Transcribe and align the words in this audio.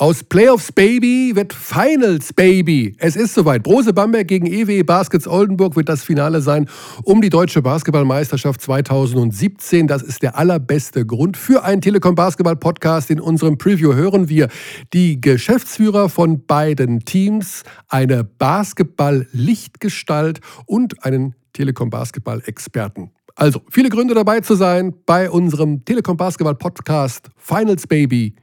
Aus 0.00 0.22
Playoffs 0.22 0.70
Baby 0.70 1.32
wird 1.34 1.52
Finals 1.52 2.32
Baby. 2.32 2.94
Es 2.98 3.16
ist 3.16 3.34
soweit. 3.34 3.64
Brose 3.64 3.92
Bamberg 3.92 4.28
gegen 4.28 4.46
EW 4.46 4.84
Baskets 4.84 5.26
Oldenburg 5.26 5.74
wird 5.74 5.88
das 5.88 6.04
Finale 6.04 6.40
sein 6.40 6.70
um 7.02 7.20
die 7.20 7.30
deutsche 7.30 7.62
Basketballmeisterschaft 7.62 8.60
2017. 8.60 9.88
Das 9.88 10.02
ist 10.02 10.22
der 10.22 10.38
allerbeste 10.38 11.04
Grund 11.04 11.36
für 11.36 11.64
einen 11.64 11.80
Telekom 11.80 12.14
Basketball 12.14 12.54
Podcast. 12.54 13.10
In 13.10 13.18
unserem 13.18 13.58
Preview 13.58 13.92
hören 13.92 14.28
wir 14.28 14.46
die 14.92 15.20
Geschäftsführer 15.20 16.08
von 16.08 16.46
beiden 16.46 17.00
Teams, 17.00 17.64
eine 17.88 18.22
Basketball-Lichtgestalt 18.22 20.38
und 20.66 21.04
einen 21.04 21.34
Telekom 21.52 21.90
Basketball 21.90 22.40
Experten. 22.46 23.10
Also, 23.34 23.62
viele 23.68 23.88
Gründe 23.88 24.14
dabei 24.14 24.42
zu 24.42 24.54
sein 24.54 24.94
bei 25.06 25.28
unserem 25.28 25.84
Telekom 25.84 26.16
Basketball 26.16 26.54
Podcast 26.54 27.30
Finals 27.36 27.88
Baby, 27.88 28.36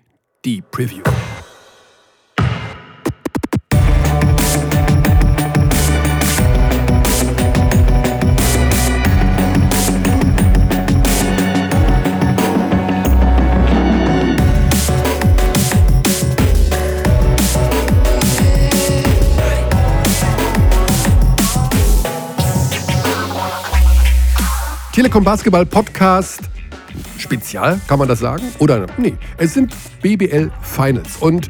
die 0.44 0.62
Preview. 0.62 1.04
Telekom 24.96 25.26
Basketball 25.26 25.66
Podcast 25.66 26.44
Spezial, 27.18 27.82
kann 27.86 28.00
man 28.00 28.08
das 28.08 28.20
sagen? 28.20 28.46
Oder 28.60 28.86
nee, 28.98 29.14
es 29.38 29.54
sind 29.54 29.76
BBL 30.02 30.50
Finals. 30.62 31.18
Und 31.18 31.50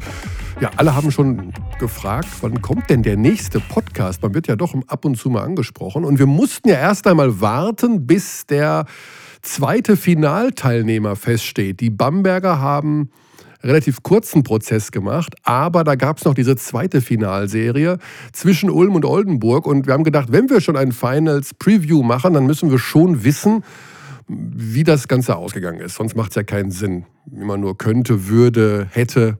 ja, 0.60 0.72
alle 0.74 0.96
haben 0.96 1.12
schon 1.12 1.52
gefragt, 1.78 2.26
wann 2.40 2.60
kommt 2.60 2.90
denn 2.90 3.04
der 3.04 3.16
nächste 3.16 3.60
Podcast? 3.60 4.20
Man 4.20 4.34
wird 4.34 4.48
ja 4.48 4.56
doch 4.56 4.74
ab 4.88 5.04
und 5.04 5.16
zu 5.16 5.30
mal 5.30 5.44
angesprochen. 5.44 6.04
Und 6.04 6.18
wir 6.18 6.26
mussten 6.26 6.70
ja 6.70 6.74
erst 6.74 7.06
einmal 7.06 7.40
warten, 7.40 8.04
bis 8.08 8.46
der 8.46 8.84
zweite 9.42 9.96
Finalteilnehmer 9.96 11.14
feststeht. 11.14 11.78
Die 11.78 11.90
Bamberger 11.90 12.58
haben 12.58 13.12
relativ 13.66 14.02
kurzen 14.02 14.42
Prozess 14.42 14.92
gemacht, 14.92 15.34
aber 15.42 15.84
da 15.84 15.94
gab 15.94 16.18
es 16.18 16.24
noch 16.24 16.34
diese 16.34 16.56
zweite 16.56 17.00
Finalserie 17.00 17.98
zwischen 18.32 18.70
Ulm 18.70 18.94
und 18.94 19.04
Oldenburg 19.04 19.66
und 19.66 19.86
wir 19.86 19.92
haben 19.92 20.04
gedacht, 20.04 20.28
wenn 20.30 20.48
wir 20.48 20.60
schon 20.60 20.76
ein 20.76 20.92
Finals 20.92 21.54
Preview 21.54 22.02
machen, 22.02 22.34
dann 22.34 22.46
müssen 22.46 22.70
wir 22.70 22.78
schon 22.78 23.24
wissen, 23.24 23.64
wie 24.28 24.84
das 24.84 25.08
Ganze 25.08 25.36
ausgegangen 25.36 25.80
ist. 25.80 25.96
Sonst 25.96 26.16
macht 26.16 26.30
es 26.30 26.36
ja 26.36 26.42
keinen 26.42 26.70
Sinn. 26.70 27.04
Wie 27.26 27.44
man 27.44 27.60
nur 27.60 27.78
könnte, 27.78 28.28
würde, 28.28 28.88
hätte, 28.90 29.38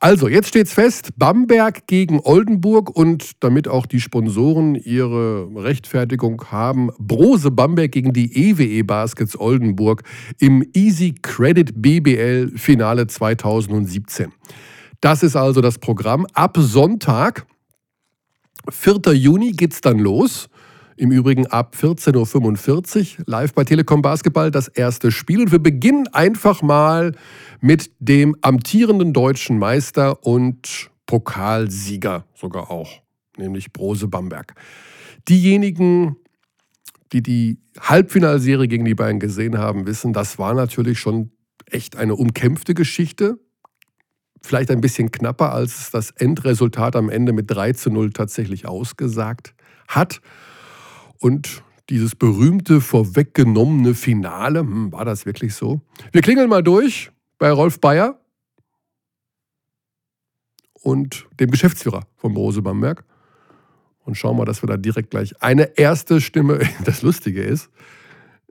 also, 0.00 0.28
jetzt 0.28 0.48
steht's 0.48 0.72
fest: 0.72 1.10
Bamberg 1.16 1.88
gegen 1.88 2.20
Oldenburg 2.20 2.88
und 2.94 3.32
damit 3.40 3.66
auch 3.66 3.84
die 3.84 4.00
Sponsoren 4.00 4.76
ihre 4.76 5.48
Rechtfertigung 5.56 6.44
haben, 6.52 6.90
Brose 6.98 7.50
Bamberg 7.50 7.90
gegen 7.90 8.12
die 8.12 8.50
EWE 8.50 8.64
e 8.64 8.82
Baskets 8.82 9.38
Oldenburg 9.38 10.04
im 10.38 10.64
Easy 10.72 11.16
Credit 11.20 11.72
BBL 11.82 12.52
Finale 12.56 13.08
2017. 13.08 14.32
Das 15.00 15.24
ist 15.24 15.34
also 15.34 15.60
das 15.60 15.78
Programm. 15.78 16.26
Ab 16.32 16.56
Sonntag, 16.60 17.46
4. 18.70 19.14
Juni, 19.14 19.50
geht's 19.50 19.80
dann 19.80 19.98
los. 19.98 20.48
Im 20.98 21.12
Übrigen 21.12 21.46
ab 21.46 21.76
14.45 21.80 23.20
Uhr 23.20 23.24
live 23.26 23.54
bei 23.54 23.62
Telekom 23.62 24.02
Basketball 24.02 24.50
das 24.50 24.66
erste 24.66 25.12
Spiel. 25.12 25.42
Und 25.42 25.52
wir 25.52 25.60
beginnen 25.60 26.08
einfach 26.08 26.60
mal 26.60 27.12
mit 27.60 27.92
dem 28.00 28.34
amtierenden 28.40 29.12
deutschen 29.12 29.60
Meister 29.60 30.24
und 30.26 30.90
Pokalsieger 31.06 32.26
sogar 32.34 32.72
auch, 32.72 33.00
nämlich 33.36 33.72
Brose 33.72 34.08
Bamberg. 34.08 34.54
Diejenigen, 35.28 36.16
die 37.12 37.22
die 37.22 37.58
Halbfinalserie 37.78 38.66
gegen 38.66 38.84
die 38.84 38.96
Bayern 38.96 39.20
gesehen 39.20 39.56
haben, 39.56 39.86
wissen, 39.86 40.12
das 40.12 40.36
war 40.40 40.52
natürlich 40.52 40.98
schon 40.98 41.30
echt 41.66 41.94
eine 41.94 42.16
umkämpfte 42.16 42.74
Geschichte. 42.74 43.38
Vielleicht 44.42 44.72
ein 44.72 44.80
bisschen 44.80 45.12
knapper, 45.12 45.52
als 45.52 45.92
das 45.92 46.10
Endresultat 46.10 46.96
am 46.96 47.08
Ende 47.08 47.32
mit 47.32 47.48
3 47.48 47.74
zu 47.74 47.90
0 47.90 48.10
tatsächlich 48.10 48.66
ausgesagt 48.66 49.54
hat. 49.86 50.20
Und 51.20 51.62
dieses 51.90 52.14
berühmte 52.14 52.80
vorweggenommene 52.80 53.94
Finale, 53.94 54.60
hm, 54.60 54.92
war 54.92 55.04
das 55.04 55.26
wirklich 55.26 55.54
so? 55.54 55.80
Wir 56.12 56.22
klingeln 56.22 56.48
mal 56.48 56.62
durch 56.62 57.10
bei 57.38 57.50
Rolf 57.50 57.80
Bayer 57.80 58.20
und 60.74 61.26
dem 61.40 61.50
Geschäftsführer 61.50 62.06
von 62.16 62.36
Rose 62.36 62.62
Bamberg 62.62 63.04
und 64.04 64.16
schauen 64.16 64.36
mal, 64.36 64.44
dass 64.44 64.62
wir 64.62 64.66
da 64.66 64.76
direkt 64.76 65.10
gleich 65.10 65.40
eine 65.42 65.76
erste 65.78 66.20
Stimme, 66.20 66.60
das 66.84 67.02
Lustige 67.02 67.42
ist, 67.42 67.70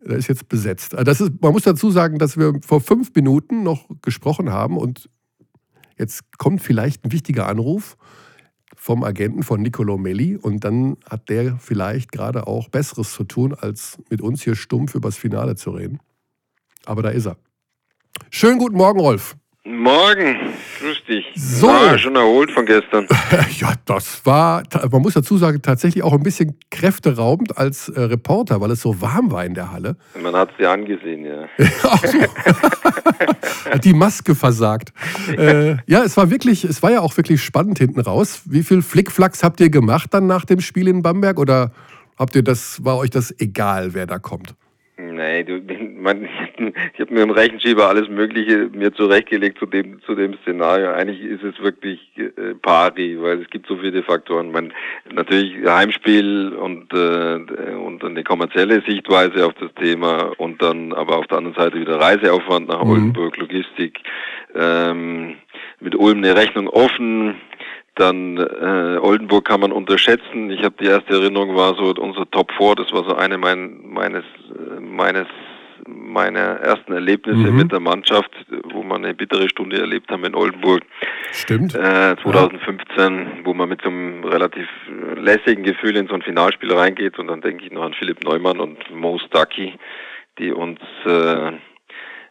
da 0.03 0.15
ist 0.15 0.27
jetzt 0.27 0.47
besetzt. 0.47 0.93
Also 0.93 1.03
das 1.03 1.21
ist, 1.21 1.41
man 1.41 1.51
muss 1.51 1.63
dazu 1.63 1.91
sagen, 1.91 2.19
dass 2.19 2.37
wir 2.37 2.53
vor 2.65 2.81
fünf 2.81 3.13
Minuten 3.15 3.63
noch 3.63 3.87
gesprochen 4.01 4.51
haben 4.51 4.77
und 4.77 5.09
jetzt 5.97 6.23
kommt 6.37 6.61
vielleicht 6.61 7.05
ein 7.05 7.11
wichtiger 7.11 7.47
Anruf 7.47 7.97
vom 8.87 9.03
Agenten 9.03 9.43
von 9.43 9.61
Nicolo 9.61 9.97
Melli 9.97 10.37
und 10.37 10.63
dann 10.63 10.95
hat 11.03 11.27
der 11.27 11.57
vielleicht 11.57 12.13
gerade 12.13 12.47
auch 12.47 12.69
Besseres 12.69 13.11
zu 13.11 13.25
tun, 13.25 13.53
als 13.53 13.97
mit 14.09 14.21
uns 14.21 14.43
hier 14.43 14.55
stumpf 14.55 14.95
übers 14.95 15.17
Finale 15.17 15.57
zu 15.57 15.71
reden. 15.71 15.99
Aber 16.85 17.01
da 17.01 17.09
ist 17.09 17.25
er. 17.25 17.35
Schönen 18.29 18.59
guten 18.59 18.77
Morgen, 18.77 19.01
Rolf. 19.01 19.35
Morgen, 19.69 20.37
grüß 20.79 21.03
dich. 21.09 21.25
So. 21.35 21.67
Ah, 21.67 21.97
schon 21.97 22.15
erholt 22.15 22.51
von 22.51 22.65
gestern. 22.65 23.05
ja, 23.59 23.73
das 23.83 24.25
war, 24.25 24.63
man 24.89 25.01
muss 25.01 25.13
dazu 25.13 25.37
sagen, 25.37 25.61
tatsächlich 25.61 26.05
auch 26.05 26.13
ein 26.13 26.23
bisschen 26.23 26.57
kräfteraubend 26.71 27.57
als 27.57 27.89
äh, 27.89 27.99
Reporter, 27.99 28.61
weil 28.61 28.71
es 28.71 28.81
so 28.81 29.01
warm 29.01 29.29
war 29.29 29.43
in 29.43 29.55
der 29.55 29.73
Halle. 29.73 29.97
Man 30.21 30.33
hat 30.35 30.51
es 30.51 30.57
dir 30.57 30.71
angesehen, 30.71 31.25
ja. 31.25 31.49
hat 33.71 33.83
die 33.83 33.93
Maske 33.93 34.35
versagt. 34.35 34.93
Äh, 35.37 35.77
ja, 35.87 36.03
es 36.03 36.17
war 36.17 36.31
wirklich, 36.31 36.63
es 36.63 36.81
war 36.81 36.91
ja 36.91 37.01
auch 37.01 37.17
wirklich 37.17 37.43
spannend 37.43 37.79
hinten 37.79 37.99
raus. 37.99 38.43
Wie 38.45 38.63
viel 38.63 38.81
Flickflacks 38.81 39.43
habt 39.43 39.59
ihr 39.59 39.69
gemacht 39.69 40.13
dann 40.13 40.25
nach 40.25 40.45
dem 40.45 40.61
Spiel 40.61 40.87
in 40.87 41.01
Bamberg 41.01 41.37
oder 41.37 41.73
habt 42.17 42.33
ihr 42.35 42.43
das, 42.43 42.83
war 42.83 42.97
euch 42.97 43.09
das 43.09 43.37
egal, 43.39 43.93
wer 43.93 44.05
da 44.05 44.19
kommt? 44.19 44.55
Nee, 45.17 45.43
du, 45.43 45.59
man, 45.99 46.29
ich 46.93 46.99
habe 46.99 47.13
mir 47.13 47.23
im 47.23 47.31
Rechenschieber 47.31 47.87
alles 47.87 48.07
Mögliche 48.07 48.69
mir 48.71 48.93
zurechtgelegt 48.93 49.57
zu 49.57 49.65
dem 49.65 50.01
zu 50.03 50.13
dem 50.13 50.35
Szenario. 50.43 50.91
Eigentlich 50.91 51.21
ist 51.21 51.43
es 51.43 51.59
wirklich 51.61 51.99
äh, 52.17 52.53
pari, 52.61 53.17
weil 53.19 53.41
es 53.41 53.49
gibt 53.49 53.67
so 53.67 53.77
viele 53.77 54.03
Faktoren. 54.03 54.51
Man 54.51 54.71
natürlich 55.11 55.55
Heimspiel 55.67 56.53
und 56.53 56.93
äh, 56.93 57.73
und 57.73 58.03
eine 58.03 58.23
kommerzielle 58.23 58.81
Sichtweise 58.87 59.45
auf 59.45 59.53
das 59.55 59.73
Thema 59.75 60.31
und 60.37 60.61
dann 60.61 60.93
aber 60.93 61.17
auf 61.17 61.27
der 61.27 61.39
anderen 61.39 61.57
Seite 61.57 61.79
wieder 61.79 61.99
Reiseaufwand 61.99 62.67
nach 62.67 62.83
mhm. 62.83 62.91
Oldenburg, 62.91 63.37
Logistik. 63.37 63.99
Ähm, 64.55 65.35
mit 65.79 65.95
Ulm 65.95 66.19
eine 66.19 66.35
Rechnung 66.35 66.67
offen 66.67 67.35
dann 67.97 68.37
äh, 68.37 68.97
Oldenburg 68.99 69.45
kann 69.45 69.61
man 69.61 69.71
unterschätzen. 69.71 70.49
Ich 70.51 70.63
habe 70.63 70.75
die 70.79 70.85
erste 70.85 71.13
Erinnerung 71.13 71.55
war 71.55 71.75
so 71.75 71.93
unser 71.99 72.29
Top 72.29 72.51
4, 72.57 72.75
das 72.75 72.91
war 72.93 73.03
so 73.03 73.15
eine 73.15 73.37
mein, 73.37 73.79
meines 73.83 74.23
meines 74.79 75.27
meiner 75.87 76.59
ersten 76.59 76.93
Erlebnisse 76.93 77.51
mhm. 77.51 77.57
mit 77.57 77.71
der 77.71 77.79
Mannschaft, 77.79 78.31
wo 78.71 78.83
man 78.83 79.05
eine 79.05 79.13
bittere 79.13 79.47
Stunde 79.49 79.79
erlebt 79.79 80.09
haben 80.09 80.25
in 80.25 80.35
Oldenburg. 80.35 80.81
Stimmt. 81.31 81.75
Äh, 81.75 82.15
2015, 82.21 82.97
ja. 82.97 83.25
wo 83.43 83.53
man 83.53 83.69
mit 83.69 83.81
so 83.81 83.89
einem 83.89 84.23
relativ 84.25 84.67
lässigen 85.15 85.63
Gefühl 85.63 85.95
in 85.95 86.07
so 86.07 86.13
ein 86.13 86.21
Finalspiel 86.21 86.73
reingeht 86.73 87.17
und 87.19 87.27
dann 87.27 87.41
denke 87.41 87.65
ich 87.65 87.71
noch 87.71 87.83
an 87.83 87.93
Philipp 87.93 88.23
Neumann 88.23 88.59
und 88.59 88.77
Mo 88.93 89.17
Stucky, 89.19 89.73
die 90.39 90.51
uns 90.51 90.79
äh, 91.05 91.51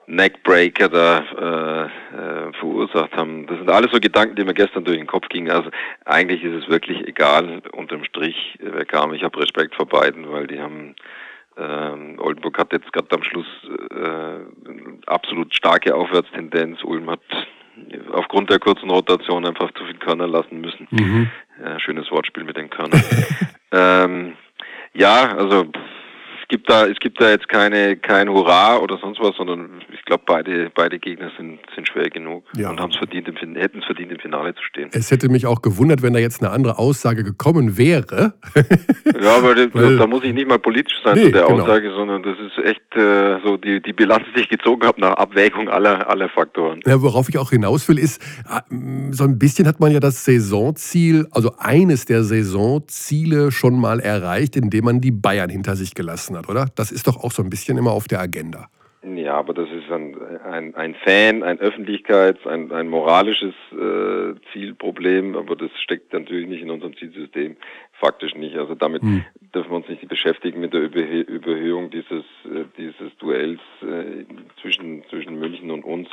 Neckbreaker 0.06 0.88
da 0.88 1.18
äh, 1.18 2.16
äh, 2.16 2.52
verursacht 2.54 3.16
haben. 3.16 3.46
Das 3.46 3.58
sind 3.58 3.70
alles 3.70 3.90
so 3.90 3.98
Gedanken, 3.98 4.36
die 4.36 4.44
mir 4.44 4.54
gestern 4.54 4.84
durch 4.84 4.98
den 4.98 5.06
Kopf 5.06 5.28
gingen. 5.28 5.50
Also 5.50 5.70
eigentlich 6.04 6.44
ist 6.44 6.64
es 6.64 6.68
wirklich 6.68 7.06
egal 7.08 7.62
unterm 7.72 8.04
Strich, 8.04 8.58
wer 8.60 8.84
kam. 8.84 9.14
Ich 9.14 9.24
habe 9.24 9.40
Respekt 9.40 9.74
vor 9.74 9.86
beiden, 9.86 10.30
weil 10.30 10.46
die 10.46 10.60
haben 10.60 10.94
ähm, 11.58 12.18
Oldenburg 12.18 12.58
hat 12.58 12.72
jetzt 12.72 12.92
gerade 12.92 13.08
am 13.12 13.22
Schluss 13.22 13.46
äh, 13.90 15.06
absolut 15.06 15.54
starke 15.54 15.94
Aufwärtstendenz. 15.94 16.84
Ulm 16.84 17.10
hat 17.10 17.20
aufgrund 18.12 18.50
der 18.50 18.58
kurzen 18.58 18.90
Rotation 18.90 19.46
einfach 19.46 19.72
zu 19.72 19.84
viel 19.84 19.96
Körner 19.96 20.26
lassen 20.26 20.60
müssen. 20.60 20.86
Mhm. 20.90 21.30
Äh, 21.62 21.78
schönes 21.80 22.10
Wortspiel 22.10 22.44
mit 22.44 22.56
den 22.56 22.70
Körnern. 22.70 23.02
ähm, 23.72 24.34
ja, 24.92 25.36
also 25.36 25.66
es 26.46 26.50
gibt 26.50 26.70
da, 26.70 26.86
es 26.86 26.98
gibt 27.00 27.20
da 27.20 27.30
jetzt 27.30 27.48
keine, 27.48 27.96
kein 27.96 28.28
Hurra 28.28 28.78
oder 28.78 28.98
sonst 28.98 29.18
was, 29.18 29.34
sondern 29.36 29.82
ich 29.92 30.04
glaube, 30.04 30.22
beide, 30.26 30.70
beide 30.72 31.00
Gegner 31.00 31.32
sind, 31.36 31.58
sind 31.74 31.88
schwer 31.88 32.08
genug 32.08 32.44
ja. 32.56 32.70
und 32.70 32.78
haben 32.78 32.92
es 32.92 32.96
verdient, 32.98 33.26
hätten 33.26 33.80
es 33.80 33.84
verdient, 33.84 34.12
im 34.12 34.20
Finale 34.20 34.54
zu 34.54 34.62
stehen. 34.62 34.88
Es 34.92 35.10
hätte 35.10 35.28
mich 35.28 35.44
auch 35.44 35.60
gewundert, 35.60 36.02
wenn 36.02 36.12
da 36.12 36.20
jetzt 36.20 36.40
eine 36.40 36.52
andere 36.52 36.78
Aussage 36.78 37.24
gekommen 37.24 37.76
wäre. 37.76 38.34
ja, 38.54 39.36
aber 39.36 39.56
Weil, 39.56 39.96
da 39.96 40.06
muss 40.06 40.22
ich 40.22 40.32
nicht 40.34 40.46
mal 40.46 40.60
politisch 40.60 40.94
sein 41.02 41.16
nee, 41.16 41.24
zu 41.24 41.32
der 41.32 41.46
genau. 41.46 41.64
Aussage, 41.64 41.90
sondern 41.90 42.22
das 42.22 42.36
ist 42.38 42.64
echt 42.64 42.94
äh, 42.94 43.40
so 43.44 43.56
die, 43.56 43.82
die 43.82 43.92
Bilanz, 43.92 44.22
die 44.36 44.42
ich 44.42 44.48
gezogen 44.48 44.86
habe 44.86 45.00
nach 45.00 45.14
Abwägung 45.14 45.68
aller, 45.68 46.08
aller 46.08 46.28
Faktoren. 46.28 46.80
Ja, 46.86 47.02
worauf 47.02 47.28
ich 47.28 47.38
auch 47.38 47.50
hinaus 47.50 47.88
will, 47.88 47.98
ist, 47.98 48.22
äh, 48.48 48.60
so 49.10 49.24
ein 49.24 49.36
bisschen 49.36 49.66
hat 49.66 49.80
man 49.80 49.90
ja 49.90 49.98
das 49.98 50.24
Saisonziel, 50.24 51.26
also 51.32 51.56
eines 51.58 52.04
der 52.04 52.22
Saisonziele 52.22 53.50
schon 53.50 53.80
mal 53.80 53.98
erreicht, 53.98 54.54
indem 54.54 54.84
man 54.84 55.00
die 55.00 55.10
Bayern 55.10 55.50
hinter 55.50 55.74
sich 55.74 55.92
gelassen 55.96 56.35
hat, 56.36 56.48
oder? 56.48 56.66
Das 56.74 56.92
ist 56.92 57.06
doch 57.06 57.22
auch 57.22 57.32
so 57.32 57.42
ein 57.42 57.50
bisschen 57.50 57.78
immer 57.78 57.92
auf 57.92 58.08
der 58.08 58.20
Agenda. 58.20 58.68
Ja, 59.14 59.34
aber 59.34 59.54
das 59.54 59.68
ist 59.70 59.88
ein, 59.90 60.16
ein, 60.44 60.74
ein 60.74 60.94
Fan, 60.96 61.44
ein 61.44 61.60
Öffentlichkeits-, 61.60 62.44
ein, 62.44 62.72
ein 62.72 62.88
moralisches 62.88 63.54
äh, 63.70 64.34
Zielproblem, 64.52 65.36
aber 65.36 65.54
das 65.54 65.70
steckt 65.80 66.12
natürlich 66.12 66.48
nicht 66.48 66.62
in 66.62 66.70
unserem 66.70 66.96
Zielsystem, 66.96 67.56
faktisch 67.92 68.34
nicht. 68.34 68.56
Also 68.56 68.74
damit 68.74 69.02
hm. 69.02 69.24
dürfen 69.54 69.70
wir 69.70 69.76
uns 69.76 69.88
nicht 69.88 70.08
beschäftigen 70.08 70.58
mit 70.60 70.72
der 70.72 70.80
Überhöhung 70.82 71.90
dieses, 71.90 72.24
äh, 72.46 72.64
dieses 72.76 73.16
Duells 73.18 73.60
äh, 73.82 74.24
zwischen, 74.60 75.04
zwischen 75.08 75.38
München 75.38 75.70
und 75.70 75.84
uns. 75.84 76.08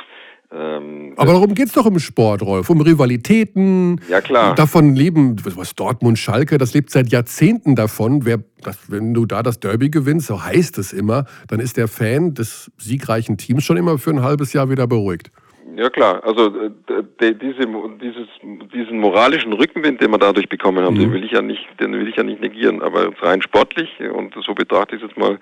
Ähm, 0.52 1.14
Aber 1.16 1.32
darum 1.32 1.54
geht 1.54 1.68
es 1.68 1.72
doch 1.72 1.86
im 1.86 1.98
Sport, 1.98 2.42
Rolf. 2.42 2.70
Um 2.70 2.80
Rivalitäten. 2.80 4.00
Ja, 4.08 4.20
klar. 4.20 4.54
Davon 4.54 4.94
leben, 4.94 5.36
was 5.56 5.74
Dortmund, 5.74 6.18
Schalke, 6.18 6.58
das 6.58 6.74
lebt 6.74 6.90
seit 6.90 7.10
Jahrzehnten 7.10 7.74
davon. 7.74 8.24
Wer, 8.24 8.40
das, 8.62 8.78
wenn 8.88 9.14
du 9.14 9.26
da 9.26 9.42
das 9.42 9.60
Derby 9.60 9.90
gewinnst, 9.90 10.26
so 10.26 10.42
heißt 10.42 10.78
es 10.78 10.92
immer, 10.92 11.24
dann 11.48 11.60
ist 11.60 11.76
der 11.76 11.88
Fan 11.88 12.34
des 12.34 12.70
siegreichen 12.78 13.36
Teams 13.36 13.64
schon 13.64 13.76
immer 13.76 13.98
für 13.98 14.10
ein 14.10 14.22
halbes 14.22 14.52
Jahr 14.52 14.70
wieder 14.70 14.86
beruhigt. 14.86 15.30
Ja 15.76 15.90
klar, 15.90 16.22
also 16.24 16.46
äh, 16.46 17.34
diese, 17.34 17.66
dieses, 18.00 18.28
diesen 18.72 18.98
moralischen 18.98 19.52
Rückenwind, 19.52 20.00
den 20.00 20.10
wir 20.10 20.18
dadurch 20.18 20.48
bekommen 20.48 20.84
haben, 20.84 20.94
mhm. 20.94 21.00
den 21.00 21.12
will 21.12 21.24
ich 21.24 21.32
ja 21.32 21.42
nicht, 21.42 21.66
den 21.80 21.92
will 21.92 22.08
ich 22.08 22.16
ja 22.16 22.22
nicht 22.22 22.40
negieren. 22.40 22.82
Aber 22.82 23.10
rein 23.22 23.42
sportlich 23.42 23.90
und 24.00 24.34
so 24.44 24.54
betrachte 24.54 24.96
ich 24.96 25.02
es 25.02 25.08
jetzt 25.08 25.18
mal, 25.18 25.38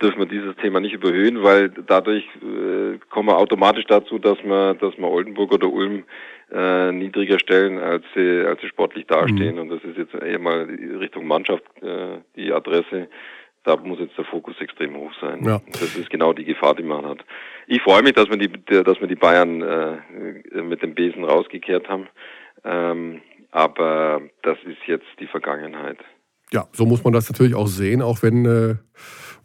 dürfen 0.00 0.18
wir 0.18 0.26
dieses 0.26 0.56
Thema 0.56 0.80
nicht 0.80 0.94
überhöhen, 0.94 1.42
weil 1.42 1.68
dadurch 1.68 2.24
äh, 2.36 2.98
kommen 3.10 3.28
wir 3.28 3.36
automatisch 3.36 3.84
dazu, 3.86 4.18
dass 4.18 4.38
wir, 4.44 4.74
dass 4.74 4.96
wir 4.96 5.08
Oldenburg 5.08 5.52
oder 5.52 5.70
Ulm 5.70 6.04
äh, 6.52 6.92
niedriger 6.92 7.38
stellen, 7.38 7.78
als 7.78 8.04
sie, 8.14 8.46
als 8.46 8.60
sie 8.60 8.68
sportlich 8.68 9.06
dastehen. 9.06 9.56
Mhm. 9.56 9.60
Und 9.62 9.68
das 9.70 9.84
ist 9.84 9.98
jetzt 9.98 10.14
eher 10.14 10.38
mal 10.38 10.62
Richtung 11.00 11.26
Mannschaft 11.26 11.64
äh, 11.82 12.18
die 12.36 12.52
Adresse 12.52 13.08
da 13.66 13.76
muss 13.76 13.98
jetzt 13.98 14.16
der 14.16 14.24
Fokus 14.24 14.54
extrem 14.60 14.96
hoch 14.96 15.10
sein. 15.20 15.44
Ja. 15.44 15.60
Das 15.72 15.96
ist 15.96 16.08
genau 16.08 16.32
die 16.32 16.44
Gefahr, 16.44 16.74
die 16.76 16.84
man 16.84 17.04
hat. 17.04 17.18
Ich 17.66 17.82
freue 17.82 18.02
mich, 18.02 18.12
dass 18.12 18.30
wir 18.30 18.36
die, 18.36 18.48
dass 18.48 19.00
wir 19.00 19.08
die 19.08 19.16
Bayern 19.16 19.60
äh, 19.60 20.62
mit 20.62 20.82
dem 20.82 20.94
Besen 20.94 21.24
rausgekehrt 21.24 21.88
haben. 21.88 22.06
Ähm, 22.64 23.20
aber 23.50 24.22
das 24.42 24.56
ist 24.64 24.78
jetzt 24.86 25.06
die 25.18 25.26
Vergangenheit. 25.26 25.98
Ja, 26.52 26.68
so 26.72 26.86
muss 26.86 27.02
man 27.02 27.12
das 27.12 27.28
natürlich 27.28 27.56
auch 27.56 27.66
sehen, 27.66 28.02
auch 28.02 28.22
wenn 28.22 28.44
äh, 28.44 28.76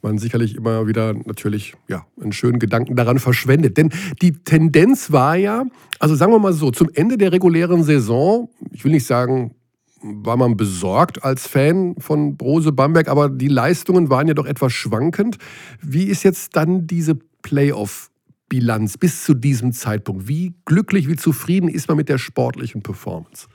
man 0.03 0.19
sicherlich 0.19 0.55
immer 0.55 0.85
wieder 0.85 1.13
natürlich 1.25 1.73
ja, 1.87 2.05
einen 2.21 2.31
schönen 2.31 2.59
Gedanken 2.59 2.95
daran 2.95 3.17
verschwendet. 3.17 3.77
Denn 3.77 3.89
die 4.21 4.43
Tendenz 4.43 5.11
war 5.11 5.35
ja, 5.35 5.65
also 5.99 6.13
sagen 6.13 6.31
wir 6.31 6.37
mal 6.37 6.53
so, 6.53 6.69
zum 6.69 6.89
Ende 6.93 7.17
der 7.17 7.31
regulären 7.31 7.81
Saison, 7.81 8.49
ich 8.71 8.85
will 8.85 8.91
nicht 8.91 9.07
sagen 9.07 9.55
war 10.01 10.37
man 10.37 10.57
besorgt 10.57 11.23
als 11.23 11.47
Fan 11.47 11.95
von 11.97 12.37
Brose 12.37 12.71
Bamberg, 12.71 13.07
aber 13.07 13.29
die 13.29 13.47
Leistungen 13.47 14.09
waren 14.09 14.27
ja 14.27 14.33
doch 14.33 14.45
etwas 14.45 14.73
schwankend. 14.73 15.37
Wie 15.81 16.05
ist 16.05 16.23
jetzt 16.23 16.55
dann 16.55 16.87
diese 16.87 17.15
Playoff-Bilanz 17.43 18.97
bis 18.97 19.23
zu 19.23 19.33
diesem 19.33 19.71
Zeitpunkt? 19.71 20.27
Wie 20.27 20.53
glücklich, 20.65 21.07
wie 21.07 21.15
zufrieden 21.15 21.69
ist 21.69 21.87
man 21.87 21.97
mit 21.97 22.09
der 22.09 22.17
sportlichen 22.17 22.81
Performance? 22.81 23.47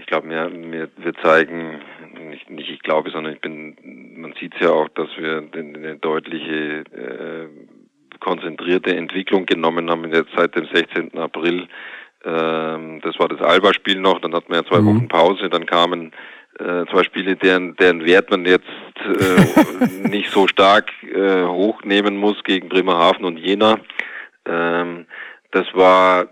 Ich 0.00 0.06
glaube, 0.06 0.28
wir, 0.28 0.50
wir, 0.52 0.88
wir 0.96 1.14
zeigen, 1.22 1.80
nicht, 2.28 2.50
nicht 2.50 2.70
ich 2.70 2.80
glaube, 2.80 3.10
sondern 3.10 3.34
ich 3.34 3.40
bin, 3.40 3.76
man 4.16 4.34
sieht 4.38 4.54
es 4.54 4.60
ja 4.60 4.70
auch, 4.70 4.88
dass 4.90 5.08
wir 5.16 5.44
eine 5.52 5.96
deutliche 5.96 6.84
äh, 6.92 7.48
konzentrierte 8.20 8.94
Entwicklung 8.94 9.46
genommen 9.46 9.90
haben 9.90 10.12
jetzt 10.12 10.30
seit 10.36 10.54
dem 10.54 10.66
16. 10.72 11.16
April 11.18 11.68
ähm, 12.24 13.00
das 13.02 13.18
war 13.18 13.28
das 13.28 13.40
Alba-Spiel 13.40 14.00
noch, 14.00 14.20
dann 14.20 14.34
hatten 14.34 14.50
wir 14.50 14.58
ja 14.58 14.64
zwei 14.64 14.80
mhm. 14.80 14.86
Wochen 14.86 15.08
Pause, 15.08 15.48
dann 15.48 15.66
kamen 15.66 16.12
äh, 16.58 16.84
zwei 16.90 17.04
Spiele, 17.04 17.36
deren, 17.36 17.76
deren 17.76 18.04
Wert 18.04 18.30
man 18.30 18.44
jetzt 18.44 18.66
äh, 18.96 20.08
nicht 20.08 20.30
so 20.30 20.46
stark 20.46 20.90
äh, 21.02 21.44
hochnehmen 21.44 22.16
muss 22.16 22.42
gegen 22.44 22.68
Bremerhaven 22.68 23.24
und 23.24 23.38
Jena. 23.38 23.78
Ähm, 24.46 25.06
das 25.52 25.66
war 25.74 26.28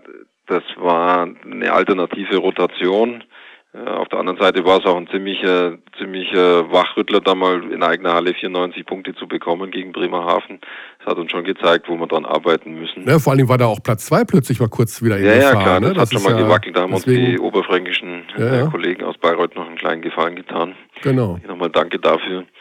das 0.49 0.63
war 0.77 1.29
eine 1.45 1.71
alternative 1.71 2.37
Rotation. 2.37 3.23
Äh, 3.71 3.87
auf 3.87 4.07
der 4.09 4.19
anderen 4.19 4.39
Seite 4.39 4.65
war 4.65 4.79
es 4.79 4.85
auch 4.85 4.97
ein 4.97 5.07
ziemlicher, 5.07 5.77
ziemlicher 5.97 6.71
Wachrüttler, 6.71 7.21
da 7.21 7.35
mal 7.35 7.71
in 7.71 7.83
eigener 7.83 8.13
Halle 8.13 8.33
94 8.33 8.85
Punkte 8.85 9.13
zu 9.13 9.27
bekommen 9.27 9.69
gegen 9.69 9.91
Bremerhaven. 9.91 10.59
Das 10.99 11.07
hat 11.07 11.17
uns 11.17 11.29
schon 11.29 11.43
gezeigt, 11.43 11.87
wo 11.87 11.95
wir 11.95 12.07
dran 12.07 12.25
arbeiten 12.25 12.79
müssen. 12.79 13.07
Ja, 13.07 13.19
vor 13.19 13.33
allem 13.33 13.47
war 13.47 13.59
da 13.59 13.67
auch 13.67 13.83
Platz 13.83 14.07
zwei 14.07 14.23
plötzlich 14.23 14.59
mal 14.59 14.69
kurz 14.69 15.03
wieder 15.03 15.19
in 15.19 15.25
ja, 15.25 15.33
Gefahr. 15.33 15.53
Ja, 15.53 15.61
klar, 15.61 15.79
das, 15.81 15.89
ne? 15.89 15.93
das 15.93 16.01
hat 16.01 16.13
schon 16.13 16.23
mal 16.23 16.39
ja 16.39 16.45
gewackelt. 16.45 16.75
Da 16.75 16.81
haben 16.81 16.93
deswegen, 16.93 17.25
uns 17.25 17.29
die 17.29 17.39
oberfränkischen 17.39 18.23
ja. 18.37 18.67
Kollegen 18.67 19.03
aus 19.03 19.17
Bayreuth 19.19 19.55
noch 19.55 19.67
einen 19.67 19.77
kleinen 19.77 20.01
Gefallen 20.01 20.35
getan. 20.35 20.75
Genau. 21.03 21.39
Nochmal 21.47 21.69
danke 21.69 21.99
dafür. 21.99 22.45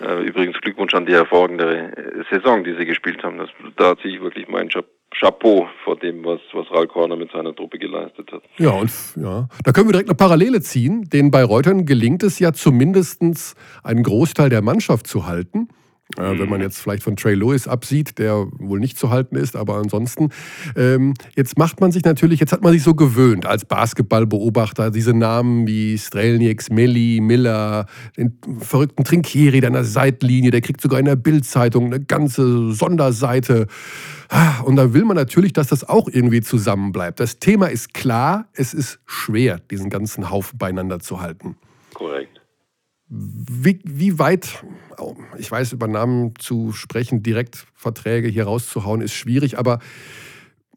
Äh, 0.00 0.24
übrigens 0.24 0.60
Glückwunsch 0.60 0.92
an 0.92 1.06
die 1.06 1.12
hervorragende 1.12 2.24
Saison, 2.28 2.64
die 2.64 2.74
sie 2.76 2.84
gespielt 2.84 3.22
haben. 3.22 3.38
Das, 3.38 3.48
da 3.76 3.96
ziehe 3.96 4.16
ich 4.16 4.20
wirklich 4.20 4.48
meinen 4.48 4.68
Job 4.68 4.86
Chapeau 5.18 5.66
vor 5.84 5.96
dem, 5.96 6.24
was, 6.24 6.40
was 6.52 6.70
Ralf 6.70 6.88
Korner 6.88 7.16
mit 7.16 7.30
seiner 7.32 7.54
Truppe 7.54 7.78
geleistet 7.78 8.30
hat. 8.32 8.42
Ja, 8.58 8.70
und 8.70 8.90
ja, 9.16 9.48
da 9.62 9.72
können 9.72 9.88
wir 9.88 9.92
direkt 9.92 10.08
eine 10.08 10.16
Parallele 10.16 10.60
ziehen. 10.60 11.04
Den 11.04 11.30
Bayreutern 11.30 11.86
gelingt 11.86 12.22
es 12.22 12.38
ja 12.38 12.52
zumindest 12.52 13.22
einen 13.82 14.02
Großteil 14.02 14.50
der 14.50 14.62
Mannschaft 14.62 15.06
zu 15.06 15.26
halten. 15.26 15.68
Äh, 16.18 16.38
wenn 16.38 16.50
man 16.50 16.60
jetzt 16.60 16.78
vielleicht 16.78 17.02
von 17.02 17.16
Trey 17.16 17.34
Lewis 17.34 17.66
absieht, 17.66 18.18
der 18.18 18.46
wohl 18.58 18.78
nicht 18.78 18.98
zu 18.98 19.08
halten 19.08 19.36
ist, 19.36 19.56
aber 19.56 19.76
ansonsten. 19.76 20.28
Ähm, 20.76 21.14
jetzt 21.34 21.56
macht 21.56 21.80
man 21.80 21.92
sich 21.92 22.04
natürlich, 22.04 22.40
jetzt 22.40 22.52
hat 22.52 22.62
man 22.62 22.72
sich 22.72 22.82
so 22.82 22.94
gewöhnt 22.94 23.46
als 23.46 23.64
Basketballbeobachter, 23.64 24.90
diese 24.90 25.14
Namen 25.14 25.66
wie 25.66 25.96
Strelnieks, 25.96 26.68
Melli, 26.68 27.20
Miller, 27.22 27.86
den 28.18 28.38
verrückten 28.58 29.04
Trinkieri 29.04 29.64
an 29.64 29.72
der 29.72 29.84
Seitlinie, 29.84 30.50
der 30.50 30.60
kriegt 30.60 30.82
sogar 30.82 30.98
in 30.98 31.06
der 31.06 31.16
Bildzeitung 31.16 31.86
eine 31.86 32.00
ganze 32.00 32.72
Sonderseite. 32.72 33.66
Ah, 34.28 34.60
und 34.60 34.76
da 34.76 34.92
will 34.92 35.04
man 35.04 35.16
natürlich, 35.16 35.54
dass 35.54 35.68
das 35.68 35.88
auch 35.88 36.08
irgendwie 36.08 36.42
zusammenbleibt. 36.42 37.18
Das 37.18 37.38
Thema 37.38 37.68
ist 37.68 37.94
klar, 37.94 38.46
es 38.52 38.74
ist 38.74 39.00
schwer, 39.06 39.58
diesen 39.70 39.88
ganzen 39.88 40.30
Haufen 40.30 40.58
beieinander 40.58 41.00
zu 41.00 41.22
halten. 41.22 41.56
Korrekt. 41.94 42.43
Wie, 43.08 43.80
wie 43.84 44.18
weit, 44.18 44.64
oh, 44.98 45.14
ich 45.38 45.50
weiß, 45.50 45.72
über 45.72 45.86
Namen 45.86 46.34
zu 46.38 46.72
sprechen, 46.72 47.22
direkt 47.22 47.66
Verträge 47.74 48.28
hier 48.28 48.44
rauszuhauen, 48.44 49.02
ist 49.02 49.14
schwierig, 49.14 49.58
aber 49.58 49.78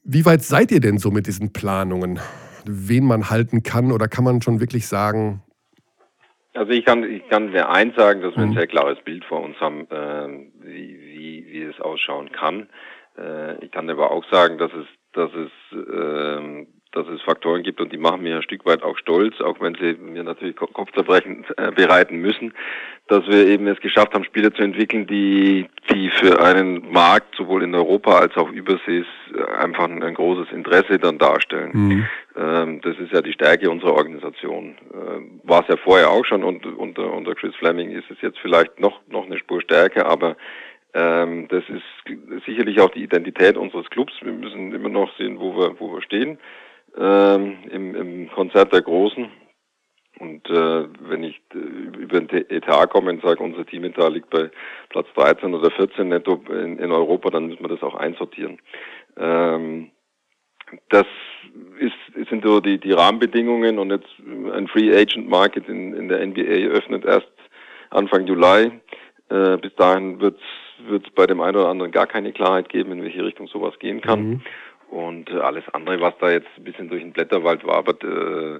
wie 0.03 0.25
weit 0.25 0.43
seid 0.43 0.71
ihr 0.71 0.79
denn 0.79 0.97
so 0.97 1.11
mit 1.11 1.27
diesen 1.27 1.53
Planungen? 1.53 2.19
Wen 2.65 3.05
man 3.05 3.29
halten 3.29 3.63
kann 3.63 3.91
oder 3.91 4.07
kann 4.07 4.23
man 4.23 4.41
schon 4.41 4.59
wirklich 4.59 4.87
sagen, 4.87 5.41
also 6.57 6.71
ich 6.71 6.85
kann, 6.85 7.03
ich 7.03 7.27
kann 7.29 7.51
mir 7.51 7.69
eins 7.69 7.95
sagen, 7.95 8.21
dass 8.21 8.35
wir 8.35 8.41
ein 8.41 8.49
mhm. 8.49 8.55
sehr 8.55 8.67
klares 8.67 8.97
Bild 9.03 9.23
vor 9.25 9.43
uns 9.43 9.59
haben, 9.59 9.87
äh, 9.91 10.49
wie, 10.61 10.99
wie, 10.99 11.45
wie 11.51 11.61
es 11.63 11.79
ausschauen 11.79 12.31
kann. 12.31 12.67
Äh, 13.15 13.63
ich 13.63 13.71
kann 13.71 13.89
aber 13.89 14.09
auch 14.09 14.25
sagen, 14.31 14.57
dass 14.57 14.71
es, 14.73 14.87
dass 15.13 15.29
es, 15.33 15.51
äh, 15.77 16.65
dass 16.97 17.07
es 17.09 17.21
Faktoren 17.21 17.61
gibt 17.61 17.79
und 17.79 17.93
die 17.93 17.97
machen 17.97 18.23
mir 18.23 18.37
ein 18.37 18.41
Stück 18.41 18.65
weit 18.65 18.81
auch 18.81 18.97
stolz, 18.97 19.39
auch 19.39 19.61
wenn 19.61 19.75
sie 19.75 19.93
mir 19.93 20.23
natürlich 20.23 20.55
Kopfzerbrechen 20.55 21.45
äh, 21.55 21.71
bereiten 21.71 22.17
müssen, 22.17 22.53
dass 23.07 23.25
wir 23.27 23.47
eben 23.47 23.67
es 23.67 23.79
geschafft 23.79 24.13
haben, 24.13 24.23
Spiele 24.23 24.51
zu 24.51 24.63
entwickeln, 24.63 25.05
die, 25.05 25.67
die 25.91 26.09
für 26.09 26.41
einen 26.41 26.91
Markt 26.91 27.35
sowohl 27.35 27.63
in 27.63 27.75
Europa 27.75 28.17
als 28.17 28.35
auch 28.35 28.49
übersees 28.49 29.05
äh, 29.33 29.43
einfach 29.59 29.85
ein, 29.85 30.01
ein 30.01 30.15
großes 30.15 30.51
Interesse 30.51 30.97
dann 30.97 31.19
darstellen. 31.19 31.71
Mhm. 31.73 32.07
Ähm, 32.35 32.81
das 32.81 32.97
ist 32.97 33.13
ja 33.13 33.21
die 33.21 33.33
Stärke 33.33 33.69
unserer 33.69 33.93
Organisation. 33.93 34.75
Äh, 34.91 35.47
War 35.47 35.61
es 35.61 35.67
ja 35.67 35.77
vorher 35.77 36.09
auch 36.09 36.25
schon 36.25 36.43
und 36.43 36.65
unter, 36.65 37.13
unter 37.13 37.35
Chris 37.35 37.55
Fleming 37.55 37.91
ist 37.91 38.09
es 38.09 38.17
jetzt 38.21 38.39
vielleicht 38.39 38.79
noch, 38.79 39.01
noch 39.07 39.25
eine 39.25 39.37
Spur 39.37 39.61
stärker, 39.61 40.07
aber 40.07 40.35
ähm, 40.95 41.47
das 41.49 41.63
ist 41.69 42.43
sicherlich 42.45 42.79
auch 42.79 42.89
die 42.89 43.03
Identität 43.03 43.55
unseres 43.55 43.87
Clubs. 43.91 44.13
Wir 44.21 44.33
müssen 44.33 44.73
immer 44.73 44.89
noch 44.89 45.15
sehen, 45.17 45.39
wo 45.39 45.55
wir, 45.55 45.79
wo 45.79 45.93
wir 45.93 46.01
stehen 46.01 46.39
ähm, 46.97 47.57
im, 47.69 47.95
im 47.95 48.31
Konzert 48.31 48.73
der 48.73 48.81
Großen. 48.81 49.29
Und 50.19 50.49
äh, 50.49 50.87
wenn 51.09 51.23
ich 51.23 51.39
äh, 51.53 51.57
über 51.57 52.19
den 52.19 52.49
Etat 52.49 52.87
komme 52.87 53.11
und 53.11 53.21
sage, 53.21 53.43
unser 53.43 53.65
Teametat 53.65 54.13
liegt 54.13 54.29
bei 54.31 54.49
Platz 54.89 55.07
13 55.15 55.53
oder 55.53 55.69
14 55.69 56.09
netto 56.09 56.41
in, 56.49 56.79
in 56.79 56.91
Europa, 56.91 57.29
dann 57.29 57.47
müssen 57.47 57.63
wir 57.63 57.69
das 57.69 57.83
auch 57.83 57.95
einsortieren. 57.95 58.59
Ähm, 59.17 59.91
das 60.89 61.05
ist, 61.79 62.29
sind 62.29 62.43
so 62.43 62.59
die, 62.59 62.79
die 62.79 62.91
Rahmenbedingungen 62.91 63.79
und 63.79 63.91
jetzt 63.91 64.09
ein 64.53 64.67
Free 64.67 64.91
Agent 64.93 65.29
Market 65.29 65.69
in, 65.69 65.93
in 65.93 66.09
der 66.09 66.25
NBA 66.25 66.71
öffnet 66.71 67.05
erst 67.05 67.31
Anfang 67.91 68.25
Juli. 68.25 68.71
Äh, 69.29 69.57
bis 69.57 69.73
dahin 69.75 70.19
wird 70.19 70.39
es 70.89 71.11
bei 71.13 71.25
dem 71.27 71.41
einen 71.41 71.57
oder 71.57 71.69
anderen 71.69 71.91
gar 71.91 72.07
keine 72.07 72.33
Klarheit 72.33 72.69
geben, 72.69 72.91
in 72.91 73.03
welche 73.03 73.23
Richtung 73.23 73.47
sowas 73.47 73.77
gehen 73.79 74.01
kann. 74.01 74.29
Mhm. 74.29 74.41
Und 74.89 75.29
äh, 75.29 75.39
alles 75.39 75.63
andere, 75.73 75.99
was 76.01 76.17
da 76.19 76.31
jetzt 76.31 76.47
ein 76.57 76.63
bisschen 76.63 76.89
durch 76.89 77.01
den 77.01 77.13
Blätterwald 77.13 77.65
wabert, 77.65 78.03
äh, 78.03 78.59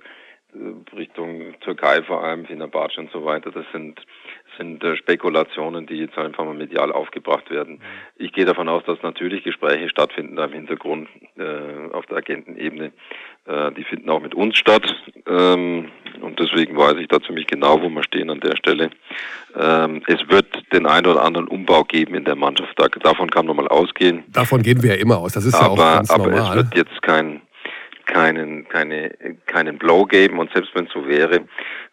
Richtung 0.96 1.60
Türkei 1.60 2.02
vor 2.04 2.24
allem, 2.24 2.46
Fenerbahce 2.46 3.02
und 3.02 3.12
so 3.12 3.24
weiter, 3.26 3.52
das 3.52 3.66
sind 3.72 4.02
sind 4.58 4.84
äh, 4.84 4.96
Spekulationen, 4.96 5.86
die 5.86 5.96
jetzt 5.96 6.18
einfach 6.18 6.44
mal 6.44 6.54
medial 6.54 6.92
aufgebracht 6.92 7.50
werden. 7.50 7.76
Mhm. 7.76 7.82
Ich 8.18 8.34
gehe 8.34 8.46
davon 8.46 8.70
aus, 8.70 8.84
dass 8.86 9.02
natürlich 9.04 9.44
Gespräche 9.44 9.90
stattfinden 9.90 10.36
da 10.36 10.46
im 10.46 10.54
Hintergrund 10.54 11.10
äh, 11.38 11.94
auf 11.94 12.06
der 12.08 12.18
Agentenebene. 12.18 12.92
Äh, 13.48 13.72
die 13.74 13.84
finden 13.84 14.10
auch 14.10 14.22
mit 14.22 14.36
uns 14.36 14.58
statt. 14.58 14.84
Ähm, 15.26 15.90
und 16.22 16.40
deswegen 16.40 16.76
weiß 16.76 16.98
ich 16.98 17.08
da 17.08 17.22
ziemlich 17.22 17.48
genau, 17.48 17.82
wo 17.82 17.90
wir 17.90 18.04
stehen 18.04 18.30
an 18.30 18.40
der 18.42 18.58
Stelle. 18.58 18.90
Ähm, 19.56 20.02
es 20.08 20.20
wird 20.30 20.48
den 20.74 20.86
einen 20.86 21.08
oder 21.08 21.24
anderen 21.24 21.48
Umbau 21.48 21.84
geben 21.84 22.16
in 22.16 22.26
der 22.26 22.36
Mannschaft. 22.36 22.74
Da, 22.76 22.88
davon 22.88 23.30
kann 23.30 23.46
man 23.46 23.56
mal 23.56 23.68
ausgehen. 23.70 24.24
Davon 24.34 24.62
gehen 24.62 24.84
wir 24.84 24.96
ja 24.96 25.02
immer 25.02 25.18
aus. 25.18 25.34
Das 25.34 25.46
ist 25.46 25.56
aber, 25.56 25.64
ja 25.64 25.72
auch 25.72 25.96
ganz 25.96 26.12
aber 26.12 26.24
normal. 26.26 26.42
Aber 26.42 26.50
es 26.50 26.56
wird 26.58 26.76
jetzt 26.76 27.02
kein 27.02 27.42
keinen, 28.08 28.68
keine, 28.70 29.12
keinen 29.46 29.78
Blow 29.78 30.06
geben 30.06 30.40
und 30.40 30.52
selbst 30.54 30.74
wenn 30.74 30.86
es 30.86 30.94
so 30.94 31.06
wäre, 31.08 31.42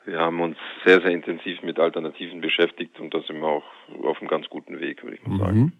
wir 0.07 0.19
haben 0.19 0.41
uns 0.41 0.57
sehr, 0.85 1.01
sehr 1.01 1.11
intensiv 1.11 1.63
mit 1.63 1.79
Alternativen 1.79 2.41
beschäftigt 2.41 3.01
und 3.01 3.15
da 3.15 3.21
sind 3.27 3.41
wir 3.41 3.49
auch 3.49 3.65
auf 4.03 4.19
einem 4.21 4.29
ganz 4.29 4.47
guten 4.49 4.81
Weg, 4.81 5.03
würde 5.03 5.17
ich 5.17 5.27
mal 5.27 5.39
sagen. 5.39 5.59
Mhm. 5.59 5.73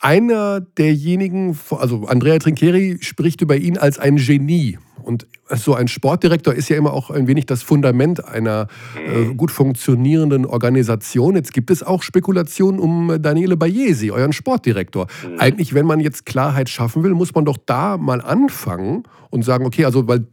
Einer 0.00 0.60
derjenigen, 0.60 1.58
also 1.70 2.06
Andrea 2.06 2.38
Trincheri 2.38 2.98
spricht 3.00 3.40
über 3.42 3.56
ihn 3.56 3.76
als 3.76 3.98
ein 3.98 4.16
Genie. 4.16 4.78
Und 5.02 5.26
so 5.48 5.74
ein 5.74 5.88
Sportdirektor 5.88 6.52
ist 6.52 6.68
ja 6.68 6.76
immer 6.76 6.92
auch 6.92 7.10
ein 7.10 7.28
wenig 7.28 7.46
das 7.46 7.62
Fundament 7.62 8.24
einer 8.24 8.66
äh, 8.96 9.18
mhm. 9.18 9.36
gut 9.36 9.50
funktionierenden 9.50 10.44
Organisation. 10.44 11.34
Jetzt 11.34 11.54
gibt 11.54 11.70
es 11.70 11.82
auch 11.82 12.02
Spekulationen 12.02 12.78
um 12.78 13.16
Daniele 13.22 13.56
Bayesi, 13.56 14.10
euren 14.10 14.32
Sportdirektor. 14.32 15.06
Mhm. 15.06 15.38
Eigentlich, 15.38 15.72
wenn 15.72 15.86
man 15.86 16.00
jetzt 16.00 16.26
Klarheit 16.26 16.68
schaffen 16.68 17.04
will, 17.04 17.14
muss 17.14 17.34
man 17.34 17.44
doch 17.44 17.56
da 17.64 17.96
mal 17.96 18.20
anfangen 18.20 19.04
und 19.30 19.42
sagen, 19.42 19.64
okay, 19.64 19.84
also 19.84 20.06
weil 20.08 20.26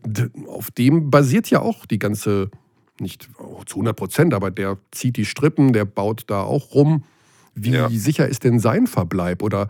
auf 0.48 0.72
dem 0.72 1.10
basiert 1.10 1.50
ja 1.50 1.62
auch 1.62 1.86
die 1.86 2.00
ganze 2.00 2.50
nicht 3.00 3.30
zu 3.66 3.76
100 3.78 3.96
Prozent, 3.96 4.34
aber 4.34 4.52
der 4.52 4.78
zieht 4.92 5.18
die 5.18 5.26
Strippen, 5.26 5.74
der 5.74 5.86
baut 5.86 6.24
da 6.28 6.42
auch 6.42 6.74
rum. 6.74 7.04
Wie 7.54 7.72
ja. 7.72 7.90
sicher 7.90 8.28
ist 8.28 8.44
denn 8.44 8.60
sein 8.60 8.88
Verbleib? 8.88 9.42
Oder 9.42 9.68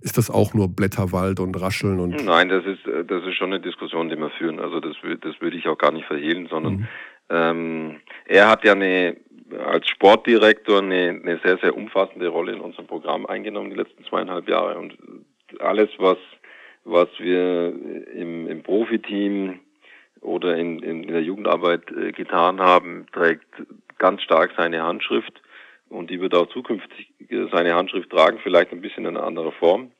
ist 0.00 0.18
das 0.18 0.30
auch 0.30 0.54
nur 0.54 0.68
Blätterwald 0.68 1.40
und 1.40 1.60
Rascheln? 1.60 2.00
Und 2.00 2.24
Nein, 2.24 2.48
das 2.48 2.64
ist, 2.64 2.80
das 2.86 3.24
ist 3.24 3.36
schon 3.36 3.52
eine 3.52 3.60
Diskussion, 3.60 4.08
die 4.08 4.16
wir 4.16 4.30
führen. 4.30 4.58
Also 4.58 4.80
das, 4.80 4.96
das 5.20 5.40
würde 5.40 5.56
ich 5.56 5.68
auch 5.68 5.78
gar 5.78 5.92
nicht 5.92 6.06
verhehlen, 6.06 6.48
sondern 6.50 6.72
mhm. 6.74 6.88
ähm, 7.28 7.96
er 8.26 8.48
hat 8.48 8.64
ja 8.64 8.72
eine 8.72 9.16
als 9.58 9.88
Sportdirektor 9.88 10.78
eine, 10.78 11.20
eine 11.22 11.40
sehr, 11.42 11.58
sehr 11.58 11.76
umfassende 11.76 12.28
Rolle 12.28 12.52
in 12.52 12.60
unserem 12.60 12.86
Programm 12.86 13.26
eingenommen 13.26 13.70
die 13.70 13.76
letzten 13.76 14.04
zweieinhalb 14.04 14.48
Jahre. 14.48 14.78
Und 14.78 14.96
alles, 15.58 15.88
was, 15.98 16.18
was 16.84 17.08
wir 17.18 17.74
im, 18.14 18.46
im 18.46 18.62
Profiteam 18.62 19.60
oder 20.20 20.56
in, 20.56 20.80
in, 20.82 21.04
in 21.04 21.12
der 21.12 21.22
Jugendarbeit 21.22 21.90
äh, 21.90 22.12
getan 22.12 22.60
haben, 22.60 23.06
trägt 23.12 23.46
ganz 23.98 24.22
stark 24.22 24.52
seine 24.56 24.82
Handschrift 24.82 25.40
und 25.88 26.10
die 26.10 26.20
wird 26.20 26.34
auch 26.34 26.48
zukünftig 26.48 27.10
äh, 27.28 27.46
seine 27.52 27.74
Handschrift 27.74 28.10
tragen, 28.10 28.38
vielleicht 28.42 28.72
ein 28.72 28.80
bisschen 28.80 29.04
in 29.06 29.16
einer 29.16 29.26
anderen 29.26 29.52
Form. 29.52 29.90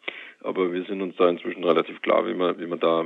Aber 0.43 0.73
wir 0.73 0.85
sind 0.85 1.03
uns 1.03 1.17
da 1.17 1.29
inzwischen 1.29 1.65
relativ 1.65 2.00
klar, 2.00 2.27
wie 2.27 2.35
wir, 2.35 2.59
wie 2.59 2.67
wir 2.67 2.79
da 2.79 3.05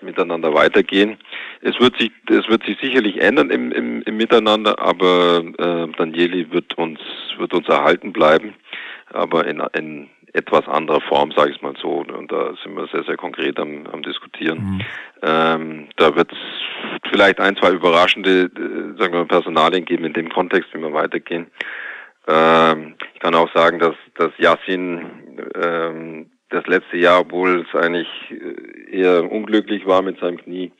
miteinander 0.00 0.54
weitergehen. 0.54 1.18
Es 1.60 1.78
wird 1.78 1.96
sich, 1.98 2.10
es 2.28 2.48
wird 2.48 2.64
sich 2.64 2.76
sicherlich 2.80 3.20
ändern 3.20 3.50
im, 3.50 3.70
im, 3.70 4.02
im 4.02 4.16
Miteinander, 4.16 4.76
aber 4.80 5.44
äh, 5.56 5.86
Danieli 5.96 6.50
wird 6.50 6.76
uns, 6.76 6.98
wird 7.38 7.54
uns 7.54 7.68
erhalten 7.68 8.12
bleiben, 8.12 8.54
aber 9.12 9.46
in, 9.46 9.62
in 9.76 10.08
etwas 10.34 10.66
anderer 10.68 11.00
Form, 11.00 11.32
sage 11.32 11.52
ich 11.52 11.62
mal 11.62 11.74
so. 11.80 12.04
Und 12.06 12.30
da 12.30 12.54
sind 12.62 12.76
wir 12.76 12.86
sehr, 12.88 13.04
sehr 13.04 13.16
konkret 13.16 13.58
am, 13.58 13.86
am 13.86 14.02
Diskutieren. 14.02 14.58
Mhm. 14.58 14.80
Ähm, 15.22 15.88
da 15.96 16.14
wird 16.14 16.32
es 16.32 16.38
vielleicht 17.10 17.40
ein, 17.40 17.56
zwei 17.56 17.70
überraschende, 17.70 18.44
äh, 18.44 18.98
sagen 18.98 19.14
wir, 19.14 19.24
Personalien 19.26 19.84
geben 19.84 20.04
in 20.04 20.12
dem 20.12 20.28
Kontext, 20.28 20.74
wie 20.74 20.80
wir 20.80 20.92
weitergehen. 20.92 21.46
Ähm, 22.26 22.96
ich 23.14 23.20
kann 23.20 23.34
auch 23.34 23.52
sagen, 23.54 23.78
dass, 23.78 23.94
dass 24.16 24.32
Yassin 24.38 25.06
ähm, 25.54 26.30
das 26.50 26.66
letzte 26.66 26.96
Jahr, 26.96 27.20
obwohl 27.20 27.64
es 27.66 27.80
eigentlich 27.80 28.08
äh, 28.30 28.98
eher 28.98 29.30
unglücklich 29.30 29.86
war 29.86 30.02
mit 30.02 30.18
seinem 30.18 30.38
Knie, 30.38 30.72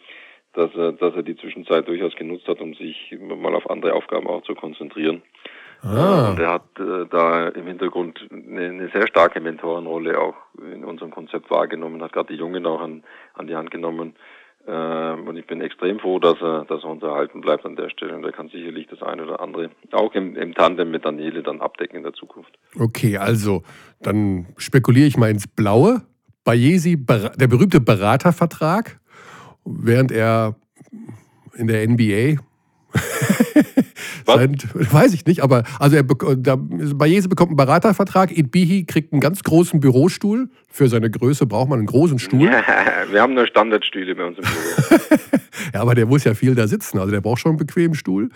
dass 0.54 0.74
er, 0.74 0.92
dass 0.92 1.14
er 1.14 1.22
die 1.22 1.36
Zwischenzeit 1.36 1.86
durchaus 1.86 2.14
genutzt 2.16 2.48
hat, 2.48 2.60
um 2.60 2.74
sich 2.74 3.16
mal 3.20 3.54
auf 3.54 3.70
andere 3.70 3.92
Aufgaben 3.92 4.26
auch 4.26 4.42
zu 4.42 4.54
konzentrieren. 4.54 5.22
Ah. 5.84 6.30
Und 6.30 6.40
er 6.40 6.52
hat 6.52 6.64
äh, 6.78 7.06
da 7.10 7.48
im 7.48 7.66
Hintergrund 7.66 8.18
eine, 8.30 8.68
eine, 8.68 8.88
sehr 8.88 9.06
starke 9.06 9.40
Mentorenrolle 9.40 10.18
auch 10.18 10.34
in 10.72 10.84
unserem 10.84 11.10
Konzept 11.10 11.50
wahrgenommen, 11.50 12.02
hat 12.02 12.12
gerade 12.12 12.32
die 12.32 12.38
Jungen 12.38 12.64
auch 12.64 12.80
an, 12.80 13.04
an 13.34 13.46
die 13.46 13.54
Hand 13.54 13.70
genommen. 13.70 14.14
Ähm, 14.66 15.28
und 15.28 15.36
ich 15.36 15.46
bin 15.46 15.60
extrem 15.60 15.98
froh, 15.98 16.18
dass 16.18 16.40
er, 16.40 16.64
dass 16.64 16.82
er 16.84 16.88
uns 16.90 17.02
erhalten 17.02 17.42
bleibt 17.42 17.66
an 17.66 17.76
der 17.76 17.90
Stelle. 17.90 18.16
Und 18.16 18.24
er 18.24 18.32
kann 18.32 18.48
sicherlich 18.48 18.86
das 18.88 19.02
eine 19.02 19.24
oder 19.24 19.40
andere 19.40 19.70
auch 19.92 20.14
im, 20.14 20.36
im 20.36 20.54
Tandem 20.54 20.90
mit 20.90 21.04
Daniele 21.04 21.42
dann 21.42 21.60
abdecken 21.60 21.98
in 21.98 22.02
der 22.02 22.14
Zukunft. 22.14 22.58
Okay, 22.78 23.18
also 23.18 23.62
dann 24.00 24.46
spekuliere 24.56 25.06
ich 25.06 25.18
mal 25.18 25.30
ins 25.30 25.46
Blaue. 25.46 26.02
Bayesi, 26.44 26.96
der 26.96 27.46
berühmte 27.46 27.80
Beratervertrag, 27.80 29.00
während 29.64 30.12
er 30.12 30.56
in 31.56 31.66
der 31.66 31.88
NBA 31.88 32.42
Seit, 34.26 34.92
weiß 34.92 35.14
ich 35.14 35.26
nicht, 35.26 35.42
aber 35.42 35.64
also 35.78 35.96
er, 35.96 36.02
da, 36.02 36.56
Bayese 36.56 37.28
bekommt 37.28 37.50
einen 37.50 37.56
Beratervertrag, 37.56 38.36
Idbihi 38.36 38.84
kriegt 38.84 39.12
einen 39.12 39.20
ganz 39.20 39.42
großen 39.42 39.80
Bürostuhl. 39.80 40.48
Für 40.68 40.88
seine 40.88 41.08
Größe 41.08 41.46
braucht 41.46 41.68
man 41.68 41.78
einen 41.78 41.86
großen 41.86 42.18
Stuhl. 42.18 42.50
Wir 43.10 43.22
haben 43.22 43.34
nur 43.34 43.46
Standardstühle 43.46 44.14
bei 44.16 44.24
uns 44.24 44.38
im 44.38 44.44
Büro. 44.44 45.20
ja, 45.74 45.80
aber 45.80 45.94
der 45.94 46.06
muss 46.06 46.24
ja 46.24 46.34
viel 46.34 46.54
da 46.54 46.66
sitzen, 46.66 46.98
also 46.98 47.12
der 47.12 47.20
braucht 47.20 47.40
schon 47.40 47.50
einen 47.50 47.58
bequemen 47.58 47.94
Stuhl. 47.94 48.30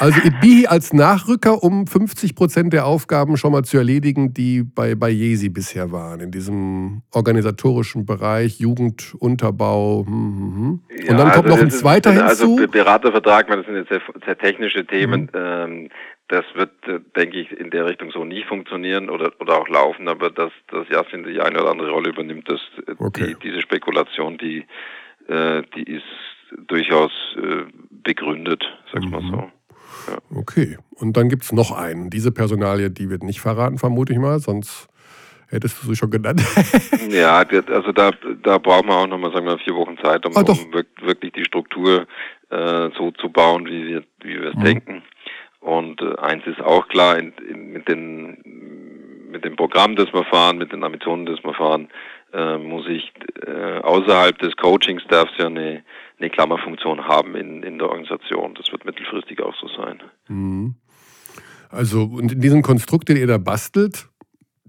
Also 0.00 0.20
Idbihi 0.20 0.66
als 0.66 0.92
Nachrücker, 0.92 1.62
um 1.62 1.86
50 1.86 2.34
Prozent 2.34 2.72
der 2.72 2.86
Aufgaben 2.86 3.36
schon 3.36 3.52
mal 3.52 3.62
zu 3.62 3.78
erledigen, 3.78 4.34
die 4.34 4.62
bei 4.62 4.94
Bayesi 4.94 5.48
bisher 5.48 5.92
waren, 5.92 6.20
in 6.20 6.30
diesem 6.30 7.02
organisatorischen 7.12 8.04
Bereich, 8.04 8.58
Jugendunterbau. 8.58 10.04
Hm, 10.06 10.14
hm, 10.14 10.56
hm. 10.56 10.80
Und 10.90 11.06
ja, 11.06 11.14
dann 11.14 11.32
kommt 11.32 11.46
also 11.46 11.56
noch 11.56 11.62
ein 11.62 11.70
zweiter 11.70 12.10
ist, 12.10 12.40
hinzu. 12.40 12.56
Also 12.58 12.68
Beratervertrag, 12.68 13.46
das 13.46 13.64
sind 13.66 13.76
jetzt 13.76 13.88
sehr, 13.88 14.00
sehr 14.24 14.38
technische 14.38 14.83
Themen. 14.86 15.22
Mhm. 15.22 15.28
Ähm, 15.34 15.88
das 16.28 16.44
wird, 16.54 16.72
äh, 16.86 17.00
denke 17.16 17.38
ich, 17.38 17.50
in 17.52 17.70
der 17.70 17.86
Richtung 17.86 18.10
so 18.10 18.24
nie 18.24 18.44
funktionieren 18.44 19.10
oder, 19.10 19.32
oder 19.40 19.60
auch 19.60 19.68
laufen, 19.68 20.08
aber 20.08 20.30
dass 20.30 20.52
das 20.68 20.88
Jasin 20.88 21.24
die 21.24 21.40
eine 21.40 21.60
oder 21.60 21.70
andere 21.70 21.90
Rolle 21.90 22.10
übernimmt, 22.10 22.48
dass 22.48 22.60
äh, 22.86 22.94
okay. 22.98 23.28
die, 23.28 23.48
diese 23.48 23.60
Spekulation, 23.60 24.38
die, 24.38 24.64
äh, 25.28 25.62
die 25.76 25.82
ist 25.82 26.04
durchaus 26.66 27.12
äh, 27.36 27.64
begründet, 27.90 28.64
sag 28.92 29.02
ich 29.02 29.10
mhm. 29.10 29.12
mal 29.12 29.22
so. 29.22 29.50
Ja. 30.10 30.18
Okay, 30.34 30.78
und 30.96 31.16
dann 31.16 31.28
gibt 31.28 31.44
es 31.44 31.52
noch 31.52 31.72
einen. 31.72 32.10
Diese 32.10 32.32
Personalie, 32.32 32.90
die 32.90 33.10
wird 33.10 33.22
nicht 33.22 33.40
verraten, 33.40 33.78
vermute 33.78 34.12
ich 34.12 34.18
mal, 34.18 34.38
sonst 34.38 34.88
hättest 35.48 35.82
du 35.82 35.88
sie 35.88 35.96
schon 35.96 36.10
genannt. 36.10 36.42
ja, 37.10 37.36
also 37.38 37.92
da, 37.92 38.10
da 38.42 38.58
brauchen 38.58 38.88
wir 38.88 38.96
auch 38.96 39.06
nochmal, 39.06 39.32
sagen 39.32 39.46
wir, 39.46 39.58
vier 39.58 39.74
Wochen 39.74 39.96
Zeit, 40.02 40.26
um, 40.26 40.36
ah, 40.36 40.40
um 40.40 40.72
wirklich 41.06 41.32
die 41.32 41.44
Struktur 41.44 42.06
äh, 42.54 42.90
so 42.96 43.10
zu 43.12 43.28
bauen, 43.30 43.66
wie 43.66 43.86
wir, 43.86 44.04
wie 44.22 44.40
wir 44.40 44.50
es 44.50 44.56
mhm. 44.56 44.64
denken. 44.64 45.02
Und 45.60 46.00
äh, 46.00 46.16
eins 46.18 46.46
ist 46.46 46.60
auch 46.60 46.86
klar, 46.88 47.18
in, 47.18 47.32
in, 47.48 47.72
mit, 47.72 47.88
den, 47.88 48.36
mit 49.30 49.44
dem 49.44 49.56
Programm, 49.56 49.96
das 49.96 50.12
wir 50.12 50.24
fahren, 50.24 50.58
mit 50.58 50.72
den 50.72 50.84
Ambitionen, 50.84 51.26
das 51.26 51.42
wir 51.42 51.54
fahren, 51.54 51.88
äh, 52.32 52.58
muss 52.58 52.86
ich 52.86 53.12
äh, 53.46 53.78
außerhalb 53.80 54.38
des 54.38 54.56
Coaching-Staffs 54.56 55.32
ja 55.38 55.46
eine, 55.46 55.82
eine 56.18 56.30
Klammerfunktion 56.30 57.06
haben 57.06 57.34
in, 57.34 57.62
in 57.62 57.78
der 57.78 57.88
Organisation. 57.88 58.54
Das 58.54 58.70
wird 58.70 58.84
mittelfristig 58.84 59.40
auch 59.40 59.54
so 59.56 59.68
sein. 59.68 60.02
Mhm. 60.28 60.74
Also, 61.70 62.04
und 62.04 62.32
in 62.32 62.40
diesem 62.40 62.62
Konstrukt, 62.62 63.08
den 63.08 63.16
ihr 63.16 63.26
da 63.26 63.38
bastelt, 63.38 64.08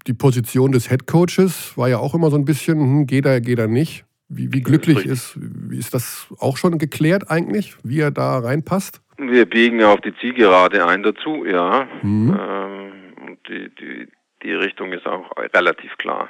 die 0.07 0.13
Position 0.13 0.71
des 0.71 0.89
Head 0.89 1.07
Coaches 1.07 1.77
war 1.77 1.89
ja 1.89 1.97
auch 1.99 2.15
immer 2.15 2.31
so 2.31 2.37
ein 2.37 2.45
bisschen, 2.45 2.79
hm, 2.79 3.07
geht 3.07 3.25
er, 3.25 3.41
geht 3.41 3.59
er 3.59 3.67
nicht. 3.67 4.05
Wie, 4.27 4.51
wie 4.51 4.61
glücklich 4.61 5.05
ist, 5.05 5.37
ist 5.69 5.93
das 5.93 6.27
auch 6.39 6.57
schon 6.57 6.79
geklärt 6.79 7.29
eigentlich, 7.29 7.75
wie 7.83 7.99
er 7.99 8.11
da 8.11 8.39
reinpasst? 8.39 9.01
Wir 9.17 9.45
biegen 9.45 9.83
auf 9.83 10.01
die 10.01 10.15
Zielgerade 10.19 10.85
ein 10.85 11.03
dazu, 11.03 11.45
ja. 11.45 11.87
Mhm. 12.01 12.37
Ähm, 12.39 12.91
und 13.27 13.39
die, 13.47 13.69
die, 13.75 14.07
die 14.43 14.51
Richtung 14.51 14.91
ist 14.93 15.05
auch 15.05 15.29
relativ 15.53 15.95
klar. 15.97 16.29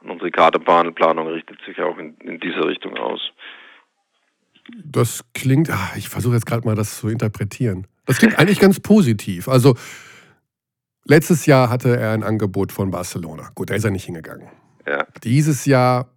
Und 0.00 0.10
unsere 0.10 0.30
Kaderbahnplanung 0.30 1.26
richtet 1.28 1.58
sich 1.66 1.80
auch 1.80 1.98
in, 1.98 2.16
in 2.18 2.38
dieser 2.38 2.66
Richtung 2.66 2.96
aus. 2.96 3.20
Das 4.84 5.24
klingt, 5.34 5.68
ach, 5.70 5.96
ich 5.96 6.08
versuche 6.08 6.34
jetzt 6.34 6.46
gerade 6.46 6.66
mal 6.66 6.74
das 6.74 6.98
zu 6.98 7.08
interpretieren. 7.08 7.86
Das 8.04 8.18
klingt 8.18 8.38
eigentlich 8.38 8.60
ganz 8.60 8.80
positiv. 8.80 9.48
Also 9.48 9.74
letztes 11.04 11.46
Jahr 11.46 11.70
hatte 11.70 11.96
er 11.96 12.12
ein 12.12 12.22
Angebot 12.22 12.72
von 12.72 12.90
Barcelona. 12.90 13.50
Gut, 13.54 13.70
da 13.70 13.74
ist 13.74 13.84
er 13.84 13.90
nicht 13.90 14.04
hingegangen. 14.04 14.48
Ja. 14.86 15.06
Dieses 15.24 15.66
Jahr 15.66 16.08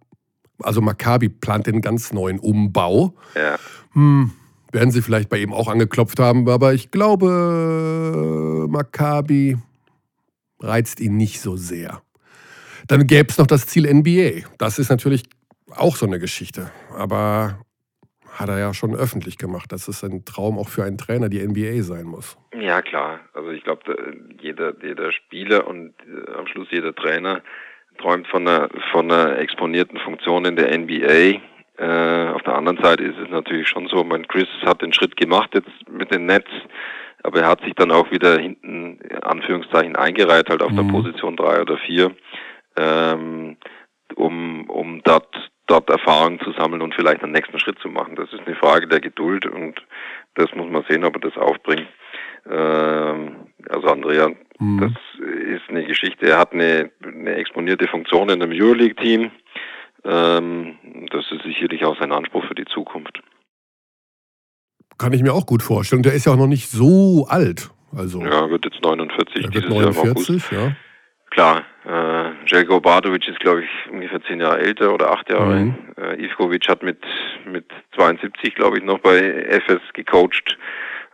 also 0.62 0.80
Maccabi 0.80 1.28
plant 1.28 1.66
den 1.66 1.80
ganz 1.80 2.12
neuen 2.12 2.38
Umbau. 2.38 3.14
Ja. 3.34 3.56
Hm, 3.92 4.32
werden 4.72 4.90
sie 4.90 5.02
vielleicht 5.02 5.28
bei 5.28 5.38
ihm 5.38 5.52
auch 5.52 5.68
angeklopft 5.68 6.18
haben, 6.20 6.48
aber 6.48 6.74
ich 6.74 6.90
glaube, 6.90 8.66
Maccabi 8.68 9.56
reizt 10.60 11.00
ihn 11.00 11.16
nicht 11.16 11.40
so 11.40 11.56
sehr. 11.56 12.02
Dann 12.86 13.06
gäbe 13.06 13.28
es 13.28 13.38
noch 13.38 13.46
das 13.46 13.66
Ziel 13.66 13.92
NBA. 13.92 14.48
Das 14.58 14.78
ist 14.78 14.90
natürlich 14.90 15.24
auch 15.76 15.96
so 15.96 16.06
eine 16.06 16.18
Geschichte. 16.18 16.70
Aber 16.96 17.58
hat 18.32 18.48
er 18.48 18.58
ja 18.58 18.74
schon 18.74 18.94
öffentlich 18.94 19.38
gemacht, 19.38 19.70
dass 19.72 19.88
es 19.88 20.02
ein 20.02 20.24
Traum 20.24 20.58
auch 20.58 20.68
für 20.68 20.84
einen 20.84 20.98
Trainer 20.98 21.28
die 21.28 21.46
NBA 21.46 21.82
sein 21.82 22.06
muss. 22.06 22.38
Ja, 22.58 22.80
klar. 22.80 23.20
Also 23.34 23.50
ich 23.50 23.62
glaube, 23.64 24.14
jeder, 24.40 24.72
jeder 24.82 25.12
Spieler 25.12 25.66
und 25.66 25.94
äh, 26.00 26.32
am 26.32 26.46
Schluss 26.46 26.68
jeder 26.70 26.94
Trainer 26.94 27.42
träumt 28.00 28.26
von 28.28 28.46
einer, 28.46 28.68
von 28.92 29.10
einer 29.10 29.38
exponierten 29.38 29.98
Funktion 29.98 30.44
in 30.44 30.56
der 30.56 30.76
NBA. 30.76 31.40
Äh, 31.78 32.28
auf 32.34 32.42
der 32.42 32.54
anderen 32.54 32.82
Seite 32.82 33.04
ist 33.04 33.18
es 33.18 33.30
natürlich 33.30 33.68
schon 33.68 33.86
so, 33.88 34.04
mein 34.04 34.26
Chris 34.28 34.48
hat 34.64 34.82
den 34.82 34.92
Schritt 34.92 35.16
gemacht 35.16 35.50
jetzt 35.54 35.70
mit 35.88 36.12
den 36.12 36.26
Nets, 36.26 36.50
aber 37.22 37.40
er 37.40 37.48
hat 37.48 37.62
sich 37.62 37.74
dann 37.74 37.90
auch 37.90 38.10
wieder 38.10 38.38
hinten, 38.38 38.98
Anführungszeichen, 39.22 39.96
eingereiht, 39.96 40.50
halt 40.50 40.62
auf 40.62 40.72
mhm. 40.72 40.76
der 40.76 40.92
Position 40.92 41.36
drei 41.36 41.60
oder 41.60 41.78
vier, 41.78 42.14
ähm, 42.76 43.56
um, 44.16 44.68
um 44.68 45.02
dort, 45.04 45.28
dort 45.66 45.88
Erfahrung 45.88 46.40
zu 46.40 46.52
sammeln 46.52 46.82
und 46.82 46.94
vielleicht 46.94 47.22
einen 47.22 47.32
nächsten 47.32 47.58
Schritt 47.58 47.78
zu 47.78 47.88
machen. 47.88 48.16
Das 48.16 48.32
ist 48.32 48.46
eine 48.46 48.56
Frage 48.56 48.86
der 48.86 49.00
Geduld 49.00 49.46
und 49.46 49.80
das 50.34 50.52
muss 50.54 50.70
man 50.70 50.84
sehen, 50.88 51.04
ob 51.04 51.16
er 51.16 51.30
das 51.30 51.36
aufbringt. 51.36 51.88
Ähm, 52.50 53.49
also 53.68 53.88
Andrea, 53.88 54.30
mhm. 54.58 54.80
das 54.80 54.92
ist 55.20 55.68
eine 55.68 55.84
Geschichte. 55.84 56.26
Er 56.26 56.38
hat 56.38 56.52
eine, 56.52 56.90
eine 57.02 57.34
exponierte 57.34 57.86
Funktion 57.88 58.28
in 58.28 58.42
einem 58.42 58.52
Euroleague-Team. 58.52 59.30
Ähm, 60.04 60.78
das 61.10 61.24
ist 61.30 61.42
sicherlich 61.44 61.84
auch 61.84 61.98
sein 61.98 62.12
Anspruch 62.12 62.44
für 62.46 62.54
die 62.54 62.64
Zukunft. 62.64 63.20
Kann 64.98 65.12
ich 65.12 65.22
mir 65.22 65.34
auch 65.34 65.46
gut 65.46 65.62
vorstellen. 65.62 66.02
Der 66.02 66.14
ist 66.14 66.26
ja 66.26 66.32
auch 66.32 66.36
noch 66.36 66.46
nicht 66.46 66.70
so 66.70 67.26
alt. 67.28 67.70
Also, 67.96 68.22
ja, 68.22 68.48
wird 68.48 68.64
jetzt 68.64 68.82
49. 68.82 69.44
Er 69.44 69.54
wird 69.54 69.68
49, 69.68 70.52
ja. 70.52 70.76
Klar, 71.30 71.64
äh, 71.86 72.30
Jelko 72.46 72.80
Bardovic 72.80 73.26
ist, 73.28 73.40
glaube 73.40 73.62
ich, 73.62 73.92
ungefähr 73.92 74.20
zehn 74.22 74.40
Jahre 74.40 74.58
älter 74.58 74.92
oder 74.92 75.12
acht 75.12 75.30
Jahre. 75.30 75.60
Mhm. 75.60 75.74
Äh, 75.96 76.24
Ivkovic 76.24 76.68
hat 76.68 76.82
mit, 76.82 76.98
mit 77.46 77.66
72, 77.96 78.54
glaube 78.54 78.78
ich, 78.78 78.84
noch 78.84 78.98
bei 78.98 79.18
FS 79.48 79.80
gecoacht. 79.94 80.58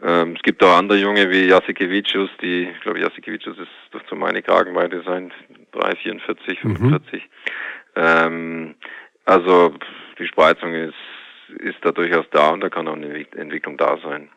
Ähm, 0.03 0.35
es 0.37 0.43
gibt 0.43 0.63
auch 0.63 0.77
andere 0.77 0.99
Junge 0.99 1.31
wie 1.31 1.47
Jasikevicius, 1.47 2.31
die, 2.43 2.69
ich 2.71 2.81
glaube, 2.81 3.01
Jasikevicius 3.01 3.57
ist, 3.59 3.69
dürfte 3.93 4.15
meine 4.15 4.43
Kragenweite 4.43 5.03
sein, 5.05 5.33
3, 5.73 5.97
44, 5.97 6.61
45. 6.61 7.23
Mhm. 7.23 7.29
Ähm, 7.97 8.75
also 9.25 9.75
die 10.19 10.27
Spreizung 10.27 10.75
ist, 10.75 10.95
ist 11.61 11.79
da 11.83 11.93
durchaus 11.93 12.27
da 12.31 12.51
und 12.51 12.61
da 12.61 12.69
kann 12.69 12.89
auch 12.89 12.97
eine 12.97 13.27
Entwicklung 13.37 13.79
da 13.79 13.97
sein. 14.03 14.29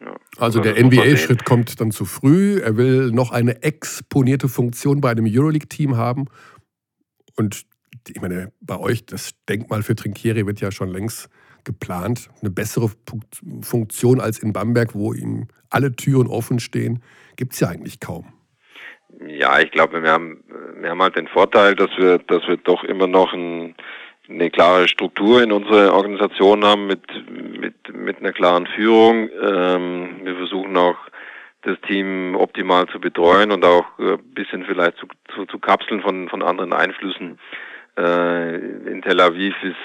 Ja. 0.00 0.16
Also, 0.38 0.60
also 0.60 0.60
der 0.60 0.84
NBA-Schritt 0.84 1.44
kommt 1.44 1.80
dann 1.80 1.90
zu 1.90 2.04
früh. 2.04 2.60
Er 2.60 2.76
will 2.76 3.10
noch 3.10 3.30
eine 3.30 3.62
exponierte 3.62 4.48
Funktion 4.48 5.00
bei 5.00 5.10
einem 5.10 5.26
Euroleague-Team 5.28 5.96
haben. 5.96 6.26
Und 7.36 7.62
ich 8.08 8.20
meine, 8.20 8.52
bei 8.60 8.78
euch, 8.78 9.06
das 9.06 9.32
Denkmal 9.48 9.82
für 9.82 9.96
Trinkieri 9.96 10.46
wird 10.46 10.60
ja 10.60 10.70
schon 10.70 10.88
längst 10.88 11.28
geplant. 11.68 12.30
Eine 12.40 12.50
bessere 12.50 12.90
Funktion 13.62 14.20
als 14.20 14.38
in 14.38 14.52
Bamberg, 14.54 14.94
wo 14.94 15.12
ihm 15.12 15.48
alle 15.70 15.94
Türen 15.94 16.26
offen 16.26 16.60
stehen, 16.60 17.02
gibt 17.36 17.52
es 17.52 17.60
ja 17.60 17.68
eigentlich 17.68 18.00
kaum. 18.00 18.32
Ja, 19.26 19.60
ich 19.60 19.70
glaube, 19.70 20.02
wir 20.02 20.10
haben, 20.10 20.42
wir 20.80 20.90
haben 20.90 21.02
halt 21.02 21.16
den 21.16 21.28
Vorteil, 21.28 21.74
dass 21.74 21.90
wir, 21.98 22.18
dass 22.18 22.46
wir 22.48 22.56
doch 22.56 22.84
immer 22.84 23.06
noch 23.06 23.32
ein, 23.34 23.74
eine 24.28 24.50
klare 24.50 24.88
Struktur 24.88 25.42
in 25.42 25.52
unserer 25.52 25.92
Organisation 25.92 26.64
haben 26.64 26.86
mit, 26.86 27.02
mit, 27.60 27.74
mit 27.94 28.18
einer 28.18 28.32
klaren 28.32 28.66
Führung. 28.66 29.28
Ähm, 29.42 30.20
wir 30.22 30.36
versuchen 30.36 30.76
auch 30.76 30.96
das 31.62 31.78
Team 31.86 32.34
optimal 32.34 32.86
zu 32.86 32.98
betreuen 32.98 33.50
und 33.50 33.64
auch 33.64 33.86
ein 33.98 34.18
bisschen 34.32 34.64
vielleicht 34.64 34.96
zu, 34.96 35.06
zu, 35.34 35.44
zu 35.46 35.58
kapseln 35.58 36.00
von, 36.00 36.28
von 36.28 36.42
anderen 36.42 36.72
Einflüssen. 36.72 37.38
Äh, 37.98 38.54
in 38.90 39.02
Tel 39.02 39.20
Aviv 39.20 39.54
ist 39.62 39.76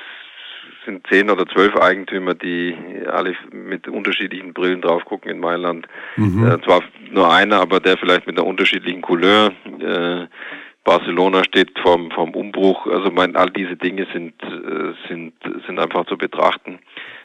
sind 0.86 1.06
zehn 1.08 1.30
oder 1.30 1.46
zwölf 1.48 1.76
Eigentümer, 1.76 2.34
die 2.34 2.76
alle 3.12 3.36
mit 3.52 3.88
unterschiedlichen 3.88 4.54
Brillen 4.54 4.82
drauf 4.82 5.06
gucken 5.06 5.32
in 5.32 5.40
Mailand. 5.40 5.88
Mhm. 6.16 6.46
Äh, 6.46 6.62
zwar 6.62 6.82
nur 7.12 7.32
einer, 7.32 7.62
aber 7.62 7.80
der 7.80 7.98
vielleicht 7.98 8.28
mit 8.28 8.38
einer 8.38 8.48
unterschiedlichen 8.48 9.02
Couleur. 9.02 9.52
Äh, 9.80 10.28
Barcelona 10.84 11.44
steht 11.46 11.78
vorm, 11.80 12.12
vorm 12.12 12.32
Umbruch. 12.32 12.88
Also 12.88 13.10
mein, 13.12 13.36
all 13.36 13.50
diese 13.52 13.78
Dinge 13.78 14.06
sind, 14.14 14.34
äh, 14.44 14.94
sind, 15.08 15.34
sind 15.66 15.80
einfach 15.80 16.06
zu 16.06 16.18
betrachten. 16.18 16.80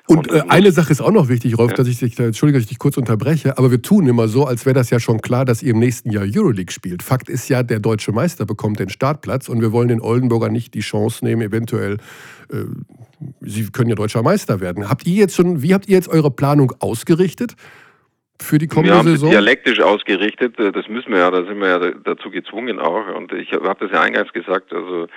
Und, 0.09 0.33
äh, 0.33 0.43
eine 0.49 0.73
Sache 0.73 0.91
ist 0.91 1.03
auch 1.03 1.13
noch 1.13 1.29
wichtig, 1.29 1.59
Rolf, 1.59 1.73
ja. 1.73 1.77
dass 1.77 1.87
ich 1.87 1.99
dich, 1.99 2.19
entschuldige, 2.19 2.59
dass 2.59 2.65
ich 2.65 2.71
dich 2.71 2.79
kurz 2.79 2.97
unterbreche, 2.97 3.59
aber 3.59 3.71
wir 3.71 3.83
tun 3.83 4.07
immer 4.07 4.27
so, 4.27 4.47
als 4.47 4.65
wäre 4.65 4.75
das 4.75 4.89
ja 4.89 5.01
schon 5.01 5.21
klar, 5.21 5.45
dass 5.45 5.63
ihr 5.63 5.73
im 5.73 5.79
nächsten 5.79 6.11
Jahr 6.11 6.25
Euroleague 6.25 6.73
spielt. 6.73 7.03
Fakt 7.03 7.29
ist 7.29 7.49
ja, 7.51 7.63
der 7.63 7.79
deutsche 7.79 8.11
Meister 8.13 8.47
bekommt 8.47 8.79
den 8.79 8.89
Startplatz 8.89 9.51
und 9.51 9.61
wir 9.61 9.71
wollen 9.71 9.89
den 9.89 10.01
Oldenburger 10.01 10.49
nicht 10.49 10.73
die 10.73 10.81
Chance 10.81 11.23
nehmen, 11.25 11.43
eventuell, 11.43 11.99
äh, 12.51 12.65
sie 13.43 13.71
können 13.71 13.91
ja 13.91 13.97
deutscher 13.97 14.23
Meister 14.23 14.61
werden. 14.61 14.89
Habt 14.89 15.07
ihr 15.07 15.15
jetzt 15.15 15.37
schon, 15.37 15.63
wie 15.63 15.75
habt 15.75 15.89
ihr 15.89 15.97
jetzt 15.97 16.09
eure 16.09 16.31
Planung 16.31 16.73
ausgerichtet? 16.81 17.55
für 18.41 18.59
die 18.59 18.69
kommende 18.69 18.93
wir 18.93 18.99
haben 18.99 19.09
Saison? 19.09 19.31
dialektisch 19.31 19.81
ausgerichtet, 19.81 20.55
das 20.59 20.87
müssen 20.89 21.11
wir 21.11 21.19
ja, 21.19 21.31
da 21.33 21.45
sind 21.45 21.59
wir 21.59 21.69
ja 21.69 21.91
dazu 22.05 22.31
gezwungen 22.31 22.79
auch. 22.79 23.13
Und 23.17 23.33
ich 23.33 23.53
habe 23.53 23.77
das 23.81 23.91
ja 23.91 24.01
eingangs 24.01 24.33
gesagt, 24.33 24.73
also 24.73 25.09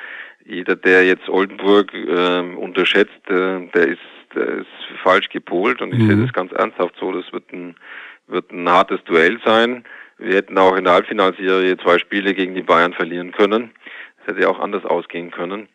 jeder, 0.43 0.75
der 0.75 1.05
jetzt 1.05 1.29
Oldenburg 1.29 1.93
äh, 1.93 2.39
unterschätzt, 2.55 3.29
äh, 3.29 3.67
der 3.73 3.89
ist 3.89 3.99
ist 4.35 4.67
falsch 5.03 5.29
gepolt 5.29 5.81
und 5.81 5.93
ich 5.93 5.99
mhm. 5.99 6.07
sehe 6.07 6.17
das 6.17 6.33
ganz 6.33 6.51
ernsthaft 6.51 6.95
so, 6.99 7.11
das 7.11 7.31
wird 7.31 7.51
ein, 7.51 7.75
wird 8.27 8.51
ein 8.51 8.69
hartes 8.69 9.03
Duell 9.05 9.39
sein. 9.45 9.83
Wir 10.17 10.35
hätten 10.35 10.57
auch 10.57 10.75
in 10.75 10.83
der 10.83 10.93
Halbfinalserie 10.93 11.77
zwei 11.77 11.97
Spiele 11.97 12.33
gegen 12.33 12.53
die 12.53 12.61
Bayern 12.61 12.93
verlieren 12.93 13.31
können. 13.31 13.71
Das 14.19 14.35
hätte 14.35 14.49
auch 14.49 14.59
anders 14.59 14.85
ausgehen 14.85 15.31
können. 15.31 15.67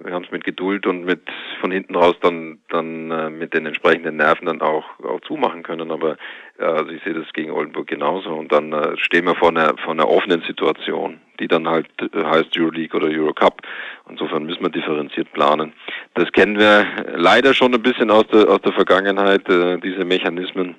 Wir 0.00 0.12
haben 0.12 0.24
es 0.24 0.30
mit 0.30 0.44
Geduld 0.44 0.86
und 0.86 1.04
mit 1.04 1.22
von 1.60 1.70
hinten 1.70 1.94
raus 1.94 2.16
dann 2.20 2.58
dann 2.68 3.10
äh, 3.10 3.30
mit 3.30 3.54
den 3.54 3.66
entsprechenden 3.66 4.16
Nerven 4.16 4.46
dann 4.46 4.60
auch 4.60 4.84
auch 5.00 5.20
zumachen 5.20 5.62
können. 5.62 5.90
Aber 5.90 6.16
äh, 6.58 6.64
also 6.64 6.90
ich 6.90 7.02
sehe 7.04 7.14
das 7.14 7.32
gegen 7.32 7.52
Oldenburg 7.52 7.86
genauso. 7.86 8.30
Und 8.30 8.52
dann 8.52 8.72
äh, 8.72 8.96
stehen 8.98 9.24
wir 9.24 9.36
vor 9.36 9.48
einer 9.48 9.76
vor 9.78 9.92
einer 9.92 10.08
offenen 10.08 10.42
Situation, 10.42 11.20
die 11.40 11.48
dann 11.48 11.68
halt 11.68 11.88
äh, 12.00 12.24
heißt 12.24 12.58
Euroleague 12.58 12.96
oder 12.96 13.08
Eurocup. 13.08 13.62
Insofern 14.08 14.44
müssen 14.44 14.62
wir 14.62 14.70
differenziert 14.70 15.32
planen. 15.32 15.72
Das 16.14 16.30
kennen 16.32 16.58
wir 16.58 16.86
leider 17.16 17.54
schon 17.54 17.74
ein 17.74 17.82
bisschen 17.82 18.10
aus 18.10 18.26
der 18.32 18.48
aus 18.48 18.60
der 18.62 18.72
Vergangenheit 18.72 19.48
äh, 19.48 19.78
diese 19.78 20.04
Mechanismen. 20.04 20.76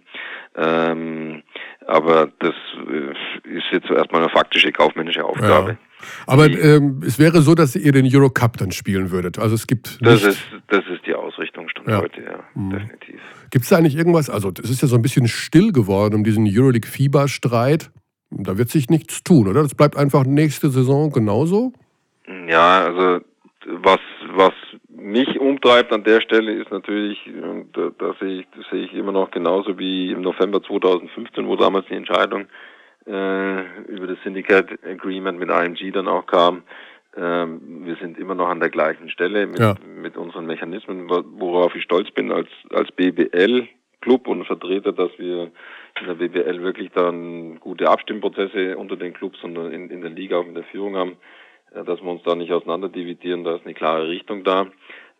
Ähm, 0.57 1.43
aber 1.87 2.29
das 2.39 2.53
äh, 2.87 3.57
ist 3.57 3.65
jetzt 3.71 3.89
erstmal 3.89 4.21
eine 4.21 4.29
faktische 4.29 4.71
kaufmännische 4.71 5.23
Aufgabe. 5.23 5.71
Ja. 5.71 5.77
Aber 6.27 6.47
ähm, 6.47 7.01
es 7.05 7.19
wäre 7.19 7.41
so, 7.41 7.55
dass 7.55 7.75
ihr 7.75 7.91
den 7.91 8.07
Eurocup 8.09 8.57
dann 8.57 8.71
spielen 8.71 9.11
würdet. 9.11 9.39
Also 9.39 9.55
es 9.55 9.67
gibt. 9.67 9.97
Das 10.01 10.23
ist, 10.23 10.39
das 10.67 10.83
ist 10.87 11.05
die 11.05 11.13
Ausrichtung 11.13 11.67
schon 11.75 11.89
ja. 11.89 12.01
heute, 12.01 12.21
ja, 12.21 12.39
mhm. 12.53 12.71
definitiv. 12.71 13.19
Gibt 13.49 13.63
es 13.63 13.69
da 13.69 13.77
eigentlich 13.77 13.95
irgendwas? 13.95 14.29
Also 14.29 14.51
es 14.63 14.69
ist 14.69 14.81
ja 14.81 14.87
so 14.87 14.95
ein 14.95 15.01
bisschen 15.01 15.27
still 15.27 15.71
geworden 15.71 16.15
um 16.15 16.23
diesen 16.23 16.45
Euroleague-Fieberstreit. 16.47 17.91
Da 18.31 18.57
wird 18.57 18.69
sich 18.69 18.89
nichts 18.89 19.23
tun, 19.23 19.47
oder? 19.47 19.61
Das 19.61 19.75
bleibt 19.75 19.97
einfach 19.97 20.25
nächste 20.25 20.69
Saison 20.69 21.11
genauso? 21.11 21.73
Ja, 22.47 22.85
also 22.85 23.23
was, 23.67 23.99
was 24.33 24.53
mich 24.89 25.39
umtreibt 25.39 25.91
an 25.91 26.03
der 26.03 26.21
Stelle 26.21 26.53
ist 26.53 26.71
natürlich, 26.71 27.17
da, 27.73 27.91
da 27.97 28.15
sehe 28.19 28.41
ich, 28.41 28.47
das 28.55 28.65
sehe 28.71 28.85
ich 28.85 28.93
immer 28.93 29.11
noch 29.11 29.31
genauso 29.31 29.77
wie 29.77 30.11
im 30.11 30.21
November 30.21 30.61
2015, 30.61 31.47
wo 31.47 31.55
damals 31.55 31.85
die 31.87 31.95
Entscheidung 31.95 32.47
äh, 33.07 33.61
über 33.87 34.07
das 34.07 34.17
Syndicate 34.23 34.79
Agreement 34.83 35.39
mit 35.39 35.49
IMG 35.49 35.91
dann 35.91 36.07
auch 36.07 36.25
kam. 36.25 36.63
Ähm, 37.17 37.85
wir 37.85 37.95
sind 37.95 38.17
immer 38.17 38.35
noch 38.35 38.49
an 38.49 38.59
der 38.59 38.69
gleichen 38.69 39.09
Stelle 39.09 39.47
mit, 39.47 39.59
ja. 39.59 39.75
mit 39.85 40.17
unseren 40.17 40.45
Mechanismen, 40.45 41.09
worauf 41.09 41.75
ich 41.75 41.83
stolz 41.83 42.11
bin 42.11 42.31
als, 42.31 42.49
als 42.71 42.91
BBL 42.91 43.67
Club 44.01 44.27
und 44.27 44.45
Vertreter, 44.45 44.91
dass 44.91 45.11
wir 45.17 45.51
in 45.99 46.07
der 46.07 46.15
BBL 46.15 46.61
wirklich 46.61 46.91
dann 46.91 47.59
gute 47.59 47.89
Abstimmprozesse 47.89 48.77
unter 48.77 48.95
den 48.95 49.13
Clubs 49.13 49.41
und 49.43 49.55
in, 49.55 49.89
in 49.89 50.01
der 50.01 50.09
Liga 50.09 50.37
auch 50.37 50.45
mit 50.45 50.55
der 50.55 50.63
Führung 50.65 50.95
haben, 50.95 51.17
äh, 51.73 51.83
dass 51.83 52.01
wir 52.01 52.11
uns 52.11 52.23
da 52.23 52.35
nicht 52.35 52.51
auseinander 52.51 52.89
dividieren, 52.89 53.43
da 53.43 53.55
ist 53.55 53.65
eine 53.65 53.73
klare 53.73 54.07
Richtung 54.07 54.43
da. 54.43 54.67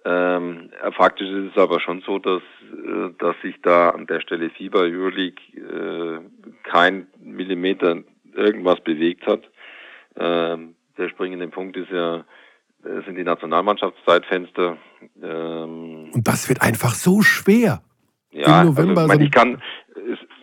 Ähm, 0.07 0.69
faktisch 0.91 1.27
ist 1.27 1.51
es 1.53 1.57
aber 1.57 1.79
schon 1.79 2.01
so, 2.01 2.19
dass, 2.19 2.43
äh, 2.71 3.09
dass 3.17 3.35
sich 3.41 3.55
da 3.63 3.89
an 3.89 4.05
der 4.05 4.19
Stelle 4.21 4.51
Fieber 4.51 4.81
Euroleague 4.81 5.41
äh, 5.55 6.19
kein 6.63 7.07
Millimeter 7.19 8.03
irgendwas 8.35 8.79
bewegt 8.81 9.25
hat. 9.25 9.41
Ähm, 10.17 10.75
der 10.97 11.09
springende 11.09 11.47
Punkt 11.47 11.75
ist 11.75 11.89
ja, 11.89 12.17
äh, 12.83 13.01
sind 13.05 13.15
die 13.15 13.23
Nationalmannschaftszeitfenster. 13.23 14.77
Ähm, 15.23 16.11
Und 16.13 16.27
das 16.27 16.49
wird 16.49 16.61
einfach 16.61 16.93
so 16.93 17.23
schwer. 17.23 17.81
Ja, 18.31 18.61
Im 18.61 18.67
November 18.67 19.01
also, 19.01 19.13
ich, 19.13 19.17
meine, 19.17 19.23
ich 19.23 19.31
kann 19.31 19.61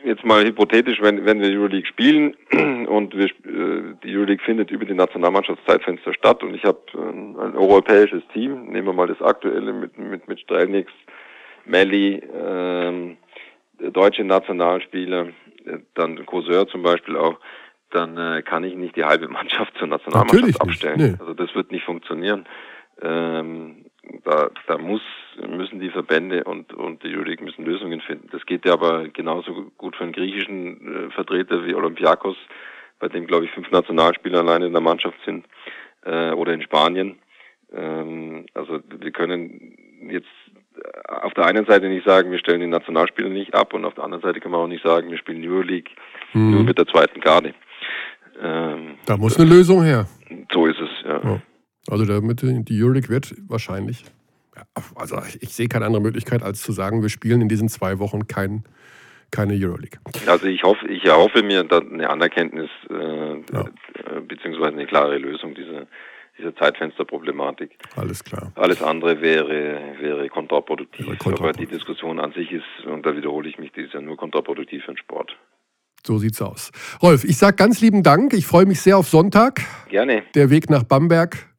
jetzt 0.05 0.25
mal 0.25 0.45
hypothetisch, 0.45 1.01
wenn, 1.01 1.25
wenn 1.25 1.41
wir 1.41 1.51
Euroleague 1.51 1.87
spielen 1.87 2.35
und 2.87 3.17
wir, 3.17 3.27
äh, 3.27 3.95
die 4.05 4.17
Euroleague 4.17 4.45
findet 4.45 4.71
über 4.71 4.85
die 4.85 4.95
Nationalmannschaftszeitfenster 4.95 6.15
statt 6.15 6.43
und 6.43 6.55
ich 6.55 6.65
habe 6.65 6.81
ein, 6.95 7.37
ein 7.39 7.57
europäisches 7.57 8.23
Team, 8.33 8.67
nehmen 8.67 8.87
wir 8.87 8.93
mal 8.93 9.07
das 9.07 9.21
aktuelle 9.21 9.73
mit, 9.73 9.99
mit, 9.99 10.29
mit 10.29 10.41
Strelnix, 10.41 10.91
Melli, 11.65 12.23
ähm, 12.35 13.17
deutsche 13.79 14.25
Nationalspieler, 14.25 15.29
äh, 15.65 15.79
dann 15.95 16.25
Courseur 16.27 16.67
zum 16.69 16.83
Beispiel 16.83 17.17
auch, 17.17 17.39
dann 17.91 18.17
äh, 18.17 18.43
kann 18.43 18.65
ich 18.65 18.75
nicht 18.75 18.97
die 18.97 19.05
halbe 19.05 19.29
Mannschaft 19.29 19.77
zur 19.79 19.89
Nationalmannschaft 19.89 20.61
abstellen. 20.61 20.99
Nee. 20.99 21.17
Also 21.21 21.35
das 21.35 21.55
wird 21.55 21.71
nicht 21.71 21.85
funktionieren. 21.85 22.47
Ähm, 23.01 23.87
da, 24.25 24.51
da 24.67 24.79
muss, 24.79 25.03
müssen 25.37 25.81
die 25.81 25.91
Verbände 25.91 26.45
und, 26.45 26.73
und 26.73 27.03
die 27.03 27.09
Jurik 27.09 27.41
müssen 27.41 27.65
Lösungen 27.65 28.01
finden. 28.01 28.29
Das 28.33 28.45
geht 28.47 28.65
ja 28.65 28.75
aber 28.75 29.09
genauso 29.09 29.71
gut 29.79 29.97
für 29.97 30.05
einen 30.05 30.13
griechischen 30.13 31.09
äh, 31.09 31.11
Vertreter 31.11 31.65
wie 31.65 31.75
Olympiakos, 31.75 32.37
bei 32.99 33.09
dem, 33.09 33.27
glaube 33.27 33.47
ich, 33.47 33.51
fünf 33.51 33.71
Nationalspieler 33.71 34.41
alleine 34.41 34.67
in 34.67 34.73
der 34.73 34.81
Mannschaft 34.81 35.19
sind, 35.25 35.45
äh, 36.05 36.31
oder 36.33 36.53
in 36.53 36.63
Spanien. 36.63 37.19
Ähm, 37.73 38.47
also 38.55 38.81
wir 38.99 39.11
können 39.11 39.77
jetzt 40.09 40.29
auf 41.09 41.35
der 41.35 41.47
einen 41.47 41.67
Seite 41.67 41.89
nicht 41.89 42.07
sagen, 42.07 42.31
wir 42.31 42.39
stellen 42.39 42.61
die 42.61 42.67
Nationalspieler 42.67 43.29
nicht 43.29 43.55
ab 43.55 43.75
und 43.75 43.85
auf 43.85 43.95
der 43.95 44.05
anderen 44.05 44.23
Seite 44.23 44.41
kann 44.41 44.53
man 44.53 44.61
auch 44.61 44.69
nicht 44.69 44.85
sagen, 44.85 45.11
wir 45.11 45.19
spielen 45.19 45.47
Euroleague 45.47 45.91
hm. 46.33 46.51
nur 46.51 46.63
mit 46.65 46.79
der 46.79 46.87
zweiten 46.87 47.21
Garde. 47.21 47.55
Ähm, 48.41 48.95
da 49.07 49.17
muss 49.17 49.39
eine 49.39 49.49
Lösung 49.49 49.83
her. 49.83 50.07
So 50.53 50.67
ist 50.67 50.81
es, 50.81 50.91
ja. 51.05 51.21
ja. 51.23 51.43
Also 51.89 52.07
damit 52.07 52.43
die 52.43 52.83
Euroleague 52.83 53.09
wird 53.09 53.35
wahrscheinlich, 53.49 54.05
also 54.95 55.21
ich 55.41 55.55
sehe 55.55 55.69
keine 55.69 55.87
andere 55.87 56.03
Möglichkeit, 56.03 56.43
als 56.43 56.63
zu 56.63 56.73
sagen, 56.73 57.03
wir 57.03 57.09
spielen 57.09 57.41
in 57.41 57.49
diesen 57.49 57.69
zwei 57.69 57.99
Wochen 57.99 58.27
kein, 58.27 58.65
keine 59.31 59.55
Euroleague. 59.55 59.99
Also 60.27 60.47
ich 60.47 60.63
hoffe, 60.63 60.87
ich 60.89 61.05
erhoffe 61.05 61.43
mir 61.43 61.61
eine 61.71 62.11
Anerkenntnis 62.11 62.71
äh, 62.91 62.95
ja. 63.53 63.65
beziehungsweise 64.27 64.73
eine 64.73 64.87
klare 64.87 65.19
Lösung 65.19 65.55
dieser 65.55 65.87
dieser 66.39 66.55
Zeitfensterproblematik. 66.57 67.77
Alles 67.97 68.25
klar. 68.25 68.53
Alles 68.55 68.83
andere 68.83 69.21
wäre, 69.21 69.97
wäre 70.01 70.29
kontraproduktiv. 70.29 71.07
Wäre 71.07 71.17
kontraproduktiv. 71.17 71.45
Aber 71.45 71.53
die 71.53 71.67
Diskussion 71.67 72.19
an 72.19 72.33
sich 72.33 72.51
ist, 72.51 72.87
und 72.87 73.05
da 73.05 73.15
wiederhole 73.15 73.49
ich 73.49 73.59
mich, 73.59 73.73
die 73.73 73.83
ist 73.83 73.95
ja 73.95 74.01
nur 74.01 74.17
kontraproduktiv 74.17 74.83
für 74.85 74.93
den 74.93 74.97
Sport. 74.97 75.37
So 76.05 76.19
sieht's 76.19 76.43
aus. 76.43 76.73
Rolf, 77.01 77.23
ich 77.25 77.37
sage 77.37 77.57
ganz 77.57 77.81
lieben 77.81 78.03
Dank. 78.03 78.33
Ich 78.33 78.47
freue 78.47 78.67
mich 78.67 78.81
sehr 78.81 78.99
auf 78.99 79.09
Sonntag. 79.09 79.61
Gerne. 79.89 80.25
Der 80.35 80.51
Weg 80.51 80.69
nach 80.69 80.83
Bamberg 80.83 81.52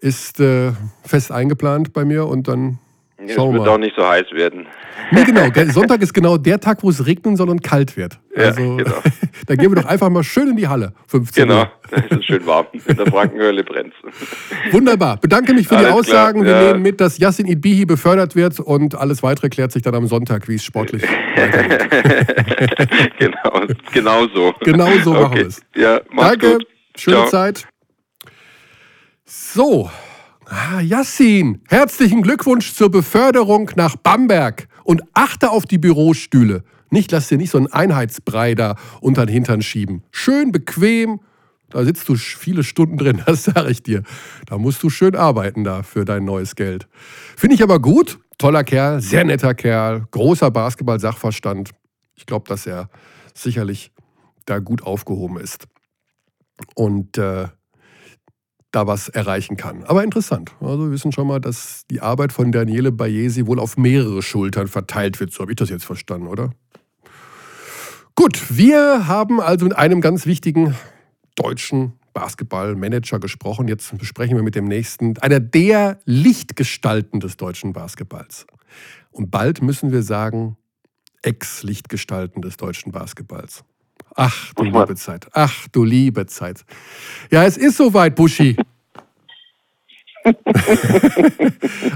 ist 0.00 0.40
äh, 0.40 0.72
fest 1.04 1.32
eingeplant 1.32 1.92
bei 1.92 2.04
mir 2.04 2.26
und 2.26 2.48
dann 2.48 2.78
es 3.20 3.34
Schauen 3.34 3.52
wird 3.54 3.64
mal. 3.64 3.70
auch 3.70 3.78
nicht 3.78 3.96
so 3.96 4.06
heiß 4.06 4.26
werden. 4.32 4.66
Nee, 5.10 5.24
genau. 5.24 5.48
Sonntag 5.72 6.00
ist 6.02 6.14
genau 6.14 6.36
der 6.36 6.60
Tag, 6.60 6.84
wo 6.84 6.90
es 6.90 7.04
regnen 7.04 7.36
soll 7.36 7.50
und 7.50 7.64
kalt 7.64 7.96
wird. 7.96 8.20
Also, 8.36 8.60
ja, 8.60 8.76
genau. 8.76 9.02
da 9.46 9.56
gehen 9.56 9.74
wir 9.74 9.82
doch 9.82 9.88
einfach 9.88 10.08
mal 10.08 10.22
schön 10.22 10.50
in 10.50 10.56
die 10.56 10.68
Halle. 10.68 10.92
15 11.08 11.48
genau, 11.48 11.66
da 11.90 11.96
ist 11.96 12.12
es 12.12 12.24
schön 12.24 12.46
warm. 12.46 12.66
In 12.86 12.96
der 12.96 13.06
Frankenhöhle 13.06 13.64
brennt 13.64 13.92
Wunderbar. 14.70 15.16
Bedanke 15.16 15.52
mich 15.52 15.66
für 15.66 15.76
alles 15.76 15.88
die 15.88 15.94
Aussagen. 15.94 16.42
Klar, 16.42 16.54
wir 16.60 16.66
ja. 16.66 16.72
nehmen 16.72 16.82
mit, 16.82 17.00
dass 17.00 17.18
Yassin 17.18 17.46
Idbihi 17.46 17.86
befördert 17.86 18.36
wird 18.36 18.60
und 18.60 18.94
alles 18.94 19.22
weitere 19.24 19.48
klärt 19.48 19.72
sich 19.72 19.82
dann 19.82 19.96
am 19.96 20.06
Sonntag, 20.06 20.46
wie 20.48 20.54
es 20.54 20.64
sportlich 20.64 21.02
weitergeht. 21.02 21.88
genau, 23.18 23.66
genau 23.92 24.28
so. 24.32 24.54
Genau 24.60 24.90
so 25.02 25.10
okay. 25.10 25.22
machen 25.22 25.36
wir 25.36 25.46
es. 25.46 25.62
Ja, 25.74 26.00
Danke. 26.16 26.52
Gut. 26.52 26.66
Schöne 26.96 27.16
Ciao. 27.16 27.28
Zeit. 27.28 27.66
So. 29.30 29.90
Ah, 30.46 30.80
Yassin, 30.80 31.60
herzlichen 31.68 32.22
Glückwunsch 32.22 32.72
zur 32.72 32.90
Beförderung 32.90 33.70
nach 33.76 33.94
Bamberg 33.96 34.68
und 34.84 35.02
achte 35.12 35.50
auf 35.50 35.66
die 35.66 35.76
Bürostühle. 35.76 36.64
Nicht, 36.88 37.12
lass 37.12 37.28
dir 37.28 37.36
nicht 37.36 37.50
so 37.50 37.58
einen 37.58 37.66
Einheitsbrei 37.66 38.54
da 38.54 38.76
unter 39.02 39.26
den 39.26 39.34
Hintern 39.34 39.60
schieben. 39.60 40.02
Schön 40.10 40.50
bequem, 40.50 41.20
da 41.68 41.84
sitzt 41.84 42.08
du 42.08 42.14
viele 42.14 42.64
Stunden 42.64 42.96
drin, 42.96 43.22
das 43.26 43.44
sage 43.44 43.70
ich 43.70 43.82
dir. 43.82 44.02
Da 44.46 44.56
musst 44.56 44.82
du 44.82 44.88
schön 44.88 45.14
arbeiten 45.14 45.62
da 45.62 45.82
für 45.82 46.06
dein 46.06 46.24
neues 46.24 46.56
Geld. 46.56 46.88
Finde 47.36 47.54
ich 47.54 47.62
aber 47.62 47.80
gut. 47.80 48.18
Toller 48.38 48.64
Kerl, 48.64 49.02
sehr 49.02 49.24
netter 49.24 49.52
Kerl, 49.52 50.06
großer 50.10 50.50
Basketball-Sachverstand. 50.50 51.72
Ich 52.14 52.24
glaube, 52.24 52.48
dass 52.48 52.66
er 52.66 52.88
sicherlich 53.34 53.92
da 54.46 54.58
gut 54.58 54.82
aufgehoben 54.84 55.38
ist. 55.38 55.66
Und 56.74 57.18
äh, 57.18 57.48
da 58.70 58.86
was 58.86 59.08
erreichen 59.08 59.56
kann. 59.56 59.84
Aber 59.84 60.04
interessant. 60.04 60.52
Also 60.60 60.84
wir 60.84 60.90
wissen 60.90 61.12
schon 61.12 61.26
mal, 61.26 61.40
dass 61.40 61.82
die 61.90 62.00
Arbeit 62.00 62.32
von 62.32 62.52
Daniele 62.52 62.92
Bayesi 62.92 63.46
wohl 63.46 63.58
auf 63.58 63.76
mehrere 63.76 64.22
Schultern 64.22 64.68
verteilt 64.68 65.20
wird. 65.20 65.32
So 65.32 65.40
habe 65.40 65.52
ich 65.52 65.56
das 65.56 65.70
jetzt 65.70 65.84
verstanden, 65.84 66.26
oder? 66.26 66.50
Gut, 68.14 68.56
wir 68.56 69.06
haben 69.06 69.40
also 69.40 69.64
mit 69.64 69.76
einem 69.76 70.00
ganz 70.00 70.26
wichtigen 70.26 70.74
deutschen 71.34 71.92
Basketballmanager 72.12 73.20
gesprochen. 73.20 73.68
Jetzt 73.68 73.96
besprechen 73.96 74.36
wir 74.36 74.42
mit 74.42 74.56
dem 74.56 74.64
nächsten, 74.64 75.16
einer 75.18 75.40
der 75.40 76.00
Lichtgestalten 76.04 77.20
des 77.20 77.36
deutschen 77.36 77.72
Basketballs. 77.72 78.46
Und 79.12 79.30
bald 79.30 79.62
müssen 79.62 79.92
wir 79.92 80.02
sagen, 80.02 80.56
Ex-Lichtgestalten 81.22 82.42
des 82.42 82.56
deutschen 82.56 82.92
Basketballs. 82.92 83.64
Ach, 84.20 84.52
du 84.54 84.64
liebe 84.64 84.96
Zeit. 84.96 85.28
Ach, 85.32 85.68
du 85.68 85.84
liebe 85.84 86.26
Zeit. 86.26 86.64
Ja, 87.30 87.44
es 87.44 87.56
ist 87.56 87.76
soweit, 87.76 88.16
Buschi. 88.16 88.56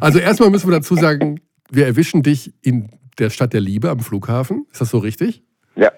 also 0.00 0.20
erstmal 0.20 0.50
müssen 0.50 0.68
wir 0.68 0.76
dazu 0.76 0.94
sagen, 0.94 1.40
wir 1.68 1.84
erwischen 1.84 2.22
dich 2.22 2.54
in 2.62 2.90
der 3.18 3.30
Stadt 3.30 3.52
der 3.52 3.60
Liebe 3.60 3.90
am 3.90 3.98
Flughafen. 3.98 4.66
Ist 4.70 4.80
das 4.80 4.90
so 4.90 4.98
richtig? 4.98 5.42
Ja. 5.74 5.90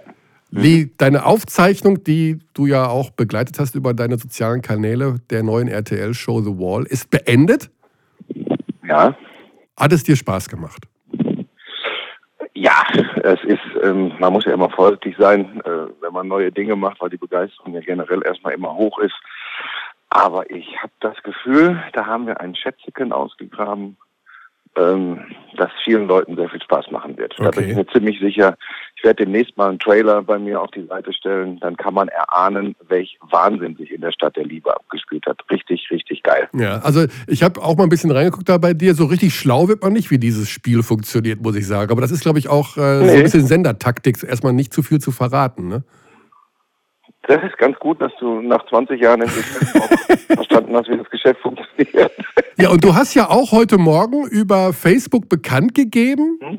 Deine 0.97 1.27
Aufzeichnung, 1.27 2.03
die 2.05 2.39
du 2.55 2.65
ja 2.65 2.87
auch 2.87 3.11
begleitet 3.11 3.59
hast 3.59 3.75
über 3.75 3.93
deine 3.93 4.17
sozialen 4.17 4.63
Kanäle 4.63 5.17
der 5.29 5.43
neuen 5.43 5.69
RTL-Show 5.69 6.41
The 6.41 6.53
Wall, 6.53 6.85
ist 6.85 7.11
beendet? 7.11 7.71
Ja. 8.89 9.15
Hat 9.77 9.93
es 9.93 10.05
dir 10.05 10.17
Spaß 10.17 10.49
gemacht? 10.49 10.87
Ja, 12.55 12.83
es 13.25 13.43
ist, 13.45 13.63
ähm, 13.83 14.13
man 14.19 14.33
muss 14.35 14.45
ja 14.45 14.53
immer 14.53 14.69
vorsichtig 14.69 15.17
sein, 15.19 15.61
äh, 15.65 15.87
wenn 16.03 16.13
man 16.13 16.29
neue 16.29 16.53
Dinge 16.53 16.77
macht, 16.77 17.01
weil 17.01 17.09
die 17.09 17.17
Begeisterung 17.17 17.73
ja 17.73 17.81
generell 17.81 18.23
erstmal 18.23 18.53
immer 18.53 18.75
hoch 18.75 18.99
ist. 18.99 19.15
Aber 20.11 20.49
ich 20.51 20.77
habe 20.83 20.93
das 21.01 21.21
Gefühl, 21.23 21.83
da 21.95 22.07
haben 22.07 22.27
wir 22.27 22.41
ein 22.41 22.55
Schätzchen 22.55 23.13
ausgegraben, 23.13 23.97
ähm, 24.77 25.25
das 25.57 25.71
vielen 25.83 26.07
Leuten 26.07 26.37
sehr 26.37 26.51
viel 26.51 26.63
Spaß 26.63 26.91
machen 26.91 27.17
wird. 27.17 27.33
Okay. 27.39 27.45
Da 27.45 27.51
bin 27.51 27.71
ich 27.71 27.77
mir 27.77 27.87
ziemlich 27.87 28.21
sicher. 28.21 28.57
Ich 29.05 29.07
werde 29.07 29.27
demnächst 29.27 29.55
mal 29.59 29.69
einen 29.69 29.79
Trailer 29.79 30.23
bei 30.23 30.39
mir 30.39 30.63
auf 30.63 30.71
die 30.71 30.87
Seite 30.87 31.13
stellen. 31.13 31.61
Dann 31.61 31.77
kann 31.77 31.93
man 31.93 32.09
erahnen, 32.09 32.75
welch 32.89 33.19
Wahnsinn 33.21 33.77
sich 33.77 33.93
in 33.93 34.01
der 34.01 34.13
Stadt 34.13 34.35
der 34.35 34.47
Liebe 34.47 34.75
abgespielt 34.75 35.27
hat. 35.27 35.43
Richtig, 35.51 35.91
richtig 35.91 36.23
geil. 36.23 36.49
Ja, 36.55 36.79
also 36.79 37.05
ich 37.27 37.43
habe 37.43 37.61
auch 37.61 37.77
mal 37.77 37.83
ein 37.83 37.91
bisschen 37.91 38.11
reingeguckt 38.11 38.49
da 38.49 38.57
bei 38.57 38.73
dir. 38.73 38.95
So 38.95 39.05
richtig 39.05 39.35
schlau 39.35 39.69
wird 39.69 39.83
man 39.83 39.93
nicht, 39.93 40.11
wie 40.11 40.17
dieses 40.17 40.49
Spiel 40.49 40.83
funktioniert, 40.83 41.43
muss 41.43 41.55
ich 41.55 41.67
sagen. 41.67 41.93
Aber 41.93 42.01
das 42.01 42.13
ist, 42.13 42.23
glaube 42.23 42.39
ich, 42.39 42.49
auch 42.49 42.79
äh, 42.79 43.01
nee. 43.01 43.09
so 43.09 43.17
ein 43.17 43.23
bisschen 43.25 43.47
Sendertaktik, 43.47 44.23
erstmal 44.23 44.55
nicht 44.55 44.73
zu 44.73 44.83
viel 44.83 45.03
zu 45.03 45.13
verraten. 45.13 45.69
Ne? 45.69 45.85
Das 47.29 47.43
ist 47.43 47.59
ganz 47.59 47.79
gut, 47.81 48.01
dass 48.01 48.13
du 48.21 48.41
nach 48.41 48.65
20 48.71 48.99
Jahren 49.03 49.21
endlich 49.21 49.45
verstanden 50.29 50.75
hast, 50.75 50.89
wie 50.89 50.97
das 50.97 51.11
Geschäft 51.11 51.41
funktioniert. 51.43 52.11
Ja, 52.57 52.71
und 52.71 52.83
du 52.83 52.95
hast 52.95 53.13
ja 53.13 53.29
auch 53.29 53.53
heute 53.53 53.77
Morgen 53.77 54.27
über 54.29 54.73
Facebook 54.73 55.29
bekannt 55.29 55.75
gegeben, 55.75 56.39
hm? 56.41 56.59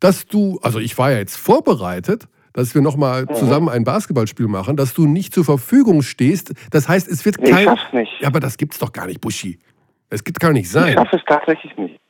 Dass 0.00 0.26
du, 0.26 0.58
also 0.62 0.78
ich 0.78 0.96
war 0.98 1.10
ja 1.10 1.18
jetzt 1.18 1.36
vorbereitet, 1.36 2.28
dass 2.52 2.74
wir 2.74 2.82
nochmal 2.82 3.22
mhm. 3.22 3.34
zusammen 3.34 3.68
ein 3.68 3.84
Basketballspiel 3.84 4.48
machen, 4.48 4.76
dass 4.76 4.94
du 4.94 5.06
nicht 5.06 5.34
zur 5.34 5.44
Verfügung 5.44 6.02
stehst. 6.02 6.54
Das 6.70 6.88
heißt, 6.88 7.06
es 7.06 7.24
wird 7.24 7.38
nee, 7.38 7.50
kein. 7.50 7.58
Ich 7.60 7.64
schaff's 7.64 7.92
nicht. 7.92 8.20
Ja, 8.20 8.28
aber 8.28 8.40
das 8.40 8.56
gibt's 8.56 8.78
doch 8.78 8.92
gar 8.92 9.06
nicht, 9.06 9.20
Buschi. 9.20 9.58
Es 10.08 10.24
gibt 10.24 10.40
gar 10.40 10.52
nicht 10.52 10.70
sein. 10.70 10.88
Ich 10.88 10.94
schaffe 10.94 11.16
es 11.16 11.22
tatsächlich 11.26 11.76
nicht. 11.76 12.00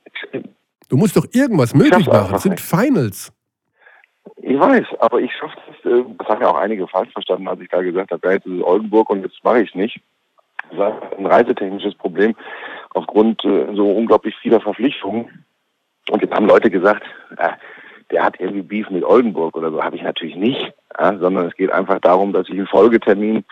Du 0.89 0.95
musst 0.95 1.17
doch 1.17 1.25
irgendwas 1.33 1.73
möglich 1.73 2.07
machen. 2.07 2.35
Es 2.35 2.43
sind 2.43 2.53
nicht. 2.53 2.63
Finals. 2.63 3.33
Ich 4.37 4.57
weiß, 4.57 4.85
aber 4.99 5.19
ich 5.19 5.31
schaffe 5.33 5.57
es. 5.69 5.91
Äh, 5.91 6.03
das 6.17 6.27
haben 6.27 6.41
ja 6.41 6.49
auch 6.49 6.57
einige 6.57 6.87
falsch 6.87 7.11
verstanden, 7.11 7.47
als 7.47 7.59
ich 7.59 7.69
da 7.69 7.81
gesagt 7.81 8.11
habe, 8.11 8.25
ja, 8.27 8.33
jetzt 8.33 8.45
ist 8.45 8.53
es 8.53 8.63
Oldenburg 8.63 9.09
und 9.09 9.23
jetzt 9.23 9.43
mache 9.43 9.61
ich 9.61 9.75
nicht. 9.75 9.99
Das 10.69 10.79
war 10.79 11.01
ein 11.17 11.25
reisetechnisches 11.25 11.95
Problem 11.95 12.35
aufgrund 12.93 13.43
äh, 13.43 13.67
so 13.75 13.91
unglaublich 13.91 14.35
vieler 14.41 14.61
Verpflichtungen. 14.61 15.45
Und 16.09 16.21
jetzt 16.21 16.33
haben 16.33 16.47
Leute 16.47 16.69
gesagt, 16.69 17.03
äh, 17.37 17.49
der 18.11 18.23
hat 18.23 18.39
irgendwie 18.39 18.61
Beef 18.61 18.89
mit 18.89 19.03
Oldenburg 19.03 19.55
oder 19.55 19.71
so. 19.71 19.83
Habe 19.83 19.95
ich 19.95 20.03
natürlich 20.03 20.35
nicht, 20.35 20.73
ja, 20.99 21.17
sondern 21.17 21.47
es 21.47 21.55
geht 21.55 21.71
einfach 21.71 21.99
darum, 21.99 22.33
dass 22.33 22.47
ich 22.47 22.55
einen 22.55 22.67
Folgetermin 22.67 23.43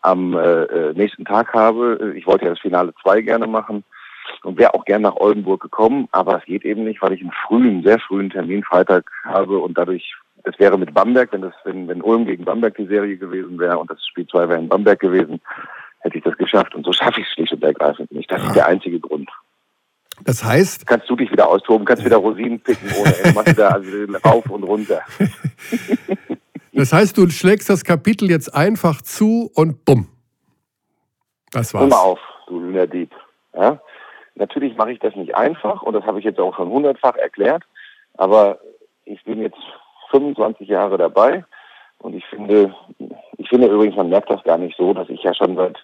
am 0.00 0.36
äh, 0.36 0.64
äh 0.64 0.92
nächsten 0.94 1.24
Tag 1.24 1.52
habe. 1.54 2.12
Ich 2.16 2.26
wollte 2.26 2.44
ja 2.46 2.50
das 2.50 2.60
Finale 2.60 2.92
2 3.02 3.22
gerne 3.22 3.46
machen 3.46 3.84
und 4.42 4.58
wäre 4.58 4.74
auch 4.74 4.84
gern 4.84 5.02
nach 5.02 5.16
Oldenburg 5.16 5.60
gekommen, 5.60 6.08
aber 6.12 6.38
es 6.38 6.44
geht 6.44 6.64
eben 6.64 6.84
nicht, 6.84 7.02
weil 7.02 7.12
ich 7.12 7.20
einen 7.20 7.32
frühen, 7.46 7.82
sehr 7.82 7.98
frühen 8.00 8.30
Termin 8.30 8.64
Freitag 8.64 9.10
habe 9.24 9.58
und 9.58 9.78
dadurch, 9.78 10.14
es 10.44 10.58
wäre 10.58 10.78
mit 10.78 10.92
Bamberg, 10.92 11.32
wenn 11.32 11.42
das, 11.42 11.54
wenn, 11.64 11.86
wenn 11.86 12.02
Ulm 12.02 12.26
gegen 12.26 12.44
Bamberg 12.44 12.76
die 12.76 12.86
Serie 12.86 13.16
gewesen 13.16 13.58
wäre 13.58 13.78
und 13.78 13.90
das 13.90 14.04
Spiel 14.04 14.26
2 14.26 14.48
wäre 14.48 14.58
in 14.58 14.68
Bamberg 14.68 14.98
gewesen, 14.98 15.40
hätte 16.00 16.18
ich 16.18 16.24
das 16.24 16.36
geschafft. 16.36 16.74
Und 16.74 16.84
so 16.84 16.92
schaffe 16.92 17.20
ich 17.20 17.26
es 17.26 17.32
schlicht 17.32 17.52
und 17.52 17.62
ergreifend 17.62 18.10
nicht. 18.12 18.30
Das 18.30 18.42
ist 18.42 18.56
der 18.56 18.66
einzige 18.66 18.98
Grund. 18.98 19.30
Das 20.24 20.44
heißt. 20.44 20.86
Kannst 20.86 21.08
du 21.08 21.16
dich 21.16 21.30
wieder 21.30 21.48
austoben, 21.48 21.84
kannst 21.84 22.04
wieder 22.04 22.16
Rosinen 22.16 22.60
picken 22.60 22.90
ohne 23.00 23.16
Ende, 23.16 23.32
machst 23.34 23.52
wieder 23.52 23.72
also 23.72 23.88
rauf 24.24 24.46
und 24.50 24.62
runter. 24.64 25.00
das 26.72 26.92
heißt, 26.92 27.16
du 27.16 27.28
schlägst 27.28 27.68
das 27.70 27.84
Kapitel 27.84 28.30
jetzt 28.30 28.54
einfach 28.54 29.02
zu 29.02 29.50
und 29.54 29.84
bumm. 29.84 30.08
Das 31.52 31.74
war's. 31.74 31.82
Hör 31.82 31.88
mal 31.88 31.96
auf, 31.96 32.20
du 32.46 32.60
Lünerdieb. 32.60 33.12
Ja? 33.54 33.80
Natürlich 34.34 34.76
mache 34.76 34.92
ich 34.92 34.98
das 34.98 35.14
nicht 35.14 35.34
einfach 35.34 35.82
und 35.82 35.94
das 35.94 36.04
habe 36.04 36.18
ich 36.18 36.24
jetzt 36.24 36.40
auch 36.40 36.56
schon 36.56 36.70
hundertfach 36.70 37.16
erklärt, 37.16 37.64
aber 38.14 38.58
ich 39.04 39.22
bin 39.24 39.40
jetzt 39.42 39.58
25 40.10 40.68
Jahre 40.68 40.98
dabei 40.98 41.44
Und 41.98 42.14
ich 42.14 42.24
finde, 42.26 42.74
ich 43.38 43.48
finde 43.48 43.68
übrigens, 43.68 43.96
man 43.96 44.08
merkt 44.08 44.30
das 44.30 44.42
gar 44.42 44.58
nicht 44.58 44.76
so, 44.76 44.92
dass 44.92 45.08
ich 45.08 45.22
ja 45.22 45.34
schon 45.34 45.56
seit 45.56 45.78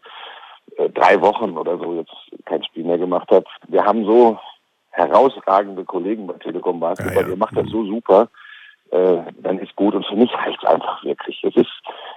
drei 0.94 1.20
Wochen 1.20 1.56
oder 1.56 1.78
so 1.78 1.94
jetzt 1.94 2.44
kein 2.44 2.62
Spiel 2.64 2.84
mehr 2.84 2.98
gemacht 2.98 3.30
habe. 3.30 3.44
Wir 3.68 3.84
haben 3.84 4.04
so 4.04 4.38
herausragende 4.90 5.84
Kollegen 5.84 6.26
bei 6.26 6.34
Telekom 6.34 6.80
Basketball, 6.80 7.16
ja, 7.16 7.22
ja. 7.22 7.28
ihr 7.28 7.36
macht 7.36 7.56
das 7.56 7.68
so 7.68 7.84
super, 7.84 8.28
äh, 8.90 9.18
dann 9.42 9.58
ist 9.58 9.74
gut. 9.76 9.94
Und 9.94 10.06
für 10.06 10.16
mich 10.16 10.32
reicht 10.34 10.62
es 10.62 10.68
einfach 10.68 11.04
wirklich. 11.04 11.42
Es 11.44 11.54
ist, 11.56 11.70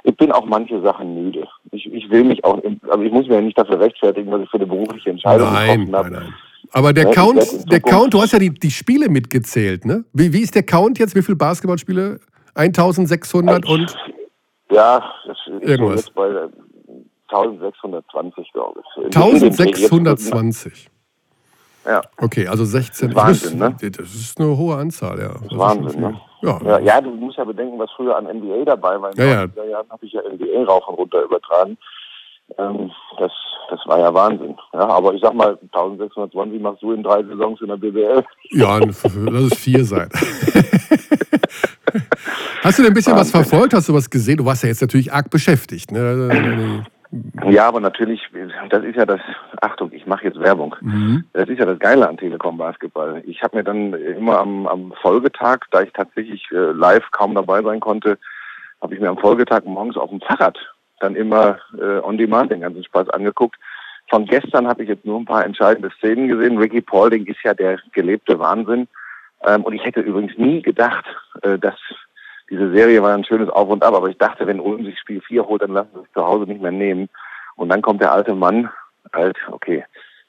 ich 0.04 0.16
bin 0.18 0.32
auch 0.32 0.46
manche 0.46 0.82
Sachen 0.82 1.14
müde. 1.14 1.48
Ich, 1.72 1.92
ich 1.92 2.10
will 2.10 2.24
mich 2.24 2.44
auch, 2.44 2.60
also 2.90 3.04
ich 3.04 3.12
muss 3.12 3.28
mir 3.28 3.36
ja 3.36 3.42
nicht 3.42 3.58
dafür 3.58 3.80
rechtfertigen, 3.80 4.32
was 4.32 4.42
ich 4.42 4.50
für 4.50 4.58
eine 4.58 4.68
berufliche 4.68 5.10
Entscheidung 5.10 5.52
nein, 5.54 5.86
getroffen 5.86 5.96
habe. 5.96 6.12
Nein, 6.12 6.24
nein. 6.24 6.34
Aber 6.74 6.94
der 6.94 7.06
ja, 7.06 7.12
Count, 7.12 7.72
der 7.72 7.82
Count, 7.82 8.14
du 8.14 8.22
hast 8.22 8.32
ja 8.32 8.40
die, 8.40 8.54
die 8.54 8.72
Spiele 8.72 9.10
mitgezählt, 9.10 9.84
ne? 9.86 10.06
Wie, 10.14 10.32
wie 10.32 10.42
ist 10.42 10.56
der 10.56 10.64
Count 10.64 11.00
jetzt? 11.00 11.16
Wie 11.16 11.22
viele 11.22 11.36
Basketballspiele? 11.36 12.20
1600 12.56 13.66
und? 13.68 13.96
Ja, 14.70 15.04
das 15.26 15.38
ist 15.48 15.64
irgendwas. 15.68 16.06
jetzt 16.06 16.16
bei 16.16 16.30
1620, 17.32 18.52
glaube 18.54 18.82
ich. 18.82 19.06
1620. 19.16 20.90
Ja. 21.86 22.02
Okay, 22.18 22.48
also 22.48 22.64
16. 22.64 23.16
Wahnsinn, 23.16 23.58
ne? 23.60 23.76
Das 23.80 24.14
ist 24.14 24.40
eine 24.40 24.56
hohe 24.56 24.76
Anzahl, 24.76 25.20
ja. 25.20 25.30
Das 25.30 25.42
ist 25.44 25.58
Wahnsinn, 25.58 26.02
ne? 26.02 26.22
Ja. 26.42 26.60
ja. 26.64 26.80
Ja, 26.80 27.02
du 27.02 27.12
musst 27.12 27.38
ja 27.38 27.44
bedenken, 27.44 27.78
was 27.80 27.90
früher 27.96 28.16
an 28.18 28.26
NBA 28.26 28.66
dabei 28.66 29.02
war. 29.02 29.12
In 29.12 29.18
ja, 29.18 29.26
ja. 29.26 29.64
Jahren 29.64 29.90
habe 29.90 30.06
ich 30.06 30.14
ja 30.14 30.22
NBA 30.22 30.64
rauf 30.66 30.88
und 30.88 30.96
runter 30.96 31.24
übertragen. 31.24 31.78
Ähm, 32.58 32.92
das, 33.18 33.32
das 33.70 33.80
war 33.86 34.00
ja 34.00 34.14
Wahnsinn. 34.14 34.56
Ja, 34.74 34.88
aber 34.88 35.14
ich 35.14 35.22
sag 35.22 35.34
mal, 35.34 35.58
1620 35.74 36.62
machst 36.62 36.82
du 36.82 36.92
in 36.92 37.04
drei 37.04 37.24
Saisons 37.24 37.62
in 37.62 37.68
der 37.68 37.78
BBL. 37.78 38.24
Ja, 38.52 38.78
lass 38.80 39.06
es 39.06 39.58
vier 39.58 39.86
sein. 39.86 40.10
Hast 42.64 42.78
du 42.78 42.84
denn 42.84 42.92
ein 42.92 42.94
bisschen 42.94 43.16
Wahnsinn. 43.16 43.34
was 43.40 43.50
verfolgt? 43.50 43.74
Hast 43.74 43.90
du 43.90 43.94
was 43.94 44.10
gesehen? 44.10 44.38
Du 44.38 44.46
warst 44.46 44.64
ja 44.64 44.70
jetzt 44.70 44.82
natürlich 44.82 45.12
arg 45.12 45.30
beschäftigt. 45.30 45.92
Ne? 45.92 46.86
Ja, 47.50 47.68
aber 47.68 47.82
natürlich, 47.82 48.22
das 48.70 48.84
ist 48.84 48.96
ja 48.96 49.06
das, 49.06 49.20
Achtung, 49.62 49.92
ich 49.92 50.06
mache 50.06 50.26
jetzt 50.26 50.40
Werbung. 50.40 50.76
Mhm. 50.80 51.26
Das 51.34 51.50
ist 51.50 51.60
ja 51.60 51.66
das 51.66 51.80
Geile 51.80 52.08
an 52.08 52.18
Telekom 52.18 52.58
Basketball. 52.58 53.22
Ich 53.26 53.44
habe 53.44 53.58
mir 53.58 53.64
dann 53.64 53.94
immer 53.94 54.40
am, 54.40 54.66
am 54.66 54.94
Folgetag, 55.02 55.60
da 55.72 55.82
ich 55.82 55.92
tatsächlich 55.92 56.48
äh, 56.52 56.72
live 56.72 57.04
kaum 57.12 57.36
dabei 57.36 57.62
sein 57.62 57.82
konnte, 57.82 58.18
habe 58.82 58.96
ich 58.96 59.02
mir 59.02 59.10
am 59.10 59.18
Folgetag 59.18 59.66
morgens 59.66 59.98
auf 59.98 60.10
dem 60.10 60.22
Fahrrad 60.22 60.58
dann 61.02 61.16
immer 61.16 61.60
äh, 61.78 62.00
on 62.00 62.18
demand 62.18 62.52
den 62.52 62.62
ganzen 62.62 62.84
Spaß 62.84 63.10
angeguckt. 63.10 63.58
Von 64.10 64.26
gestern 64.26 64.68
habe 64.68 64.84
ich 64.84 64.90
jetzt 64.90 65.06
nur 65.06 65.20
ein 65.20 65.26
paar 65.26 65.46
entscheidende 65.46 65.90
Szenen 65.98 66.28
gesehen. 66.28 66.58
Ricky 66.58 66.82
Paulding 66.82 67.26
ist 67.26 67.44
ja 67.44 67.54
der 67.54 67.80
gelebte 67.92 68.40
Wahnsinn. 68.40 68.88
Ähm, 69.46 69.64
und 69.64 69.74
ich 69.74 69.84
hätte 69.84 70.02
übrigens 70.02 70.38
nie 70.38 70.62
gedacht, 70.62 71.06
äh, 71.42 71.58
dass 71.58 71.76
diese 72.52 72.70
Serie 72.72 73.02
war 73.02 73.16
ein 73.16 73.24
schönes 73.24 73.50
Auf 73.50 73.70
und 73.70 73.82
Ab, 73.82 73.96
aber 73.96 74.10
ich 74.10 74.18
dachte, 74.18 74.46
wenn 74.46 74.60
Ulm 74.60 74.84
sich 74.84 75.00
Spiel 75.00 75.22
4 75.22 75.48
holt, 75.48 75.62
dann 75.62 75.72
lassen 75.72 75.90
sie 75.94 76.02
es 76.02 76.12
zu 76.14 76.24
Hause 76.24 76.44
nicht 76.44 76.62
mehr 76.62 76.72
nehmen. 76.72 77.10
Und 77.56 77.70
dann 77.70 77.82
kommt 77.82 78.02
der 78.02 78.12
alte 78.12 78.36
Mann, 78.36 78.70
alt, 79.14 79.38
okay, 79.50 79.86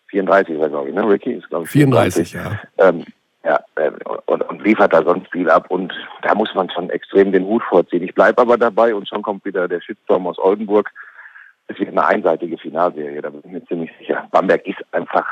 34 0.07 0.55
ist 0.55 0.61
er, 0.61 0.69
glaube 0.69 0.89
ich, 0.89 0.95
ne? 0.95 1.09
Ricky 1.09 1.33
ist, 1.33 1.49
glaube 1.49 1.65
ich, 1.65 1.71
34, 1.71 2.31
34 2.31 2.33
ja. 2.79 2.89
Ähm, 2.89 3.05
ja, 3.45 3.59
äh, 3.75 3.91
und, 4.27 4.43
und 4.43 4.63
liefert 4.63 4.93
da 4.93 5.03
sonst 5.03 5.33
viel 5.33 5.51
ab 5.51 5.69
und 5.69 5.93
da 6.23 6.35
muss 6.37 6.55
man 6.55 6.71
schon 6.71 6.91
extrem 6.91 7.33
den 7.33 7.45
Hut 7.45 7.65
vorziehen. 7.65 8.05
Ich 8.05 8.15
bleibe 8.15 8.41
aber 8.41 8.57
dabei 8.57 8.95
und 8.95 9.09
schon 9.09 9.23
kommt 9.23 9.45
wieder 9.45 9.67
der 9.67 9.81
Shitstorm 9.81 10.29
aus 10.29 10.39
Oldenburg. 10.39 10.91
Es 11.67 11.79
wird 11.81 11.89
eine 11.89 12.07
einseitige 12.07 12.57
Finalserie, 12.57 13.21
da 13.21 13.31
bin 13.31 13.41
ich 13.45 13.51
mir 13.51 13.65
ziemlich 13.65 13.91
sicher. 13.99 14.29
Bamberg 14.31 14.65
ist 14.67 14.79
einfach 14.93 15.27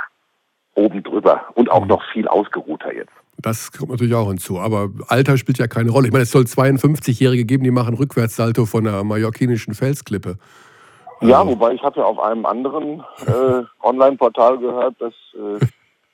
oben 0.74 1.04
drüber 1.04 1.46
und 1.54 1.70
auch 1.70 1.82
mhm. 1.82 1.88
noch 1.88 2.04
viel 2.12 2.26
ausgeruhter 2.26 2.92
jetzt. 2.92 3.12
Das 3.42 3.72
kommt 3.72 3.90
natürlich 3.90 4.14
auch 4.14 4.28
hinzu. 4.28 4.58
Aber 4.58 4.90
Alter 5.08 5.36
spielt 5.36 5.58
ja 5.58 5.66
keine 5.66 5.90
Rolle. 5.90 6.06
Ich 6.06 6.12
meine, 6.12 6.24
es 6.24 6.30
soll 6.30 6.42
52-Jährige 6.42 7.44
geben, 7.44 7.64
die 7.64 7.70
machen 7.70 7.94
Rückwärtssalto 7.94 8.66
von 8.66 8.84
der 8.84 9.04
mallorquinischen 9.04 9.74
Felsklippe. 9.74 10.36
Ja, 11.20 11.40
also. 11.40 11.52
wobei 11.52 11.74
ich 11.74 11.82
hatte 11.82 12.04
auf 12.04 12.18
einem 12.18 12.46
anderen 12.46 13.02
äh, 13.26 13.62
Online-Portal 13.82 14.58
gehört, 14.58 14.94
dass 15.00 15.12
äh, 15.34 15.64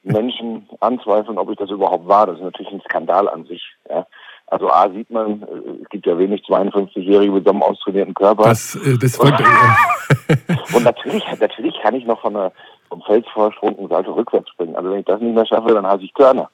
Menschen 0.03 0.69
anzweifeln, 0.81 1.39
ob 1.39 1.51
ich 1.51 1.57
das 1.57 1.71
überhaupt 1.71 2.07
war. 2.09 2.27
Das 2.27 2.37
ist 2.37 2.43
natürlich 2.43 2.73
ein 2.73 2.83
Skandal 2.89 3.29
an 3.29 3.45
sich. 3.45 3.63
Ja. 3.89 4.07
Also 4.49 4.71
A 4.71 4.89
sieht 4.91 5.11
man, 5.11 5.43
äh, 5.43 5.83
es 5.83 5.89
gibt 5.91 6.07
ja 6.07 6.17
wenig 6.19 6.43
52-Jährige 6.43 7.33
mit 7.33 7.45
so 7.45 7.51
einem 7.53 7.63
austrainierten 7.63 8.15
Körper. 8.15 8.45
Das, 8.45 8.77
äh, 8.77 8.97
das 8.99 9.19
und, 9.19 9.33
und 10.75 10.85
natürlich, 10.85 11.25
natürlich 11.41 11.75
kann 11.83 11.95
ich 11.95 12.05
noch 12.05 12.21
von 12.21 12.37
einer, 12.37 12.53
vom 12.89 13.03
Felsvorsprung 13.03 13.79
einen 13.79 13.89
Salto 13.89 14.13
rückwärts 14.13 14.49
springen. 14.51 14.77
Also 14.77 14.91
wenn 14.91 15.01
ich 15.01 15.07
das 15.07 15.21
nicht 15.21 15.35
mehr 15.35 15.47
schaffe, 15.47 15.75
dann 15.75 15.87
heiße 15.87 16.05
ich 16.05 16.15
Körner. 16.15 16.49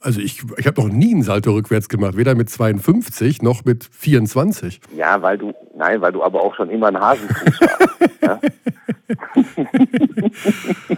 Also 0.00 0.20
ich, 0.20 0.42
ich 0.56 0.66
habe 0.66 0.80
noch 0.80 0.88
nie 0.88 1.12
einen 1.12 1.22
Salto 1.22 1.52
rückwärts 1.52 1.88
gemacht, 1.88 2.16
weder 2.16 2.34
mit 2.34 2.50
52 2.50 3.42
noch 3.42 3.64
mit 3.64 3.88
24. 3.90 4.80
Ja, 4.96 5.20
weil 5.22 5.38
du, 5.38 5.52
nein, 5.76 6.00
weil 6.00 6.12
du 6.12 6.22
aber 6.22 6.42
auch 6.42 6.54
schon 6.54 6.70
immer 6.70 6.88
ein 6.88 7.00
Hasenfuß 7.00 7.60
warst. 7.60 8.22
ja? 8.22 8.40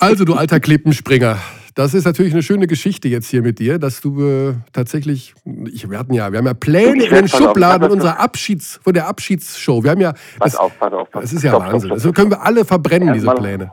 Also 0.00 0.24
du 0.24 0.34
alter 0.34 0.60
Klippenspringer, 0.60 1.38
das 1.74 1.92
ist 1.92 2.04
natürlich 2.04 2.32
eine 2.32 2.44
schöne 2.44 2.68
Geschichte 2.68 3.08
jetzt 3.08 3.28
hier 3.28 3.42
mit 3.42 3.58
dir, 3.58 3.80
dass 3.80 4.00
du 4.00 4.22
äh, 4.22 4.54
tatsächlich, 4.72 5.34
ich, 5.72 5.90
wir 5.90 5.98
hatten 5.98 6.12
ja, 6.12 6.30
wir 6.30 6.38
haben 6.38 6.46
ja 6.46 6.54
Pläne 6.54 7.04
in 7.04 7.12
den 7.12 7.26
Schubladen 7.26 7.90
unserer 7.90 8.20
Abschieds, 8.20 8.78
von 8.82 8.94
der 8.94 9.08
Abschiedsshow. 9.08 9.82
Wir 9.82 9.90
haben 9.90 10.00
ja, 10.00 10.12
pass 10.38 10.52
das, 10.52 10.56
auf, 10.56 10.78
pass 10.78 10.92
auf, 10.92 11.10
pass 11.10 11.22
das 11.22 11.32
ist 11.32 11.42
ja 11.42 11.50
stopp, 11.50 11.62
Wahnsinn. 11.62 11.80
Stopp, 11.80 11.98
stopp, 11.98 12.12
das 12.12 12.14
können 12.14 12.30
wir 12.30 12.42
alle 12.42 12.64
verbrennen, 12.64 13.12
diese 13.12 13.28
Pläne. 13.30 13.72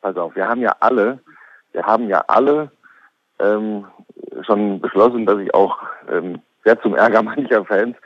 Pass 0.00 0.16
auf, 0.16 0.34
wir 0.34 0.48
haben 0.48 0.62
ja 0.62 0.74
alle, 0.80 1.20
wir 1.72 1.82
haben 1.82 2.08
ja 2.08 2.24
alle 2.26 2.70
ähm, 3.38 3.84
schon 4.46 4.80
beschlossen, 4.80 5.26
dass 5.26 5.38
ich 5.38 5.52
auch 5.54 5.78
ähm, 6.10 6.40
sehr 6.64 6.80
zum 6.80 6.94
Ärger 6.94 7.22
mancher 7.22 7.64
Fans 7.64 7.96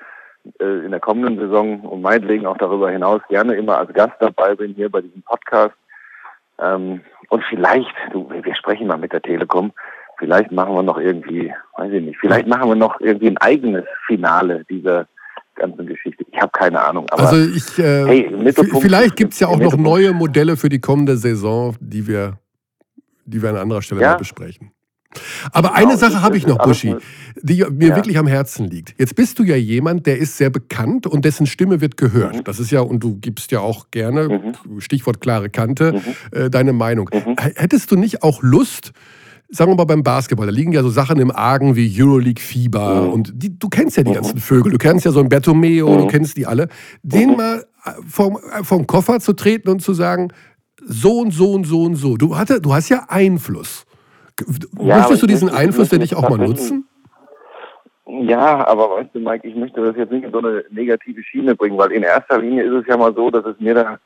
äh, 0.60 0.84
in 0.84 0.90
der 0.90 1.00
kommenden 1.00 1.38
Saison 1.38 1.80
und 1.80 2.02
meinetwegen 2.02 2.46
auch 2.46 2.58
darüber 2.58 2.90
hinaus 2.90 3.20
gerne 3.28 3.54
immer 3.54 3.78
als 3.78 3.92
Gast 3.92 4.14
dabei 4.20 4.54
bin 4.54 4.74
hier 4.74 4.90
bei 4.90 5.00
diesem 5.00 5.22
Podcast. 5.22 5.74
Ähm, 6.60 7.00
und 7.28 7.44
vielleicht, 7.48 7.94
du, 8.12 8.30
wir 8.30 8.54
sprechen 8.54 8.86
mal 8.86 8.98
mit 8.98 9.12
der 9.12 9.22
Telekom, 9.22 9.72
vielleicht 10.18 10.50
machen 10.50 10.74
wir 10.74 10.82
noch 10.82 10.98
irgendwie, 10.98 11.52
weiß 11.76 11.92
ich 11.92 12.02
nicht, 12.02 12.18
vielleicht 12.18 12.48
machen 12.48 12.68
wir 12.68 12.74
noch 12.74 13.00
irgendwie 13.00 13.28
ein 13.28 13.38
eigenes 13.38 13.84
Finale 14.06 14.64
dieser 14.68 15.06
ganzen 15.54 15.86
Geschichte. 15.86 16.24
Ich 16.30 16.40
habe 16.40 16.52
keine 16.52 16.82
Ahnung. 16.82 17.08
also 17.10 17.36
ich, 17.36 17.78
äh, 17.78 18.04
hey, 18.06 18.52
vielleicht 18.80 19.16
gibt 19.16 19.34
es 19.34 19.40
ja 19.40 19.48
auch 19.48 19.58
noch 19.58 19.76
neue 19.76 20.12
Modelle 20.12 20.56
für 20.56 20.68
die 20.68 20.80
kommende 20.80 21.16
Saison, 21.16 21.76
die 21.80 22.06
wir, 22.06 22.38
die 23.24 23.42
wir 23.42 23.50
an 23.50 23.56
anderer 23.56 23.82
Stelle 23.82 24.00
ja? 24.00 24.16
besprechen. 24.16 24.72
Aber 25.52 25.68
genau, 25.68 25.80
eine 25.80 25.96
Sache 25.96 26.20
habe 26.20 26.36
ich 26.36 26.46
noch, 26.46 26.58
Buschi, 26.58 26.94
die 27.40 27.64
mir 27.70 27.88
ja. 27.88 27.96
wirklich 27.96 28.18
am 28.18 28.26
Herzen 28.26 28.66
liegt. 28.66 28.94
Jetzt 28.98 29.14
bist 29.14 29.38
du 29.38 29.42
ja 29.42 29.56
jemand, 29.56 30.06
der 30.06 30.18
ist 30.18 30.36
sehr 30.36 30.50
bekannt 30.50 31.06
und 31.06 31.24
dessen 31.24 31.46
Stimme 31.46 31.80
wird 31.80 31.96
gehört. 31.96 32.36
Mhm. 32.36 32.44
Das 32.44 32.60
ist 32.60 32.70
ja, 32.70 32.80
und 32.80 33.02
du 33.02 33.16
gibst 33.16 33.50
ja 33.50 33.60
auch 33.60 33.90
gerne, 33.90 34.28
mhm. 34.28 34.80
Stichwort 34.80 35.20
klare 35.20 35.48
Kante, 35.48 35.94
mhm. 35.94 36.38
äh, 36.38 36.50
deine 36.50 36.72
Meinung. 36.72 37.08
Mhm. 37.12 37.36
Hättest 37.38 37.90
du 37.90 37.96
nicht 37.96 38.22
auch 38.22 38.42
Lust, 38.42 38.92
sagen 39.48 39.70
wir 39.70 39.76
mal 39.76 39.84
beim 39.84 40.02
Basketball, 40.02 40.46
da 40.46 40.52
liegen 40.52 40.72
ja 40.72 40.82
so 40.82 40.90
Sachen 40.90 41.18
im 41.18 41.30
Argen 41.30 41.74
wie 41.74 41.90
Euroleague-Fieber 42.00 43.04
mhm. 43.06 43.12
und 43.12 43.32
die, 43.34 43.58
du 43.58 43.68
kennst 43.68 43.96
ja 43.96 44.02
die 44.02 44.10
mhm. 44.10 44.16
ganzen 44.16 44.38
Vögel, 44.38 44.72
du 44.72 44.78
kennst 44.78 45.06
ja 45.06 45.10
so 45.10 45.20
ein 45.20 45.28
Bertomeo, 45.28 45.96
du 45.96 46.06
kennst 46.06 46.36
die 46.36 46.46
alle, 46.46 46.68
den 47.02 47.36
mal 47.36 47.64
äh, 47.84 47.90
vom, 48.06 48.36
äh, 48.36 48.62
vom 48.62 48.86
Koffer 48.86 49.20
zu 49.20 49.32
treten 49.32 49.70
und 49.70 49.80
zu 49.80 49.94
sagen, 49.94 50.28
so 50.86 51.20
und 51.20 51.32
so 51.32 51.52
und 51.52 51.64
so 51.64 51.82
und 51.82 51.96
so. 51.96 52.16
Du, 52.16 52.36
hatte, 52.36 52.60
du 52.60 52.74
hast 52.74 52.88
ja 52.88 53.06
Einfluss. 53.08 53.84
Ja, 54.79 54.98
Möchtest 54.98 55.22
du 55.22 55.27
diesen 55.27 55.51
Einfluss 55.51 55.88
denn 55.88 56.01
nicht 56.01 56.14
auch 56.14 56.29
mal 56.29 56.38
nutzen? 56.38 56.87
Ja, 58.07 58.66
aber 58.66 58.90
weißt 58.90 59.11
du, 59.14 59.20
Mike, 59.20 59.46
ich 59.46 59.55
möchte 59.55 59.83
das 59.83 59.96
jetzt 59.96 60.12
nicht 60.12 60.24
in 60.24 60.33
so 60.33 60.38
eine 60.38 60.64
negative 60.70 61.22
Schiene 61.22 61.55
bringen, 61.55 61.77
weil 61.77 61.92
in 61.92 62.03
erster 62.03 62.38
Linie 62.38 62.64
ist 62.64 62.72
es 62.72 62.87
ja 62.87 62.96
mal 62.96 63.14
so, 63.14 63.31
dass 63.31 63.44
es 63.44 63.61
mir 63.61 63.74
da 63.74 63.98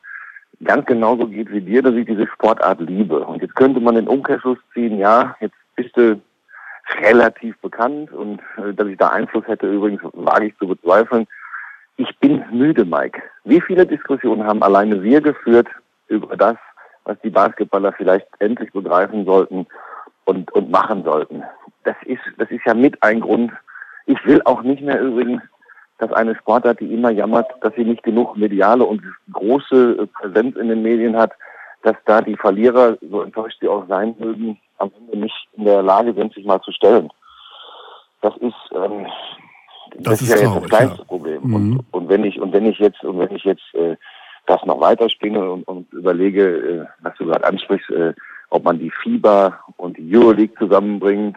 ganz 0.65 0.87
genauso 0.87 1.27
geht 1.27 1.51
wie 1.53 1.61
dir, 1.61 1.83
dass 1.83 1.95
ich 1.95 2.07
diese 2.07 2.27
Sportart 2.27 2.81
liebe. 2.81 3.21
Und 3.21 3.43
jetzt 3.43 3.55
könnte 3.55 3.81
man 3.81 3.95
den 3.95 4.09
Umkehrschluss 4.09 4.59
ziehen, 4.75 4.99
ja, 4.99 5.37
jetzt 5.41 5.55
bist 5.77 5.97
du 5.97 6.21
relativ 7.01 7.57
bekannt 7.59 8.13
und 8.13 8.41
äh, 8.57 8.75
dass 8.75 8.89
ich 8.89 8.99
da 8.99 9.09
Einfluss 9.09 9.47
hätte, 9.47 9.69
übrigens 9.69 10.03
wage 10.15 10.47
ich 10.47 10.59
zu 10.59 10.67
bezweifeln. 10.67 11.27
Ich 11.97 12.19
bin 12.19 12.45
müde, 12.51 12.85
Mike. 12.85 13.23
Wie 13.45 13.61
viele 13.61 13.87
Diskussionen 13.87 14.45
haben 14.45 14.63
alleine 14.63 15.03
wir 15.03 15.21
geführt 15.21 15.69
über 16.09 16.37
das, 16.37 16.57
was 17.05 17.17
die 17.23 17.31
Basketballer 17.31 17.93
vielleicht 17.93 18.27
endlich 18.41 18.73
begreifen 18.73 19.25
sollten, 19.25 19.67
und, 20.25 20.53
und 20.53 20.71
machen 20.71 21.05
sollten. 21.05 21.43
Das 21.85 21.97
ist, 22.05 22.21
das 22.39 22.51
ist 22.51 22.65
ja 22.67 22.75
mit 22.75 23.03
ein 23.03 23.21
Grund. 23.21 23.53
Ich 24.07 24.25
will 24.25 24.41
auch 24.45 24.63
nicht 24.63 24.83
mehr 24.83 25.01
übrigens, 25.01 25.43
dass 25.99 26.13
eine 26.13 26.35
Sportart, 26.35 26.81
die 26.81 26.93
immer 26.93 27.11
jammert, 27.11 27.51
dass 27.61 27.75
sie 27.75 27.85
nicht 27.85 28.03
genug 28.03 28.37
mediale 28.37 28.85
und 28.85 29.03
große 29.33 30.09
Präsenz 30.13 30.57
in 30.57 30.69
den 30.69 30.83
Medien 30.83 31.17
hat, 31.17 31.33
dass 31.83 31.97
da 32.07 32.21
die 32.21 32.37
Verlierer, 32.37 32.97
so 33.01 33.23
enttäuscht 33.23 33.59
sie 33.61 33.69
auch 33.69 33.87
sein 33.89 34.15
mögen, 34.19 34.59
am 34.79 34.91
Ende 34.99 35.19
nicht 35.19 35.49
in 35.55 35.65
der 35.65 35.83
Lage 35.83 36.13
sind, 36.15 36.35
sich 36.35 36.45
mal 36.45 36.61
zu 36.63 36.73
stellen. 36.73 37.09
Das 38.21 38.37
ist, 38.39 38.55
ähm, 38.75 39.07
das, 39.97 40.05
das 40.05 40.23
ist, 40.23 40.31
ist 40.31 40.41
ja 40.41 40.47
traurig, 40.47 40.55
jetzt 40.55 40.63
das 40.63 40.79
kleinste 40.79 40.99
ja. 40.99 41.05
Problem. 41.05 41.41
Mhm. 41.43 41.55
Und, 41.55 41.85
und 41.91 42.09
wenn 42.09 42.25
ich 42.25 42.41
und 42.41 42.53
wenn 42.53 42.67
ich 42.67 42.79
jetzt 42.79 43.03
und 43.05 43.19
wenn 43.19 43.35
ich 43.35 43.45
jetzt 43.45 43.75
äh, 43.75 43.97
das 44.47 44.65
noch 44.65 44.81
weiterspinne 44.81 45.51
und, 45.51 45.65
und 45.65 45.93
überlege, 45.93 46.45
äh, 46.45 46.87
was 47.03 47.15
du 47.17 47.27
gerade 47.27 47.45
ansprichst, 47.45 47.91
äh, 47.91 48.15
ob 48.53 48.65
man 48.65 48.79
die 48.79 48.91
FIBA 48.91 49.59
und 49.79 49.97
die 49.97 50.15
Euroleague 50.17 50.55
zusammenbringt. 50.59 51.37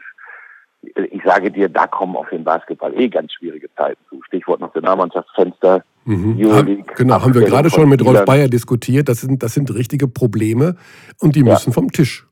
ich 0.82 1.24
sage 1.24 1.50
dir, 1.50 1.70
da 1.70 1.88
kommen 1.88 2.16
auf 2.16 2.30
den 2.30 2.44
Basketball 2.44 2.94
eh 3.00 3.08
ganz 3.08 3.34
schwierige 3.34 3.74
Zeiten 3.74 4.00
zu. 4.10 4.22
Stichwort 4.24 4.60
Nationalmannschaftsfenster, 4.60 5.84
mhm. 6.04 6.38
Euroleague. 6.40 6.94
Genau, 6.96 7.22
haben 7.22 7.34
wir 7.34 7.46
gerade 7.46 7.70
schon 7.70 7.90
mit 7.90 8.04
Rolf 8.04 8.26
Bayer 8.26 8.50
diskutiert. 8.50 9.08
Das 9.08 9.22
sind, 9.22 9.42
das 9.42 9.54
sind 9.54 9.74
richtige 9.74 10.08
Probleme 10.08 10.76
und 11.22 11.36
die 11.36 11.44
müssen 11.44 11.70
ja. 11.70 11.74
vom 11.74 11.92
Tisch. 11.92 12.28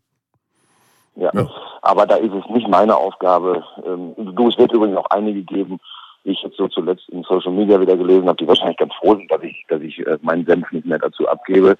Ja. 1.15 1.31
ja. 1.33 1.47
aber 1.81 2.05
da 2.05 2.15
ist 2.15 2.33
es 2.33 2.49
nicht 2.53 2.67
meine 2.67 2.95
Aufgabe. 2.95 3.63
Ähm, 3.85 4.13
du, 4.35 4.49
es 4.49 4.57
wird 4.57 4.73
übrigens 4.73 4.97
auch 4.97 5.09
einige 5.11 5.43
geben, 5.43 5.79
die 6.25 6.31
ich 6.31 6.41
jetzt 6.43 6.57
so 6.57 6.67
zuletzt 6.67 7.07
in 7.09 7.23
Social 7.23 7.51
Media 7.53 7.79
wieder 7.79 7.95
gelesen 7.95 8.27
habe, 8.27 8.37
die 8.37 8.47
wahrscheinlich 8.47 8.77
ganz 8.77 8.93
froh 8.95 9.15
sind, 9.15 9.31
dass 9.31 9.43
ich, 9.43 9.65
dass 9.69 9.81
ich 9.81 10.05
äh, 10.05 10.17
meinen 10.21 10.45
Senf 10.45 10.69
nicht 10.71 10.85
mehr 10.85 10.99
dazu 10.99 11.27
abgebe. 11.27 11.77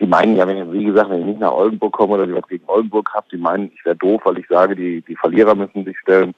Die 0.00 0.06
meinen 0.06 0.36
ja, 0.36 0.46
wenn 0.46 0.56
ich, 0.56 0.72
wie 0.72 0.84
gesagt, 0.84 1.10
wenn 1.10 1.20
ich 1.20 1.26
nicht 1.26 1.40
nach 1.40 1.52
Oldenburg 1.52 1.92
komme 1.92 2.14
oder 2.14 2.26
die 2.26 2.34
was 2.34 2.48
gegen 2.48 2.68
Oldenburg 2.68 3.12
habe, 3.14 3.26
die 3.30 3.36
meinen, 3.36 3.70
ich 3.74 3.84
wäre 3.84 3.96
doof, 3.96 4.22
weil 4.24 4.38
ich 4.38 4.48
sage, 4.48 4.74
die, 4.74 5.02
die 5.02 5.16
Verlierer 5.16 5.54
müssen 5.54 5.84
sich 5.84 5.98
stellen 5.98 6.34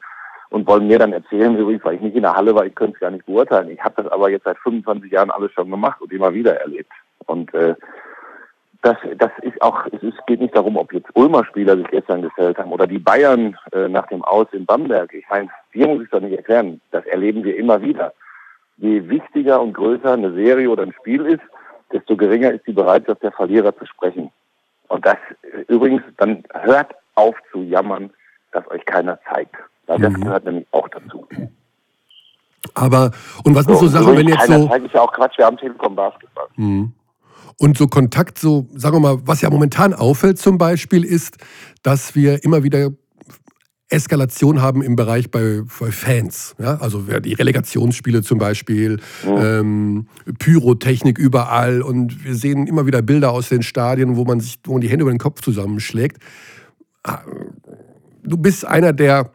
und 0.51 0.67
wollen 0.67 0.87
mir 0.87 0.99
dann 0.99 1.13
erzählen, 1.13 1.57
übrigens, 1.57 1.85
weil 1.85 1.97
ich 1.97 2.01
nicht 2.01 2.17
in 2.17 2.23
der 2.23 2.35
Halle 2.35 2.55
war, 2.55 2.67
ich 2.67 2.75
könnte 2.75 2.95
es 2.95 3.01
gar 3.01 3.11
nicht 3.11 3.27
beurteilen. 3.27 3.71
Ich 3.71 3.83
habe 3.83 4.03
das 4.03 4.13
aber 4.13 4.31
jetzt 4.31 4.45
seit 4.45 4.59
25 4.59 5.11
Jahren 5.11 5.31
alles 5.31 5.53
schon 5.53 5.71
gemacht 5.71 6.01
und 6.01 6.13
immer 6.13 6.33
wieder 6.33 6.61
erlebt. 6.61 6.93
Und 7.27 7.53
äh, 7.55 7.75
das, 8.85 8.97
das 9.17 9.31
ist 9.41 9.61
auch, 9.63 9.87
es 9.87 10.03
ist, 10.03 10.27
geht 10.27 10.41
nicht 10.41 10.55
darum, 10.55 10.77
ob 10.77 10.93
jetzt 10.93 11.09
Ulmer 11.15 11.45
Spieler 11.47 11.77
sich 11.77 11.89
gestern 11.89 12.23
gestellt 12.23 12.59
haben 12.59 12.71
oder 12.71 12.87
die 12.87 12.99
Bayern 12.99 13.57
äh, 13.73 13.89
nach 13.89 14.07
dem 14.09 14.23
Aus 14.23 14.47
in 14.53 14.67
Bamberg. 14.67 15.13
Ich 15.15 15.25
meine, 15.31 15.49
hier 15.73 15.89
muss 15.89 16.05
ich 16.05 16.11
doch 16.11 16.21
nicht 16.21 16.37
erklären. 16.37 16.81
Das 16.91 17.05
erleben 17.07 17.43
wir 17.45 17.57
immer 17.57 17.81
wieder. 17.81 18.13
Je 18.77 19.09
wichtiger 19.09 19.63
und 19.63 19.73
größer 19.73 20.13
eine 20.13 20.35
Serie 20.35 20.69
oder 20.69 20.83
ein 20.83 20.93
Spiel 20.93 21.25
ist, 21.25 21.43
desto 21.95 22.17
geringer 22.17 22.51
ist 22.53 22.67
die 22.67 22.73
Bereitschaft 22.73 23.23
der 23.23 23.33
Verlierer 23.33 23.75
zu 23.79 23.87
sprechen. 23.87 24.31
Und 24.89 25.07
das 25.07 25.17
übrigens, 25.69 26.03
dann 26.19 26.43
hört 26.53 26.95
auf 27.15 27.35
zu 27.51 27.63
jammern, 27.63 28.11
dass 28.53 28.69
euch 28.71 28.85
keiner 28.85 29.19
zeigt. 29.33 29.55
Weil 29.87 30.01
das 30.01 30.13
mhm. 30.13 30.25
gehört 30.25 30.45
nämlich 30.45 30.67
auch 30.73 30.89
dazu. 30.89 31.27
Aber, 32.75 33.13
und 33.45 33.55
was 33.55 33.65
sind 33.67 33.77
so, 33.77 33.87
so 33.87 33.99
Sachen, 33.99 34.17
wenn 34.17 34.29
jetzt 34.29 34.47
so... 34.47 34.69
Zeigt 34.69 34.87
ist 34.87 34.95
ja 34.95 35.01
auch 35.03 35.13
Quatsch, 35.13 35.39
wir 35.39 35.47
haben 35.47 35.57
Telekom 35.57 35.95
Basketball. 35.95 36.49
Mhm. 36.57 36.93
Und 37.59 37.79
so 37.79 37.87
Kontakt, 37.87 38.39
so, 38.39 38.67
sagen 38.75 38.97
wir 38.97 39.01
mal, 39.01 39.19
was 39.25 39.41
ja 39.41 39.51
momentan 39.51 39.95
auffällt 39.95 40.39
zum 40.39 40.59
Beispiel, 40.59 41.05
ist, 41.05 41.37
dass 41.83 42.15
wir 42.17 42.43
immer 42.43 42.65
wieder 42.65 42.91
Eskalation 43.91 44.63
haben 44.63 44.83
im 44.83 44.97
Bereich 44.97 45.31
bei, 45.31 45.63
bei 45.79 45.93
Fans. 45.93 46.55
Ja? 46.59 46.77
Also 46.77 47.03
die 47.03 47.35
Relegationsspiele 47.35 48.23
zum 48.23 48.39
Beispiel, 48.39 49.01
ähm, 49.25 50.09
Pyrotechnik 50.39 51.19
überall 51.19 51.83
und 51.83 52.25
wir 52.25 52.35
sehen 52.35 52.67
immer 52.67 52.87
wieder 52.87 53.03
Bilder 53.03 53.31
aus 53.31 53.51
den 53.51 53.63
Stadien, 53.63 54.17
wo 54.17 54.25
man 54.25 54.41
sich, 54.41 54.59
wo 54.65 54.73
man 54.73 54.81
die 54.81 54.89
Hände 54.89 55.03
über 55.03 55.13
den 55.13 55.19
Kopf 55.19 55.43
zusammenschlägt. 55.43 56.19
Ah, 57.03 57.21
du 58.23 58.37
bist 58.39 58.67
einer, 58.67 58.93
der, 58.93 59.31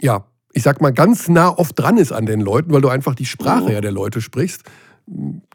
ja, 0.00 0.24
ich 0.52 0.62
sag 0.62 0.80
mal, 0.80 0.92
ganz 0.92 1.28
nah 1.28 1.48
oft 1.48 1.78
dran 1.78 1.96
ist 1.96 2.12
an 2.12 2.26
den 2.26 2.40
Leuten, 2.40 2.72
weil 2.72 2.80
du 2.80 2.88
einfach 2.88 3.14
die 3.14 3.26
Sprache 3.26 3.72
ja 3.72 3.80
der 3.80 3.92
Leute 3.92 4.20
sprichst. 4.20 4.62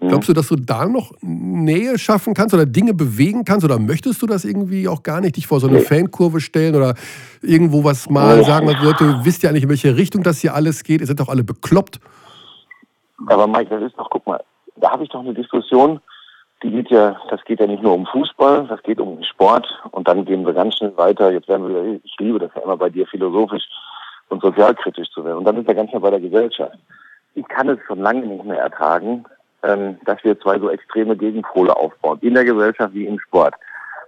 Glaubst 0.01 0.27
du, 0.27 0.33
dass 0.33 0.49
du 0.49 0.57
da 0.57 0.85
noch 0.85 1.13
Nähe 1.21 1.97
schaffen 1.97 2.33
kannst 2.33 2.53
oder 2.53 2.65
Dinge 2.65 2.93
bewegen 2.93 3.45
kannst 3.45 3.63
oder 3.63 3.79
möchtest 3.79 4.21
du 4.21 4.25
das 4.25 4.43
irgendwie 4.43 4.89
auch 4.89 5.01
gar 5.01 5.21
nicht, 5.21 5.37
dich 5.37 5.47
vor 5.47 5.61
so 5.61 5.67
eine 5.67 5.79
Fankurve 5.79 6.41
stellen 6.41 6.75
oder 6.75 6.95
irgendwo 7.41 7.85
was 7.85 8.09
mal 8.09 8.43
sagen, 8.43 8.67
was 8.67 8.83
Leute, 8.83 9.21
wisst 9.23 9.43
ja 9.43 9.49
eigentlich, 9.49 9.63
in 9.63 9.69
welche 9.69 9.95
Richtung 9.95 10.23
das 10.23 10.39
hier 10.39 10.53
alles 10.55 10.83
geht, 10.83 10.99
ihr 10.99 11.07
seid 11.07 11.21
doch 11.21 11.29
alle 11.29 11.45
bekloppt. 11.45 12.01
Aber 13.27 13.47
Mike, 13.47 13.69
das 13.69 13.83
ist 13.83 13.97
doch, 13.97 14.09
guck 14.09 14.27
mal, 14.27 14.43
da 14.75 14.91
habe 14.91 15.05
ich 15.05 15.09
doch 15.09 15.21
eine 15.21 15.33
Diskussion, 15.33 16.01
die 16.61 16.71
geht 16.71 16.89
ja, 16.89 17.15
das 17.29 17.41
geht 17.45 17.61
ja 17.61 17.67
nicht 17.67 17.81
nur 17.81 17.93
um 17.93 18.05
Fußball, 18.07 18.67
das 18.67 18.83
geht 18.83 18.99
um 18.99 19.23
Sport 19.23 19.67
und 19.91 20.05
dann 20.07 20.25
gehen 20.25 20.45
wir 20.45 20.53
ganz 20.53 20.75
schnell 20.75 20.95
weiter. 20.97 21.31
Jetzt 21.31 21.47
werden 21.47 21.69
wir, 21.69 21.99
ich 22.03 22.15
liebe 22.19 22.39
das 22.39 22.51
ja 22.55 22.61
immer 22.61 22.75
bei 22.75 22.89
dir 22.89 23.07
philosophisch 23.07 23.63
und 24.27 24.41
sozialkritisch 24.41 25.09
zu 25.11 25.23
werden. 25.23 25.37
Und 25.37 25.45
dann 25.45 25.55
sind 25.55 25.67
wir 25.67 25.75
ganz 25.75 25.91
schnell 25.91 26.01
bei 26.01 26.09
der 26.09 26.19
Gesellschaft. 26.19 26.77
Ich 27.35 27.47
kann 27.47 27.69
es 27.69 27.79
schon 27.87 27.99
lange 27.99 28.25
nicht 28.25 28.43
mehr 28.43 28.59
ertragen, 28.59 29.25
ähm, 29.63 29.97
dass 30.05 30.23
wir 30.23 30.39
zwei 30.39 30.59
so 30.59 30.69
extreme 30.69 31.15
Gegenpole 31.15 31.75
aufbauen, 31.75 32.19
in 32.21 32.33
der 32.33 32.45
Gesellschaft 32.45 32.93
wie 32.93 33.05
im 33.05 33.19
Sport. 33.19 33.55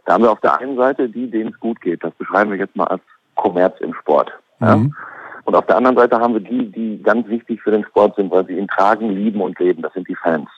Da 0.05 0.13
haben 0.13 0.23
wir 0.23 0.31
auf 0.31 0.41
der 0.41 0.57
einen 0.60 0.77
Seite 0.77 1.10
die, 1.10 1.29
denen 1.29 1.51
es 1.51 1.60
gut 1.60 1.81
geht. 1.81 2.03
Das 2.03 2.13
beschreiben 2.13 2.51
wir 2.51 2.57
jetzt 2.57 2.75
mal 2.75 2.88
als 2.88 3.01
Kommerz 3.36 3.79
im 3.81 3.93
Sport. 3.93 4.31
Ja? 4.62 4.77
Mhm. 4.77 4.95
Und 5.43 5.55
auf 5.55 5.65
der 5.65 5.77
anderen 5.77 5.97
Seite 5.97 6.19
haben 6.19 6.33
wir 6.33 6.41
die, 6.41 6.71
die 6.71 7.01
ganz 7.01 7.27
wichtig 7.27 7.62
für 7.62 7.71
den 7.71 7.86
Sport 7.86 8.15
sind, 8.15 8.31
weil 8.31 8.45
sie 8.45 8.57
ihn 8.57 8.67
tragen, 8.67 9.10
lieben 9.10 9.41
und 9.41 9.57
leben. 9.60 9.81
Das 9.81 9.93
sind 9.93 10.07
die 10.07 10.15
Fans. 10.15 10.49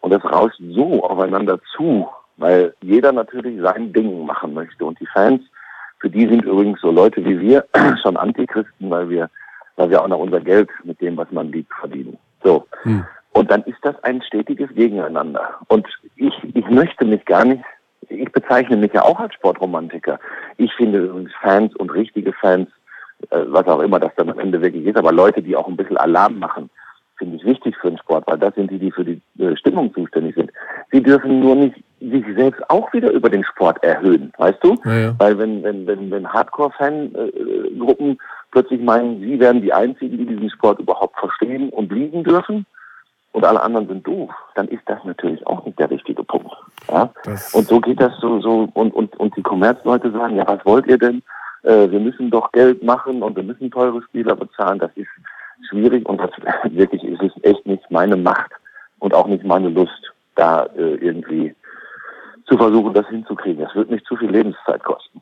Und 0.00 0.12
das 0.12 0.24
rauscht 0.24 0.60
so 0.60 1.02
aufeinander 1.02 1.58
zu, 1.74 2.08
weil 2.36 2.74
jeder 2.82 3.12
natürlich 3.12 3.60
sein 3.60 3.92
Ding 3.92 4.26
machen 4.26 4.54
möchte. 4.54 4.84
Und 4.84 5.00
die 5.00 5.06
Fans, 5.06 5.42
für 5.98 6.10
die 6.10 6.28
sind 6.28 6.44
übrigens 6.44 6.80
so 6.80 6.90
Leute 6.90 7.24
wie 7.24 7.40
wir 7.40 7.66
schon 8.02 8.16
Antichristen, 8.16 8.90
weil 8.90 9.08
wir, 9.08 9.30
weil 9.76 9.90
wir 9.90 10.02
auch 10.02 10.08
noch 10.08 10.18
unser 10.18 10.40
Geld 10.40 10.68
mit 10.84 11.00
dem, 11.00 11.16
was 11.16 11.30
man 11.30 11.50
liebt, 11.50 11.72
verdienen. 11.74 12.18
So. 12.44 12.66
Hm. 12.82 13.04
Und 13.32 13.50
dann 13.50 13.62
ist 13.64 13.78
das 13.82 14.02
ein 14.04 14.22
stetiges 14.22 14.68
Gegeneinander. 14.74 15.54
Und 15.68 15.86
ich, 16.16 16.34
ich 16.54 16.68
möchte 16.68 17.04
mich 17.04 17.24
gar 17.24 17.44
nicht, 17.44 17.62
ich 18.08 18.30
bezeichne 18.32 18.76
mich 18.76 18.92
ja 18.92 19.02
auch 19.02 19.20
als 19.20 19.34
Sportromantiker. 19.34 20.18
Ich 20.56 20.72
finde 20.74 20.98
übrigens 20.98 21.32
Fans 21.40 21.74
und 21.76 21.92
richtige 21.92 22.32
Fans, 22.32 22.68
äh, 23.30 23.40
was 23.46 23.66
auch 23.66 23.80
immer 23.80 24.00
das 24.00 24.12
dann 24.16 24.30
am 24.30 24.38
Ende 24.38 24.60
wirklich 24.62 24.86
ist, 24.86 24.96
aber 24.96 25.12
Leute, 25.12 25.42
die 25.42 25.56
auch 25.56 25.68
ein 25.68 25.76
bisschen 25.76 25.96
Alarm 25.96 26.38
machen, 26.38 26.70
finde 27.18 27.36
ich 27.36 27.44
wichtig 27.44 27.76
für 27.76 27.90
den 27.90 27.98
Sport, 27.98 28.24
weil 28.26 28.38
das 28.38 28.54
sind 28.54 28.70
die, 28.70 28.78
die 28.78 28.92
für 28.92 29.04
die 29.04 29.20
äh, 29.38 29.56
Stimmung 29.56 29.92
zuständig 29.92 30.36
sind. 30.36 30.50
Sie 30.92 31.02
dürfen 31.02 31.40
nur 31.40 31.56
nicht 31.56 31.74
sich 32.00 32.24
selbst 32.36 32.62
auch 32.70 32.92
wieder 32.92 33.10
über 33.10 33.28
den 33.28 33.44
Sport 33.44 33.82
erhöhen, 33.82 34.32
weißt 34.38 34.62
du? 34.62 34.76
Ja, 34.84 34.98
ja. 34.98 35.14
Weil 35.18 35.36
wenn, 35.38 35.62
wenn, 35.64 35.86
wenn, 35.86 36.10
wenn 36.10 36.32
Hardcore-Fan-Gruppen 36.32 38.10
äh, 38.12 38.16
plötzlich 38.52 38.80
meinen, 38.80 39.20
sie 39.20 39.38
wären 39.40 39.60
die 39.60 39.72
einzigen, 39.72 40.16
die 40.16 40.26
diesen 40.26 40.50
Sport 40.50 40.78
überhaupt 40.78 41.18
verstehen 41.18 41.70
und 41.70 41.92
lieben 41.92 42.22
dürfen, 42.22 42.66
und 43.38 43.44
alle 43.44 43.62
anderen 43.62 43.86
sind 43.86 44.04
doof, 44.04 44.30
dann 44.56 44.66
ist 44.66 44.82
das 44.86 44.98
natürlich 45.04 45.46
auch 45.46 45.64
nicht 45.64 45.78
der 45.78 45.88
richtige 45.88 46.24
Punkt. 46.24 46.50
Ja? 46.90 47.08
Und 47.52 47.68
so 47.68 47.80
geht 47.80 48.00
das 48.00 48.12
so, 48.20 48.40
so 48.40 48.68
und, 48.74 48.92
und, 48.92 49.14
und 49.20 49.36
die 49.36 49.42
Kommerzleute 49.42 50.10
sagen, 50.10 50.34
ja, 50.34 50.48
was 50.48 50.58
wollt 50.66 50.88
ihr 50.88 50.98
denn? 50.98 51.22
Äh, 51.62 51.88
wir 51.88 52.00
müssen 52.00 52.32
doch 52.32 52.50
Geld 52.50 52.82
machen 52.82 53.22
und 53.22 53.36
wir 53.36 53.44
müssen 53.44 53.70
teure 53.70 54.02
Spieler 54.02 54.34
bezahlen. 54.34 54.80
Das 54.80 54.90
ist 54.96 55.06
schwierig 55.70 56.08
und 56.08 56.20
das 56.20 56.30
wirklich 56.72 57.04
ist 57.04 57.22
es 57.22 57.32
echt 57.44 57.64
nicht 57.64 57.88
meine 57.90 58.16
Macht 58.16 58.50
und 58.98 59.14
auch 59.14 59.28
nicht 59.28 59.44
meine 59.44 59.68
Lust, 59.68 60.12
da 60.34 60.64
äh, 60.76 60.96
irgendwie 60.96 61.54
zu 62.48 62.56
versuchen, 62.56 62.92
das 62.92 63.06
hinzukriegen. 63.06 63.62
Das 63.62 63.72
wird 63.76 63.88
nicht 63.88 64.04
zu 64.04 64.16
viel 64.16 64.30
Lebenszeit 64.30 64.82
kosten. 64.82 65.20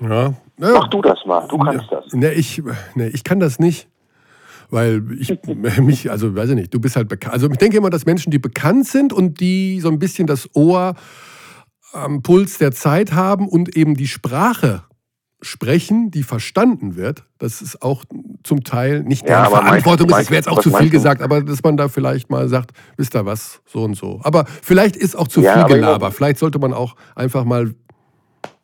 Ja. 0.00 0.26
ja. 0.58 0.72
Mach 0.72 0.86
du 0.86 1.02
das 1.02 1.18
mal, 1.26 1.48
du 1.48 1.58
kannst 1.58 1.90
das. 1.90 2.12
Ne, 2.12 2.32
ich, 2.32 2.62
ne, 2.94 3.08
ich 3.08 3.24
kann 3.24 3.40
das 3.40 3.58
nicht. 3.58 3.88
Weil 4.70 5.02
ich 5.18 5.38
mich, 5.80 6.10
also 6.10 6.34
weiß 6.34 6.50
ich 6.50 6.56
nicht, 6.56 6.74
du 6.74 6.80
bist 6.80 6.96
halt 6.96 7.08
bekannt. 7.08 7.34
Also 7.34 7.50
ich 7.50 7.58
denke 7.58 7.76
immer, 7.76 7.90
dass 7.90 8.06
Menschen, 8.06 8.30
die 8.30 8.38
bekannt 8.38 8.86
sind 8.86 9.12
und 9.12 9.40
die 9.40 9.80
so 9.80 9.88
ein 9.88 9.98
bisschen 9.98 10.26
das 10.26 10.48
Ohr 10.54 10.94
am 11.92 12.22
Puls 12.22 12.58
der 12.58 12.72
Zeit 12.72 13.12
haben 13.12 13.48
und 13.48 13.74
eben 13.76 13.94
die 13.94 14.08
Sprache 14.08 14.82
sprechen, 15.40 16.10
die 16.10 16.24
verstanden 16.24 16.96
wird, 16.96 17.24
das 17.38 17.62
ist 17.62 17.82
auch 17.82 18.04
zum 18.42 18.64
Teil 18.64 19.02
nicht 19.04 19.28
ja, 19.28 19.42
deren 19.42 19.64
Verantwortung 19.64 20.08
ist. 20.08 20.16
Das 20.16 20.30
wäre 20.30 20.38
jetzt 20.38 20.48
auch 20.48 20.60
zu 20.60 20.72
viel 20.72 20.90
gesagt, 20.90 21.22
aber 21.22 21.42
dass 21.42 21.62
man 21.62 21.76
da 21.76 21.88
vielleicht 21.88 22.28
mal 22.28 22.48
sagt, 22.48 22.72
wisst 22.96 23.14
ihr 23.14 23.24
was, 23.24 23.62
so 23.64 23.84
und 23.84 23.94
so. 23.94 24.20
Aber 24.24 24.46
vielleicht 24.46 24.96
ist 24.96 25.16
auch 25.16 25.28
zu 25.28 25.40
ja, 25.40 25.66
viel 25.66 25.76
Gelaber. 25.76 26.10
Vielleicht 26.10 26.38
sollte 26.38 26.58
man 26.58 26.72
auch 26.72 26.96
einfach 27.14 27.44
mal 27.44 27.72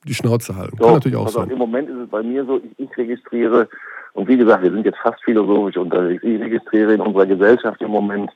die 0.06 0.14
Schnauze 0.14 0.56
halten. 0.56 0.76
So, 0.78 0.84
Kann 0.84 0.94
natürlich 0.94 1.16
auch 1.16 1.26
also 1.26 1.40
sein. 1.40 1.50
Im 1.50 1.58
Moment 1.58 1.88
ist 1.88 1.96
es 1.96 2.08
bei 2.08 2.22
mir 2.22 2.44
so, 2.44 2.58
ich, 2.58 2.78
ich 2.78 2.96
registriere 2.96 3.68
und 4.14 4.28
wie 4.28 4.36
gesagt, 4.36 4.62
wir 4.62 4.70
sind 4.70 4.86
jetzt 4.86 4.98
fast 4.98 5.22
philosophisch 5.24 5.76
unterwegs. 5.76 6.22
Ich 6.22 6.40
registriere 6.40 6.94
in 6.94 7.00
unserer 7.00 7.26
Gesellschaft 7.26 7.80
im 7.82 7.90
Moment 7.90 8.30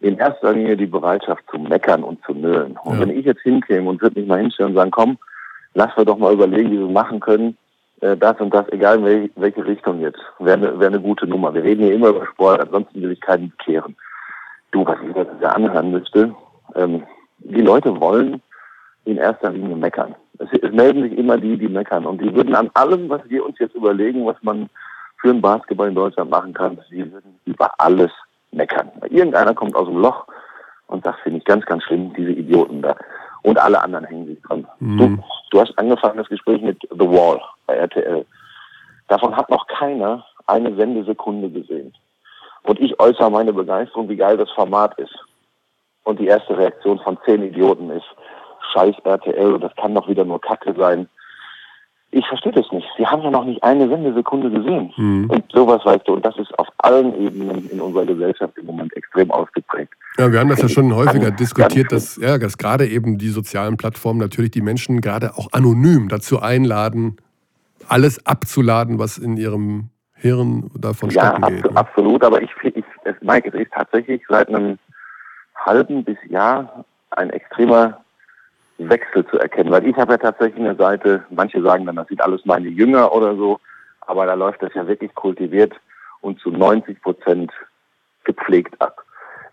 in 0.00 0.18
erster 0.18 0.52
Linie 0.52 0.76
die 0.76 0.86
Bereitschaft 0.86 1.42
zu 1.50 1.58
meckern 1.58 2.04
und 2.04 2.22
zu 2.24 2.34
nölen. 2.34 2.78
Und 2.84 2.94
ja. 2.94 3.00
wenn 3.00 3.18
ich 3.18 3.24
jetzt 3.24 3.40
hinkäme 3.40 3.88
und 3.88 4.02
würde 4.02 4.20
mich 4.20 4.28
mal 4.28 4.40
hinstellen 4.40 4.72
und 4.72 4.76
sagen, 4.76 4.90
komm, 4.90 5.18
lass 5.72 5.96
wir 5.96 6.04
doch 6.04 6.18
mal 6.18 6.34
überlegen, 6.34 6.70
wie 6.70 6.78
wir 6.78 6.88
machen 6.88 7.20
können, 7.20 7.56
äh, 8.02 8.16
das 8.16 8.38
und 8.38 8.52
das, 8.52 8.68
egal 8.70 8.98
in 8.98 9.04
welche, 9.04 9.30
welche 9.36 9.64
Richtung 9.64 10.00
jetzt, 10.00 10.20
wäre 10.40 10.58
eine, 10.58 10.78
wär 10.78 10.88
eine 10.88 11.00
gute 11.00 11.26
Nummer. 11.26 11.54
Wir 11.54 11.62
reden 11.62 11.84
hier 11.84 11.94
immer 11.94 12.08
über 12.08 12.26
Sport, 12.26 12.60
ansonsten 12.60 13.00
will 13.00 13.12
ich 13.12 13.20
keinen 13.20 13.50
bekehren. 13.50 13.96
Du, 14.72 14.84
was 14.84 14.98
ich 15.08 15.16
jetzt 15.16 15.42
anhören 15.42 15.90
müsste, 15.90 16.34
ähm, 16.74 17.02
die 17.38 17.62
Leute 17.62 17.98
wollen 17.98 18.42
in 19.06 19.16
erster 19.16 19.50
Linie 19.50 19.76
meckern. 19.76 20.14
Es, 20.38 20.48
es 20.60 20.72
melden 20.72 21.02
sich 21.02 21.16
immer 21.16 21.38
die, 21.38 21.56
die 21.56 21.68
meckern. 21.68 22.04
Und 22.04 22.20
die 22.20 22.34
würden 22.34 22.54
an 22.54 22.70
allem, 22.74 23.08
was 23.08 23.22
wir 23.28 23.44
uns 23.46 23.58
jetzt 23.58 23.74
überlegen, 23.74 24.26
was 24.26 24.36
man 24.42 24.68
für 25.24 25.32
den 25.32 25.40
Basketball 25.40 25.88
in 25.88 25.94
Deutschland 25.94 26.30
machen 26.30 26.52
kann. 26.52 26.78
Sie 26.90 27.10
würden 27.10 27.40
über 27.46 27.70
alles 27.78 28.10
meckern. 28.52 28.92
Irgendeiner 29.08 29.54
kommt 29.54 29.74
aus 29.74 29.88
dem 29.88 29.96
Loch 29.96 30.26
und 30.86 31.06
das 31.06 31.16
finde 31.22 31.38
ich 31.38 31.44
ganz, 31.46 31.64
ganz 31.64 31.82
schlimm, 31.84 32.12
diese 32.12 32.32
Idioten 32.32 32.82
da. 32.82 32.94
Und 33.42 33.58
alle 33.58 33.82
anderen 33.82 34.04
hängen 34.04 34.26
sich 34.26 34.42
dran. 34.42 34.66
Mhm. 34.80 34.98
Du, 34.98 35.24
du 35.50 35.60
hast 35.62 35.78
angefangen 35.78 36.18
das 36.18 36.28
Gespräch 36.28 36.60
mit 36.60 36.78
The 36.90 37.08
Wall 37.08 37.40
bei 37.66 37.74
RTL. 37.74 38.26
Davon 39.08 39.34
hat 39.34 39.48
noch 39.48 39.66
keiner 39.66 40.26
eine 40.46 40.76
Sendesekunde 40.76 41.48
gesehen. 41.48 41.94
Und 42.64 42.78
ich 42.78 43.00
äußere 43.00 43.30
meine 43.30 43.54
Begeisterung, 43.54 44.10
wie 44.10 44.16
geil 44.16 44.36
das 44.36 44.50
Format 44.50 44.98
ist. 44.98 45.14
Und 46.02 46.20
die 46.20 46.26
erste 46.26 46.54
Reaktion 46.54 46.98
von 46.98 47.16
zehn 47.24 47.42
Idioten 47.42 47.88
ist, 47.88 48.06
scheiß 48.74 48.96
RTL, 49.04 49.54
und 49.54 49.62
das 49.62 49.74
kann 49.76 49.94
doch 49.94 50.06
wieder 50.06 50.26
nur 50.26 50.42
Kacke 50.42 50.74
sein 50.76 51.08
ich 52.14 52.26
verstehe 52.28 52.52
das 52.52 52.70
nicht. 52.70 52.86
Sie 52.96 53.06
haben 53.06 53.22
ja 53.22 53.30
noch 53.30 53.44
nicht 53.44 53.62
eine 53.64 53.88
Sendesekunde 53.88 54.48
gesehen. 54.48 54.92
Mhm. 54.96 55.28
Und 55.30 55.44
sowas, 55.52 55.84
weißt 55.84 56.06
du, 56.06 56.14
und 56.14 56.24
das 56.24 56.36
ist 56.38 56.56
auf 56.58 56.68
allen 56.78 57.12
Ebenen 57.20 57.68
in 57.68 57.80
unserer 57.80 58.06
Gesellschaft 58.06 58.56
im 58.56 58.66
Moment 58.66 58.96
extrem 58.96 59.30
ausgeprägt. 59.32 59.92
Ja, 60.16 60.30
wir 60.30 60.38
haben 60.38 60.48
das 60.48 60.62
ja 60.62 60.68
schon 60.68 60.94
häufiger 60.94 61.32
diskutiert, 61.32 61.90
dass, 61.90 62.16
ja, 62.16 62.38
dass 62.38 62.56
gerade 62.56 62.86
eben 62.86 63.18
die 63.18 63.30
sozialen 63.30 63.76
Plattformen 63.76 64.20
natürlich 64.20 64.52
die 64.52 64.60
Menschen 64.60 65.00
gerade 65.00 65.34
auch 65.36 65.48
anonym 65.52 66.08
dazu 66.08 66.40
einladen, 66.40 67.16
alles 67.88 68.24
abzuladen, 68.24 69.00
was 69.00 69.18
in 69.18 69.36
ihrem 69.36 69.90
Hirn 70.14 70.70
davon 70.78 71.10
ja, 71.10 71.32
geht. 71.32 71.64
Ja, 71.64 71.70
ne? 71.72 71.76
absolut, 71.76 72.22
aber 72.22 72.40
ich, 72.40 72.50
ich 72.62 72.84
es, 73.04 73.16
Mike, 73.22 73.48
es 73.48 73.54
ist 73.54 73.72
tatsächlich 73.72 74.22
seit 74.28 74.48
einem 74.48 74.78
halben 75.56 76.04
bis 76.04 76.18
Jahr 76.28 76.84
ein 77.10 77.30
extremer 77.30 78.03
Wechsel 78.78 79.26
zu 79.26 79.38
erkennen. 79.38 79.70
Weil 79.70 79.86
ich 79.86 79.96
habe 79.96 80.12
ja 80.12 80.18
tatsächlich 80.18 80.64
eine 80.64 80.76
Seite, 80.76 81.24
manche 81.30 81.62
sagen 81.62 81.86
dann, 81.86 81.96
das 81.96 82.08
sind 82.08 82.20
alles 82.20 82.44
meine 82.44 82.68
Jünger 82.68 83.12
oder 83.12 83.36
so, 83.36 83.60
aber 84.02 84.26
da 84.26 84.34
läuft 84.34 84.62
das 84.62 84.74
ja 84.74 84.86
wirklich 84.86 85.14
kultiviert 85.14 85.74
und 86.20 86.40
zu 86.40 86.50
90 86.50 87.00
Prozent 87.02 87.52
gepflegt 88.24 88.80
ab. 88.80 89.04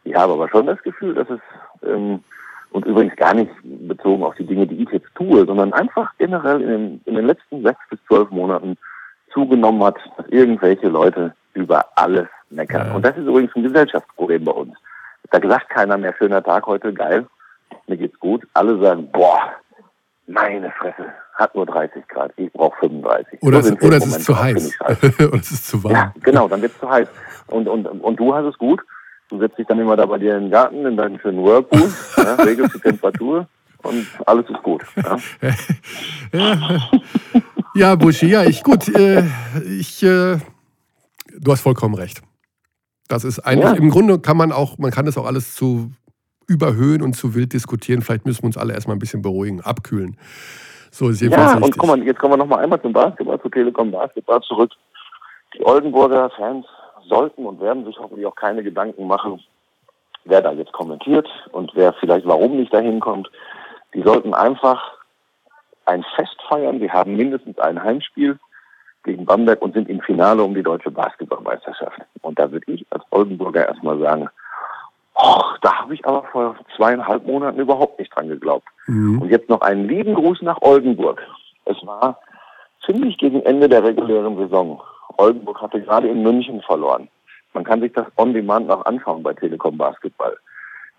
Ich 0.04 0.16
habe 0.16 0.34
aber 0.34 0.50
schon 0.50 0.66
das 0.66 0.82
Gefühl, 0.84 1.14
dass 1.14 1.30
es, 1.30 1.40
ähm, 1.86 2.24
und 2.72 2.86
übrigens 2.86 3.16
gar 3.18 3.34
nicht 3.34 3.52
bezogen 3.64 4.24
auf 4.24 4.36
die 4.36 4.46
Dinge, 4.46 4.66
die 4.66 4.82
ich 4.84 4.90
jetzt 4.90 5.14
tue, 5.16 5.46
sondern 5.46 5.74
einfach 5.74 6.12
generell 6.18 6.62
in 6.62 6.70
den, 6.70 7.02
in 7.06 7.16
den 7.16 7.28
letzten 7.28 7.62
sechs 7.64 7.80
bis 7.90 8.00
zwölf 8.08 8.30
Monaten 8.32 8.78
zugenommen 9.32 9.84
hat, 9.84 9.98
dass 10.18 10.28
irgendwelche 10.30 10.88
Leute 10.88 11.34
über 11.54 11.86
alles 11.96 12.28
meckern. 12.50 12.88
Ja. 12.88 12.96
Und 12.96 13.06
das 13.06 13.18
ist 13.18 13.28
übrigens 13.28 13.56
ein 13.56 13.64
Gesellschaftsproblem 13.64 14.46
bei 14.46 14.52
uns. 14.52 14.74
Da 15.30 15.40
sagt 15.48 15.70
keiner 15.70 15.98
mehr, 15.98 16.14
schöner 16.18 16.44
Tag 16.44 16.66
heute, 16.66 16.94
geil, 16.94 17.28
mir 17.92 17.98
geht's 17.98 18.20
gut. 18.20 18.48
Alle 18.54 18.80
sagen, 18.80 19.10
boah, 19.12 19.52
meine 20.28 20.72
Fresse, 20.72 21.14
hat 21.36 21.54
nur 21.56 21.66
30 21.66 22.08
Grad, 22.08 22.32
ich 22.38 22.52
brauche 22.54 22.78
35. 22.80 23.42
Oder, 23.44 23.60
es, 23.60 23.72
oder 23.82 23.98
es 23.98 24.06
ist 24.06 24.24
zu 24.24 24.40
heiß. 24.40 24.80
oder 24.80 25.34
es 25.40 25.52
ist 25.52 25.68
zu 25.68 25.84
warm. 25.84 25.94
Ja, 25.94 26.14
genau, 26.22 26.48
dann 26.48 26.62
wird 26.62 26.72
es 26.72 26.80
zu 26.80 26.90
heiß. 26.90 27.08
Und, 27.48 27.68
und, 27.68 27.86
und 27.86 28.20
du 28.20 28.34
hast 28.34 28.46
es 28.46 28.58
gut. 28.58 28.82
Du 29.30 29.40
setzt 29.40 29.58
dich 29.58 29.68
dann 29.68 29.80
immer 29.80 29.96
da 29.96 30.06
bei 30.06 30.18
dir 30.18 30.36
in 30.36 30.44
den 30.44 30.52
Garten, 30.52 30.86
in 30.86 30.98
deinen 30.98 31.20
schönen 31.20 31.44
Whirlpool, 31.44 31.90
ja, 32.18 32.36
regelst 32.36 32.76
die 32.76 32.80
Temperatur 32.80 33.48
und 33.84 34.06
alles 34.26 34.50
ist 34.50 34.62
gut. 34.62 34.84
Ja, 34.96 35.18
ja. 36.34 36.80
ja 37.76 37.96
Buschi, 37.96 38.28
ja, 38.28 38.44
ich, 38.44 38.62
gut, 38.62 38.90
äh, 38.90 39.24
ich, 39.66 40.04
äh, 40.04 40.38
du 41.38 41.52
hast 41.52 41.62
vollkommen 41.62 41.96
recht. 41.96 42.22
Das 43.08 43.24
ist 43.24 43.40
eigentlich, 43.40 43.72
ja. 43.72 43.78
im 43.78 43.90
Grunde 43.90 44.20
kann 44.20 44.36
man 44.36 44.52
auch, 44.52 44.78
man 44.78 44.92
kann 44.92 45.06
das 45.06 45.18
auch 45.18 45.26
alles 45.26 45.56
zu 45.56 45.92
überhöhen 46.48 47.02
und 47.02 47.14
zu 47.14 47.36
wild 47.36 47.54
diskutieren. 47.54 48.02
Vielleicht 48.02 48.26
müssen 48.26 48.44
wir 48.44 48.48
uns 48.48 48.58
alle 48.58 48.74
erstmal 48.74 48.96
ein 48.96 49.00
bisschen 49.00 49.22
beruhigen, 49.22 49.62
abkühlen. 49.62 50.18
So 50.92 51.10
ist 51.10 51.22
jedenfalls 51.22 51.54
Ja, 51.54 51.58
und 51.58 51.78
guck 51.78 51.88
mal, 51.88 52.04
jetzt 52.04 52.20
kommen 52.20 52.34
wir 52.34 52.38
nochmal 52.38 52.64
einmal 52.64 52.82
zum 52.82 52.94
Basketball, 52.94 53.42
zu 53.42 53.50
Telekom 53.50 53.92
Basketball 53.92 54.42
zurück. 54.42 54.72
Die 55.54 55.66
Oldenburger 55.66 56.30
Fans 56.32 56.66
sollten 57.08 57.46
und 57.46 57.62
werden 57.62 57.86
sich 57.86 57.98
hoffentlich 57.98 58.26
auch 58.26 58.36
keine 58.36 58.64
Gedanken 58.64 59.08
machen, 59.08 59.42
wer 60.26 60.42
da 60.42 60.52
jetzt 60.52 60.74
kommentiert 60.74 61.28
und 61.52 61.72
wer 61.76 61.94
vielleicht 61.94 62.26
warum 62.26 62.58
nicht 62.58 62.74
dahin 62.74 63.00
kommt. 63.00 63.30
Die 63.94 64.04
sollten 64.04 64.34
einfach 64.34 64.82
ein 65.86 66.04
Fest 66.16 66.38
feiern. 66.48 66.80
Wir 66.80 66.94
haben 66.94 67.16
mindestens 67.16 67.58
ein 67.60 67.82
Heimspiel 67.82 68.38
gegen 69.04 69.26
Bamberg 69.26 69.62
und 69.62 69.74
sind 69.74 69.90
im 69.90 70.02
Finale 70.02 70.44
um 70.44 70.54
die 70.54 70.64
deutsche 70.64 70.92
Basketballmeisterschaft. 70.92 72.00
Und 72.22 72.38
da 72.38 72.52
würde 72.52 72.72
ich 72.72 72.86
als 72.92 73.04
Oldenburger 73.10 73.68
erstmal 73.68 74.00
sagen, 74.00 74.30
Och, 75.14 75.58
da 75.62 75.82
habe 75.82 75.94
ich 75.94 76.06
aber 76.06 76.24
vor 76.32 76.56
zweieinhalb 76.76 77.26
Monaten 77.26 77.60
überhaupt 77.60 78.00
nicht 78.00 78.16
dran 78.16 78.30
geglaubt. 78.30 78.68
Mhm. 78.88 79.22
Und 79.22 79.30
jetzt 79.30 79.50
noch 79.50 79.62
einen 79.62 79.88
lieben 79.88 80.16
Gruß 80.16 80.42
nach 80.42 80.62
Oldenburg. 80.62 81.22
Es 81.66 81.78
war 81.86 82.20
ziemlich 82.86 83.18
gegen 83.18 83.42
Ende 83.42 83.70
der 83.70 83.84
regulären 83.84 84.38
Saison. 84.38 84.82
Oldenburg 85.18 85.62
hatte 85.62 85.82
gerade 85.82 86.08
in 86.08 86.24
München 86.24 86.62
verloren. 86.62 87.08
Man 87.54 87.64
kann 87.64 87.82
sich 87.82 87.92
das 87.94 88.08
on 88.16 88.34
demand 88.34 88.68
noch 88.68 88.86
anschauen 88.86 89.24
bei 89.24 89.34
Telekom 89.34 89.78
Basketball. 89.78 90.36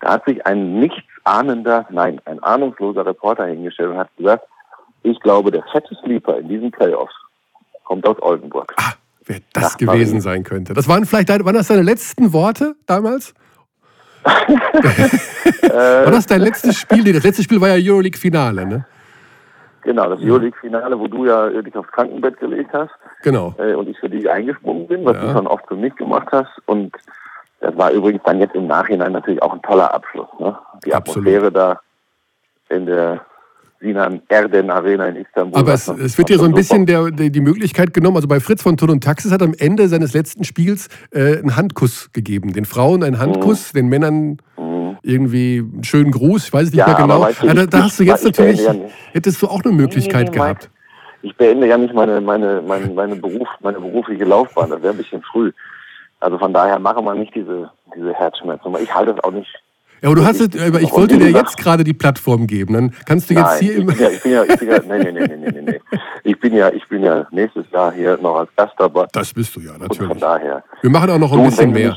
Da 0.01 0.13
hat 0.13 0.25
sich 0.25 0.45
ein 0.45 0.79
nichtsahnender, 0.79 1.85
nein, 1.89 2.21
ein 2.25 2.41
ahnungsloser 2.43 3.05
Reporter 3.05 3.45
hingestellt 3.45 3.91
und 3.91 3.97
hat 3.97 4.15
gesagt, 4.17 4.45
ich 5.03 5.19
glaube, 5.19 5.51
der 5.51 5.63
fette 5.71 5.95
Sleeper 5.95 6.37
in 6.37 6.47
diesen 6.47 6.71
Playoffs 6.71 7.13
kommt 7.83 8.07
aus 8.07 8.21
Oldenburg. 8.21 8.73
Ah, 8.77 8.93
wer 9.25 9.39
das 9.53 9.63
Nach 9.63 9.77
gewesen 9.77 10.21
sein 10.21 10.43
könnte. 10.43 10.73
Das 10.73 10.87
waren 10.87 11.05
vielleicht 11.05 11.29
waren 11.29 11.55
das 11.55 11.67
deine 11.67 11.81
letzten 11.81 12.33
Worte 12.33 12.75
damals? 12.85 13.33
War 14.23 16.11
das 16.11 16.25
dein 16.25 16.41
letztes 16.41 16.77
Spiel? 16.77 17.11
Das 17.13 17.23
letzte 17.23 17.43
Spiel 17.43 17.59
war 17.61 17.69
ja 17.69 17.91
Euroleague-Finale, 17.91 18.65
ne? 18.65 18.85
Genau, 19.83 20.09
das 20.09 20.21
Euroleague-Finale, 20.21 20.97
wo 20.97 21.07
du 21.07 21.25
ja 21.25 21.49
dich 21.61 21.75
aufs 21.75 21.91
Krankenbett 21.91 22.39
gelegt 22.39 22.71
hast. 22.73 22.91
Genau. 23.21 23.53
Äh, 23.57 23.73
und 23.73 23.89
ich 23.89 23.99
für 23.99 24.09
dich 24.09 24.29
eingesprungen 24.29 24.87
bin, 24.87 25.03
was 25.03 25.15
ja. 25.17 25.21
du 25.23 25.31
schon 25.33 25.47
oft 25.47 25.67
für 25.67 25.75
mich 25.75 25.93
gemacht 25.95 26.29
hast. 26.31 26.51
Und 26.65 26.95
das 27.59 27.77
war 27.77 27.91
übrigens 27.91 28.23
dann 28.23 28.39
jetzt 28.39 28.55
im 28.55 28.67
Nachhinein 28.67 29.11
natürlich 29.11 29.41
auch 29.41 29.53
ein 29.53 29.61
toller 29.61 29.93
Abschluss. 29.93 30.29
Ne? 30.39 30.57
Die 30.85 30.93
Absolut. 30.93 31.27
Atmosphäre 31.27 31.51
da 31.51 31.79
in 32.69 32.85
der 32.85 33.21
Sinan 33.83 34.21
Erden 34.29 34.71
Arena 34.71 35.07
in 35.07 35.17
Istanbul. 35.17 35.59
Aber 35.59 35.73
es, 35.73 35.87
es 35.87 36.17
wird 36.17 36.29
dir 36.29 36.39
so 36.39 36.45
ein 36.45 36.53
bisschen 36.53 36.85
der, 36.85 37.11
der, 37.11 37.29
die 37.29 37.41
Möglichkeit 37.41 37.93
genommen, 37.93 38.15
also 38.15 38.27
bei 38.27 38.39
Fritz 38.39 38.63
von 38.63 38.77
Ton 38.77 38.89
und 38.89 39.03
Taxis 39.03 39.31
hat 39.31 39.43
am 39.43 39.53
Ende 39.57 39.89
seines 39.89 40.13
letzten 40.13 40.43
Spiels 40.45 40.87
äh, 41.11 41.37
einen 41.37 41.55
Handkuss 41.55 42.09
gegeben. 42.13 42.53
Den 42.53 42.65
Frauen 42.65 43.03
einen 43.03 43.19
Handkuss, 43.19 43.73
mhm. 43.73 43.77
den 43.77 43.87
Männern 43.89 44.37
mhm. 44.57 44.97
irgendwie 45.03 45.59
einen 45.59 45.83
schönen 45.83 46.11
Gruß, 46.11 46.45
ich 46.45 46.53
weiß 46.53 46.63
es 46.63 46.71
nicht 46.71 46.79
ja, 46.79 46.87
mehr 46.87 46.95
genau. 46.95 47.21
Weißt 47.21 47.43
du, 47.43 47.47
ja, 47.47 47.53
da, 47.53 47.65
da, 47.65 47.83
hast 47.83 47.99
du 47.99 48.03
jetzt 48.03 48.23
natürlich, 48.23 48.63
ja 48.63 48.73
hättest 49.11 49.41
du 49.41 49.47
auch 49.47 49.63
eine 49.63 49.73
Möglichkeit 49.73 50.25
nee, 50.25 50.31
nee, 50.31 50.37
gehabt. 50.37 50.69
Ich 51.21 51.35
beende 51.35 51.67
ja 51.67 51.77
nicht 51.77 51.93
meine, 51.93 52.19
meine, 52.19 52.61
meine, 52.61 52.87
meine, 52.87 53.15
Beruf, 53.15 53.47
meine 53.61 53.79
berufliche 53.79 54.25
Laufbahn, 54.25 54.69
das 54.69 54.81
wäre 54.81 54.93
ein 54.93 54.97
bisschen 54.97 55.21
früh. 55.21 55.51
Also 56.19 56.37
von 56.37 56.53
daher 56.53 56.79
mache 56.79 57.01
man 57.01 57.19
nicht 57.19 57.35
diese, 57.35 57.69
diese 57.95 58.13
Herzschmerzen. 58.13 58.73
Ich 58.81 58.93
halte 58.93 59.11
es 59.11 59.23
auch 59.23 59.31
nicht 59.31 59.61
ja, 60.03 60.09
aber 60.09 60.17
du 60.17 60.25
hast 60.25 60.41
es, 60.41 60.61
aber 60.61 60.81
ich 60.81 60.91
wollte 60.91 61.17
dir 61.17 61.31
jetzt 61.31 61.57
gerade 61.57 61.85
die 61.85 61.93
Plattform 61.93 62.45
geben. 62.45 62.73
Dann 62.73 62.93
kannst 63.05 63.29
du 63.29 63.35
jetzt 63.35 63.43
Nein, 63.43 63.59
hier 63.61 63.75
immer. 63.77 63.93
Ich 63.93 64.21
bin 64.21 64.33
ja, 64.33 64.43
ich 64.43 64.59
bin 64.59 64.69
ja, 64.69 64.79
nee, 64.85 64.99
nee, 64.99 65.11
nee, 65.13 65.27
nee, 65.27 65.51
nee, 65.51 65.61
nee. 65.61 65.79
Ich 66.25 66.37
bin 66.41 66.53
ja, 66.53 66.69
ich 66.69 66.85
bin 66.89 67.03
ja 67.03 67.25
nächstes 67.31 67.65
Jahr 67.71 67.93
hier 67.93 68.17
noch 68.17 68.35
als 68.35 68.49
Gast 68.57 68.73
dabei. 68.77 69.07
Das 69.13 69.33
bist 69.33 69.55
du 69.55 69.61
ja, 69.61 69.77
natürlich. 69.77 70.09
Von 70.09 70.19
daher. 70.19 70.61
Wir 70.81 70.89
machen 70.89 71.09
auch 71.09 71.19
noch 71.19 71.31
ein 71.31 71.37
du, 71.37 71.45
bisschen 71.45 71.71
mehr. 71.71 71.95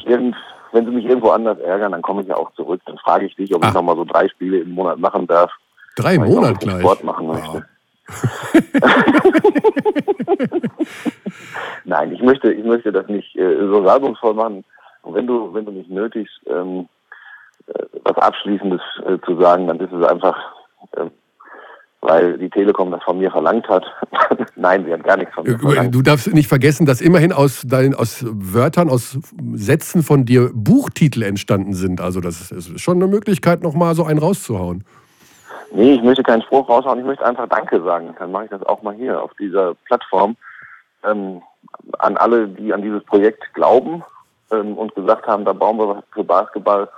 Wenn 0.73 0.85
sie 0.85 0.93
mich 0.93 1.05
irgendwo 1.05 1.31
anders 1.31 1.59
ärgern, 1.59 1.91
dann 1.91 2.03
komme 2.03 2.23
ich 2.23 2.29
ja 2.29 2.37
auch 2.37 2.53
zurück. 2.53 2.81
Dann 2.87 2.97
frage 2.99 3.27
ich 3.27 3.35
dich, 3.35 3.53
ob 3.53 3.65
ah. 3.65 3.69
ich 3.69 3.75
noch 3.75 3.83
mal 3.83 3.97
so 3.97 4.05
drei 4.05 4.29
Spiele 4.29 4.59
im 4.59 4.71
Monat 4.71 5.01
machen 5.01 5.27
darf. 5.27 5.51
Drei 5.97 6.17
Monate 6.17 6.65
gleich? 6.65 6.81
Sport 6.81 7.03
machen 7.03 7.27
möchte. 7.27 7.67
Nein, 11.85 12.13
ich 12.13 12.23
möchte, 12.23 12.53
ich 12.53 12.65
möchte 12.65 12.93
das 12.93 13.09
nicht 13.09 13.35
äh, 13.37 13.59
so 13.59 13.85
salbungsvoll 13.85 14.35
machen. 14.35 14.65
Und 15.03 15.15
wenn 15.15 15.27
du, 15.27 15.53
wenn 15.55 15.65
du 15.65 15.73
mich 15.73 15.89
nötigst, 15.89 16.41
ähm, 16.47 16.81
äh, 16.81 16.85
was 18.05 18.17
Abschließendes 18.17 18.81
äh, 19.07 19.19
zu 19.25 19.41
sagen, 19.41 19.67
dann 19.67 19.81
ist 19.81 19.93
es 19.93 20.07
einfach, 20.07 20.37
äh, 20.93 21.07
weil 22.01 22.39
die 22.39 22.51
Telekom 22.51 22.91
das 22.91 23.03
von 23.03 23.19
mir 23.19 23.31
verlangt 23.31 23.69
hat. 23.69 23.85
Nein, 24.57 24.85
sie 24.85 24.93
hat 24.93 25.03
gar 25.05 25.17
nichts 25.17 25.35
von 25.35 25.45
mir 25.45 25.59
verlangt. 25.59 25.95
Du 25.95 26.03
darfst 26.03 26.33
nicht 26.33 26.49
vergessen, 26.49 26.87
dass 26.87 27.01
immerhin 27.01 27.33
aus, 27.33 27.62
dein, 27.67 27.95
aus 27.95 28.25
Wörtern, 28.27 28.89
aus 28.89 29.19
Sätzen 29.55 30.03
von 30.03 30.25
dir 30.25 30.51
Buchtitel 30.55 31.23
entstanden 31.23 31.75
sind. 31.75 32.01
Also 32.01 32.21
das 32.21 32.51
ist 32.51 32.81
schon 32.81 32.97
eine 32.97 33.09
Möglichkeit, 33.09 33.62
nochmal 33.62 33.95
so 33.95 34.05
einen 34.05 34.19
rauszuhauen. 34.19 34.85
Nee, 35.73 35.95
ich 35.95 36.03
möchte 36.03 36.23
keinen 36.23 36.43
Spruch 36.43 36.69
raushauen, 36.69 37.01
ich 37.01 37.05
möchte 37.05 37.27
einfach 37.27 37.49
Danke 37.49 37.83
sagen. 37.83 38.14
Dann 38.19 38.31
mache 38.31 38.45
ich 38.45 38.51
das 38.51 38.62
auch 38.62 38.83
mal 38.83 38.95
hier 38.95 39.21
auf 39.21 39.33
dieser 39.35 39.75
Plattform. 39.87 40.37
Ähm, 41.05 41.43
an 41.99 42.17
alle, 42.17 42.49
die 42.49 42.73
an 42.73 42.83
dieses 42.83 43.03
Projekt 43.05 43.53
glauben 43.55 44.05
ähm, 44.53 44.79
und 44.79 44.95
gesagt 44.95 45.27
haben, 45.27 45.45
da 45.45 45.53
bauen 45.53 45.79
wir 45.79 45.89
was 45.89 46.05
für 46.12 46.23
Basketball 46.25 46.89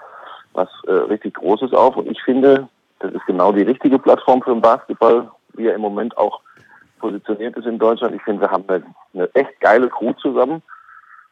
was 0.53 0.69
äh, 0.87 0.93
richtig 0.93 1.35
Großes 1.35 1.73
auf. 1.73 1.97
Und 1.97 2.11
ich 2.11 2.23
finde, 2.23 2.69
das 3.01 3.13
ist 3.13 3.27
genau 3.27 3.53
die 3.53 3.63
richtige 3.63 3.99
Plattform 3.99 4.43
für 4.43 4.53
den 4.53 4.63
Basketball, 4.63 5.31
wie 5.55 5.67
er 5.67 5.75
im 5.75 5.81
Moment 5.81 6.17
auch 6.19 6.41
positioniert 6.99 7.57
ist 7.57 7.67
in 7.67 7.79
Deutschland. 7.79 8.15
Ich 8.15 8.23
finde, 8.23 8.43
wir 8.43 8.51
haben 8.51 8.65
eine, 8.69 8.83
eine 9.15 9.35
echt 9.35 9.61
geile 9.61 9.89
Crew 9.89 10.13
zusammen. 10.15 10.63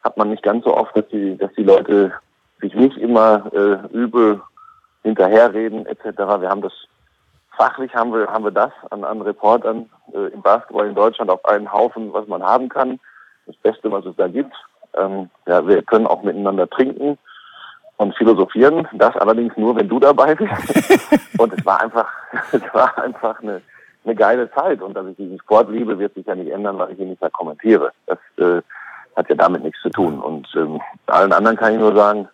Hat 0.03 0.17
man 0.17 0.29
nicht 0.29 0.43
ganz 0.43 0.63
so 0.63 0.75
oft, 0.75 0.95
dass 0.95 1.07
die, 1.09 1.37
dass 1.37 1.51
die 1.53 1.63
Leute 1.63 2.13
sich 2.61 2.73
nicht 2.73 2.97
immer 2.97 3.51
äh, 3.53 3.95
übel 3.95 4.41
hinterherreden 5.03 5.85
etc. 5.85 6.17
Wir 6.39 6.49
haben 6.49 6.61
das 6.61 6.73
fachlich 7.55 7.93
haben 7.95 8.13
wir 8.13 8.27
haben 8.27 8.43
wir 8.43 8.51
das 8.51 8.71
an, 8.91 9.03
an 9.03 9.21
Reportern 9.21 9.89
äh, 10.13 10.31
im 10.33 10.41
Basketball 10.41 10.87
in 10.87 10.95
Deutschland 10.95 11.29
auf 11.31 11.43
einen 11.45 11.71
Haufen, 11.71 12.13
was 12.13 12.27
man 12.27 12.43
haben 12.43 12.69
kann. 12.69 12.99
Das 13.45 13.55
Beste, 13.57 13.91
was 13.91 14.05
es 14.05 14.15
da 14.15 14.27
gibt. 14.27 14.53
Ähm, 14.95 15.29
ja, 15.45 15.65
wir 15.67 15.81
können 15.81 16.07
auch 16.07 16.23
miteinander 16.23 16.69
trinken 16.69 17.17
und 17.97 18.15
philosophieren. 18.15 18.87
Das 18.93 19.15
allerdings 19.17 19.55
nur, 19.57 19.75
wenn 19.75 19.89
du 19.89 19.99
dabei 19.99 20.35
bist. 20.35 20.51
und 21.37 21.53
es 21.53 21.65
war 21.65 21.81
einfach, 21.81 22.07
es 22.51 22.61
war 22.73 22.97
einfach 22.97 23.41
eine, 23.41 23.61
eine 24.05 24.15
geile 24.15 24.49
Zeit. 24.51 24.81
Und 24.81 24.93
dass 24.93 25.07
ich 25.07 25.17
diesen 25.17 25.39
Sport 25.39 25.69
liebe, 25.69 25.99
wird 25.99 26.13
sich 26.13 26.25
ja 26.25 26.35
nicht 26.35 26.51
ändern, 26.51 26.77
weil 26.77 26.91
ich 26.91 26.99
ihn 26.99 27.09
nicht 27.09 27.21
mehr 27.21 27.31
kommentiere. 27.31 27.91
Das 28.05 28.19
äh, 28.37 28.61
hat 29.15 29.29
ja 29.29 29.35
damit 29.35 29.63
nichts 29.63 29.81
zu 29.81 29.89
tun. 29.89 30.19
Und 30.19 30.47
ähm, 30.55 30.79
allen 31.07 31.33
anderen 31.33 31.57
kann 31.57 31.73
ich 31.73 31.79
nur 31.79 31.95
sagen, 31.95 32.27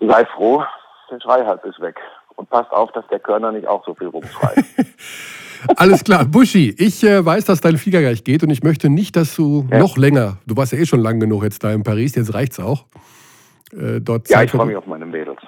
sei 0.00 0.24
froh, 0.26 0.64
der 1.10 1.20
Schreihals 1.20 1.62
ist 1.64 1.80
weg. 1.80 1.96
Und 2.36 2.48
passt 2.48 2.70
auf, 2.72 2.90
dass 2.92 3.06
der 3.08 3.18
Körner 3.18 3.52
nicht 3.52 3.66
auch 3.66 3.84
so 3.84 3.94
viel 3.94 4.06
rumschreit. 4.06 4.64
Alles 5.76 6.04
klar. 6.04 6.24
Buschi, 6.24 6.74
ich 6.78 7.04
äh, 7.04 7.22
weiß, 7.22 7.44
dass 7.44 7.60
dein 7.60 7.76
Flieger 7.76 8.00
gleich 8.00 8.24
geht 8.24 8.42
und 8.42 8.48
ich 8.48 8.62
möchte 8.62 8.88
nicht, 8.88 9.14
dass 9.16 9.36
du 9.36 9.66
ja. 9.70 9.78
noch 9.78 9.98
länger, 9.98 10.38
du 10.46 10.56
warst 10.56 10.72
ja 10.72 10.78
eh 10.78 10.86
schon 10.86 11.00
lang 11.00 11.20
genug 11.20 11.42
jetzt 11.42 11.62
da 11.62 11.70
in 11.70 11.82
Paris, 11.82 12.14
jetzt 12.14 12.32
reicht's 12.32 12.58
auch. 12.58 12.86
Äh, 13.72 14.00
dort 14.00 14.28
ja, 14.28 14.38
Zeit 14.38 14.46
ich 14.46 14.52
freue 14.52 14.66
mich 14.66 14.76
auf 14.76 14.86
meine 14.86 15.06
Mädels. 15.06 15.40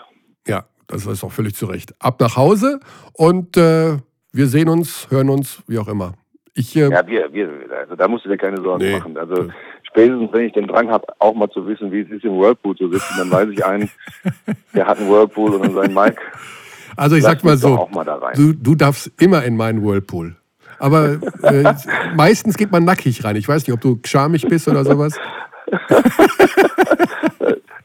Ja, 0.46 0.64
das 0.86 1.06
ist 1.06 1.24
auch 1.24 1.32
völlig 1.32 1.54
zu 1.54 1.66
Recht. 1.66 1.94
Ab 1.98 2.20
nach 2.20 2.36
Hause 2.36 2.80
und 3.12 3.56
äh, 3.56 3.96
wir 4.32 4.46
sehen 4.46 4.68
uns, 4.68 5.08
hören 5.10 5.28
uns, 5.28 5.62
wie 5.66 5.78
auch 5.78 5.88
immer. 5.88 6.14
Ich, 6.54 6.76
äh, 6.76 6.90
ja, 6.90 7.06
wir, 7.06 7.32
wir, 7.32 7.48
also 7.78 7.96
da 7.96 8.08
musst 8.08 8.24
du 8.24 8.28
dir 8.28 8.36
keine 8.36 8.60
Sorgen 8.60 8.84
nee. 8.84 8.92
machen. 8.92 9.16
Also 9.16 9.48
spätestens, 9.84 10.32
wenn 10.32 10.46
ich 10.46 10.52
den 10.52 10.66
Drang 10.66 10.90
habe, 10.90 11.06
auch 11.18 11.34
mal 11.34 11.48
zu 11.50 11.66
wissen, 11.66 11.90
wie 11.90 12.00
es 12.00 12.10
ist, 12.10 12.24
im 12.24 12.38
Whirlpool 12.38 12.76
zu 12.76 12.90
sitzen, 12.90 13.14
dann 13.16 13.30
weiß 13.30 13.48
ich 13.50 13.64
einen, 13.64 13.90
der 14.74 14.86
hat 14.86 14.98
einen 14.98 15.10
Whirlpool 15.10 15.54
und 15.54 15.74
sein 15.74 15.94
Mike. 15.94 16.20
Also 16.96 17.16
ich 17.16 17.22
sag 17.22 17.42
mal 17.42 17.56
so, 17.56 17.88
mal 17.92 18.04
du, 18.34 18.52
du 18.52 18.74
darfst 18.74 19.10
immer 19.18 19.44
in 19.44 19.56
meinen 19.56 19.82
Whirlpool. 19.82 20.36
Aber 20.78 21.18
äh, 21.42 21.74
meistens 22.16 22.56
geht 22.56 22.70
man 22.70 22.84
nackig 22.84 23.24
rein. 23.24 23.36
Ich 23.36 23.48
weiß 23.48 23.66
nicht, 23.66 23.72
ob 23.72 23.80
du 23.80 23.98
schamig 24.04 24.46
bist 24.46 24.68
oder 24.68 24.84
sowas. 24.84 25.18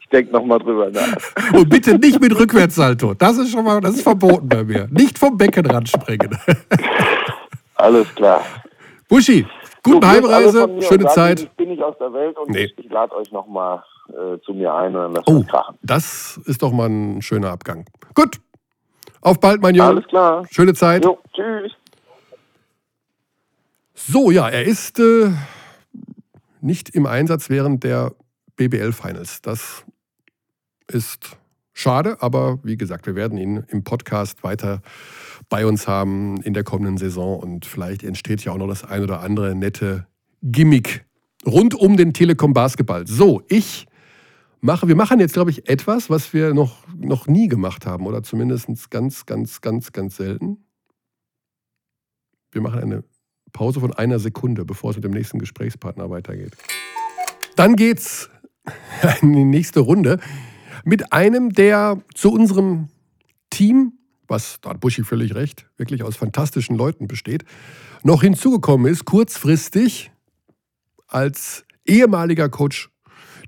ich 0.08 0.12
denke 0.12 0.32
nochmal 0.32 0.60
drüber 0.60 0.90
nach. 0.90 1.18
Und 1.54 1.68
bitte 1.68 1.98
nicht 1.98 2.22
mit 2.22 2.38
Rückwärtssalto. 2.40 3.14
Das 3.14 3.38
ist 3.38 3.52
schon 3.52 3.66
mal, 3.66 3.82
das 3.82 3.96
ist 3.96 4.04
verboten 4.04 4.48
bei 4.48 4.64
mir. 4.64 4.88
Nicht 4.90 5.20
vom 5.20 5.36
Beckenrand 5.38 5.90
springen. 5.90 6.38
Alles 7.76 8.08
klar. 8.16 8.42
Buschi, 9.10 9.46
gute 9.84 10.08
so, 10.08 10.08
Heimreise, 10.08 10.70
schöne 10.80 11.08
Zeit. 11.08 11.42
Ich 11.42 11.52
bin 11.52 11.70
nicht 11.70 11.84
aus 11.84 11.96
der 12.00 12.14
Welt 12.14 12.38
und 12.38 12.52
nee. 12.52 12.72
ich 12.78 12.90
lade 12.90 13.14
euch 13.18 13.32
nochmal 13.34 13.84
äh, 14.08 14.40
zu 14.46 14.54
mir 14.54 14.74
ein 14.74 14.96
und 14.96 15.14
dann 15.16 15.24
oh, 15.26 15.44
krachen. 15.44 15.78
Das 15.82 16.40
ist 16.46 16.62
doch 16.62 16.72
mal 16.72 16.88
ein 16.88 17.22
schöner 17.22 17.52
Abgang. 17.52 17.86
Gut. 18.16 18.40
Auf 19.20 19.42
bald, 19.42 19.62
mein 19.62 19.76
Junge. 19.76 19.90
Alles 19.90 20.08
klar. 20.08 20.46
Schöne 20.50 20.74
Zeit. 20.74 21.04
Jo, 21.04 21.20
tschüss. 21.34 21.74
So, 23.94 24.32
ja, 24.32 24.48
er 24.48 24.64
ist 24.64 25.00
äh, 25.00 25.32
nicht 26.62 26.96
im 26.96 27.06
Einsatz 27.06 27.50
während 27.50 27.84
der 27.84 28.14
BBL 28.56 28.94
Finals. 28.94 29.42
Das 29.42 29.84
ist 30.92 31.38
schade, 31.74 32.18
aber 32.22 32.60
wie 32.64 32.78
gesagt, 32.78 33.06
wir 33.06 33.16
werden 33.16 33.38
ihn 33.38 33.64
im 33.70 33.84
Podcast 33.84 34.44
weiter 34.44 34.82
bei 35.50 35.66
uns 35.66 35.88
haben 35.88 36.42
in 36.42 36.54
der 36.54 36.64
kommenden 36.64 36.98
Saison 36.98 37.40
und 37.40 37.66
vielleicht 37.66 38.04
entsteht 38.04 38.44
ja 38.44 38.52
auch 38.52 38.58
noch 38.58 38.68
das 38.68 38.84
ein 38.84 39.04
oder 39.04 39.22
andere 39.22 39.56
nette 39.56 40.08
Gimmick 40.42 41.06
rund 41.46 41.76
um 41.76 41.98
den 41.98 42.14
Telekom 42.14 42.54
Basketball. 42.54 43.08
So, 43.08 43.44
ich 43.48 43.88
mache, 44.60 44.88
wir 44.88 44.96
machen 44.96 45.20
jetzt, 45.20 45.34
glaube 45.34 45.52
ich, 45.52 45.70
etwas, 45.70 46.10
was 46.10 46.34
wir 46.34 46.54
noch, 46.54 46.78
noch 46.96 47.28
nie 47.28 47.48
gemacht 47.48 47.86
haben 47.86 48.06
oder 48.06 48.24
zumindest 48.24 48.90
ganz, 48.90 49.26
ganz, 49.26 49.62
ganz, 49.62 49.92
ganz 49.92 50.18
selten. 50.18 50.58
Wir 52.52 52.62
machen 52.62 52.82
eine 52.82 53.04
Pause 53.54 53.80
von 53.80 53.94
einer 53.94 54.20
Sekunde, 54.20 54.66
bevor 54.66 54.92
es 54.92 54.98
mit 54.98 55.06
dem 55.06 55.12
nächsten 55.12 55.40
Gesprächspartner 55.40 56.10
weitergeht. 56.10 56.58
Dann 57.56 57.76
geht's 57.76 58.30
in 59.22 59.34
die 59.34 59.46
nächste 59.46 59.80
Runde 59.80 60.20
mit 60.84 61.14
einem, 61.14 61.52
der 61.52 62.02
zu 62.14 62.32
unserem 62.32 62.90
Team 63.50 63.94
was, 64.28 64.60
da 64.62 64.72
hat 64.72 64.80
Buschi 64.80 65.04
völlig 65.04 65.36
recht, 65.36 65.66
wirklich 65.78 66.04
aus 66.04 66.18
fantastischen 66.18 66.76
Leuten 66.76 67.08
besteht, 67.08 67.44
noch 68.04 68.22
hinzugekommen 68.22 68.92
ist, 68.92 69.06
kurzfristig 69.06 70.12
als 71.08 71.66
ehemaliger 71.86 72.50
Coach 72.50 72.90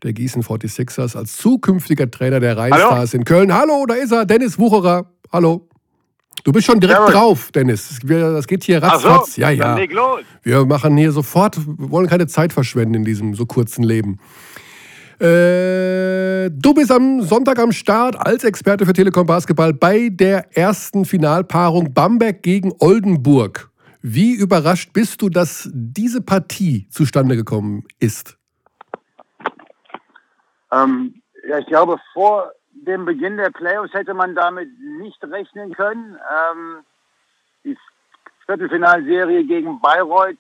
der 0.04 0.14
Gießen 0.14 0.44
46ers, 0.44 1.18
als 1.18 1.36
zukünftiger 1.38 2.10
Trainer 2.10 2.40
der 2.40 2.58
Rheinstars 2.58 3.14
in 3.14 3.26
Köln. 3.26 3.54
Hallo, 3.54 3.86
da 3.86 3.96
ist 3.96 4.12
er, 4.12 4.26
Dennis 4.26 4.58
Wucherer. 4.58 5.12
Hallo. 5.32 5.68
Du 6.46 6.54
bist 6.54 6.68
schon 6.68 6.80
direkt 6.80 7.00
ja, 7.00 7.12
drauf, 7.12 7.52
Dennis. 7.52 8.00
Das 8.02 8.48
geht 8.48 8.64
hier 8.64 8.82
ratzfatz. 8.82 9.36
So, 9.36 9.42
ja, 9.42 9.50
ja. 9.50 9.78
Wir 10.42 10.66
machen 10.66 10.96
hier 10.96 11.12
sofort, 11.12 11.58
wir 11.58 11.92
wollen 11.92 12.08
keine 12.08 12.28
Zeit 12.28 12.54
verschwenden 12.54 12.96
in 12.96 13.04
diesem 13.04 13.36
so 13.36 13.46
kurzen 13.46 13.84
Leben. 13.84 14.20
Äh, 15.20 16.50
du 16.50 16.74
bist 16.74 16.90
am 16.94 17.22
Sonntag 17.22 17.60
am 17.60 17.74
Start 17.74 18.16
als 18.26 18.46
Experte 18.46 18.86
für 18.86 18.94
Telekom 18.94 19.28
Basketball 19.28 19.74
bei 19.74 20.08
der 20.10 20.56
ersten 20.56 21.04
Finalpaarung 21.04 21.94
Bamberg 21.94 22.42
gegen 22.42 22.72
Oldenburg. 22.80 23.70
Wie 24.02 24.34
überrascht 24.34 24.94
bist 24.94 25.22
du, 25.22 25.28
dass 25.28 25.70
diese 25.74 26.22
Partie 26.22 26.88
zustande 26.90 27.36
gekommen 27.36 27.84
ist? 28.00 28.38
Ähm, 30.72 31.22
ja, 31.46 31.60
ich 31.60 31.66
glaube, 31.66 31.98
vor 32.14 32.54
dem 32.88 33.04
Beginn 33.04 33.36
der 33.36 33.50
Playoffs 33.50 33.94
hätte 33.94 34.14
man 34.14 34.36
damit 34.36 34.70
nicht 35.02 35.22
rechnen 35.26 35.74
können. 35.74 36.16
Ähm, 36.16 36.78
die 37.66 37.78
Viertelfinalserie 38.46 39.44
gegen 39.44 39.82
Bayreuth 39.82 40.38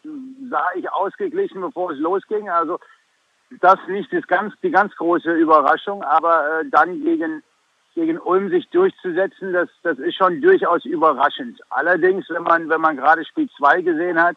sah 0.50 0.68
ich 0.76 0.90
ausgeglichen, 0.90 1.60
bevor 1.60 1.92
es 1.92 2.00
losging. 2.00 2.50
Also 2.50 2.80
das 3.62 3.80
nicht 3.88 4.12
das 4.14 4.26
ganz, 4.28 4.54
die 4.62 4.72
ganz 4.72 4.96
große 4.96 5.32
Überraschung, 5.34 6.04
aber 6.04 6.62
äh, 6.62 6.66
dann 6.70 7.02
gegen, 7.02 7.44
gegen 7.96 8.20
Ulm 8.20 8.50
sich 8.50 8.68
durchzusetzen, 8.70 9.54
das, 9.54 9.70
das 9.84 9.98
ist 9.98 10.16
schon 10.16 10.42
durchaus 10.42 10.86
überraschend. 10.86 11.60
Allerdings, 11.70 12.30
wenn 12.30 12.44
man, 12.44 12.70
wenn 12.70 12.82
man 12.82 12.98
gerade 12.98 13.26
Spiel 13.26 13.50
2 13.58 13.82
gesehen 13.82 14.22
hat, 14.22 14.36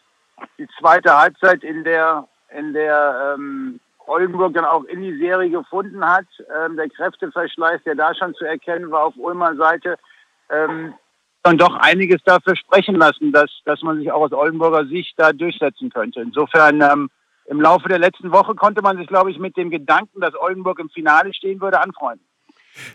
die 0.58 0.68
zweite 0.78 1.16
Halbzeit, 1.16 1.62
in 1.62 1.84
der, 1.84 2.26
in 2.56 2.72
der 2.72 3.34
ähm, 3.34 3.80
Oldenburg 4.06 4.54
dann 4.54 4.64
auch 4.64 4.84
in 4.84 5.02
die 5.02 5.16
Serie 5.18 5.50
gefunden 5.50 6.04
hat, 6.04 6.26
ähm, 6.64 6.76
der 6.76 6.88
Kräfteverschleiß, 6.88 7.82
der 7.84 7.94
da 7.94 8.14
schon 8.14 8.34
zu 8.34 8.44
erkennen 8.44 8.90
war 8.90 9.04
auf 9.04 9.14
Ulmer 9.16 9.54
Seite, 9.56 9.96
ähm, 10.50 10.94
dann 11.42 11.58
doch 11.58 11.74
einiges 11.76 12.22
dafür 12.24 12.56
sprechen 12.56 12.96
lassen, 12.96 13.32
dass, 13.32 13.50
dass 13.64 13.82
man 13.82 13.98
sich 13.98 14.10
auch 14.10 14.22
aus 14.22 14.32
Oldenburger 14.32 14.86
Sicht 14.86 15.14
da 15.16 15.32
durchsetzen 15.32 15.90
könnte. 15.90 16.20
Insofern 16.20 16.80
ähm, 16.80 17.10
im 17.46 17.60
Laufe 17.60 17.88
der 17.88 17.98
letzten 17.98 18.32
Woche 18.32 18.54
konnte 18.54 18.82
man 18.82 18.96
sich, 18.96 19.06
glaube 19.06 19.30
ich, 19.30 19.38
mit 19.38 19.56
dem 19.56 19.70
Gedanken, 19.70 20.20
dass 20.20 20.34
Oldenburg 20.34 20.78
im 20.78 20.88
Finale 20.90 21.34
stehen 21.34 21.60
würde, 21.60 21.80
anfreunden. 21.80 22.26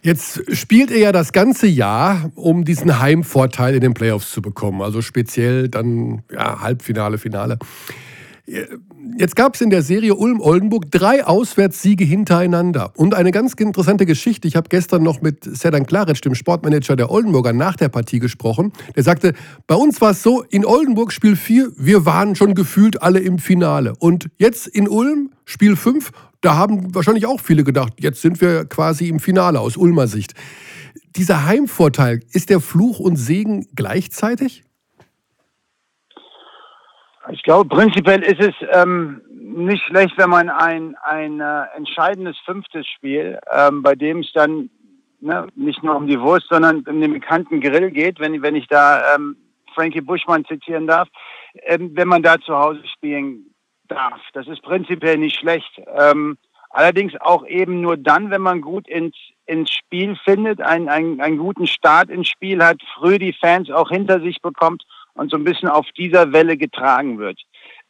Jetzt 0.02 0.56
spielt 0.56 0.90
er 0.90 0.98
ja 0.98 1.12
das 1.12 1.34
ganze 1.34 1.68
Jahr, 1.68 2.32
um 2.36 2.66
diesen 2.66 3.00
Heimvorteil 3.00 3.76
in 3.76 3.82
den 3.82 3.94
Playoffs 3.94 4.32
zu 4.32 4.42
bekommen. 4.42 4.82
Also 4.82 5.02
speziell 5.02 5.70
dann 5.70 6.24
ja, 6.32 6.62
Halbfinale, 6.62 7.18
Finale. 7.18 7.60
Jetzt 9.18 9.36
gab 9.36 9.56
es 9.56 9.62
in 9.62 9.70
der 9.70 9.82
Serie 9.82 10.16
Ulm-Oldenburg 10.16 10.90
drei 10.90 11.26
Auswärtssiege 11.26 12.06
hintereinander. 12.06 12.94
Und 12.96 13.14
eine 13.14 13.32
ganz 13.32 13.54
interessante 13.54 14.06
Geschichte. 14.06 14.48
Ich 14.48 14.56
habe 14.56 14.70
gestern 14.70 15.04
noch 15.04 15.22
mit 15.22 15.44
Sedan 15.44 15.86
Klaric, 15.86 16.22
dem 16.22 16.34
Sportmanager 16.34 16.96
der 16.96 17.12
Oldenburger, 17.12 17.52
nach 17.52 17.76
der 17.76 17.90
Partie 17.90 18.20
gesprochen. 18.20 18.72
Der 18.96 19.04
sagte, 19.04 19.34
bei 19.68 19.76
uns 19.76 20.00
war 20.00 20.12
es 20.12 20.24
so, 20.24 20.44
in 20.44 20.66
Oldenburg 20.66 21.12
Spiel 21.12 21.36
4, 21.36 21.74
wir 21.76 22.06
waren 22.06 22.36
schon 22.36 22.56
gefühlt 22.56 23.02
alle 23.02 23.20
im 23.20 23.38
Finale. 23.38 23.94
Und 24.00 24.30
jetzt 24.38 24.68
in 24.68 24.88
Ulm, 24.88 25.32
Spiel 25.44 25.76
5, 25.76 26.12
da 26.40 26.56
haben 26.56 26.96
wahrscheinlich 26.96 27.26
auch 27.26 27.42
viele 27.42 27.66
gedacht, 27.66 27.94
jetzt 28.00 28.22
sind 28.22 28.40
wir 28.40 28.64
quasi 28.64 29.10
im 29.10 29.20
Finale 29.20 29.60
aus 29.60 29.76
Ulmer 29.76 30.08
Sicht. 30.08 30.36
Dieser 31.18 31.46
Heimvorteil, 31.46 32.22
ist 32.32 32.50
der 32.50 32.62
Fluch 32.62 33.00
und 33.00 33.18
Segen 33.18 33.68
gleichzeitig? 33.76 34.64
Ich 37.30 37.44
glaube, 37.44 37.68
prinzipiell 37.68 38.24
ist 38.24 38.40
es 38.40 38.56
ähm, 38.74 39.22
nicht 39.30 39.84
schlecht, 39.84 40.18
wenn 40.18 40.30
man 40.30 40.50
ein, 40.50 40.96
ein 41.04 41.40
äh, 41.42 41.64
entscheidendes 41.76 42.38
fünftes 42.46 42.88
Spiel, 42.88 43.40
ähm, 43.52 43.84
bei 43.84 43.96
dem 43.96 44.20
es 44.20 44.32
dann 44.34 44.70
ne, 45.20 45.48
nicht 45.56 45.84
nur 45.84 45.96
um 45.96 46.08
die 46.08 46.20
Wurst, 46.20 46.48
sondern 46.50 46.86
um 46.88 47.02
den 47.02 47.14
bekannten 47.14 47.60
Grill 47.60 47.92
geht, 47.92 48.20
wenn, 48.20 48.42
wenn 48.42 48.56
ich 48.56 48.68
da 48.68 49.16
ähm, 49.16 49.36
Frankie 49.74 50.02
Buschmann 50.02 50.46
zitieren 50.46 50.88
darf, 50.88 51.10
ähm, 51.64 51.92
wenn 51.96 52.08
man 52.08 52.24
da 52.24 52.40
zu 52.40 52.58
Hause 52.58 52.82
spielen 52.88 53.54
darf. 53.88 54.22
Das 54.34 54.48
ist 54.48 54.62
prinzipiell 54.62 55.18
nicht 55.18 55.38
schlecht. 55.38 55.82
Ähm, 55.98 56.38
allerdings 56.70 57.14
auch 57.20 57.46
eben 57.46 57.82
nur 57.82 57.98
dann, 57.98 58.32
wenn 58.32 58.42
man 58.42 58.62
gut 58.62 58.88
ins, 58.88 59.16
ins 59.46 59.72
Spiel 59.72 60.16
findet, 60.24 60.62
einen, 60.62 60.88
einen, 60.88 61.20
einen 61.20 61.38
guten 61.38 61.68
Start 61.68 62.10
ins 62.10 62.30
Spiel 62.30 62.64
hat, 62.64 62.78
früh 62.96 63.20
die 63.20 63.34
Fans 63.34 63.70
auch 63.70 63.90
hinter 63.90 64.22
sich 64.22 64.42
bekommt 64.42 64.84
und 65.18 65.32
so 65.32 65.38
ein 65.38 65.44
bisschen 65.44 65.70
auf 65.70 65.86
dieser 65.98 66.32
Welle 66.34 66.58
getragen 66.58 67.20
wird. 67.20 67.40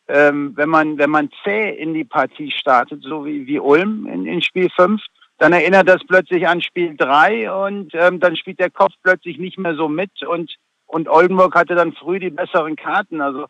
Ähm, 0.07 0.53
wenn 0.55 0.69
man 0.69 0.97
wenn 0.97 1.09
man 1.09 1.29
zäh 1.43 1.69
in 1.69 1.93
die 1.93 2.05
Partie 2.05 2.51
startet, 2.51 3.03
so 3.03 3.25
wie, 3.25 3.45
wie 3.45 3.59
Ulm 3.59 4.07
in, 4.07 4.25
in 4.25 4.41
Spiel 4.41 4.69
5, 4.75 5.01
dann 5.37 5.53
erinnert 5.53 5.89
das 5.89 6.01
plötzlich 6.07 6.47
an 6.47 6.61
Spiel 6.61 6.95
3 6.95 7.51
und 7.51 7.93
ähm, 7.93 8.19
dann 8.19 8.35
spielt 8.35 8.59
der 8.59 8.71
Kopf 8.71 8.93
plötzlich 9.03 9.37
nicht 9.37 9.57
mehr 9.57 9.75
so 9.75 9.87
mit 9.87 10.23
und 10.23 10.55
und 10.87 11.09
Oldenburg 11.09 11.53
hatte 11.53 11.75
dann 11.75 11.93
früh 11.93 12.19
die 12.19 12.29
besseren 12.29 12.77
Karten. 12.77 13.19
Also 13.19 13.47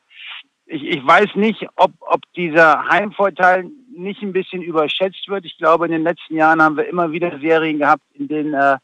ich, 0.66 0.84
ich 0.84 1.06
weiß 1.06 1.36
nicht, 1.36 1.68
ob, 1.76 1.92
ob 2.02 2.22
dieser 2.36 2.88
Heimvorteil 2.88 3.70
nicht 3.96 4.22
ein 4.22 4.34
bisschen 4.34 4.62
überschätzt 4.62 5.28
wird. 5.28 5.46
Ich 5.46 5.58
glaube, 5.58 5.86
in 5.86 5.92
den 5.92 6.04
letzten 6.04 6.36
Jahren 6.36 6.62
haben 6.62 6.78
wir 6.78 6.88
immer 6.88 7.12
wieder 7.12 7.40
Serien 7.40 7.80
gehabt, 7.80 8.04
in 8.14 8.28
denen 8.28 8.54
äh, 8.54 8.78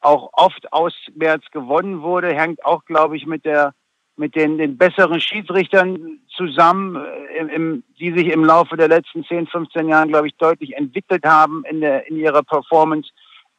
auch 0.00 0.30
oft 0.32 0.72
auswärts 0.72 1.50
gewonnen 1.50 2.02
wurde. 2.02 2.34
Hängt 2.34 2.64
auch, 2.64 2.84
glaube 2.84 3.16
ich, 3.16 3.26
mit 3.26 3.44
der 3.44 3.72
mit 4.20 4.36
den, 4.36 4.58
den 4.58 4.76
besseren 4.76 5.18
Schiedsrichtern 5.18 6.18
zusammen, 6.36 6.96
äh, 6.96 7.38
im, 7.38 7.48
im, 7.48 7.82
die 7.98 8.12
sich 8.12 8.28
im 8.28 8.44
Laufe 8.44 8.76
der 8.76 8.86
letzten 8.86 9.24
10, 9.24 9.46
15 9.46 9.88
Jahren, 9.88 10.10
glaube 10.10 10.28
ich, 10.28 10.36
deutlich 10.36 10.76
entwickelt 10.76 11.24
haben 11.24 11.64
in, 11.68 11.80
der, 11.80 12.06
in 12.06 12.16
ihrer 12.16 12.42
Performance, 12.42 13.10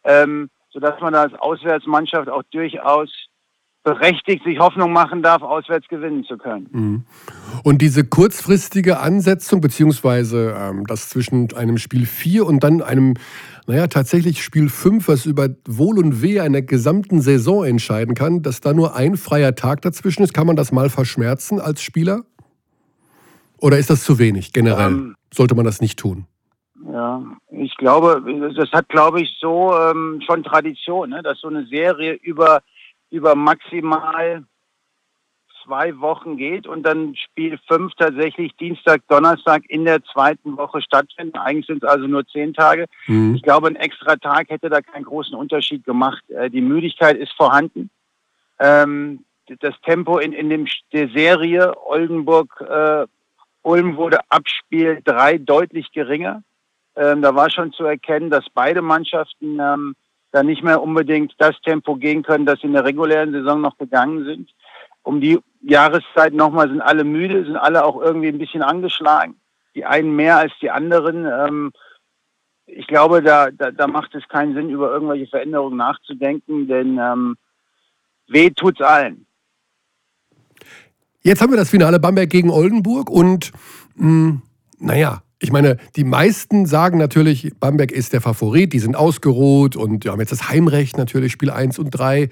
ähm, 0.03 0.49
sodass 0.69 1.01
man 1.01 1.15
als 1.15 1.33
Auswärtsmannschaft 1.33 2.29
auch 2.29 2.43
durchaus 2.51 3.09
berechtigt 3.83 4.43
sich 4.43 4.59
Hoffnung 4.59 4.93
machen 4.93 5.23
darf, 5.23 5.41
auswärts 5.41 5.87
gewinnen 5.87 6.23
zu 6.23 6.37
können. 6.37 6.67
Mhm. 6.71 7.03
Und 7.63 7.81
diese 7.81 8.03
kurzfristige 8.03 8.99
Ansetzung, 8.99 9.61
beziehungsweise 9.61 10.55
ähm, 10.55 10.85
das 10.85 11.09
zwischen 11.09 11.51
einem 11.55 11.77
Spiel 11.77 12.05
4 12.05 12.45
und 12.45 12.63
dann 12.63 12.83
einem, 12.83 13.15
naja, 13.67 13.87
tatsächlich 13.87 14.43
Spiel 14.43 14.69
5, 14.69 15.07
was 15.07 15.25
über 15.25 15.49
Wohl 15.67 15.99
und 15.99 16.21
Weh 16.21 16.39
einer 16.39 16.61
gesamten 16.61 17.21
Saison 17.21 17.63
entscheiden 17.63 18.15
kann, 18.15 18.41
dass 18.41 18.61
da 18.61 18.73
nur 18.73 18.95
ein 18.95 19.17
freier 19.17 19.55
Tag 19.55 19.81
dazwischen 19.81 20.23
ist, 20.23 20.33
kann 20.33 20.47
man 20.47 20.55
das 20.55 20.71
mal 20.71 20.89
verschmerzen 20.89 21.59
als 21.59 21.81
Spieler? 21.81 22.23
Oder 23.59 23.77
ist 23.77 23.89
das 23.89 24.03
zu 24.03 24.17
wenig 24.19 24.53
generell? 24.53 24.87
Ähm, 24.87 25.15
Sollte 25.33 25.55
man 25.55 25.65
das 25.65 25.81
nicht 25.81 25.99
tun? 25.99 26.25
Ja, 26.91 27.23
ich 27.51 27.75
glaube, 27.77 28.23
das 28.57 28.71
hat, 28.71 28.89
glaube 28.89 29.21
ich, 29.21 29.37
so 29.39 29.73
ähm, 29.77 30.19
schon 30.25 30.43
Tradition, 30.43 31.11
ne? 31.11 31.21
dass 31.23 31.39
so 31.39 31.47
eine 31.47 31.65
Serie 31.67 32.13
über 32.13 32.61
über 33.11 33.35
maximal 33.35 34.43
zwei 35.71 35.97
Wochen 36.01 36.35
geht 36.35 36.67
und 36.67 36.83
dann 36.83 37.15
Spiel 37.15 37.57
fünf 37.65 37.93
tatsächlich 37.95 38.53
Dienstag, 38.57 39.07
Donnerstag 39.07 39.63
in 39.69 39.85
der 39.85 40.03
zweiten 40.03 40.57
Woche 40.57 40.81
stattfindet. 40.81 41.37
Eigentlich 41.37 41.65
sind 41.65 41.81
es 41.81 41.89
also 41.89 42.07
nur 42.07 42.27
zehn 42.27 42.53
Tage. 42.53 42.87
Mhm. 43.07 43.35
Ich 43.35 43.41
glaube, 43.41 43.67
ein 43.67 43.77
extra 43.77 44.17
Tag 44.17 44.49
hätte 44.49 44.69
da 44.69 44.81
keinen 44.81 45.05
großen 45.05 45.33
Unterschied 45.33 45.85
gemacht. 45.85 46.21
Äh, 46.29 46.49
die 46.49 46.59
Müdigkeit 46.59 47.15
ist 47.15 47.31
vorhanden. 47.37 47.89
Ähm, 48.59 49.23
das 49.61 49.73
Tempo 49.85 50.17
in, 50.17 50.33
in 50.33 50.49
dem, 50.49 50.67
der 50.91 51.07
Serie 51.09 51.73
Oldenburg 51.85 52.49
äh, 52.61 53.05
Ulm 53.63 53.95
wurde 53.95 54.19
ab 54.27 54.43
Spiel 54.47 54.99
drei 55.05 55.37
deutlich 55.37 55.93
geringer. 55.93 56.43
Ähm, 56.97 57.21
da 57.21 57.33
war 57.33 57.49
schon 57.49 57.71
zu 57.71 57.85
erkennen, 57.85 58.29
dass 58.29 58.43
beide 58.53 58.81
Mannschaften 58.81 59.57
ähm, 59.61 59.95
da 60.33 60.43
nicht 60.43 60.63
mehr 60.63 60.81
unbedingt 60.81 61.33
das 61.37 61.55
Tempo 61.61 61.95
gehen 61.95 62.23
können, 62.23 62.45
das 62.45 62.59
sie 62.59 62.67
in 62.67 62.73
der 62.73 62.83
regulären 62.83 63.31
Saison 63.31 63.61
noch 63.61 63.77
gegangen 63.77 64.25
sind. 64.25 64.49
Um 65.03 65.21
die 65.21 65.39
Jahreszeit 65.61 66.33
nochmal 66.33 66.69
sind 66.69 66.81
alle 66.81 67.03
müde, 67.03 67.45
sind 67.45 67.57
alle 67.57 67.85
auch 67.85 68.01
irgendwie 68.01 68.27
ein 68.27 68.37
bisschen 68.37 68.63
angeschlagen. 68.63 69.35
Die 69.75 69.85
einen 69.85 70.15
mehr 70.15 70.37
als 70.37 70.51
die 70.61 70.69
anderen. 70.69 71.25
Ähm, 71.25 71.71
ich 72.65 72.87
glaube, 72.87 73.21
da, 73.21 73.51
da, 73.51 73.71
da 73.71 73.87
macht 73.87 74.15
es 74.15 74.27
keinen 74.27 74.53
Sinn, 74.53 74.69
über 74.69 74.91
irgendwelche 74.91 75.27
Veränderungen 75.27 75.77
nachzudenken, 75.77 76.67
denn 76.67 76.97
ähm, 76.97 77.37
weh 78.27 78.49
tut's 78.49 78.81
allen. 78.81 79.25
Jetzt 81.21 81.41
haben 81.41 81.51
wir 81.51 81.57
das 81.57 81.69
Finale 81.69 81.99
Bamberg 81.99 82.29
gegen 82.29 82.49
Oldenburg 82.49 83.09
und 83.09 83.51
mh, 83.95 84.05
hm, 84.05 84.41
naja, 84.79 85.21
ich 85.43 85.51
meine, 85.51 85.77
die 85.95 86.03
meisten 86.03 86.67
sagen 86.67 86.99
natürlich, 86.99 87.51
Bamberg 87.59 87.91
ist 87.91 88.13
der 88.13 88.21
Favorit, 88.21 88.73
die 88.73 88.79
sind 88.79 88.95
ausgeruht 88.95 89.75
und 89.75 90.03
die 90.03 90.09
haben 90.09 90.19
jetzt 90.19 90.31
das 90.31 90.49
Heimrecht 90.49 90.99
natürlich, 90.99 91.31
Spiel 91.31 91.49
1 91.49 91.79
und 91.79 91.89
3. 91.89 92.29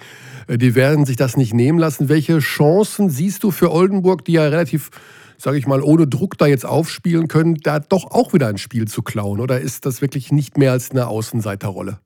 Äh, 0.47 0.57
die 0.57 0.75
werden 0.75 1.05
sich 1.05 1.15
das 1.15 1.35
nicht 1.35 1.53
nehmen 1.53 1.79
lassen. 1.79 2.07
Welche 2.07 2.37
Chancen 2.37 3.09
siehst 3.09 3.43
du 3.43 3.49
für 3.49 3.71
Oldenburg, 3.71 4.25
die 4.25 4.33
ja 4.33 4.43
relativ, 4.43 4.91
sage 5.37 5.57
ich 5.57 5.65
mal, 5.65 5.81
ohne 5.81 6.05
Druck 6.05 6.37
da 6.37 6.45
jetzt 6.45 6.67
aufspielen 6.67 7.27
können, 7.27 7.55
da 7.55 7.79
doch 7.79 8.11
auch 8.11 8.31
wieder 8.33 8.47
ein 8.47 8.59
Spiel 8.59 8.87
zu 8.87 9.01
klauen? 9.01 9.39
Oder 9.39 9.59
ist 9.59 9.87
das 9.87 10.03
wirklich 10.03 10.31
nicht 10.31 10.59
mehr 10.59 10.71
als 10.71 10.91
eine 10.91 11.07
Außenseiterrolle? 11.07 11.99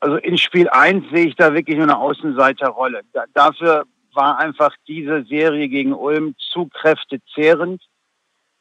Also 0.00 0.16
in 0.16 0.36
Spiel 0.36 0.68
1 0.68 1.06
sehe 1.10 1.28
ich 1.28 1.36
da 1.36 1.54
wirklich 1.54 1.76
nur 1.76 1.86
eine 1.86 1.96
Außenseiterrolle. 1.96 3.00
Da, 3.14 3.24
dafür 3.32 3.84
war 4.12 4.38
einfach 4.38 4.74
diese 4.86 5.24
Serie 5.24 5.70
gegen 5.70 5.94
Ulm 5.94 6.34
zu 6.52 6.68
kräftezehrend 6.68 7.80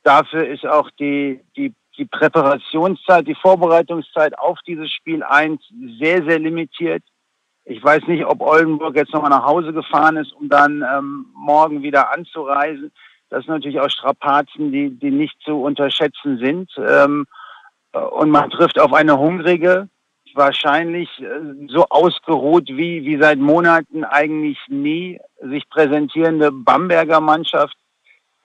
Dafür 0.04 0.48
ist 0.48 0.66
auch 0.66 0.90
die, 1.00 1.42
die, 1.56 1.74
die 1.98 2.06
Präparationszeit, 2.06 3.28
die 3.28 3.36
Vorbereitungszeit 3.36 4.38
auf 4.38 4.58
dieses 4.66 4.92
Spiel 4.92 5.24
1 5.24 5.62
sehr, 6.00 6.24
sehr 6.24 6.40
limitiert. 6.40 7.04
Ich 7.66 7.84
weiß 7.84 8.08
nicht, 8.08 8.26
ob 8.26 8.42
Oldenburg 8.42 8.96
jetzt 8.96 9.14
nochmal 9.14 9.30
nach 9.30 9.46
Hause 9.46 9.72
gefahren 9.72 10.18
ist, 10.18 10.34
um 10.34 10.50
dann 10.50 10.84
ähm, 10.84 11.28
morgen 11.36 11.84
wieder 11.84 12.12
anzureisen. 12.12 12.92
Das 13.30 13.46
sind 13.46 13.54
natürlich 13.54 13.80
auch 13.80 13.90
Strapazen, 13.90 14.72
die, 14.72 14.90
die 14.90 15.12
nicht 15.12 15.40
zu 15.46 15.62
unterschätzen 15.62 16.38
sind. 16.40 16.72
Ähm, 16.78 17.28
und 17.94 18.30
man 18.30 18.50
trifft 18.50 18.80
auf 18.80 18.94
eine 18.94 19.18
hungrige, 19.18 19.90
wahrscheinlich 20.34 21.10
äh, 21.22 21.68
so 21.68 21.86
ausgeruht 21.90 22.68
wie, 22.70 23.06
wie 23.06 23.18
seit 23.22 23.38
Monaten 23.38 24.04
eigentlich 24.04 24.58
nie 24.68 25.20
sich 25.42 25.70
präsentierende 25.70 26.52
Bamberger 26.52 27.20
Mannschaft, 27.20 27.76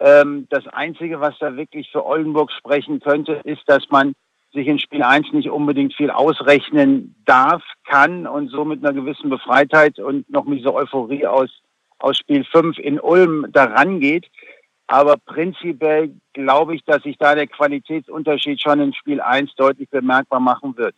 ähm, 0.01 0.47
das 0.51 0.66
Einzige, 0.68 1.20
was 1.20 1.38
da 1.38 1.57
wirklich 1.57 1.90
für 1.90 2.05
Oldenburg 2.05 2.53
sprechen 2.53 3.01
könnte, 3.01 3.40
ist, 3.44 3.62
dass 3.66 3.88
man 3.90 4.14
sich 4.53 4.66
in 4.66 4.78
Spiel 4.78 5.03
1 5.03 5.32
nicht 5.32 5.51
unbedingt 5.51 5.94
viel 5.94 6.11
ausrechnen 6.11 7.14
darf, 7.24 7.62
kann 7.84 8.26
und 8.26 8.49
so 8.49 8.64
mit 8.64 8.84
einer 8.84 8.94
gewissen 8.94 9.30
Befreitheit 9.30 9.99
und 9.99 10.28
noch 10.30 10.44
mit 10.44 10.61
dieser 10.61 10.74
Euphorie 10.74 11.26
aus, 11.26 11.51
aus 11.99 12.18
Spiel 12.18 12.44
5 12.44 12.78
in 12.78 12.99
Ulm 12.99 13.47
daran 13.53 14.01
geht. 14.01 14.26
Aber 14.88 15.16
prinzipiell 15.16 16.14
glaube 16.32 16.74
ich, 16.74 16.84
dass 16.84 17.03
sich 17.03 17.16
da 17.18 17.34
der 17.34 17.47
Qualitätsunterschied 17.47 18.61
schon 18.61 18.80
in 18.80 18.94
Spiel 18.94 19.20
1 19.20 19.55
deutlich 19.57 19.90
bemerkbar 19.90 20.40
machen 20.40 20.76
wird. 20.76 20.94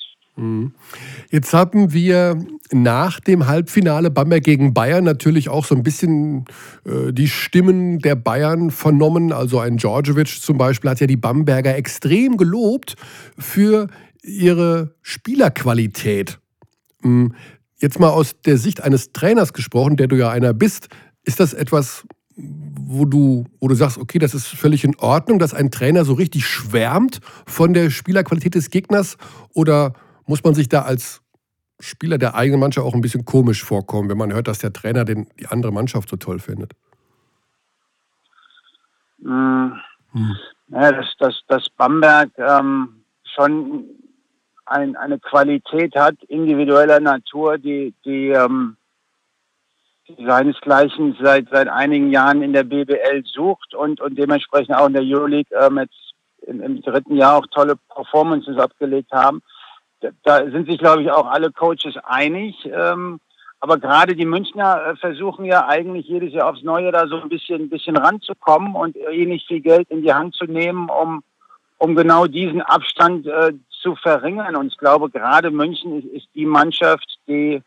Jetzt 1.31 1.53
haben 1.53 1.93
wir 1.93 2.39
nach 2.73 3.21
dem 3.21 3.47
Halbfinale 3.47 4.11
Bamberg 4.11 4.45
gegen 4.45 4.73
Bayern 4.73 5.05
natürlich 5.05 5.49
auch 5.49 5.65
so 5.65 5.75
ein 5.75 5.83
bisschen 5.83 6.45
äh, 6.85 7.13
die 7.13 7.29
Stimmen 7.29 7.99
der 7.99 8.15
Bayern 8.15 8.71
vernommen. 8.71 9.33
Also 9.33 9.59
ein 9.59 9.79
Djordjevic 9.79 10.29
zum 10.29 10.59
Beispiel 10.59 10.91
hat 10.91 11.01
ja 11.01 11.07
die 11.07 11.17
Bamberger 11.17 11.77
extrem 11.77 12.37
gelobt 12.37 12.95
für 13.37 13.89
ihre 14.23 14.95
Spielerqualität. 15.03 16.39
Mhm. 17.03 17.35
Jetzt 17.81 18.01
mal 18.01 18.11
aus 18.11 18.37
der 18.45 18.59
Sicht 18.59 18.83
eines 18.83 19.13
Trainers 19.13 19.53
gesprochen, 19.53 19.97
der 19.97 20.09
du 20.09 20.17
ja 20.17 20.31
einer 20.31 20.53
bist, 20.53 20.89
ist 21.25 21.41
das 21.41 21.55
etwas, 21.55 22.05
wo 22.37 23.05
du, 23.05 23.45
wo 23.61 23.69
du 23.69 23.75
sagst, 23.75 23.99
okay, 23.99 24.19
das 24.19 24.35
ist 24.35 24.47
völlig 24.47 24.85
in 24.85 24.97
Ordnung, 24.97 25.39
dass 25.39 25.55
ein 25.55 25.71
Trainer 25.71 26.05
so 26.05 26.15
richtig 26.15 26.47
schwärmt 26.47 27.21
von 27.47 27.75
der 27.75 27.91
Spielerqualität 27.91 28.55
des 28.55 28.71
Gegners 28.71 29.17
oder 29.53 29.95
muss 30.29 30.45
man 30.45 30.55
sich 30.55 30.69
da 30.69 30.83
als 30.83 31.23
Spieler 31.81 32.19
der 32.19 32.35
eigenen 32.35 32.61
Mannschaft 32.61 32.87
auch 32.87 32.95
ein 32.95 33.01
bisschen 33.01 33.25
komisch 33.25 33.65
vorkommen, 33.65 34.09
wenn 34.09 34.19
man 34.19 34.33
hört, 34.33 34.49
dass 34.49 34.59
der 34.59 34.73
Trainer 34.73 35.05
den, 35.05 35.29
die 35.39 35.47
andere 35.47 35.73
Mannschaft 35.73 36.09
so 36.09 36.17
toll 36.17 36.39
findet? 36.39 36.73
Hm. 39.23 39.73
Hm. 40.13 40.37
Ja, 40.69 40.93
dass, 40.93 41.07
dass, 41.19 41.41
dass 41.49 41.71
Bamberg 41.71 42.31
ähm, 42.37 43.05
schon 43.35 43.85
ein, 44.67 44.97
eine 44.97 45.19
Qualität 45.19 45.95
hat, 45.97 46.23
individueller 46.25 47.01
Natur, 47.01 47.57
die, 47.57 47.95
die, 48.05 48.29
ähm, 48.29 48.77
die 50.09 50.25
seinesgleichen 50.27 51.17
seit, 51.23 51.49
seit 51.51 51.69
einigen 51.69 52.11
Jahren 52.11 52.43
in 52.43 52.53
der 52.53 52.65
BBL 52.65 53.25
sucht 53.25 53.75
und, 53.75 54.01
und 54.01 54.19
dementsprechend 54.19 54.75
auch 54.75 54.89
in 54.89 54.95
der 54.95 55.03
Euroleague 55.03 55.57
ähm, 55.59 55.79
jetzt 55.79 56.15
im, 56.47 56.61
im 56.61 56.83
dritten 56.83 57.17
Jahr 57.17 57.37
auch 57.37 57.47
tolle 57.51 57.77
Performances 57.95 58.59
abgelegt 58.59 59.11
haben 59.13 59.43
da 60.23 60.51
sind 60.51 60.69
sich, 60.69 60.79
glaube 60.79 61.03
ich, 61.03 61.11
auch 61.11 61.27
alle 61.27 61.51
Coaches 61.53 61.97
einig. 62.05 62.69
Ähm, 62.73 63.21
aber 63.61 63.79
gerade 63.79 64.15
die 64.15 64.25
Münchner 64.25 64.87
äh, 64.87 64.97
versuchen 64.97 65.45
ja 65.45 65.67
eigentlich 65.67 66.07
jedes 66.07 66.33
Jahr 66.33 66.51
aufs 66.51 66.63
Neue 66.63 66.93
da 66.93 67.09
so 67.09 67.21
ein 67.21 67.29
bisschen, 67.29 67.63
ein 67.63 67.69
bisschen 67.69 67.97
ranzukommen 67.97 68.75
und 68.75 68.97
eh 68.97 69.27
nicht 69.27 69.47
viel 69.49 69.61
Geld 69.61 69.91
in 69.91 70.03
die 70.03 70.13
Hand 70.13 70.35
zu 70.35 70.45
nehmen, 70.45 70.89
um, 70.89 71.23
um 71.79 71.97
genau 71.97 72.27
diesen 72.27 72.63
Abstand 72.63 73.27
äh, 73.27 73.53
zu 73.83 73.97
verringern. 73.97 74.55
Und 74.55 74.69
ich 74.69 74.79
glaube, 74.79 75.11
gerade 75.11 75.51
München 75.51 75.99
ist, 75.99 76.07
ist 76.07 76.29
die 76.35 76.47
Mannschaft, 76.47 77.19
die 77.27 77.61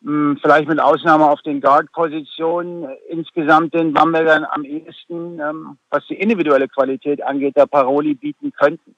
mh, 0.00 0.10
hm, 0.10 0.38
vielleicht 0.40 0.68
mit 0.68 0.80
Ausnahme 0.80 1.28
auf 1.30 1.42
den 1.42 1.60
Guard-Positionen 1.60 2.84
äh, 2.84 2.96
insgesamt 3.10 3.74
den 3.74 3.92
Bambergern 3.92 4.46
am 4.50 4.64
ehesten, 4.64 5.38
ähm, 5.38 5.76
was 5.90 6.06
die 6.06 6.14
individuelle 6.14 6.68
Qualität 6.68 7.22
angeht, 7.22 7.56
der 7.56 7.66
Paroli 7.66 8.14
bieten 8.14 8.52
könnten. 8.58 8.94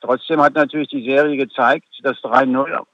Trotzdem 0.00 0.40
hat 0.40 0.54
natürlich 0.54 0.88
die 0.88 1.04
Serie 1.04 1.36
gezeigt, 1.36 1.88
dass 2.02 2.16
3-0, 2.18 2.84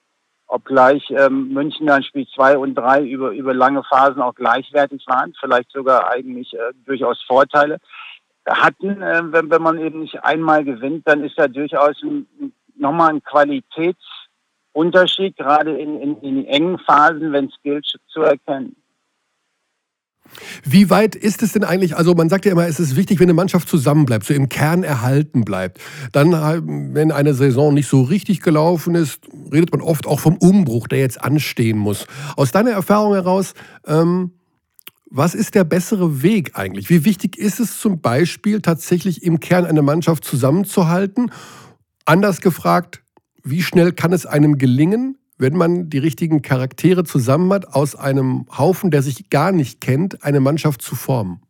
obgleich 0.46 1.10
ähm, 1.10 1.52
München 1.52 1.86
dann 1.86 2.02
Spiel 2.02 2.26
2 2.34 2.58
und 2.58 2.74
3 2.74 3.02
über, 3.02 3.30
über 3.30 3.54
lange 3.54 3.82
Phasen 3.84 4.22
auch 4.22 4.34
gleichwertig 4.34 5.04
waren, 5.06 5.34
vielleicht 5.40 5.70
sogar 5.72 6.10
eigentlich 6.10 6.52
äh, 6.54 6.72
durchaus 6.84 7.22
Vorteile 7.22 7.78
hatten. 8.48 9.02
Äh, 9.02 9.32
wenn, 9.32 9.50
wenn 9.50 9.62
man 9.62 9.78
eben 9.78 10.00
nicht 10.00 10.22
einmal 10.22 10.64
gewinnt, 10.64 11.06
dann 11.06 11.24
ist 11.24 11.38
da 11.38 11.48
durchaus 11.48 12.02
ein, 12.02 12.26
nochmal 12.76 13.10
ein 13.10 13.22
Qualitätsunterschied, 13.22 15.36
gerade 15.36 15.78
in, 15.78 16.00
in, 16.00 16.18
in 16.20 16.46
engen 16.46 16.78
Phasen, 16.78 17.32
wenn 17.32 17.46
es 17.46 17.54
gilt, 17.62 17.86
zu 18.08 18.22
erkennen. 18.22 18.76
Wie 20.64 20.90
weit 20.90 21.14
ist 21.14 21.42
es 21.42 21.52
denn 21.52 21.64
eigentlich, 21.64 21.96
also 21.96 22.14
man 22.14 22.28
sagt 22.28 22.46
ja 22.46 22.52
immer, 22.52 22.66
es 22.66 22.80
ist 22.80 22.96
wichtig, 22.96 23.20
wenn 23.20 23.26
eine 23.26 23.34
Mannschaft 23.34 23.68
zusammenbleibt, 23.68 24.24
so 24.24 24.34
im 24.34 24.48
Kern 24.48 24.82
erhalten 24.82 25.44
bleibt. 25.44 25.78
Dann, 26.12 26.32
wenn 26.94 27.12
eine 27.12 27.34
Saison 27.34 27.74
nicht 27.74 27.88
so 27.88 28.02
richtig 28.02 28.40
gelaufen 28.40 28.94
ist, 28.94 29.20
redet 29.52 29.72
man 29.72 29.80
oft 29.80 30.06
auch 30.06 30.20
vom 30.20 30.36
Umbruch, 30.36 30.88
der 30.88 31.00
jetzt 31.00 31.22
anstehen 31.22 31.78
muss. 31.78 32.06
Aus 32.36 32.52
deiner 32.52 32.70
Erfahrung 32.70 33.14
heraus, 33.14 33.54
ähm, 33.86 34.32
was 35.14 35.34
ist 35.34 35.54
der 35.54 35.64
bessere 35.64 36.22
Weg 36.22 36.52
eigentlich? 36.54 36.88
Wie 36.88 37.04
wichtig 37.04 37.36
ist 37.36 37.60
es 37.60 37.78
zum 37.78 38.00
Beispiel 38.00 38.62
tatsächlich 38.62 39.22
im 39.22 39.40
Kern 39.40 39.66
eine 39.66 39.82
Mannschaft 39.82 40.24
zusammenzuhalten? 40.24 41.30
Anders 42.06 42.40
gefragt, 42.40 43.02
wie 43.44 43.62
schnell 43.62 43.92
kann 43.92 44.14
es 44.14 44.24
einem 44.24 44.56
gelingen, 44.56 45.18
wenn 45.42 45.56
man 45.56 45.90
die 45.90 45.98
richtigen 45.98 46.40
Charaktere 46.40 47.04
zusammen 47.04 47.52
hat, 47.52 47.74
aus 47.74 47.94
einem 47.96 48.46
Haufen, 48.56 48.90
der 48.90 49.02
sich 49.02 49.28
gar 49.28 49.52
nicht 49.52 49.80
kennt, 49.80 50.24
eine 50.24 50.40
Mannschaft 50.40 50.80
zu 50.80 50.94
formen? 50.94 51.42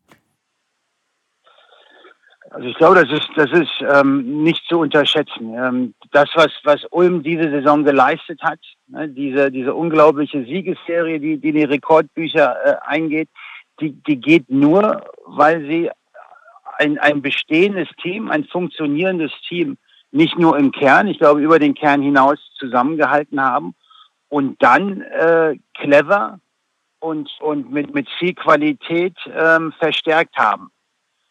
Also 2.50 2.68
ich 2.68 2.76
glaube, 2.76 3.04
das 3.04 3.10
ist, 3.10 3.30
das 3.36 3.50
ist 3.52 3.70
ähm, 3.80 4.42
nicht 4.42 4.62
zu 4.68 4.80
unterschätzen. 4.80 5.54
Ähm, 5.54 5.94
das, 6.10 6.28
was, 6.34 6.50
was 6.64 6.84
Ulm 6.90 7.22
diese 7.22 7.50
Saison 7.50 7.84
geleistet 7.84 8.42
hat, 8.42 8.58
ne, 8.88 9.08
diese, 9.08 9.50
diese 9.50 9.74
unglaubliche 9.74 10.44
Siegesserie, 10.44 11.20
die, 11.20 11.38
die 11.38 11.52
die 11.52 11.64
Rekordbücher 11.64 12.56
äh, 12.64 12.74
eingeht, 12.82 13.28
die, 13.80 13.92
die 14.06 14.20
geht 14.20 14.50
nur, 14.50 15.02
weil 15.24 15.66
sie 15.66 15.90
ein, 16.78 16.98
ein 16.98 17.22
bestehendes 17.22 17.88
Team, 18.02 18.30
ein 18.30 18.44
funktionierendes 18.44 19.32
Team, 19.48 19.78
nicht 20.10 20.38
nur 20.38 20.58
im 20.58 20.72
Kern, 20.72 21.06
ich 21.06 21.18
glaube 21.18 21.40
über 21.40 21.58
den 21.58 21.74
Kern 21.74 22.02
hinaus 22.02 22.38
zusammengehalten 22.58 23.40
haben 23.40 23.74
und 24.32 24.62
dann 24.62 25.02
äh, 25.02 25.58
clever 25.74 26.40
und, 27.00 27.28
und 27.40 27.70
mit, 27.70 27.92
mit 27.92 28.08
viel 28.18 28.32
Qualität 28.32 29.14
ähm, 29.30 29.74
verstärkt 29.78 30.38
haben. 30.38 30.70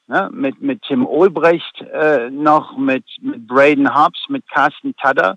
Ne, 0.06 0.30
mit, 0.32 0.62
mit 0.62 0.84
Tim 0.84 1.08
Olbrecht 1.08 1.82
äh, 1.82 2.30
noch, 2.30 2.78
mit, 2.78 3.04
mit 3.20 3.48
Braden 3.48 3.96
Hobbs, 3.96 4.30
mit 4.30 4.48
Carsten 4.52 4.96
Tadder, 4.98 5.36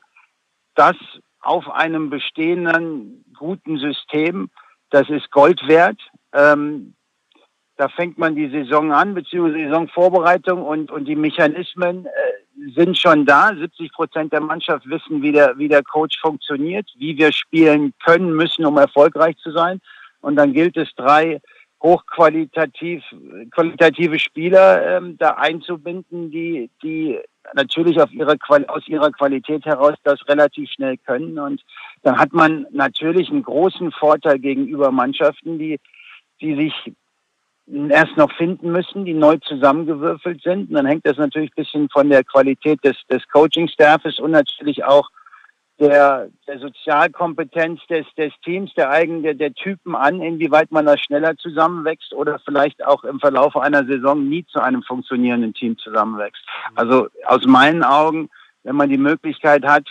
das 0.75 0.97
auf 1.41 1.71
einem 1.71 2.11
bestehenden 2.11 3.25
guten 3.39 3.79
System, 3.79 4.51
das 4.91 5.09
ist 5.09 5.31
Gold 5.31 5.67
wert. 5.67 6.01
Ähm, 6.35 6.95
da 7.77 7.89
fängt 7.89 8.19
man 8.19 8.35
die 8.35 8.51
Saison 8.51 8.93
an, 8.93 9.15
beziehungsweise 9.15 9.65
Saisonvorbereitung 9.69 10.61
und, 10.63 10.91
und 10.91 11.07
die 11.07 11.17
Mechanismen 11.17 12.05
äh, 12.05 12.11
sind 12.75 12.99
schon 12.99 13.27
da. 13.27 13.55
70 13.55 13.93
Prozent 13.93 14.33
der 14.33 14.41
Mannschaft 14.41 14.89
wissen, 14.89 15.23
wie 15.23 15.33
der, 15.33 15.59
wie 15.59 15.69
der 15.69 15.83
Coach 15.83 16.19
funktioniert, 16.21 16.89
wie 16.97 17.17
wir 17.17 17.33
spielen 17.33 17.93
können, 18.05 18.35
müssen, 18.35 18.65
um 18.65 18.79
erfolgreich 18.79 19.37
zu 19.39 19.51
sein. 19.53 19.81
Und 20.21 20.37
dann 20.37 20.53
gilt 20.53 20.77
es, 20.77 20.89
drei 20.95 21.41
hochqualitativ 21.85 23.05
qualitative 23.51 24.19
Spieler 24.19 24.97
ähm, 24.97 25.19
da 25.19 25.33
einzubinden, 25.33 26.31
die 26.31 26.71
die 26.83 27.19
natürlich 27.53 28.01
auf 28.01 28.11
ihre 28.11 28.39
aus 28.69 28.89
ihrer 28.89 29.11
Qualität 29.11 29.67
heraus 29.67 29.95
das 30.03 30.27
relativ 30.27 30.71
schnell 30.71 30.97
können 30.97 31.39
und 31.39 31.63
dann 32.03 32.19
hat 32.19 32.33
man 32.33 32.67
natürlich 32.71 33.29
einen 33.29 33.43
großen 33.43 33.93
Vorteil 33.93 34.39
gegenüber 34.39 34.91
Mannschaften, 34.91 35.59
die 35.59 35.79
die 36.41 36.57
sich 36.57 36.95
erst 37.67 38.17
noch 38.17 38.31
finden 38.33 38.73
müssen, 38.73 39.05
die 39.05 39.15
neu 39.15 39.39
zusammengewürfelt 39.39 40.43
sind. 40.43 40.69
Und 40.69 40.75
dann 40.75 40.87
hängt 40.87 41.07
das 41.07 41.17
natürlich 41.17 41.51
ein 41.51 41.63
bisschen 41.63 41.89
von 41.91 42.11
der 42.11 42.25
Qualität 42.25 42.85
des, 42.85 42.97
des 43.11 43.27
Coaching-Staffes 43.29 44.19
und 44.19 44.33
natürlich 44.33 44.85
auch 44.85 45.09
der, 45.81 46.29
der 46.47 46.59
Sozialkompetenz 46.61 47.81
des, 47.89 48.07
des 48.17 48.33
Teams, 48.45 48.73
der 48.75 48.91
eigenen, 48.91 49.23
der, 49.23 49.35
der 49.35 49.53
Typen 49.55 49.97
an, 49.97 50.21
inwieweit 50.21 50.71
man 50.71 50.87
da 50.87 50.97
schneller 50.97 51.37
zusammenwächst 51.37 52.13
oder 52.15 52.39
vielleicht 52.45 52.85
auch 52.85 53.03
im 53.05 53.19
Verlauf 53.19 53.57
einer 53.57 53.85
Saison 53.85 54.29
nie 54.29 54.45
zu 54.47 54.61
einem 54.61 54.83
funktionierenden 54.83 55.53
Team 55.55 55.77
zusammenwächst. 55.79 56.43
Also 56.77 57.09
aus 57.27 57.45
meinen 57.47 57.83
Augen, 57.83 58.29
wenn 58.63 58.77
man 58.77 58.89
die 58.89 58.99
Möglichkeit 58.99 59.65
hat, 59.65 59.89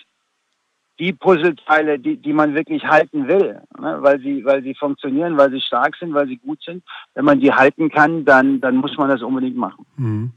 die 0.99 1.13
Puzzleteile, 1.13 1.99
die, 1.99 2.17
die 2.17 2.33
man 2.33 2.53
wirklich 2.53 2.83
halten 2.83 3.27
will, 3.27 3.59
ne, 3.79 3.97
weil 4.01 4.19
sie, 4.19 4.45
weil 4.45 4.61
sie 4.61 4.75
funktionieren, 4.75 5.37
weil 5.37 5.51
sie 5.51 5.61
stark 5.61 5.95
sind, 5.99 6.13
weil 6.13 6.27
sie 6.27 6.37
gut 6.37 6.59
sind, 6.63 6.83
wenn 7.15 7.25
man 7.25 7.39
die 7.39 7.51
halten 7.51 7.89
kann, 7.89 8.25
dann, 8.25 8.61
dann 8.61 8.75
muss 8.75 8.95
man 8.97 9.09
das 9.09 9.21
unbedingt 9.21 9.57
machen. 9.57 9.85
Mhm. 9.97 10.31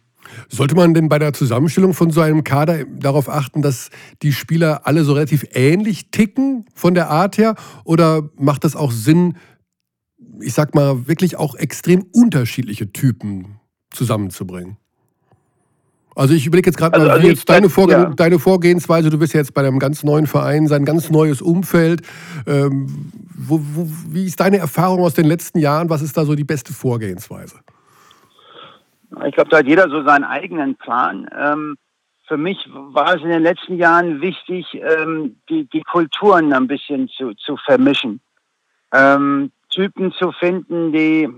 Sollte 0.48 0.74
man 0.74 0.94
denn 0.94 1.08
bei 1.08 1.18
der 1.18 1.32
Zusammenstellung 1.32 1.94
von 1.94 2.10
so 2.10 2.20
einem 2.20 2.42
Kader 2.42 2.84
darauf 2.84 3.28
achten, 3.28 3.62
dass 3.62 3.90
die 4.22 4.32
Spieler 4.32 4.86
alle 4.86 5.04
so 5.04 5.12
relativ 5.12 5.46
ähnlich 5.52 6.10
ticken 6.10 6.64
von 6.74 6.94
der 6.94 7.10
Art 7.10 7.38
her? 7.38 7.54
Oder 7.84 8.30
macht 8.36 8.64
das 8.64 8.74
auch 8.74 8.90
Sinn, 8.90 9.36
ich 10.40 10.52
sag 10.52 10.74
mal, 10.74 11.06
wirklich 11.06 11.36
auch 11.36 11.54
extrem 11.54 12.04
unterschiedliche 12.12 12.92
Typen 12.92 13.60
zusammenzubringen? 13.90 14.78
Also 16.16 16.32
ich 16.32 16.46
überlege 16.46 16.70
jetzt 16.70 16.78
gerade 16.78 16.94
also, 16.94 17.06
mal, 17.06 17.12
also 17.12 17.28
jetzt 17.28 17.48
deine, 17.48 17.68
Vorge 17.68 17.92
ja. 17.92 18.06
deine, 18.06 18.38
Vorgehensweise, 18.38 19.10
du 19.10 19.18
bist 19.18 19.34
jetzt 19.34 19.52
bei 19.52 19.60
einem 19.60 19.78
ganz 19.78 20.02
neuen 20.02 20.26
Verein, 20.26 20.66
sein 20.66 20.86
ganz 20.86 21.10
neues 21.10 21.42
Umfeld. 21.42 22.00
Ähm, 22.46 23.12
wo, 23.36 23.60
wo, 23.60 23.86
wie 24.08 24.24
ist 24.24 24.40
deine 24.40 24.56
Erfahrung 24.56 25.00
aus 25.00 25.12
den 25.12 25.26
letzten 25.26 25.58
Jahren? 25.58 25.90
Was 25.90 26.00
ist 26.00 26.16
da 26.16 26.24
so 26.24 26.34
die 26.34 26.44
beste 26.44 26.72
Vorgehensweise? 26.72 27.60
Ich 29.26 29.34
glaube, 29.34 29.50
da 29.50 29.58
hat 29.58 29.66
jeder 29.66 29.90
so 29.90 30.02
seinen 30.04 30.24
eigenen 30.24 30.76
Plan. 30.76 31.28
Ähm, 31.38 31.76
für 32.26 32.38
mich 32.38 32.66
war 32.72 33.14
es 33.14 33.22
in 33.22 33.28
den 33.28 33.42
letzten 33.42 33.76
Jahren 33.76 34.22
wichtig, 34.22 34.66
ähm, 34.72 35.36
die, 35.50 35.68
die 35.68 35.82
Kulturen 35.82 36.50
ein 36.54 36.66
bisschen 36.66 37.08
zu, 37.10 37.34
zu 37.34 37.58
vermischen. 37.58 38.20
Ähm, 38.92 39.52
Typen 39.68 40.12
zu 40.12 40.32
finden, 40.32 40.92
die, 40.92 41.28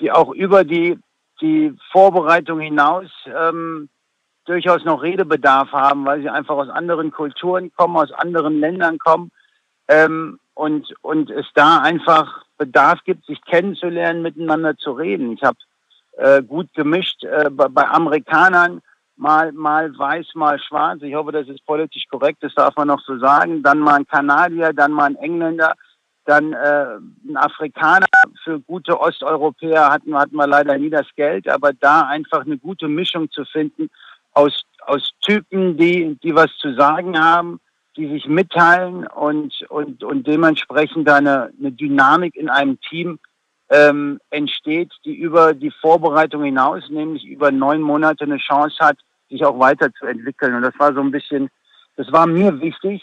die 0.00 0.10
auch 0.10 0.32
über 0.32 0.64
die, 0.64 0.98
die 1.40 1.72
Vorbereitung 1.92 2.58
hinaus 2.58 3.06
ähm, 3.26 3.88
durchaus 4.44 4.84
noch 4.84 5.02
Redebedarf 5.02 5.72
haben, 5.72 6.04
weil 6.04 6.22
sie 6.22 6.28
einfach 6.28 6.56
aus 6.56 6.68
anderen 6.68 7.10
Kulturen 7.10 7.72
kommen, 7.76 7.96
aus 7.96 8.12
anderen 8.12 8.60
Ländern 8.60 8.98
kommen 8.98 9.30
ähm, 9.88 10.38
und, 10.54 10.94
und 11.02 11.30
es 11.30 11.46
da 11.54 11.78
einfach 11.80 12.44
Bedarf 12.58 13.00
gibt, 13.04 13.26
sich 13.26 13.40
kennenzulernen, 13.44 14.22
miteinander 14.22 14.76
zu 14.76 14.92
reden. 14.92 15.32
Ich 15.32 15.42
habe 15.42 15.56
äh, 16.18 16.42
gut 16.42 16.72
gemischt. 16.74 17.24
Äh, 17.24 17.50
bei, 17.50 17.68
bei, 17.68 17.86
Amerikanern 17.86 18.80
mal, 19.16 19.52
mal 19.52 19.96
weiß, 19.96 20.34
mal 20.34 20.58
schwarz. 20.58 21.00
Ich 21.02 21.14
hoffe, 21.14 21.32
das 21.32 21.48
ist 21.48 21.64
politisch 21.64 22.04
korrekt, 22.10 22.42
das 22.42 22.54
darf 22.54 22.76
man 22.76 22.88
noch 22.88 23.02
so 23.02 23.18
sagen. 23.18 23.62
Dann 23.62 23.78
mal 23.78 23.96
ein 23.96 24.06
Kanadier, 24.06 24.72
dann 24.72 24.92
mal 24.92 25.06
ein 25.06 25.16
Engländer, 25.16 25.74
dann 26.26 26.52
äh, 26.52 26.96
ein 27.28 27.36
Afrikaner. 27.36 28.06
Für 28.44 28.60
gute 28.60 28.98
Osteuropäer 29.00 29.90
hatten, 29.90 30.14
hatten 30.14 30.36
wir 30.36 30.46
leider 30.46 30.76
nie 30.78 30.90
das 30.90 31.06
Geld, 31.16 31.48
aber 31.48 31.72
da 31.72 32.02
einfach 32.02 32.44
eine 32.44 32.58
gute 32.58 32.88
Mischung 32.88 33.30
zu 33.30 33.44
finden 33.44 33.90
aus, 34.32 34.62
aus 34.86 35.12
Typen, 35.20 35.76
die, 35.76 36.18
die 36.22 36.34
was 36.34 36.50
zu 36.58 36.74
sagen 36.74 37.18
haben, 37.18 37.60
die 37.96 38.08
sich 38.08 38.26
mitteilen 38.26 39.06
und, 39.06 39.62
und, 39.68 40.02
und 40.04 40.26
dementsprechend 40.26 41.08
eine, 41.08 41.52
eine 41.58 41.72
Dynamik 41.72 42.36
in 42.36 42.48
einem 42.48 42.80
Team 42.80 43.18
ähm, 43.68 44.20
entsteht, 44.30 44.92
die 45.04 45.14
über 45.14 45.54
die 45.54 45.70
Vorbereitung 45.70 46.44
hinaus, 46.44 46.88
nämlich 46.88 47.24
über 47.24 47.50
neun 47.50 47.82
Monate 47.82 48.24
eine 48.24 48.38
Chance 48.38 48.76
hat, 48.80 48.98
sich 49.28 49.44
auch 49.44 49.58
weiterzuentwickeln. 49.58 50.54
Und 50.54 50.62
das 50.62 50.74
war 50.78 50.92
so 50.92 51.00
ein 51.00 51.10
bisschen, 51.10 51.50
das 51.96 52.10
war 52.12 52.26
mir 52.26 52.60
wichtig, 52.60 53.02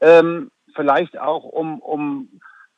ähm, 0.00 0.50
vielleicht 0.74 1.18
auch 1.18 1.44
um, 1.44 1.80
um 1.80 2.28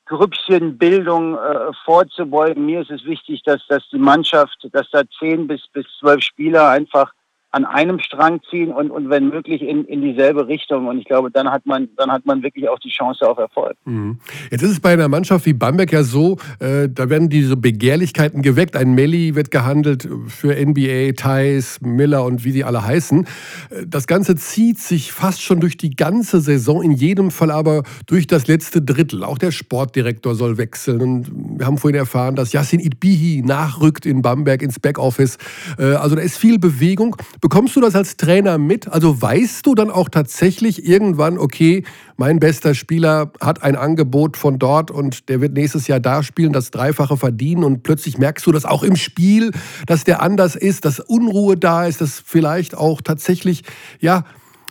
Grüppchenbildung 0.06 1.38
äh, 1.38 1.72
vorzubeugen. 1.84 2.66
Mir 2.66 2.82
ist 2.82 2.90
es 2.90 3.04
wichtig, 3.04 3.42
dass, 3.44 3.66
dass 3.68 3.88
die 3.90 3.98
Mannschaft, 3.98 4.68
dass 4.72 4.90
da 4.90 5.02
zehn 5.18 5.46
bis, 5.46 5.66
bis 5.68 5.86
zwölf 6.00 6.22
Spieler 6.22 6.68
einfach 6.68 7.12
an 7.52 7.66
einem 7.66 7.98
Strang 8.00 8.40
ziehen 8.48 8.72
und, 8.72 8.90
und 8.90 9.10
wenn 9.10 9.28
möglich 9.28 9.60
in, 9.60 9.84
in 9.84 10.00
dieselbe 10.00 10.48
Richtung. 10.48 10.86
Und 10.86 10.98
ich 10.98 11.04
glaube, 11.04 11.30
dann 11.30 11.50
hat 11.50 11.66
man, 11.66 11.88
dann 11.98 12.10
hat 12.10 12.24
man 12.24 12.42
wirklich 12.42 12.66
auch 12.70 12.78
die 12.78 12.88
Chance 12.88 13.28
auf 13.28 13.36
Erfolg. 13.36 13.76
Mhm. 13.84 14.18
Jetzt 14.50 14.62
ist 14.62 14.70
es 14.70 14.80
bei 14.80 14.94
einer 14.94 15.08
Mannschaft 15.08 15.44
wie 15.44 15.52
Bamberg 15.52 15.92
ja 15.92 16.02
so, 16.02 16.38
äh, 16.60 16.88
da 16.88 17.10
werden 17.10 17.28
diese 17.28 17.58
Begehrlichkeiten 17.58 18.40
geweckt. 18.40 18.74
Ein 18.74 18.94
Melli 18.94 19.34
wird 19.34 19.50
gehandelt 19.50 20.08
für 20.28 20.54
NBA, 20.54 21.12
Thais, 21.12 21.78
Miller 21.82 22.24
und 22.24 22.42
wie 22.44 22.52
sie 22.52 22.64
alle 22.64 22.84
heißen. 22.84 23.26
Äh, 23.68 23.86
das 23.86 24.06
Ganze 24.06 24.34
zieht 24.36 24.78
sich 24.78 25.12
fast 25.12 25.42
schon 25.42 25.60
durch 25.60 25.76
die 25.76 25.90
ganze 25.90 26.40
Saison, 26.40 26.82
in 26.82 26.92
jedem 26.92 27.30
Fall 27.30 27.50
aber 27.50 27.82
durch 28.06 28.26
das 28.26 28.46
letzte 28.46 28.80
Drittel. 28.80 29.24
Auch 29.24 29.36
der 29.36 29.50
Sportdirektor 29.50 30.34
soll 30.34 30.56
wechseln. 30.56 31.02
Und 31.02 31.58
wir 31.58 31.66
haben 31.66 31.76
vorhin 31.76 31.98
erfahren, 31.98 32.34
dass 32.34 32.54
Yassin 32.54 32.80
Idbihi 32.80 33.42
nachrückt 33.44 34.06
in 34.06 34.22
Bamberg 34.22 34.62
ins 34.62 34.80
Backoffice. 34.80 35.36
Äh, 35.78 35.96
also 35.96 36.16
da 36.16 36.22
ist 36.22 36.38
viel 36.38 36.58
Bewegung. 36.58 37.14
Bekommst 37.42 37.74
du 37.74 37.80
das 37.80 37.96
als 37.96 38.16
Trainer 38.16 38.56
mit? 38.56 38.86
Also 38.86 39.20
weißt 39.20 39.66
du 39.66 39.74
dann 39.74 39.90
auch 39.90 40.08
tatsächlich 40.08 40.86
irgendwann, 40.86 41.38
okay, 41.38 41.82
mein 42.16 42.38
bester 42.38 42.72
Spieler 42.72 43.32
hat 43.40 43.64
ein 43.64 43.74
Angebot 43.74 44.36
von 44.36 44.60
dort 44.60 44.92
und 44.92 45.28
der 45.28 45.40
wird 45.40 45.52
nächstes 45.52 45.88
Jahr 45.88 45.98
da 45.98 46.22
spielen, 46.22 46.52
das 46.52 46.70
Dreifache 46.70 47.16
verdienen 47.16 47.64
und 47.64 47.82
plötzlich 47.82 48.16
merkst 48.16 48.46
du 48.46 48.52
das 48.52 48.64
auch 48.64 48.84
im 48.84 48.94
Spiel, 48.94 49.50
dass 49.88 50.04
der 50.04 50.22
anders 50.22 50.54
ist, 50.54 50.84
dass 50.84 51.00
Unruhe 51.00 51.56
da 51.56 51.84
ist, 51.84 52.00
dass 52.00 52.20
vielleicht 52.24 52.76
auch 52.76 53.02
tatsächlich, 53.02 53.64
ja, 53.98 54.22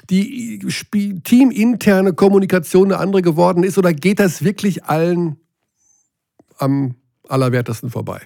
die 0.09 0.59
teaminterne 1.25 2.13
Kommunikation 2.13 2.93
eine 2.93 3.01
andere 3.01 3.21
geworden 3.21 3.65
ist 3.65 3.77
oder 3.77 3.91
geht 3.91 4.21
das 4.21 4.45
wirklich 4.45 4.85
allen 4.85 5.35
am 6.57 6.95
allerwertesten 7.27 7.89
vorbei? 7.89 8.21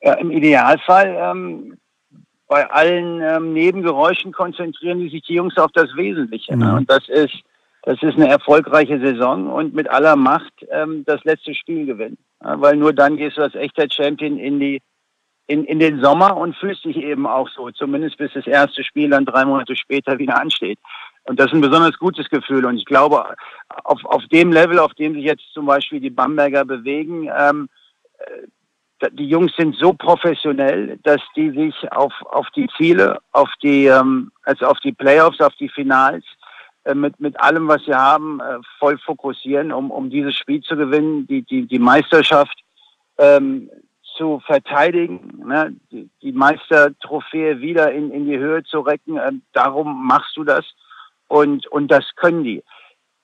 Ja, 0.00 0.14
Im 0.14 0.30
Idealfall 0.30 1.16
ähm, 1.18 1.78
bei 2.52 2.70
allen 2.70 3.22
ähm, 3.22 3.54
Nebengeräuschen 3.54 4.30
konzentrieren 4.30 5.00
die 5.00 5.08
sich 5.08 5.22
die 5.22 5.32
Jungs 5.32 5.56
auf 5.56 5.72
das 5.72 5.96
Wesentliche. 5.96 6.54
Ne? 6.54 6.66
Mhm. 6.66 6.74
Und 6.74 6.90
das 6.90 7.08
ist, 7.08 7.34
das 7.82 8.02
ist 8.02 8.16
eine 8.16 8.28
erfolgreiche 8.28 9.00
Saison 9.00 9.50
und 9.50 9.72
mit 9.72 9.88
aller 9.88 10.16
Macht 10.16 10.52
ähm, 10.70 11.02
das 11.06 11.24
letzte 11.24 11.54
Spiel 11.54 11.86
gewinnen. 11.86 12.18
Ja, 12.44 12.60
weil 12.60 12.76
nur 12.76 12.92
dann 12.92 13.16
gehst 13.16 13.38
du 13.38 13.42
als 13.42 13.54
echter 13.54 13.86
Champion 13.90 14.36
in 14.36 14.60
die 14.60 14.82
in, 15.46 15.64
in 15.64 15.78
den 15.78 16.02
Sommer 16.02 16.36
und 16.36 16.54
fühlst 16.54 16.84
dich 16.84 16.98
eben 16.98 17.26
auch 17.26 17.48
so, 17.48 17.70
zumindest 17.70 18.18
bis 18.18 18.34
das 18.34 18.46
erste 18.46 18.84
Spiel 18.84 19.08
dann 19.08 19.24
drei 19.24 19.46
Monate 19.46 19.74
später 19.74 20.18
wieder 20.18 20.38
ansteht. 20.38 20.78
Und 21.24 21.40
das 21.40 21.46
ist 21.46 21.54
ein 21.54 21.62
besonders 21.62 21.96
gutes 21.96 22.28
Gefühl. 22.28 22.66
Und 22.66 22.76
ich 22.76 22.84
glaube, 22.84 23.34
auf, 23.84 24.04
auf 24.04 24.26
dem 24.26 24.52
Level, 24.52 24.78
auf 24.78 24.92
dem 24.92 25.14
sich 25.14 25.24
jetzt 25.24 25.44
zum 25.54 25.64
Beispiel 25.64 26.00
die 26.00 26.10
Bamberger 26.10 26.66
bewegen, 26.66 27.30
ähm, 27.34 27.70
äh, 28.18 28.46
die 29.10 29.28
Jungs 29.28 29.52
sind 29.56 29.76
so 29.76 29.92
professionell, 29.92 30.98
dass 31.02 31.20
die 31.36 31.50
sich 31.50 31.92
auf, 31.92 32.12
auf 32.26 32.48
die 32.50 32.68
Ziele, 32.76 33.18
auf 33.32 33.50
die, 33.62 33.86
ähm, 33.86 34.30
also 34.44 34.66
auf 34.66 34.78
die 34.80 34.92
Playoffs, 34.92 35.40
auf 35.40 35.54
die 35.56 35.68
Finals, 35.68 36.24
äh, 36.84 36.94
mit, 36.94 37.18
mit 37.20 37.38
allem, 37.40 37.68
was 37.68 37.84
sie 37.84 37.94
haben, 37.94 38.40
äh, 38.40 38.58
voll 38.78 38.98
fokussieren, 38.98 39.72
um, 39.72 39.90
um 39.90 40.10
dieses 40.10 40.34
Spiel 40.34 40.62
zu 40.62 40.76
gewinnen, 40.76 41.26
die, 41.26 41.42
die, 41.42 41.66
die 41.66 41.78
Meisterschaft 41.78 42.58
ähm, 43.18 43.70
zu 44.16 44.40
verteidigen, 44.46 45.42
ne? 45.46 45.74
die, 45.90 46.08
die 46.20 46.32
Meistertrophäe 46.32 47.60
wieder 47.60 47.92
in, 47.92 48.10
in 48.10 48.26
die 48.26 48.38
Höhe 48.38 48.62
zu 48.64 48.80
recken. 48.80 49.16
Äh, 49.16 49.32
darum 49.52 50.06
machst 50.06 50.36
du 50.36 50.44
das 50.44 50.64
und, 51.28 51.66
und 51.68 51.88
das 51.90 52.04
können 52.16 52.44
die. 52.44 52.62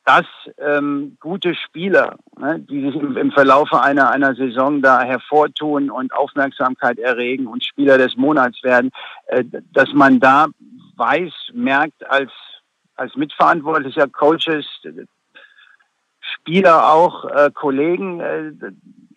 Dass 0.09 0.25
ähm, 0.57 1.19
gute 1.21 1.55
Spieler, 1.55 2.17
ne, 2.39 2.59
die 2.61 2.81
sich 2.81 2.95
im, 2.95 3.19
im 3.19 3.31
Verlaufe 3.31 3.79
einer, 3.83 4.11
einer 4.11 4.35
Saison 4.35 4.81
da 4.81 5.03
hervortun 5.03 5.91
und 5.91 6.15
Aufmerksamkeit 6.15 6.99
erregen 6.99 7.47
und 7.47 7.63
Spieler 7.63 7.99
des 7.99 8.17
Monats 8.17 8.63
werden, 8.63 8.91
äh, 9.27 9.45
dass 9.75 9.93
man 9.93 10.19
da 10.19 10.47
weiß, 10.97 11.31
merkt 11.53 12.09
als, 12.09 12.33
als 12.97 13.17
mitverantwortlicher 13.17 14.09
Coaches, 14.09 14.65
Spieler 16.21 16.91
auch, 16.91 17.27
äh, 17.27 17.51
Kollegen, 17.53 18.21
äh, 18.21 18.53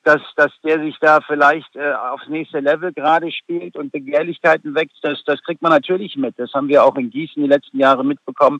dass, 0.03 0.21
dass 0.35 0.51
der 0.61 0.81
sich 0.81 0.97
da 0.99 1.21
vielleicht 1.21 1.73
äh, 1.77 1.93
aufs 1.93 2.27
nächste 2.27 2.59
Level 2.59 2.91
gerade 2.91 3.31
spielt 3.31 3.77
und 3.77 3.93
Begehrlichkeiten 3.93 4.75
wächst, 4.75 4.99
das, 5.03 5.23
das 5.23 5.41
kriegt 5.43 5.61
man 5.61 5.71
natürlich 5.71 6.17
mit. 6.17 6.37
Das 6.37 6.51
haben 6.53 6.67
wir 6.67 6.83
auch 6.83 6.97
in 6.97 7.11
Gießen 7.11 7.41
die 7.41 7.47
letzten 7.47 7.79
Jahre 7.79 8.03
mitbekommen. 8.03 8.59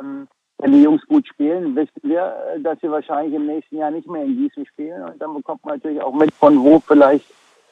Ähm, 0.00 0.26
wenn 0.62 0.72
die 0.72 0.82
Jungs 0.82 1.04
gut 1.08 1.26
spielen, 1.26 1.74
wissen 1.74 2.00
wir, 2.02 2.34
äh, 2.54 2.60
dass 2.60 2.78
sie 2.80 2.90
wahrscheinlich 2.90 3.34
im 3.34 3.46
nächsten 3.46 3.76
Jahr 3.76 3.90
nicht 3.90 4.08
mehr 4.08 4.22
in 4.22 4.36
Gießen 4.36 4.64
spielen. 4.66 5.02
Und 5.02 5.20
dann 5.20 5.34
bekommt 5.34 5.64
man 5.64 5.74
natürlich 5.74 6.00
auch 6.00 6.14
mit, 6.14 6.32
von 6.32 6.62
wo 6.62 6.78
vielleicht 6.78 7.26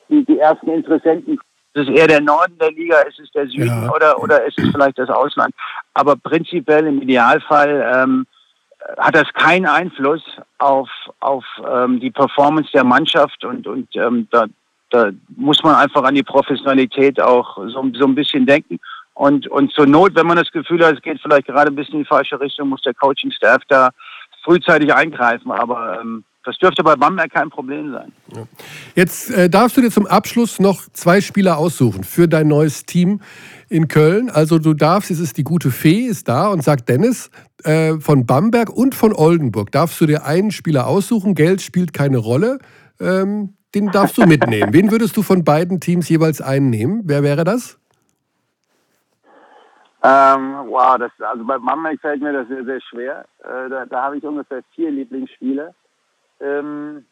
die, 0.09 0.24
die 0.24 0.38
ersten 0.38 0.70
Interessenten 0.70 1.38
ist 1.72 1.88
es 1.88 1.97
eher 1.97 2.09
der 2.09 2.20
Norden 2.20 2.59
der 2.59 2.72
Liga, 2.72 2.99
ist 3.03 3.20
es 3.20 3.30
der 3.30 3.47
Süden 3.47 3.84
ja. 3.84 3.93
oder, 3.93 4.20
oder 4.20 4.45
ist 4.45 4.59
es 4.59 4.70
vielleicht 4.72 4.99
das 4.99 5.09
Ausland? 5.09 5.55
Aber 5.95 6.16
prinzipiell 6.16 6.84
im 6.84 7.01
Idealfall 7.01 7.93
ähm, 7.95 8.26
hat 8.99 9.14
das 9.14 9.32
keinen 9.34 9.66
Einfluss 9.66 10.22
auf, 10.59 10.88
auf 11.20 11.45
ähm, 11.72 12.01
die 12.01 12.11
Performance 12.11 12.70
der 12.72 12.82
Mannschaft 12.82 13.45
und, 13.45 13.68
und 13.68 13.86
ähm, 13.95 14.26
da, 14.32 14.47
da 14.91 15.11
muss 15.36 15.62
man 15.62 15.76
einfach 15.76 16.03
an 16.03 16.16
die 16.16 16.24
Professionalität 16.24 17.20
auch 17.20 17.57
so, 17.57 17.88
so 17.95 18.05
ein 18.05 18.16
bisschen 18.16 18.47
denken. 18.47 18.80
Und, 19.21 19.47
und 19.49 19.71
zur 19.73 19.85
Not, 19.85 20.14
wenn 20.14 20.27
man 20.27 20.39
das 20.39 20.51
Gefühl 20.51 20.83
hat, 20.83 20.95
es 20.95 21.03
geht 21.03 21.21
vielleicht 21.21 21.47
gerade 21.47 21.71
ein 21.71 21.75
bisschen 21.75 21.97
in 21.97 22.01
die 22.05 22.07
falsche 22.07 22.41
Richtung, 22.41 22.71
muss 22.71 22.81
der 22.81 22.95
Coaching-Staff 22.95 23.61
da 23.68 23.91
frühzeitig 24.43 24.95
eingreifen. 24.95 25.51
Aber 25.51 26.01
ähm, 26.01 26.25
das 26.43 26.57
dürfte 26.57 26.83
bei 26.83 26.97
Bamberg 26.97 27.31
kein 27.31 27.51
Problem 27.51 27.93
sein. 27.93 28.12
Jetzt 28.95 29.31
äh, 29.31 29.51
darfst 29.51 29.77
du 29.77 29.83
dir 29.83 29.91
zum 29.91 30.07
Abschluss 30.07 30.59
noch 30.59 30.89
zwei 30.95 31.21
Spieler 31.21 31.59
aussuchen 31.59 32.03
für 32.03 32.29
dein 32.29 32.49
neues 32.49 32.87
Team 32.87 33.21
in 33.68 33.89
Köln. 33.89 34.31
Also 34.31 34.59
du 34.59 34.73
darfst, 34.73 35.11
es 35.11 35.21
ist 35.21 35.37
die 35.37 35.45
gute 35.45 35.71
Fee, 35.71 36.07
ist 36.07 36.27
da 36.27 36.49
und 36.49 36.64
sagt 36.64 36.89
Dennis, 36.89 37.31
äh, 37.64 38.01
von 38.01 38.25
Bamberg 38.25 38.71
und 38.71 38.95
von 38.95 39.12
Oldenburg 39.12 39.71
darfst 39.71 40.01
du 40.01 40.07
dir 40.07 40.25
einen 40.25 40.51
Spieler 40.51 40.87
aussuchen. 40.87 41.35
Geld 41.35 41.61
spielt 41.61 41.93
keine 41.93 42.16
Rolle. 42.16 42.59
Ähm, 42.99 43.53
den 43.75 43.91
darfst 43.91 44.16
du 44.16 44.25
mitnehmen. 44.25 44.73
Wen 44.73 44.91
würdest 44.91 45.14
du 45.18 45.23
von 45.23 45.45
beiden 45.45 45.79
Teams 45.79 46.09
jeweils 46.09 46.41
einen 46.41 46.71
nehmen? 46.71 47.03
Wer 47.05 47.23
wäre 47.23 47.45
das? 47.45 47.80
Ähm, 50.03 50.55
wow, 50.69 50.97
das, 50.99 51.13
also 51.19 51.45
bei 51.45 51.59
Bamberg 51.59 52.01
fällt 52.01 52.23
mir 52.23 52.33
das 52.33 52.49
sehr, 52.49 52.65
sehr 52.65 52.81
schwer. 52.81 53.25
Äh, 53.41 53.69
da, 53.69 53.85
da 53.85 54.03
habe 54.05 54.17
ich 54.17 54.25
ungefähr 54.25 54.63
vier 54.75 54.91
Lieblingsspiele. 54.91 55.75
Ähm, 56.41 57.05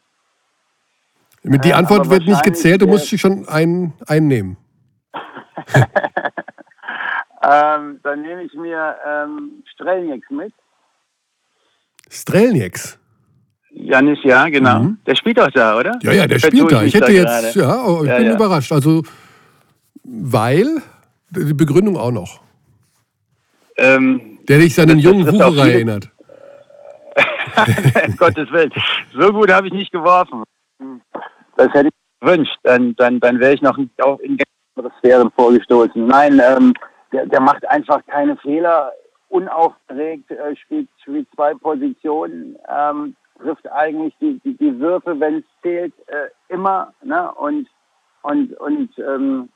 die 1.43 1.73
Antwort 1.73 2.07
äh, 2.07 2.09
wird 2.09 2.25
nicht 2.25 2.43
gezählt, 2.43 2.81
du 2.81 2.87
musst 2.87 3.11
dich 3.11 3.21
schon 3.21 3.47
einen, 3.47 3.93
einen 4.07 4.27
nehmen. 4.27 4.57
ähm, 7.43 7.99
dann 8.01 8.21
nehme 8.21 8.43
ich 8.43 8.53
mir 8.53 8.95
ähm, 9.05 9.63
Strelnieks 9.73 10.29
mit. 10.31 10.53
Strelnieks? 12.09 12.97
Janis, 13.71 14.17
ja, 14.23 14.49
genau. 14.49 14.79
Mhm. 14.79 14.97
Der 15.05 15.15
spielt 15.15 15.39
auch 15.39 15.51
da, 15.51 15.77
oder? 15.77 15.97
Ja, 16.01 16.11
ja, 16.11 16.27
der 16.27 16.39
spielt 16.39 16.71
da. 16.71 16.81
Ich 16.81 16.95
hätte 16.95 17.11
jetzt, 17.11 17.53
gerade. 17.53 17.59
ja, 17.59 17.85
oh, 17.85 18.03
ich 18.03 18.09
ja, 18.09 18.17
bin 18.17 18.27
ja. 18.27 18.35
überrascht. 18.35 18.71
Also, 18.71 19.03
weil, 20.03 20.81
die 21.29 21.53
Begründung 21.53 21.95
auch 21.95 22.11
noch. 22.11 22.41
Ähm, 23.79 24.39
der 24.47 24.59
dich 24.59 24.75
seinen 24.75 24.99
jungen 24.99 25.27
Wucherer 25.27 25.67
erinnert. 25.67 26.09
um 28.07 28.15
Gottes 28.17 28.51
Willen. 28.51 28.71
So 29.17 29.31
gut 29.31 29.51
habe 29.51 29.67
ich 29.67 29.73
nicht 29.73 29.91
geworfen. 29.91 30.43
Das 31.57 31.67
hätte 31.73 31.89
ich 31.89 32.19
gewünscht. 32.19 32.57
Dann, 32.63 32.95
dann, 32.95 33.19
dann 33.19 33.39
wäre 33.39 33.53
ich 33.53 33.61
noch 33.61 33.77
auch 34.01 34.19
in 34.19 34.37
andere 34.79 34.93
Sphären 34.99 35.31
vorgestoßen. 35.31 36.05
Nein, 36.07 36.41
ähm, 36.43 36.73
der, 37.11 37.25
der 37.25 37.41
macht 37.41 37.67
einfach 37.69 38.05
keine 38.07 38.37
Fehler. 38.37 38.91
Unaufgeregt, 39.29 40.31
äh, 40.31 40.55
spielt, 40.55 40.89
spielt 41.03 41.27
zwei 41.35 41.53
Positionen, 41.53 42.57
ähm, 42.67 43.15
trifft 43.39 43.71
eigentlich 43.71 44.13
die, 44.19 44.39
die, 44.43 44.57
die 44.57 44.79
Würfe, 44.79 45.19
wenn 45.19 45.35
es 45.35 45.43
zählt, 45.61 45.93
äh, 46.07 46.29
immer. 46.47 46.93
Ne? 47.03 47.31
Und, 47.33 47.67
und, 48.23 48.53
und 48.59 48.89
ähm, 48.97 49.49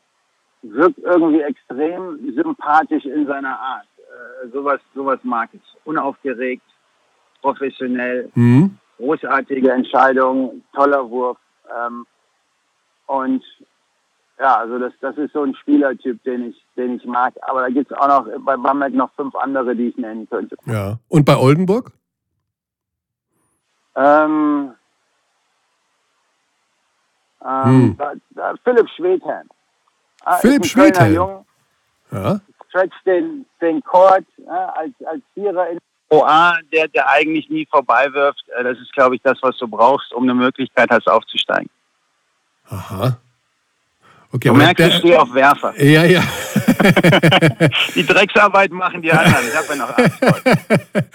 wirkt 0.62 1.00
irgendwie 1.00 1.42
extrem 1.42 2.34
sympathisch 2.36 3.06
in 3.06 3.26
seiner 3.26 3.60
Art. 3.60 3.88
Äh, 4.14 4.50
sowas, 4.52 4.80
sowas 4.94 5.20
mag 5.24 5.50
ich. 5.54 5.62
Unaufgeregt, 5.86 6.64
professionell, 7.42 8.32
mhm. 8.36 8.78
großartige 8.98 9.72
Entscheidung, 9.72 10.64
toller 10.74 11.10
Wurf. 11.10 11.38
Ähm, 11.76 12.06
und 13.08 13.44
ja, 14.40 14.58
also 14.58 14.80
das, 14.80 14.94
das 15.02 15.18
ist 15.18 15.34
so 15.34 15.44
ein 15.44 15.56
Spielertyp, 15.56 16.24
den 16.24 16.50
ich, 16.50 16.66
den 16.76 16.96
ich 16.98 17.06
mag. 17.06 17.34
Aber 17.42 17.62
da 17.62 17.70
gibt 17.70 17.92
es 17.92 17.98
auch 17.98 18.08
noch 18.08 18.28
bei 18.40 18.58
Bamberg 18.58 18.94
noch 18.94 19.12
fünf 19.14 19.36
andere, 19.36 19.76
die 19.76 19.90
ich 19.90 19.98
nennen 19.98 20.28
könnte. 20.30 20.56
Ja. 20.66 20.98
Und 21.08 21.26
bei 21.26 21.38
Oldenburg? 21.38 21.92
Ähm, 23.96 24.74
ähm, 27.46 27.66
hm. 27.66 27.98
da, 27.98 28.14
da, 28.32 28.54
Philipp 28.64 28.90
Schwedhelm. 28.90 29.48
Ah, 30.24 30.38
Philipp 30.38 30.66
Schwedhelm? 30.66 31.46
Ja. 32.12 32.40
Stretcht 32.74 33.06
den, 33.06 33.46
den 33.62 33.84
Court 33.84 34.26
ja, 34.38 34.74
als, 34.76 34.94
als 35.06 35.22
Vierer 35.36 35.70
in 35.70 35.78
OA, 36.10 36.58
der, 36.72 36.88
der 36.88 37.08
eigentlich 37.10 37.50
nie 37.50 37.68
vorbeiwirft. 37.70 38.44
Äh, 38.58 38.64
das 38.64 38.80
ist, 38.80 38.92
glaube 38.94 39.16
ich, 39.16 39.22
das, 39.22 39.38
was 39.42 39.58
du 39.58 39.68
brauchst, 39.68 40.12
um 40.14 40.24
eine 40.24 40.34
Möglichkeit 40.34 40.90
hast, 40.90 41.08
aufzusteigen. 41.08 41.70
Aha. 42.70 43.18
Okay, 44.32 44.48
du 44.48 44.56
merkst, 44.56 44.88
ich 44.88 44.96
stehe 44.96 45.22
auf 45.22 45.32
Werfer. 45.36 45.80
Ja, 45.80 46.04
ja. 46.06 46.22
die 47.96 48.04
Drecksarbeit 48.04 48.72
machen 48.72 49.04
die 49.04 49.12
anderen. 49.12 49.46
Ich 49.48 49.56
habe 49.56 49.68
ja 49.70 49.76
noch 49.76 49.96
Angst 49.96 51.06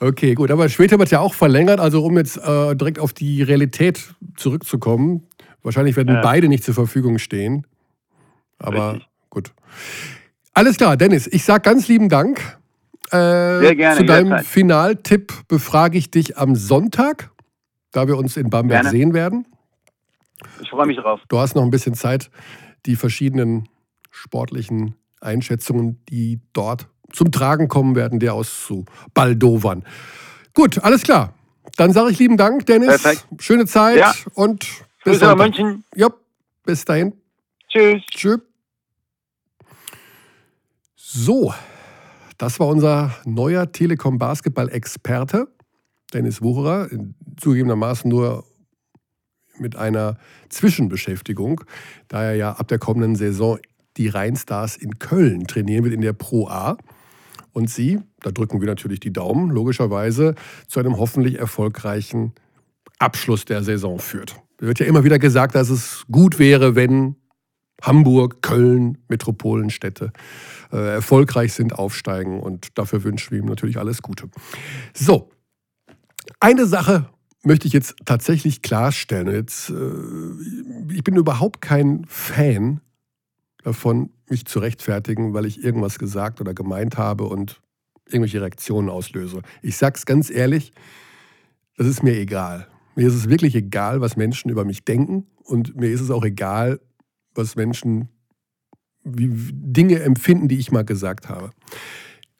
Okay, 0.00 0.34
gut. 0.34 0.50
Aber 0.50 0.68
später 0.68 0.98
wird 0.98 1.12
ja 1.12 1.20
auch 1.20 1.34
verlängert. 1.34 1.78
Also 1.78 2.04
um 2.04 2.16
jetzt 2.16 2.36
äh, 2.36 2.74
direkt 2.74 2.98
auf 2.98 3.12
die 3.12 3.44
Realität 3.44 4.12
zurückzukommen. 4.36 5.28
Wahrscheinlich 5.62 5.94
werden 5.94 6.16
ja. 6.16 6.20
beide 6.20 6.48
nicht 6.48 6.64
zur 6.64 6.74
Verfügung 6.74 7.18
stehen. 7.18 7.64
Aber 8.58 8.94
Richtig. 8.94 9.08
gut. 9.30 9.52
Alles 10.54 10.76
klar, 10.76 10.96
Dennis. 10.96 11.26
Ich 11.26 11.44
sage 11.44 11.62
ganz 11.62 11.88
lieben 11.88 12.08
Dank. 12.08 12.58
Äh, 13.10 13.16
Sehr 13.60 13.76
gerne. 13.76 13.96
Zu 13.96 14.04
deinem 14.04 14.26
jederzeit. 14.26 14.46
Finaltipp 14.46 15.32
befrage 15.48 15.98
ich 15.98 16.10
dich 16.10 16.36
am 16.36 16.54
Sonntag, 16.56 17.30
da 17.92 18.06
wir 18.06 18.18
uns 18.18 18.36
in 18.36 18.50
Bamberg 18.50 18.82
gerne. 18.82 18.90
sehen 18.90 19.14
werden. 19.14 19.46
Ich 20.60 20.70
freue 20.70 20.86
mich 20.86 20.96
drauf. 20.96 21.20
Du 21.28 21.38
hast 21.38 21.54
noch 21.54 21.62
ein 21.62 21.70
bisschen 21.70 21.94
Zeit, 21.94 22.30
die 22.86 22.96
verschiedenen 22.96 23.68
sportlichen 24.10 24.94
Einschätzungen, 25.20 26.00
die 26.08 26.40
dort 26.52 26.88
zum 27.12 27.32
Tragen 27.32 27.68
kommen 27.68 27.96
werden, 27.96 28.20
dir 28.20 28.34
auszubaldowern. 28.34 29.84
Gut, 30.54 30.78
alles 30.82 31.02
klar. 31.02 31.34
Dann 31.76 31.92
sage 31.92 32.10
ich 32.10 32.18
lieben 32.18 32.36
Dank, 32.36 32.66
Dennis. 32.66 33.02
Perfekt. 33.02 33.26
Schöne 33.40 33.66
Zeit 33.66 33.98
ja. 33.98 34.14
und 34.34 34.66
bis 35.04 35.18
dann. 35.20 35.38
München. 35.38 35.84
Ja, 35.94 36.08
bis 36.64 36.84
dahin. 36.84 37.12
Tschüss. 37.68 38.02
Tschüss. 38.10 38.40
So, 41.10 41.54
das 42.36 42.60
war 42.60 42.66
unser 42.66 43.14
neuer 43.24 43.72
Telekom-Basketball-Experte, 43.72 45.48
Dennis 46.12 46.42
Wucherer, 46.42 46.90
zugegebenermaßen 47.38 48.10
nur 48.10 48.44
mit 49.56 49.74
einer 49.74 50.18
Zwischenbeschäftigung, 50.50 51.62
da 52.08 52.24
er 52.24 52.34
ja 52.34 52.52
ab 52.52 52.68
der 52.68 52.78
kommenden 52.78 53.16
Saison 53.16 53.58
die 53.96 54.08
Rheinstars 54.08 54.76
in 54.76 54.98
Köln 54.98 55.46
trainieren 55.46 55.84
wird 55.84 55.94
in 55.94 56.02
der 56.02 56.12
Pro 56.12 56.46
A. 56.48 56.76
Und 57.52 57.70
sie, 57.70 58.00
da 58.20 58.30
drücken 58.30 58.60
wir 58.60 58.68
natürlich 58.68 59.00
die 59.00 59.12
Daumen, 59.12 59.48
logischerweise 59.48 60.34
zu 60.66 60.78
einem 60.78 60.98
hoffentlich 60.98 61.38
erfolgreichen 61.38 62.34
Abschluss 62.98 63.46
der 63.46 63.62
Saison 63.62 63.98
führt. 63.98 64.38
Es 64.58 64.66
wird 64.66 64.78
ja 64.78 64.84
immer 64.84 65.04
wieder 65.04 65.18
gesagt, 65.18 65.54
dass 65.54 65.70
es 65.70 66.04
gut 66.12 66.38
wäre, 66.38 66.74
wenn 66.74 67.16
Hamburg, 67.80 68.42
Köln, 68.42 68.98
Metropolenstädte 69.08 70.12
erfolgreich 70.76 71.52
sind, 71.52 71.74
aufsteigen 71.78 72.40
und 72.40 72.78
dafür 72.78 73.04
wünschen 73.04 73.30
wir 73.32 73.38
ihm 73.38 73.46
natürlich 73.46 73.78
alles 73.78 74.02
Gute. 74.02 74.28
So, 74.94 75.30
eine 76.40 76.66
Sache 76.66 77.08
möchte 77.42 77.66
ich 77.66 77.72
jetzt 77.72 77.96
tatsächlich 78.04 78.62
klarstellen. 78.62 79.32
Jetzt, 79.32 79.70
äh, 79.70 80.92
ich 80.92 81.04
bin 81.04 81.16
überhaupt 81.16 81.60
kein 81.60 82.04
Fan 82.06 82.80
davon, 83.64 84.10
mich 84.28 84.46
zu 84.46 84.58
rechtfertigen, 84.58 85.34
weil 85.34 85.46
ich 85.46 85.62
irgendwas 85.62 85.98
gesagt 85.98 86.40
oder 86.40 86.54
gemeint 86.54 86.96
habe 86.96 87.24
und 87.24 87.60
irgendwelche 88.06 88.40
Reaktionen 88.40 88.88
auslöse. 88.88 89.42
Ich 89.62 89.76
sag's 89.76 90.06
ganz 90.06 90.30
ehrlich, 90.30 90.72
das 91.76 91.86
ist 91.86 92.02
mir 92.02 92.16
egal. 92.16 92.68
Mir 92.94 93.08
ist 93.08 93.14
es 93.14 93.28
wirklich 93.28 93.54
egal, 93.54 94.00
was 94.00 94.16
Menschen 94.16 94.50
über 94.50 94.64
mich 94.64 94.84
denken 94.84 95.26
und 95.44 95.76
mir 95.76 95.90
ist 95.90 96.00
es 96.00 96.10
auch 96.10 96.24
egal, 96.24 96.80
was 97.34 97.54
Menschen 97.54 98.08
Dinge 99.08 100.00
empfinden, 100.00 100.48
die 100.48 100.58
ich 100.58 100.72
mal 100.72 100.84
gesagt 100.84 101.28
habe. 101.28 101.50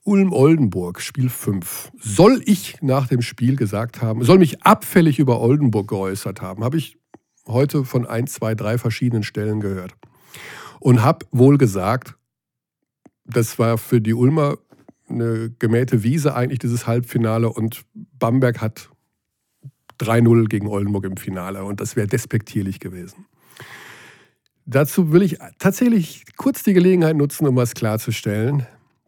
Ulm-Oldenburg, 0.04 1.00
Spiel 1.00 1.28
5. 1.28 1.92
Soll 1.98 2.40
ich 2.46 2.80
nach 2.80 3.08
dem 3.08 3.20
Spiel 3.20 3.56
gesagt 3.56 4.00
haben, 4.00 4.24
soll 4.24 4.38
mich 4.38 4.62
abfällig 4.62 5.18
über 5.18 5.40
Oldenburg 5.40 5.88
geäußert 5.88 6.40
haben, 6.40 6.64
habe 6.64 6.78
ich 6.78 6.98
heute 7.46 7.84
von 7.84 8.06
ein, 8.06 8.26
zwei, 8.26 8.54
drei 8.54 8.78
verschiedenen 8.78 9.22
Stellen 9.22 9.60
gehört. 9.60 9.94
Und 10.80 11.02
habe 11.02 11.26
wohl 11.30 11.58
gesagt, 11.58 12.16
das 13.24 13.58
war 13.58 13.78
für 13.78 14.00
die 14.00 14.14
Ulmer 14.14 14.56
eine 15.08 15.50
gemähte 15.58 16.02
Wiese 16.02 16.34
eigentlich, 16.34 16.58
dieses 16.58 16.86
Halbfinale. 16.86 17.50
Und 17.50 17.82
Bamberg 17.94 18.60
hat 18.60 18.90
3-0 20.00 20.48
gegen 20.48 20.68
Oldenburg 20.68 21.04
im 21.04 21.16
Finale. 21.16 21.64
Und 21.64 21.80
das 21.80 21.96
wäre 21.96 22.06
despektierlich 22.06 22.80
gewesen. 22.80 23.26
Dazu 24.70 25.12
will 25.12 25.22
ich 25.22 25.38
tatsächlich 25.58 26.24
kurz 26.36 26.62
die 26.62 26.74
Gelegenheit 26.74 27.16
nutzen, 27.16 27.46
um 27.46 27.56
was 27.56 27.72
klarzustellen, 27.72 28.66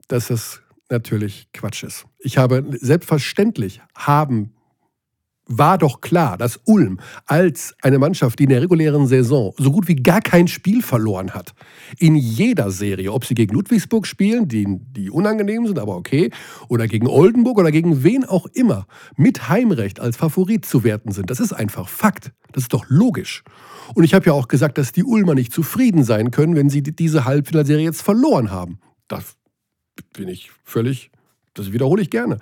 dass 0.09 0.29
das 0.29 0.63
natürlich 0.89 1.49
Quatsch 1.53 1.85
ist. 1.85 2.07
Ich 2.19 2.39
habe 2.39 2.65
selbstverständlich 2.81 3.83
haben 3.95 4.55
war 5.51 5.78
doch 5.78 6.01
klar, 6.01 6.38
dass 6.38 6.61
Ulm 6.64 7.01
als 7.26 7.74
eine 7.82 7.98
Mannschaft, 7.98 8.38
die 8.38 8.44
in 8.44 8.51
der 8.51 8.62
regulären 8.62 9.07
Saison 9.07 9.53
so 9.59 9.72
gut 9.72 9.88
wie 9.88 9.96
gar 9.96 10.20
kein 10.20 10.46
Spiel 10.48 10.80
verloren 10.80 11.34
hat, 11.34 11.55
in 11.98 12.14
jeder 12.14 12.70
Serie, 12.70 13.12
ob 13.12 13.24
sie 13.24 13.34
gegen 13.34 13.55
Ludwigsburg 13.55 14.07
spielen, 14.07 14.46
die, 14.46 14.66
die 14.92 15.11
unangenehm 15.11 15.66
sind, 15.66 15.78
aber 15.78 15.96
okay, 15.96 16.30
oder 16.68 16.86
gegen 16.86 17.09
Oldenburg 17.09 17.59
oder 17.59 17.72
gegen 17.72 18.05
wen 18.05 18.24
auch 18.24 18.46
immer, 18.46 18.86
mit 19.16 19.48
Heimrecht 19.48 19.98
als 19.98 20.16
Favorit 20.16 20.64
zu 20.64 20.84
werten 20.84 21.11
sind. 21.11 21.30
Das 21.30 21.40
ist 21.40 21.53
einfach 21.53 21.88
Fakt. 21.88 22.32
Das 22.53 22.64
ist 22.64 22.72
doch 22.72 22.84
logisch. 22.88 23.42
Und 23.94 24.05
ich 24.05 24.14
habe 24.14 24.26
ja 24.26 24.32
auch 24.32 24.48
gesagt, 24.48 24.78
dass 24.78 24.92
die 24.92 25.05
Ulmer 25.05 25.34
nicht 25.34 25.53
zufrieden 25.53 26.05
sein 26.05 26.30
können, 26.30 26.55
wenn 26.55 26.70
sie 26.70 26.82
diese 26.82 27.24
Halbfinalserie 27.24 27.84
jetzt 27.84 28.03
verloren 28.03 28.51
haben. 28.51 28.78
Das 29.09 29.36
bin 30.12 30.28
ich 30.28 30.51
völlig, 30.64 31.11
das 31.55 31.72
wiederhole 31.72 32.03
ich 32.03 32.11
gerne. 32.11 32.38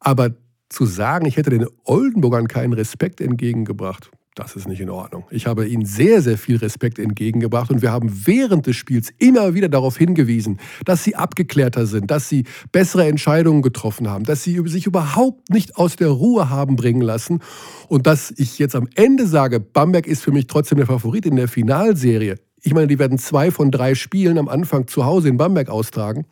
Aber 0.00 0.30
zu 0.68 0.86
sagen, 0.86 1.26
ich 1.26 1.36
hätte 1.36 1.50
den 1.50 1.66
Oldenburgern 1.84 2.48
keinen 2.48 2.72
Respekt 2.72 3.20
entgegengebracht, 3.20 4.10
das 4.38 4.54
ist 4.54 4.68
nicht 4.68 4.80
in 4.80 4.88
Ordnung. 4.88 5.24
Ich 5.30 5.48
habe 5.48 5.66
ihnen 5.66 5.84
sehr, 5.84 6.22
sehr 6.22 6.38
viel 6.38 6.58
Respekt 6.58 7.00
entgegengebracht 7.00 7.70
und 7.70 7.82
wir 7.82 7.90
haben 7.90 8.24
während 8.24 8.68
des 8.68 8.76
Spiels 8.76 9.10
immer 9.18 9.54
wieder 9.54 9.68
darauf 9.68 9.96
hingewiesen, 9.96 10.60
dass 10.84 11.02
sie 11.02 11.16
abgeklärter 11.16 11.86
sind, 11.86 12.12
dass 12.12 12.28
sie 12.28 12.44
bessere 12.70 13.08
Entscheidungen 13.08 13.62
getroffen 13.62 14.08
haben, 14.08 14.22
dass 14.22 14.44
sie 14.44 14.62
sich 14.66 14.86
überhaupt 14.86 15.50
nicht 15.50 15.76
aus 15.76 15.96
der 15.96 16.10
Ruhe 16.10 16.50
haben 16.50 16.76
bringen 16.76 17.00
lassen 17.00 17.40
und 17.88 18.06
dass 18.06 18.32
ich 18.36 18.60
jetzt 18.60 18.76
am 18.76 18.88
Ende 18.94 19.26
sage, 19.26 19.58
Bamberg 19.58 20.06
ist 20.06 20.22
für 20.22 20.30
mich 20.30 20.46
trotzdem 20.46 20.78
der 20.78 20.86
Favorit 20.86 21.26
in 21.26 21.34
der 21.34 21.48
Finalserie. 21.48 22.36
Ich 22.62 22.74
meine, 22.74 22.86
die 22.86 23.00
werden 23.00 23.18
zwei 23.18 23.50
von 23.50 23.72
drei 23.72 23.96
Spielen 23.96 24.38
am 24.38 24.48
Anfang 24.48 24.86
zu 24.86 25.04
Hause 25.04 25.28
in 25.28 25.36
Bamberg 25.36 25.68
austragen. 25.68 26.26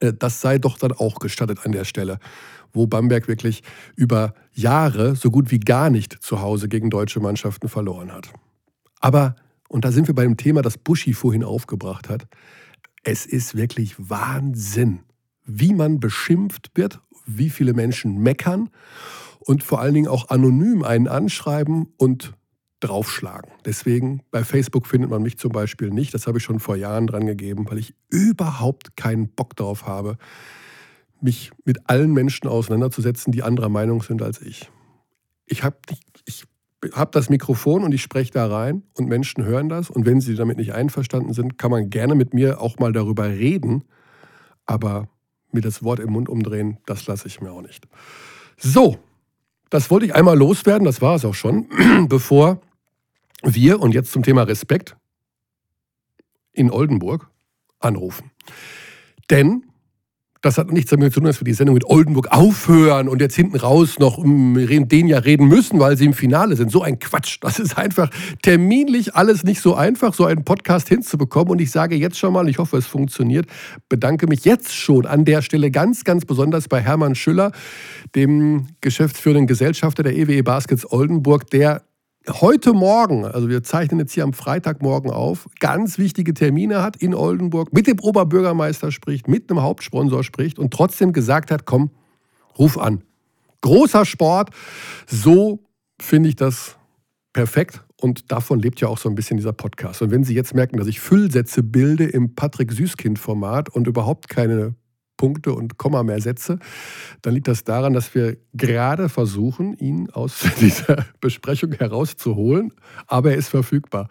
Äh, 0.00 0.14
das 0.18 0.40
sei 0.40 0.56
doch 0.56 0.78
dann 0.78 0.92
auch 0.92 1.16
gestattet 1.16 1.58
an 1.64 1.72
der 1.72 1.84
Stelle 1.84 2.18
wo 2.72 2.86
Bamberg 2.86 3.28
wirklich 3.28 3.62
über 3.96 4.34
Jahre 4.52 5.16
so 5.16 5.30
gut 5.30 5.50
wie 5.50 5.60
gar 5.60 5.90
nicht 5.90 6.22
zu 6.22 6.40
Hause 6.40 6.68
gegen 6.68 6.90
deutsche 6.90 7.20
Mannschaften 7.20 7.68
verloren 7.68 8.12
hat. 8.12 8.32
Aber, 9.00 9.36
und 9.68 9.84
da 9.84 9.92
sind 9.92 10.08
wir 10.08 10.14
bei 10.14 10.24
dem 10.24 10.36
Thema, 10.36 10.62
das 10.62 10.78
Buschi 10.78 11.14
vorhin 11.14 11.44
aufgebracht 11.44 12.08
hat, 12.08 12.26
es 13.02 13.26
ist 13.26 13.56
wirklich 13.56 13.94
Wahnsinn, 13.98 15.00
wie 15.44 15.72
man 15.72 16.00
beschimpft 16.00 16.70
wird, 16.74 17.00
wie 17.26 17.50
viele 17.50 17.72
Menschen 17.72 18.18
meckern 18.18 18.68
und 19.38 19.62
vor 19.62 19.80
allen 19.80 19.94
Dingen 19.94 20.08
auch 20.08 20.28
anonym 20.28 20.82
einen 20.82 21.08
anschreiben 21.08 21.88
und 21.96 22.34
draufschlagen. 22.80 23.50
Deswegen 23.64 24.22
bei 24.30 24.42
Facebook 24.42 24.86
findet 24.86 25.10
man 25.10 25.22
mich 25.22 25.38
zum 25.38 25.52
Beispiel 25.52 25.90
nicht. 25.90 26.14
Das 26.14 26.26
habe 26.26 26.38
ich 26.38 26.44
schon 26.44 26.60
vor 26.60 26.76
Jahren 26.76 27.06
dran 27.06 27.26
gegeben, 27.26 27.66
weil 27.68 27.78
ich 27.78 27.94
überhaupt 28.08 28.96
keinen 28.96 29.28
Bock 29.28 29.54
darauf 29.56 29.86
habe, 29.86 30.16
mich 31.22 31.50
mit 31.64 31.88
allen 31.88 32.12
Menschen 32.12 32.48
auseinanderzusetzen, 32.48 33.32
die 33.32 33.42
anderer 33.42 33.68
Meinung 33.68 34.02
sind 34.02 34.22
als 34.22 34.40
ich. 34.40 34.70
Ich 35.46 35.62
habe 35.62 35.76
ich 36.24 36.44
hab 36.92 37.12
das 37.12 37.28
Mikrofon 37.28 37.84
und 37.84 37.92
ich 37.92 38.02
spreche 38.02 38.32
da 38.32 38.46
rein 38.46 38.82
und 38.94 39.08
Menschen 39.08 39.44
hören 39.44 39.68
das. 39.68 39.90
Und 39.90 40.06
wenn 40.06 40.20
sie 40.20 40.34
damit 40.34 40.56
nicht 40.56 40.72
einverstanden 40.72 41.32
sind, 41.32 41.58
kann 41.58 41.70
man 41.70 41.90
gerne 41.90 42.14
mit 42.14 42.32
mir 42.32 42.60
auch 42.60 42.78
mal 42.78 42.92
darüber 42.92 43.28
reden. 43.28 43.84
Aber 44.66 45.08
mir 45.52 45.60
das 45.60 45.82
Wort 45.82 46.00
im 46.00 46.12
Mund 46.12 46.28
umdrehen, 46.28 46.78
das 46.86 47.06
lasse 47.06 47.26
ich 47.28 47.40
mir 47.40 47.52
auch 47.52 47.62
nicht. 47.62 47.86
So, 48.56 48.98
das 49.68 49.90
wollte 49.90 50.06
ich 50.06 50.14
einmal 50.14 50.38
loswerden, 50.38 50.84
das 50.84 51.00
war 51.00 51.16
es 51.16 51.24
auch 51.24 51.34
schon, 51.34 51.68
bevor 52.08 52.60
wir, 53.42 53.80
und 53.80 53.94
jetzt 53.94 54.12
zum 54.12 54.22
Thema 54.22 54.42
Respekt, 54.42 54.96
in 56.52 56.70
Oldenburg 56.70 57.30
anrufen. 57.78 58.30
Denn 59.30 59.69
das 60.42 60.56
hat 60.56 60.72
nichts 60.72 60.90
damit 60.90 61.12
zu 61.12 61.20
tun, 61.20 61.26
dass 61.26 61.40
wir 61.40 61.44
die 61.44 61.52
Sendung 61.52 61.74
mit 61.74 61.84
Oldenburg 61.84 62.28
aufhören 62.30 63.08
und 63.08 63.20
jetzt 63.20 63.36
hinten 63.36 63.56
raus 63.56 63.98
noch 63.98 64.16
um 64.16 64.54
den 64.54 65.06
ja 65.06 65.18
reden 65.18 65.48
müssen, 65.48 65.78
weil 65.78 65.98
sie 65.98 66.06
im 66.06 66.14
Finale 66.14 66.56
sind. 66.56 66.70
So 66.70 66.82
ein 66.82 66.98
Quatsch. 66.98 67.38
Das 67.42 67.58
ist 67.58 67.76
einfach 67.76 68.10
terminlich 68.42 69.14
alles 69.14 69.44
nicht 69.44 69.60
so 69.60 69.74
einfach, 69.74 70.14
so 70.14 70.24
einen 70.24 70.44
Podcast 70.44 70.88
hinzubekommen. 70.88 71.50
Und 71.50 71.60
ich 71.60 71.70
sage 71.70 71.94
jetzt 71.94 72.18
schon 72.18 72.32
mal, 72.32 72.48
ich 72.48 72.58
hoffe, 72.58 72.78
es 72.78 72.86
funktioniert, 72.86 73.46
bedanke 73.88 74.26
mich 74.26 74.44
jetzt 74.44 74.74
schon 74.74 75.04
an 75.04 75.26
der 75.26 75.42
Stelle 75.42 75.70
ganz, 75.70 76.04
ganz 76.04 76.24
besonders 76.24 76.68
bei 76.68 76.80
Hermann 76.80 77.14
Schüller, 77.14 77.52
dem 78.14 78.68
geschäftsführenden 78.80 79.46
Gesellschafter 79.46 80.02
der 80.02 80.16
EWE 80.16 80.36
e 80.36 80.42
Baskets 80.42 80.90
Oldenburg, 80.90 81.50
der 81.50 81.82
heute 82.28 82.72
Morgen, 82.72 83.24
also 83.24 83.48
wir 83.48 83.62
zeichnen 83.62 84.00
jetzt 84.00 84.12
hier 84.12 84.24
am 84.24 84.32
Freitagmorgen 84.32 85.10
auf, 85.10 85.48
ganz 85.58 85.98
wichtige 85.98 86.34
Termine 86.34 86.82
hat 86.82 86.96
in 86.96 87.14
Oldenburg, 87.14 87.72
mit 87.72 87.86
dem 87.86 87.98
Oberbürgermeister 87.98 88.92
spricht, 88.92 89.28
mit 89.28 89.50
einem 89.50 89.62
Hauptsponsor 89.62 90.22
spricht 90.22 90.58
und 90.58 90.72
trotzdem 90.72 91.12
gesagt 91.12 91.50
hat, 91.50 91.64
komm, 91.64 91.90
ruf 92.58 92.78
an. 92.78 93.02
Großer 93.62 94.04
Sport, 94.04 94.50
so 95.06 95.60
finde 96.00 96.28
ich 96.28 96.36
das 96.36 96.76
perfekt 97.32 97.84
und 97.96 98.32
davon 98.32 98.58
lebt 98.60 98.80
ja 98.80 98.88
auch 98.88 98.98
so 98.98 99.08
ein 99.08 99.14
bisschen 99.14 99.36
dieser 99.36 99.52
Podcast. 99.52 100.02
Und 100.02 100.10
wenn 100.10 100.24
Sie 100.24 100.34
jetzt 100.34 100.54
merken, 100.54 100.78
dass 100.78 100.86
ich 100.86 101.00
Füllsätze 101.00 101.62
bilde 101.62 102.04
im 102.04 102.34
Patrick 102.34 102.72
Süßkind-Format 102.72 103.68
und 103.68 103.86
überhaupt 103.86 104.28
keine 104.28 104.74
Punkte 105.20 105.52
und 105.52 105.76
Komma 105.76 106.02
mehr 106.02 106.18
setze, 106.22 106.58
dann 107.20 107.34
liegt 107.34 107.46
das 107.46 107.62
daran, 107.62 107.92
dass 107.92 108.14
wir 108.14 108.38
gerade 108.54 109.10
versuchen, 109.10 109.74
ihn 109.74 110.08
aus 110.10 110.40
dieser 110.60 111.04
Besprechung 111.20 111.72
herauszuholen, 111.72 112.72
aber 113.06 113.32
er 113.32 113.36
ist 113.36 113.50
verfügbar. 113.50 114.08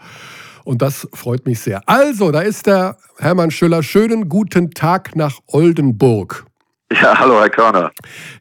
Und 0.65 0.83
das 0.83 1.07
freut 1.13 1.47
mich 1.47 1.61
sehr. 1.61 1.81
Also, 1.89 2.31
da 2.31 2.41
ist 2.41 2.67
der 2.67 2.97
Hermann 3.17 3.49
Schüller. 3.49 3.81
Schönen 3.81 4.29
guten 4.29 4.69
Tag 4.69 5.15
nach 5.15 5.39
Oldenburg. 5.47 6.45
Ja, 6.91 7.17
hallo 7.17 7.39
Herr 7.39 7.49
Körner. 7.49 7.91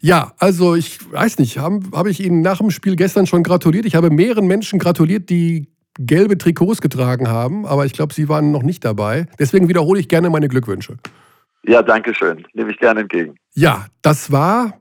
Ja, 0.02 0.32
also 0.38 0.74
ich 0.74 1.10
weiß 1.10 1.38
nicht, 1.38 1.56
habe 1.56 1.80
hab 1.92 2.06
ich 2.06 2.20
Ihnen 2.20 2.42
nach 2.42 2.58
dem 2.58 2.70
Spiel 2.70 2.96
gestern 2.96 3.26
schon 3.26 3.42
gratuliert. 3.42 3.86
Ich 3.86 3.94
habe 3.94 4.10
mehreren 4.10 4.46
Menschen 4.46 4.78
gratuliert, 4.78 5.30
die 5.30 5.68
gelbe 5.98 6.36
Trikots 6.36 6.82
getragen 6.82 7.28
haben, 7.28 7.66
aber 7.66 7.86
ich 7.86 7.94
glaube, 7.94 8.12
Sie 8.12 8.28
waren 8.28 8.52
noch 8.52 8.62
nicht 8.62 8.84
dabei. 8.84 9.26
Deswegen 9.38 9.68
wiederhole 9.68 9.98
ich 10.00 10.08
gerne 10.08 10.28
meine 10.28 10.48
Glückwünsche. 10.48 10.98
Ja, 11.64 11.82
danke 11.82 12.14
schön. 12.14 12.46
Nehme 12.52 12.70
ich 12.70 12.78
gerne 12.78 13.00
entgegen. 13.00 13.36
Ja, 13.54 13.86
das 14.02 14.30
war 14.32 14.80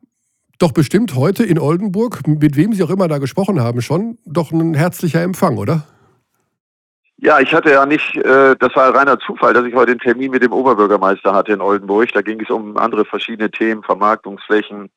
doch 0.59 0.71
bestimmt 0.71 1.15
heute 1.15 1.43
in 1.43 1.59
Oldenburg, 1.59 2.27
mit 2.27 2.55
wem 2.55 2.73
Sie 2.73 2.83
auch 2.83 2.89
immer 2.89 3.07
da 3.07 3.17
gesprochen 3.19 3.61
haben, 3.61 3.81
schon 3.81 4.17
doch 4.25 4.51
ein 4.51 4.73
herzlicher 4.73 5.21
Empfang, 5.21 5.57
oder? 5.57 5.83
Ja, 7.19 7.39
ich 7.39 7.53
hatte 7.53 7.71
ja 7.71 7.85
nicht, 7.85 8.15
äh, 8.17 8.55
das 8.59 8.75
war 8.75 8.93
reiner 8.93 9.19
Zufall, 9.19 9.53
dass 9.53 9.65
ich 9.65 9.73
heute 9.73 9.91
einen 9.91 9.99
Termin 9.99 10.31
mit 10.31 10.43
dem 10.43 10.53
Oberbürgermeister 10.53 11.33
hatte 11.33 11.53
in 11.53 11.61
Oldenburg. 11.61 12.11
Da 12.13 12.21
ging 12.21 12.39
es 12.41 12.49
um 12.49 12.77
andere 12.77 13.05
verschiedene 13.05 13.49
Themen, 13.49 13.81
Vermarktungsflächen 13.81 14.89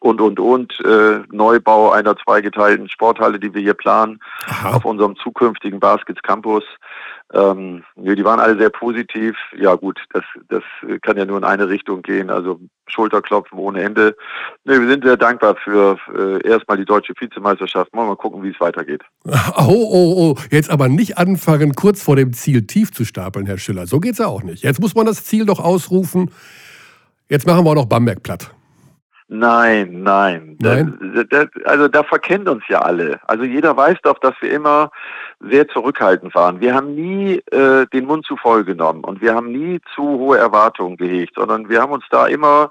und, 0.00 0.20
und, 0.20 0.40
und, 0.40 0.80
äh, 0.84 1.20
Neubau 1.30 1.92
einer 1.92 2.16
zweigeteilten 2.16 2.88
Sporthalle, 2.88 3.38
die 3.38 3.54
wir 3.54 3.62
hier 3.62 3.74
planen, 3.74 4.18
Aha. 4.46 4.76
auf 4.76 4.84
unserem 4.84 5.16
zukünftigen 5.16 5.78
Baskets 5.78 6.22
Campus. 6.22 6.64
Ähm, 7.34 7.84
nee, 7.96 8.14
die 8.14 8.24
waren 8.24 8.40
alle 8.40 8.56
sehr 8.58 8.70
positiv. 8.70 9.36
Ja 9.56 9.74
gut, 9.74 10.00
das, 10.14 10.24
das 10.48 10.62
kann 11.02 11.18
ja 11.18 11.26
nur 11.26 11.36
in 11.36 11.44
eine 11.44 11.68
Richtung 11.68 12.00
gehen. 12.00 12.30
Also 12.30 12.58
Schulterklopfen 12.86 13.58
ohne 13.58 13.82
Ende. 13.82 14.16
Nee, 14.64 14.80
wir 14.80 14.88
sind 14.88 15.04
sehr 15.04 15.18
dankbar 15.18 15.56
für 15.62 15.98
äh, 16.14 16.48
erstmal 16.48 16.78
die 16.78 16.86
deutsche 16.86 17.12
Vizemeisterschaft. 17.18 17.94
Mal, 17.94 18.06
mal 18.06 18.16
gucken, 18.16 18.42
wie 18.42 18.50
es 18.50 18.60
weitergeht. 18.60 19.02
Oh, 19.60 19.90
oh, 19.90 20.14
oh, 20.16 20.34
jetzt 20.50 20.70
aber 20.70 20.88
nicht 20.88 21.18
anfangen, 21.18 21.74
kurz 21.74 22.02
vor 22.02 22.16
dem 22.16 22.32
Ziel 22.32 22.66
tief 22.66 22.92
zu 22.92 23.04
stapeln, 23.04 23.44
Herr 23.44 23.58
Schiller. 23.58 23.86
So 23.86 24.00
geht's 24.00 24.18
ja 24.18 24.26
auch 24.26 24.42
nicht. 24.42 24.62
Jetzt 24.62 24.80
muss 24.80 24.94
man 24.94 25.04
das 25.04 25.24
Ziel 25.24 25.44
doch 25.44 25.60
ausrufen. 25.60 26.30
Jetzt 27.28 27.46
machen 27.46 27.64
wir 27.64 27.70
auch 27.70 27.74
noch 27.74 27.86
Bamberg 27.86 28.22
platt. 28.22 28.54
Nein, 29.30 30.02
nein. 30.02 30.56
Nein? 30.58 30.98
Das, 31.14 31.26
das, 31.28 31.64
also 31.66 31.86
da 31.86 32.02
verkennen 32.02 32.48
uns 32.48 32.64
ja 32.68 32.80
alle. 32.80 33.20
Also 33.26 33.44
jeder 33.44 33.76
weiß 33.76 33.98
doch, 34.02 34.18
dass 34.20 34.34
wir 34.40 34.50
immer 34.50 34.90
sehr 35.40 35.68
zurückhaltend 35.68 36.34
waren. 36.34 36.60
Wir 36.60 36.74
haben 36.74 36.94
nie 36.94 37.42
äh, 37.52 37.86
den 37.92 38.06
Mund 38.06 38.24
zu 38.24 38.38
voll 38.38 38.64
genommen 38.64 39.04
und 39.04 39.20
wir 39.20 39.34
haben 39.34 39.52
nie 39.52 39.80
zu 39.94 40.02
hohe 40.02 40.38
Erwartungen 40.38 40.96
gehegt, 40.96 41.34
sondern 41.36 41.68
wir 41.68 41.82
haben 41.82 41.92
uns 41.92 42.04
da 42.10 42.26
immer 42.26 42.70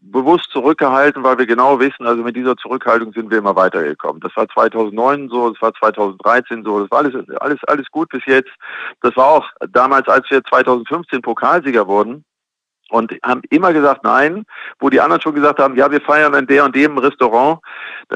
bewusst 0.00 0.48
zurückgehalten, 0.50 1.22
weil 1.24 1.36
wir 1.36 1.46
genau 1.46 1.78
wissen, 1.78 2.06
also 2.06 2.22
mit 2.22 2.36
dieser 2.36 2.56
Zurückhaltung 2.56 3.12
sind 3.12 3.30
wir 3.30 3.38
immer 3.38 3.54
weitergekommen. 3.54 4.20
Das 4.22 4.34
war 4.34 4.48
2009 4.48 5.28
so, 5.28 5.50
das 5.50 5.60
war 5.60 5.74
2013 5.74 6.64
so, 6.64 6.80
das 6.80 6.90
war 6.90 7.00
alles, 7.00 7.28
alles, 7.40 7.58
alles 7.64 7.90
gut 7.90 8.08
bis 8.08 8.24
jetzt. 8.24 8.50
Das 9.02 9.14
war 9.16 9.26
auch 9.26 9.46
damals, 9.70 10.08
als 10.08 10.30
wir 10.30 10.42
2015 10.42 11.20
Pokalsieger 11.20 11.86
wurden, 11.86 12.24
und 12.90 13.12
haben 13.22 13.42
immer 13.50 13.72
gesagt 13.72 14.04
nein, 14.04 14.44
wo 14.80 14.88
die 14.88 15.00
anderen 15.00 15.20
schon 15.20 15.34
gesagt 15.34 15.58
haben, 15.58 15.76
ja, 15.76 15.90
wir 15.90 16.00
feiern 16.00 16.34
in 16.34 16.46
der 16.46 16.64
und 16.64 16.74
dem 16.74 16.98
Restaurant. 16.98 17.60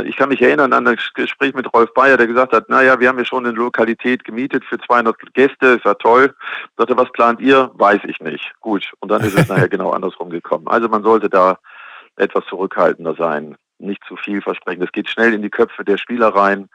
Ich 0.04 0.16
kann 0.16 0.30
mich 0.30 0.40
erinnern 0.40 0.72
an 0.72 0.84
das 0.84 0.98
Gespräch 1.14 1.54
mit 1.54 1.72
Rolf 1.72 1.92
Bayer, 1.94 2.16
der 2.16 2.26
gesagt 2.26 2.52
hat, 2.52 2.68
naja, 2.68 2.98
wir 2.98 3.08
haben 3.08 3.18
ja 3.18 3.24
schon 3.24 3.46
eine 3.46 3.54
Lokalität 3.54 4.24
gemietet 4.24 4.64
für 4.64 4.78
200 4.78 5.16
Gäste, 5.34 5.66
ist 5.66 5.84
ja 5.84 5.94
toll. 5.94 6.34
Sagte, 6.76 6.96
was 6.96 7.10
plant 7.12 7.40
ihr? 7.40 7.70
Weiß 7.74 8.00
ich 8.04 8.20
nicht. 8.20 8.52
Gut. 8.60 8.92
Und 9.00 9.10
dann 9.10 9.22
ist 9.22 9.38
es 9.38 9.48
nachher 9.48 9.68
genau 9.68 9.90
andersrum 9.90 10.30
gekommen. 10.30 10.66
Also 10.68 10.88
man 10.88 11.02
sollte 11.02 11.28
da 11.28 11.58
etwas 12.16 12.44
zurückhaltender 12.46 13.14
sein, 13.14 13.56
nicht 13.78 14.02
zu 14.06 14.16
viel 14.16 14.40
versprechen. 14.40 14.80
Das 14.80 14.92
geht 14.92 15.08
schnell 15.08 15.34
in 15.34 15.42
die 15.42 15.50
Köpfe 15.50 15.84
der 15.84 15.98
Spieler 15.98 16.28
rein 16.28 16.68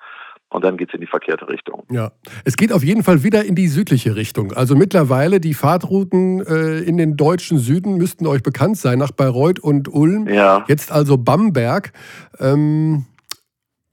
und 0.49 0.63
dann 0.63 0.77
geht 0.77 0.89
es 0.89 0.95
in 0.95 1.01
die 1.01 1.07
verkehrte 1.07 1.47
Richtung. 1.49 1.83
Ja, 1.91 2.11
es 2.45 2.55
geht 2.55 2.71
auf 2.71 2.83
jeden 2.83 3.03
Fall 3.03 3.23
wieder 3.23 3.43
in 3.43 3.55
die 3.55 3.67
südliche 3.67 4.15
Richtung. 4.15 4.53
Also 4.53 4.75
mittlerweile 4.75 5.39
die 5.39 5.53
Fahrtrouten 5.53 6.39
äh, 6.45 6.79
in 6.79 6.97
den 6.97 7.17
deutschen 7.17 7.57
Süden 7.57 7.97
müssten 7.97 8.25
euch 8.27 8.43
bekannt 8.43 8.77
sein, 8.77 8.99
nach 8.99 9.11
Bayreuth 9.11 9.59
und 9.59 9.93
Ulm. 9.93 10.27
Ja. 10.27 10.63
Jetzt 10.67 10.91
also 10.91 11.17
Bamberg. 11.17 11.91
Ähm, 12.39 13.05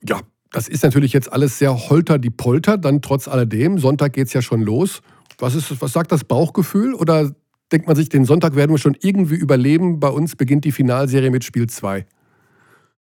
ja, 0.02 0.20
das 0.52 0.68
ist 0.68 0.84
natürlich 0.84 1.12
jetzt 1.12 1.32
alles 1.32 1.58
sehr 1.58 1.74
holter 1.88 2.18
die 2.18 2.30
Polter, 2.30 2.78
dann 2.78 3.02
trotz 3.02 3.26
alledem. 3.26 3.78
Sonntag 3.78 4.12
geht 4.12 4.28
es 4.28 4.32
ja 4.32 4.42
schon 4.42 4.62
los. 4.62 5.02
Was, 5.38 5.56
ist, 5.56 5.82
was 5.82 5.92
sagt 5.92 6.12
das 6.12 6.22
Bauchgefühl? 6.22 6.94
Oder 6.94 7.32
denkt 7.72 7.88
man 7.88 7.96
sich, 7.96 8.08
den 8.08 8.24
Sonntag 8.24 8.54
werden 8.54 8.70
wir 8.70 8.78
schon 8.78 8.96
irgendwie 9.00 9.34
überleben? 9.34 9.98
Bei 9.98 10.08
uns 10.08 10.36
beginnt 10.36 10.64
die 10.64 10.70
Finalserie 10.70 11.32
mit 11.32 11.42
Spiel 11.42 11.68
2. 11.68 12.06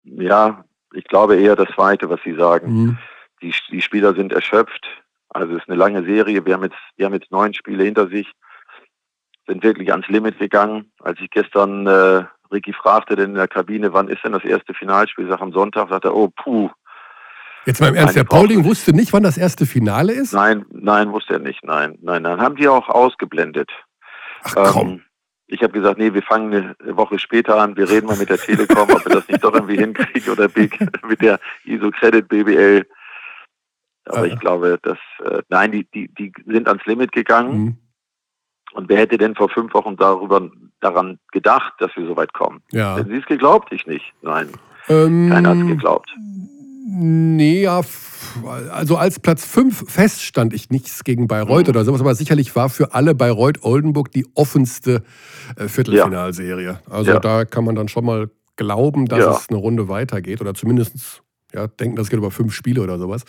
Ja, 0.03 0.63
ich 0.93 1.03
glaube 1.05 1.35
eher 1.35 1.57
das 1.57 1.67
Zweite, 1.75 2.09
was 2.09 2.21
Sie 2.23 2.35
sagen. 2.35 2.73
Mhm. 2.73 2.97
Die, 3.41 3.53
die 3.71 3.81
Spieler 3.81 4.13
sind 4.13 4.31
erschöpft. 4.31 4.85
Also 5.29 5.55
es 5.55 5.61
ist 5.61 5.69
eine 5.69 5.77
lange 5.77 6.03
Serie. 6.03 6.45
Wir 6.45 6.53
haben 6.53 6.63
jetzt, 6.63 6.77
wir 6.97 7.05
haben 7.05 7.13
jetzt 7.13 7.31
neun 7.31 7.53
Spiele 7.53 7.83
hinter 7.83 8.07
sich, 8.07 8.31
sind 9.47 9.63
wirklich 9.63 9.91
ans 9.91 10.07
Limit 10.07 10.39
gegangen. 10.39 10.91
Als 10.99 11.19
ich 11.19 11.29
gestern 11.29 11.87
äh, 11.87 12.25
Ricky 12.51 12.73
fragte 12.73 13.15
denn 13.15 13.31
in 13.31 13.35
der 13.35 13.47
Kabine, 13.47 13.93
wann 13.93 14.09
ist 14.09 14.23
denn 14.23 14.33
das 14.33 14.43
erste 14.43 14.73
Finalspiel? 14.73 15.27
Sag 15.27 15.41
am 15.41 15.53
Sonntag, 15.53 15.89
sagt 15.89 16.05
er, 16.05 16.15
oh 16.15 16.29
puh. 16.29 16.69
Jetzt 17.65 17.79
mal 17.79 17.89
im 17.89 17.95
Ernst, 17.95 18.15
der 18.15 18.23
Pauling 18.23 18.65
wusste 18.65 18.91
nicht, 18.91 19.13
wann 19.13 19.23
das 19.23 19.37
erste 19.37 19.65
Finale 19.65 20.13
ist? 20.13 20.33
Nein, 20.33 20.65
nein, 20.71 21.11
wusste 21.11 21.33
er 21.33 21.39
nicht. 21.39 21.63
Nein, 21.63 21.97
nein, 22.01 22.23
dann 22.23 22.41
haben 22.41 22.55
die 22.55 22.67
auch 22.67 22.89
ausgeblendet. 22.89 23.69
Ach 24.43 24.55
komm. 24.55 24.87
Ähm, 24.87 25.01
ich 25.47 25.61
habe 25.61 25.73
gesagt, 25.73 25.99
nee, 25.99 26.13
wir 26.13 26.23
fangen 26.23 26.75
eine 26.79 26.97
Woche 26.97 27.19
später 27.19 27.57
an, 27.57 27.75
wir 27.75 27.89
reden 27.89 28.07
mal 28.07 28.17
mit 28.17 28.29
der 28.29 28.37
Telekom, 28.37 28.89
ob 28.89 29.05
wir 29.05 29.15
das 29.15 29.27
nicht 29.27 29.43
doch 29.43 29.53
irgendwie 29.53 29.77
hinkriegen 29.77 30.31
oder 30.31 30.47
mit 31.07 31.21
der 31.21 31.39
ISO 31.65 31.91
Credit 31.91 32.27
BBL. 32.27 32.85
Aber 34.05 34.27
ich 34.27 34.39
glaube, 34.39 34.79
dass 34.81 34.97
äh, 35.23 35.41
nein, 35.49 35.71
die, 35.71 35.85
die, 35.93 36.07
die 36.13 36.31
sind 36.47 36.67
ans 36.67 36.85
Limit 36.85 37.11
gegangen. 37.11 37.57
Mhm. 37.59 37.77
Und 38.73 38.89
wer 38.89 38.97
hätte 38.97 39.17
denn 39.17 39.35
vor 39.35 39.49
fünf 39.49 39.73
Wochen 39.73 39.97
darüber 39.97 40.49
daran 40.79 41.19
gedacht, 41.31 41.73
dass 41.79 41.91
wir 41.95 42.07
so 42.07 42.15
weit 42.15 42.33
kommen? 42.33 42.61
Ja. 42.71 42.97
Hätten 42.97 43.09
Sie 43.11 43.17
es 43.17 43.25
geglaubt? 43.25 43.71
Ich 43.71 43.85
nicht. 43.85 44.05
Nein, 44.21 44.49
Ähm, 44.87 45.29
keiner 45.29 45.49
hat 45.49 45.57
es 45.57 45.67
geglaubt. 45.67 46.09
Nee, 46.93 47.61
ja, 47.63 47.81
also 48.71 48.97
als 48.97 49.19
Platz 49.19 49.45
5 49.45 49.89
feststand 49.91 50.53
ich 50.53 50.69
nichts 50.69 51.03
gegen 51.03 51.27
Bayreuth 51.27 51.65
Mhm. 51.67 51.69
oder 51.69 51.85
sowas, 51.85 52.01
aber 52.01 52.15
sicherlich 52.15 52.55
war 52.55 52.69
für 52.69 52.93
alle 52.93 53.13
Bayreuth-Oldenburg 53.13 54.11
die 54.11 54.25
offenste 54.35 55.03
äh, 55.57 55.67
Viertelfinalserie. 55.67 56.79
Also 56.89 57.11
Ja. 57.11 57.19
da 57.19 57.45
kann 57.45 57.65
man 57.65 57.75
dann 57.75 57.87
schon 57.87 58.05
mal 58.05 58.29
glauben, 58.55 59.05
dass 59.05 59.19
Ja. 59.19 59.31
es 59.31 59.49
eine 59.49 59.57
Runde 59.59 59.89
weitergeht 59.89 60.41
oder 60.41 60.53
zumindest 60.53 61.21
ja, 61.53 61.67
denken, 61.67 61.97
das 61.97 62.09
geht 62.09 62.17
über 62.17 62.31
fünf 62.31 62.53
Spiele 62.53 62.81
oder 62.81 62.97
sowas. 62.97 63.25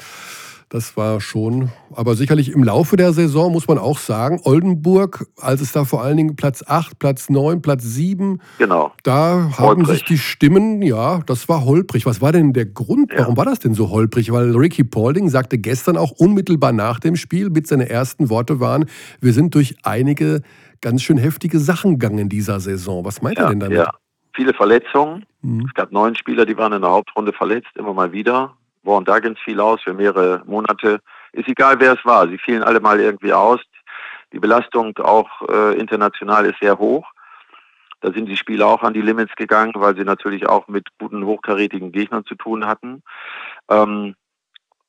Das 0.72 0.96
war 0.96 1.20
schon, 1.20 1.70
aber 1.94 2.14
sicherlich 2.14 2.48
im 2.50 2.64
Laufe 2.64 2.96
der 2.96 3.12
Saison 3.12 3.52
muss 3.52 3.68
man 3.68 3.76
auch 3.76 3.98
sagen, 3.98 4.40
Oldenburg, 4.44 5.26
als 5.38 5.60
es 5.60 5.70
da 5.72 5.84
vor 5.84 6.02
allen 6.02 6.16
Dingen 6.16 6.34
Platz 6.34 6.64
8, 6.66 6.98
Platz 6.98 7.28
9, 7.28 7.60
Platz 7.60 7.82
7, 7.84 8.40
Genau. 8.56 8.90
da 9.02 9.50
haben 9.58 9.58
Holprig. 9.58 9.86
sich 9.88 10.04
die 10.04 10.16
Stimmen, 10.16 10.80
ja, 10.80 11.18
das 11.26 11.46
war 11.50 11.66
holprig. 11.66 12.06
Was 12.06 12.22
war 12.22 12.32
denn 12.32 12.54
der 12.54 12.64
Grund? 12.64 13.12
Ja. 13.12 13.18
Warum 13.18 13.36
war 13.36 13.44
das 13.44 13.58
denn 13.58 13.74
so 13.74 13.90
holprig? 13.90 14.32
Weil 14.32 14.56
Ricky 14.56 14.82
Paulding 14.82 15.28
sagte 15.28 15.58
gestern 15.58 15.98
auch 15.98 16.12
unmittelbar 16.12 16.72
nach 16.72 17.00
dem 17.00 17.16
Spiel, 17.16 17.50
mit 17.50 17.66
seine 17.66 17.90
ersten 17.90 18.30
Worte 18.30 18.58
waren, 18.58 18.86
wir 19.20 19.34
sind 19.34 19.54
durch 19.54 19.76
einige 19.82 20.40
ganz 20.80 21.02
schön 21.02 21.18
heftige 21.18 21.58
Sachen 21.58 21.98
gegangen 21.98 22.18
in 22.18 22.28
dieser 22.30 22.60
Saison. 22.60 23.04
Was 23.04 23.20
meint 23.20 23.36
er 23.36 23.44
Ja, 23.44 23.50
denn 23.50 23.60
damit? 23.60 23.76
ja. 23.76 23.90
Viele 24.34 24.54
Verletzungen. 24.54 25.26
Mhm. 25.42 25.66
Es 25.68 25.74
gab 25.74 25.92
neun 25.92 26.16
Spieler, 26.16 26.46
die 26.46 26.56
waren 26.56 26.72
in 26.72 26.80
der 26.80 26.90
Hauptrunde 26.90 27.34
verletzt, 27.34 27.68
immer 27.74 27.92
mal 27.92 28.12
wieder. 28.12 28.54
Warren 28.82 29.04
Duggins 29.04 29.38
fiel 29.40 29.60
aus 29.60 29.82
für 29.82 29.94
mehrere 29.94 30.42
Monate. 30.44 31.00
Ist 31.32 31.48
egal, 31.48 31.78
wer 31.78 31.94
es 31.94 32.04
war. 32.04 32.28
Sie 32.28 32.38
fielen 32.38 32.62
alle 32.62 32.80
mal 32.80 33.00
irgendwie 33.00 33.32
aus. 33.32 33.60
Die 34.32 34.38
Belastung 34.38 34.96
auch 34.98 35.28
äh, 35.48 35.78
international 35.78 36.46
ist 36.46 36.58
sehr 36.60 36.78
hoch. 36.78 37.06
Da 38.00 38.12
sind 38.12 38.26
die 38.26 38.36
Spieler 38.36 38.66
auch 38.66 38.82
an 38.82 38.94
die 38.94 39.00
Limits 39.00 39.34
gegangen, 39.36 39.72
weil 39.76 39.96
sie 39.96 40.04
natürlich 40.04 40.48
auch 40.48 40.66
mit 40.66 40.88
guten, 40.98 41.24
hochkarätigen 41.24 41.92
Gegnern 41.92 42.24
zu 42.24 42.34
tun 42.34 42.66
hatten. 42.66 43.02
Ähm, 43.68 44.16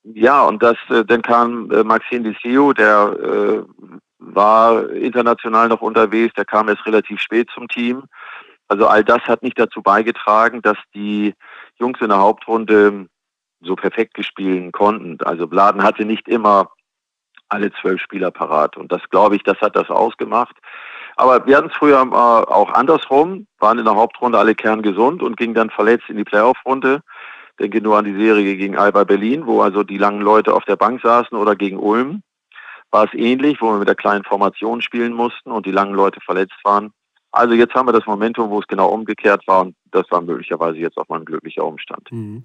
ja, 0.03 0.43
und 0.43 0.63
das, 0.63 0.77
äh, 0.89 1.05
dann 1.05 1.21
kam 1.21 1.69
äh, 1.71 1.83
Maxime 1.83 2.31
Disio, 2.31 2.73
der 2.73 3.15
äh, 3.21 3.63
war 4.17 4.89
international 4.89 5.69
noch 5.69 5.81
unterwegs, 5.81 6.33
der 6.33 6.45
kam 6.45 6.69
erst 6.69 6.85
relativ 6.85 7.21
spät 7.21 7.49
zum 7.53 7.67
Team. 7.67 8.03
Also 8.67 8.87
all 8.87 9.03
das 9.03 9.21
hat 9.23 9.43
nicht 9.43 9.59
dazu 9.59 9.81
beigetragen, 9.81 10.61
dass 10.61 10.77
die 10.95 11.35
Jungs 11.79 12.01
in 12.01 12.09
der 12.09 12.19
Hauptrunde 12.19 13.07
so 13.63 13.75
perfekt 13.75 14.13
gespielen 14.13 14.71
konnten. 14.71 15.17
Also 15.23 15.47
Bladen 15.47 15.83
hatte 15.83 16.05
nicht 16.05 16.27
immer 16.27 16.69
alle 17.49 17.71
zwölf 17.73 18.01
Spieler 18.01 18.31
parat. 18.31 18.77
Und 18.77 18.91
das 18.91 19.01
glaube 19.09 19.35
ich, 19.35 19.43
das 19.43 19.59
hat 19.61 19.75
das 19.75 19.89
ausgemacht. 19.89 20.55
Aber 21.15 21.45
wir 21.45 21.57
hatten 21.57 21.69
es 21.69 21.77
früher 21.77 22.01
äh, 22.01 22.15
auch 22.15 22.73
andersrum, 22.73 23.47
waren 23.59 23.77
in 23.77 23.85
der 23.85 23.95
Hauptrunde 23.95 24.37
alle 24.39 24.55
kerngesund 24.55 25.21
und 25.21 25.37
gingen 25.37 25.53
dann 25.53 25.69
verletzt 25.69 26.09
in 26.09 26.17
die 26.17 26.23
Playoff-Runde. 26.23 27.01
Denke 27.59 27.81
nur 27.81 27.97
an 27.97 28.05
die 28.05 28.17
Serie 28.17 28.55
gegen 28.55 28.77
Alba 28.77 29.03
Berlin, 29.03 29.45
wo 29.45 29.61
also 29.61 29.83
die 29.83 29.99
langen 29.99 30.21
Leute 30.21 30.53
auf 30.53 30.65
der 30.65 30.75
Bank 30.75 31.01
saßen 31.01 31.37
oder 31.37 31.55
gegen 31.55 31.77
Ulm. 31.77 32.23
War 32.89 33.05
es 33.05 33.13
ähnlich, 33.13 33.61
wo 33.61 33.71
wir 33.71 33.77
mit 33.77 33.87
der 33.87 33.95
kleinen 33.95 34.23
Formation 34.23 34.81
spielen 34.81 35.13
mussten 35.13 35.51
und 35.51 35.65
die 35.65 35.71
langen 35.71 35.93
Leute 35.93 36.19
verletzt 36.21 36.57
waren. 36.63 36.93
Also 37.33 37.55
jetzt 37.55 37.73
haben 37.73 37.87
wir 37.87 37.93
das 37.93 38.05
Momentum, 38.05 38.51
wo 38.51 38.59
es 38.59 38.67
genau 38.67 38.89
umgekehrt 38.89 39.41
war 39.47 39.61
und 39.61 39.75
das 39.89 40.05
war 40.11 40.21
möglicherweise 40.21 40.77
jetzt 40.77 40.97
auch 40.99 41.09
mal 41.09 41.19
ein 41.19 41.25
glücklicher 41.25 41.65
Umstand. 41.65 42.11
Mhm. 42.11 42.43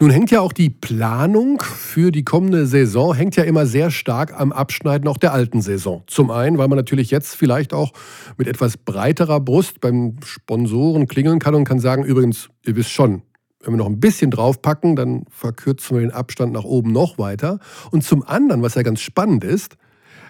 Nun 0.00 0.10
hängt 0.10 0.30
ja 0.30 0.40
auch 0.40 0.54
die 0.54 0.70
Planung 0.70 1.60
für 1.60 2.10
die 2.10 2.24
kommende 2.24 2.64
Saison, 2.66 3.14
hängt 3.14 3.36
ja 3.36 3.44
immer 3.44 3.66
sehr 3.66 3.90
stark 3.90 4.32
am 4.40 4.50
Abschneiden 4.50 5.08
auch 5.08 5.18
der 5.18 5.34
alten 5.34 5.60
Saison. 5.60 6.04
Zum 6.06 6.30
einen, 6.30 6.56
weil 6.56 6.68
man 6.68 6.78
natürlich 6.78 7.10
jetzt 7.10 7.36
vielleicht 7.36 7.74
auch 7.74 7.92
mit 8.38 8.48
etwas 8.48 8.78
breiterer 8.78 9.40
Brust 9.40 9.82
beim 9.82 10.16
Sponsoren 10.24 11.06
klingeln 11.06 11.38
kann 11.38 11.54
und 11.54 11.64
kann 11.64 11.78
sagen, 11.78 12.02
übrigens, 12.02 12.48
ihr 12.64 12.76
wisst 12.76 12.92
schon, 12.92 13.20
wenn 13.60 13.74
wir 13.74 13.78
noch 13.78 13.86
ein 13.86 14.00
bisschen 14.00 14.30
draufpacken, 14.30 14.96
dann 14.96 15.26
verkürzen 15.28 15.98
wir 15.98 16.00
den 16.00 16.12
Abstand 16.12 16.54
nach 16.54 16.64
oben 16.64 16.92
noch 16.92 17.18
weiter. 17.18 17.58
Und 17.90 18.04
zum 18.04 18.26
anderen, 18.26 18.62
was 18.62 18.74
ja 18.74 18.82
ganz 18.82 19.02
spannend 19.02 19.44
ist, 19.44 19.76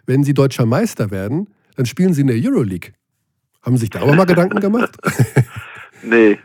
wenn 0.05 0.25
sie 0.25 0.35
deutscher 0.35 0.67
Meister 0.67 1.13
werden, 1.13 1.49
dann 1.77 1.87
spielen 1.87 2.13
sie 2.13 2.23
in 2.23 2.27
der 2.27 2.37
Euroleague. 2.37 2.93
Haben 3.65 3.77
Sie 3.77 3.83
sich 3.83 3.91
darüber 3.91 4.15
mal 4.15 4.27
Gedanken 4.27 4.61
gemacht? 4.61 4.97
Nee, 6.07 6.39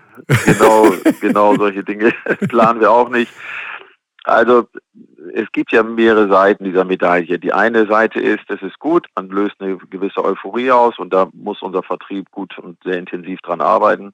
genau, 0.45 0.85
genau 1.19 1.53
solche 1.55 1.83
Dinge 1.83 2.13
planen 2.47 2.79
wir 2.79 2.89
auch 2.89 3.09
nicht. 3.09 3.29
Also 4.23 4.69
es 5.33 5.51
gibt 5.51 5.73
ja 5.73 5.83
mehrere 5.83 6.29
Seiten 6.29 6.63
dieser 6.63 6.85
Medaille. 6.85 7.37
Die 7.39 7.51
eine 7.51 7.85
Seite 7.87 8.21
ist, 8.21 8.49
es 8.49 8.61
ist 8.61 8.79
gut, 8.79 9.07
man 9.17 9.27
löst 9.27 9.55
eine 9.59 9.75
gewisse 9.77 10.23
Euphorie 10.23 10.71
aus 10.71 10.97
und 10.97 11.11
da 11.11 11.27
muss 11.33 11.61
unser 11.61 11.83
Vertrieb 11.83 12.31
gut 12.31 12.57
und 12.57 12.81
sehr 12.85 12.97
intensiv 12.97 13.41
dran 13.41 13.59
arbeiten, 13.59 14.13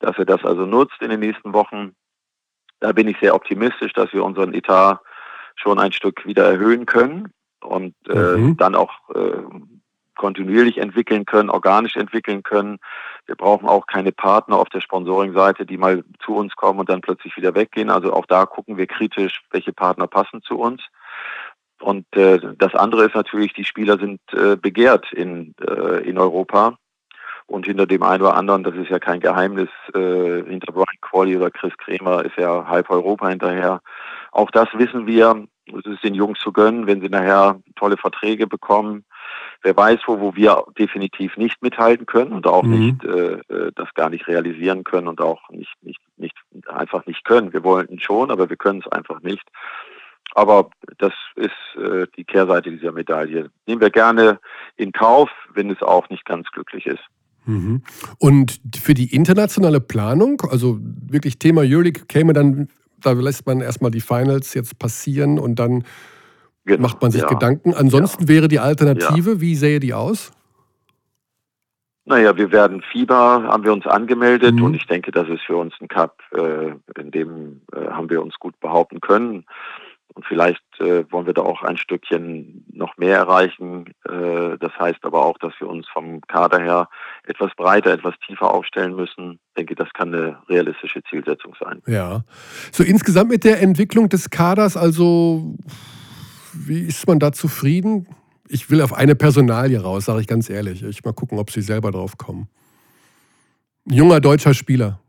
dass 0.00 0.18
er 0.18 0.26
das 0.26 0.44
also 0.44 0.66
nutzt 0.66 1.00
in 1.00 1.08
den 1.08 1.20
nächsten 1.20 1.54
Wochen. 1.54 1.92
Da 2.80 2.92
bin 2.92 3.08
ich 3.08 3.16
sehr 3.18 3.34
optimistisch, 3.34 3.94
dass 3.94 4.12
wir 4.12 4.22
unseren 4.24 4.52
Etat 4.52 5.00
schon 5.54 5.78
ein 5.78 5.92
Stück 5.92 6.26
wieder 6.26 6.44
erhöhen 6.50 6.84
können 6.84 7.32
und 7.62 7.94
äh, 8.10 8.36
Mhm. 8.36 8.56
dann 8.58 8.74
auch 8.74 8.92
äh, 9.14 9.42
kontinuierlich 10.16 10.78
entwickeln 10.78 11.24
können, 11.24 11.50
organisch 11.50 11.96
entwickeln 11.96 12.42
können. 12.42 12.78
Wir 13.26 13.36
brauchen 13.36 13.68
auch 13.68 13.86
keine 13.86 14.12
Partner 14.12 14.56
auf 14.56 14.68
der 14.68 14.80
Sponsoring-Seite, 14.80 15.66
die 15.66 15.76
mal 15.76 16.02
zu 16.24 16.34
uns 16.34 16.56
kommen 16.56 16.80
und 16.80 16.88
dann 16.88 17.00
plötzlich 17.00 17.36
wieder 17.36 17.54
weggehen. 17.54 17.90
Also 17.90 18.12
auch 18.12 18.26
da 18.26 18.46
gucken 18.46 18.76
wir 18.76 18.86
kritisch, 18.86 19.42
welche 19.50 19.72
Partner 19.72 20.06
passen 20.06 20.42
zu 20.42 20.58
uns. 20.58 20.82
Und 21.80 22.06
äh, 22.16 22.40
das 22.58 22.74
andere 22.74 23.04
ist 23.04 23.14
natürlich, 23.14 23.52
die 23.52 23.64
Spieler 23.64 23.98
sind 23.98 24.20
äh, 24.32 24.56
begehrt 24.56 25.12
in, 25.12 25.54
äh, 25.60 26.08
in 26.08 26.18
Europa. 26.18 26.78
Und 27.48 27.66
hinter 27.66 27.86
dem 27.86 28.02
einen 28.02 28.22
oder 28.22 28.34
anderen, 28.34 28.64
das 28.64 28.74
ist 28.74 28.88
ja 28.88 28.98
kein 28.98 29.20
Geheimnis, 29.20 29.68
äh, 29.94 30.42
hinter 30.42 30.72
Brian 30.72 30.86
Qualley 31.00 31.36
oder 31.36 31.50
Chris 31.50 31.76
Kremer 31.78 32.24
ist 32.24 32.36
ja 32.36 32.66
halb 32.66 32.90
Europa 32.90 33.28
hinterher. 33.28 33.80
Auch 34.32 34.50
das 34.50 34.68
wissen 34.74 35.06
wir. 35.06 35.46
Es 35.66 35.84
ist 35.84 36.02
den 36.02 36.14
Jungs 36.14 36.40
zu 36.40 36.52
gönnen, 36.52 36.86
wenn 36.86 37.00
sie 37.00 37.08
nachher 37.08 37.60
tolle 37.76 37.96
Verträge 37.96 38.46
bekommen. 38.46 39.04
Wer 39.66 39.76
weiß, 39.76 39.98
wo, 40.06 40.20
wo 40.20 40.36
wir 40.36 40.62
definitiv 40.78 41.36
nicht 41.36 41.60
mithalten 41.60 42.06
können 42.06 42.32
und 42.32 42.46
auch 42.46 42.62
mhm. 42.62 42.78
nicht 42.78 43.04
äh, 43.04 43.32
äh, 43.52 43.72
das 43.74 43.92
gar 43.94 44.10
nicht 44.10 44.28
realisieren 44.28 44.84
können 44.84 45.08
und 45.08 45.20
auch 45.20 45.40
nicht, 45.50 45.74
nicht, 45.82 46.00
nicht 46.16 46.36
einfach 46.68 47.04
nicht 47.06 47.24
können. 47.24 47.52
Wir 47.52 47.64
wollten 47.64 47.98
schon, 47.98 48.30
aber 48.30 48.48
wir 48.48 48.56
können 48.56 48.84
es 48.86 48.92
einfach 48.92 49.22
nicht. 49.22 49.42
Aber 50.36 50.70
das 50.98 51.12
ist 51.34 51.82
äh, 51.82 52.06
die 52.16 52.22
Kehrseite 52.22 52.70
dieser 52.70 52.92
Medaille. 52.92 53.50
Nehmen 53.66 53.80
wir 53.80 53.90
gerne 53.90 54.38
in 54.76 54.92
Kauf, 54.92 55.30
wenn 55.52 55.68
es 55.72 55.82
auch 55.82 56.08
nicht 56.10 56.24
ganz 56.24 56.46
glücklich 56.52 56.86
ist. 56.86 57.02
Mhm. 57.44 57.82
Und 58.20 58.60
für 58.80 58.94
die 58.94 59.12
internationale 59.12 59.80
Planung, 59.80 60.42
also 60.48 60.78
wirklich 60.80 61.40
Thema 61.40 61.62
Euroleague 61.62 62.04
käme 62.06 62.34
dann, 62.34 62.68
da 63.02 63.10
lässt 63.10 63.48
man 63.48 63.60
erstmal 63.60 63.90
die 63.90 64.00
Finals 64.00 64.54
jetzt 64.54 64.78
passieren 64.78 65.40
und 65.40 65.56
dann 65.56 65.82
genau. 66.66 66.82
macht 66.82 67.00
man 67.00 67.10
sich 67.10 67.22
ja. 67.22 67.28
Gedanken. 67.28 67.74
Ansonsten 67.74 68.24
ja. 68.24 68.28
wäre 68.28 68.48
die 68.48 68.58
Alternative, 68.58 69.32
ja. 69.32 69.40
wie 69.40 69.54
sähe 69.54 69.80
die 69.80 69.94
aus? 69.94 70.32
Naja, 72.04 72.36
wir 72.36 72.52
werden 72.52 72.82
Fieber, 72.92 73.42
haben 73.44 73.64
wir 73.64 73.72
uns 73.72 73.86
angemeldet 73.86 74.54
mhm. 74.54 74.62
und 74.62 74.74
ich 74.74 74.86
denke, 74.86 75.10
das 75.10 75.28
ist 75.28 75.42
für 75.42 75.56
uns 75.56 75.74
ein 75.80 75.88
Cup, 75.88 76.22
äh, 76.32 77.00
in 77.00 77.10
dem 77.10 77.62
äh, 77.74 77.90
haben 77.90 78.08
wir 78.08 78.22
uns 78.22 78.34
gut 78.38 78.58
behaupten 78.60 79.00
können. 79.00 79.44
Und 80.14 80.24
vielleicht 80.24 80.62
äh, 80.78 81.04
wollen 81.12 81.26
wir 81.26 81.34
da 81.34 81.42
auch 81.42 81.62
ein 81.62 81.76
Stückchen 81.76 82.64
noch 82.72 82.96
mehr 82.96 83.18
erreichen. 83.18 83.86
Äh, 84.08 84.56
das 84.58 84.72
heißt 84.78 85.04
aber 85.04 85.22
auch, 85.22 85.36
dass 85.38 85.52
wir 85.58 85.68
uns 85.68 85.86
vom 85.92 86.22
Kader 86.22 86.58
her 86.62 86.88
etwas 87.24 87.50
breiter, 87.54 87.92
etwas 87.92 88.14
tiefer 88.26 88.54
aufstellen 88.54 88.94
müssen. 88.94 89.40
Ich 89.48 89.54
denke, 89.58 89.74
das 89.74 89.92
kann 89.92 90.14
eine 90.14 90.38
realistische 90.48 91.02
Zielsetzung 91.10 91.54
sein. 91.60 91.82
Ja. 91.86 92.22
So 92.72 92.82
insgesamt 92.82 93.30
mit 93.30 93.44
der 93.44 93.60
Entwicklung 93.60 94.08
des 94.08 94.30
Kaders, 94.30 94.76
also 94.76 95.56
wie 96.66 96.80
ist 96.80 97.06
man 97.06 97.18
da 97.18 97.32
zufrieden? 97.32 98.06
Ich 98.48 98.70
will 98.70 98.80
auf 98.80 98.92
eine 98.92 99.14
Personalie 99.14 99.80
raus, 99.80 100.06
sage 100.06 100.20
ich 100.20 100.26
ganz 100.26 100.48
ehrlich. 100.48 100.82
Ich 100.82 101.04
mal 101.04 101.12
gucken, 101.12 101.38
ob 101.38 101.50
Sie 101.50 101.62
selber 101.62 101.90
drauf 101.90 102.16
kommen. 102.16 102.48
junger 103.84 104.20
deutscher 104.20 104.54
Spieler. 104.54 105.00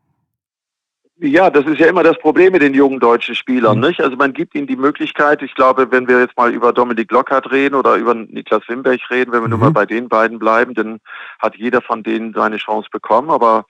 Ja, 1.19 1.49
das 1.49 1.65
ist 1.65 1.79
ja 1.79 1.87
immer 1.87 2.03
das 2.03 2.19
Problem 2.19 2.53
mit 2.53 2.61
den 2.61 2.75
jungen 2.75 2.99
deutschen 2.99 3.33
Spielern, 3.33 3.77
mhm. 3.79 3.87
nicht? 3.87 3.99
Also 3.99 4.15
man 4.15 4.33
gibt 4.33 4.53
ihnen 4.53 4.67
die 4.67 4.75
Möglichkeit, 4.75 5.41
ich 5.41 5.55
glaube, 5.55 5.91
wenn 5.91 6.07
wir 6.07 6.19
jetzt 6.19 6.37
mal 6.37 6.53
über 6.53 6.71
Dominik 6.71 7.11
Lockhart 7.11 7.49
reden 7.51 7.73
oder 7.73 7.95
über 7.95 8.13
Niklas 8.13 8.61
Wimberg 8.67 9.01
reden, 9.09 9.31
wenn 9.31 9.41
wir 9.41 9.47
mhm. 9.47 9.49
nur 9.49 9.59
mal 9.59 9.71
bei 9.71 9.87
den 9.87 10.09
beiden 10.09 10.37
bleiben, 10.37 10.75
dann 10.75 10.99
hat 11.39 11.55
jeder 11.55 11.81
von 11.81 12.03
denen 12.03 12.33
seine 12.33 12.57
Chance 12.57 12.89
bekommen, 12.91 13.31
aber 13.31 13.65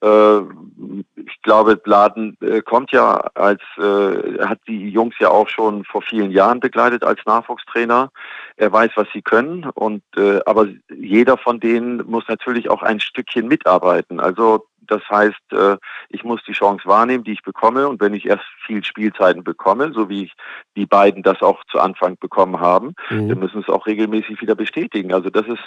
ich 0.00 1.42
glaube, 1.42 1.80
Laden 1.84 2.36
äh, 2.40 2.62
kommt 2.62 2.92
ja 2.92 3.16
als, 3.34 3.60
äh, 3.78 4.44
hat 4.44 4.60
die 4.68 4.90
Jungs 4.90 5.16
ja 5.18 5.28
auch 5.28 5.48
schon 5.48 5.84
vor 5.84 6.02
vielen 6.02 6.30
Jahren 6.30 6.60
begleitet 6.60 7.02
als 7.02 7.20
Nachwuchstrainer. 7.26 8.10
Er 8.56 8.72
weiß, 8.72 8.92
was 8.94 9.08
sie 9.12 9.22
können 9.22 9.64
und 9.74 10.02
äh, 10.16 10.40
aber 10.46 10.68
jeder 10.94 11.36
von 11.36 11.58
denen 11.58 12.04
muss 12.08 12.24
natürlich 12.28 12.70
auch 12.70 12.82
ein 12.82 13.00
Stückchen 13.00 13.48
mitarbeiten. 13.48 14.20
Also 14.20 14.66
das 14.88 15.02
heißt, 15.08 15.52
äh, 15.52 15.76
ich 16.08 16.24
muss 16.24 16.42
die 16.44 16.52
Chance 16.52 16.86
wahrnehmen, 16.86 17.24
die 17.24 17.32
ich 17.32 17.42
bekomme. 17.42 17.88
Und 17.88 18.00
wenn 18.00 18.14
ich 18.14 18.26
erst 18.26 18.44
viel 18.66 18.82
Spielzeiten 18.84 19.44
bekomme, 19.44 19.92
so 19.92 20.08
wie 20.08 20.24
ich 20.24 20.32
die 20.76 20.86
beiden 20.86 21.22
das 21.22 21.42
auch 21.42 21.62
zu 21.70 21.78
Anfang 21.78 22.16
bekommen 22.18 22.58
haben, 22.60 22.94
mhm. 23.10 23.28
dann 23.28 23.38
müssen 23.38 23.60
es 23.60 23.68
auch 23.68 23.86
regelmäßig 23.86 24.40
wieder 24.40 24.54
bestätigen. 24.54 25.12
Also 25.12 25.30
das 25.30 25.46
ist 25.46 25.62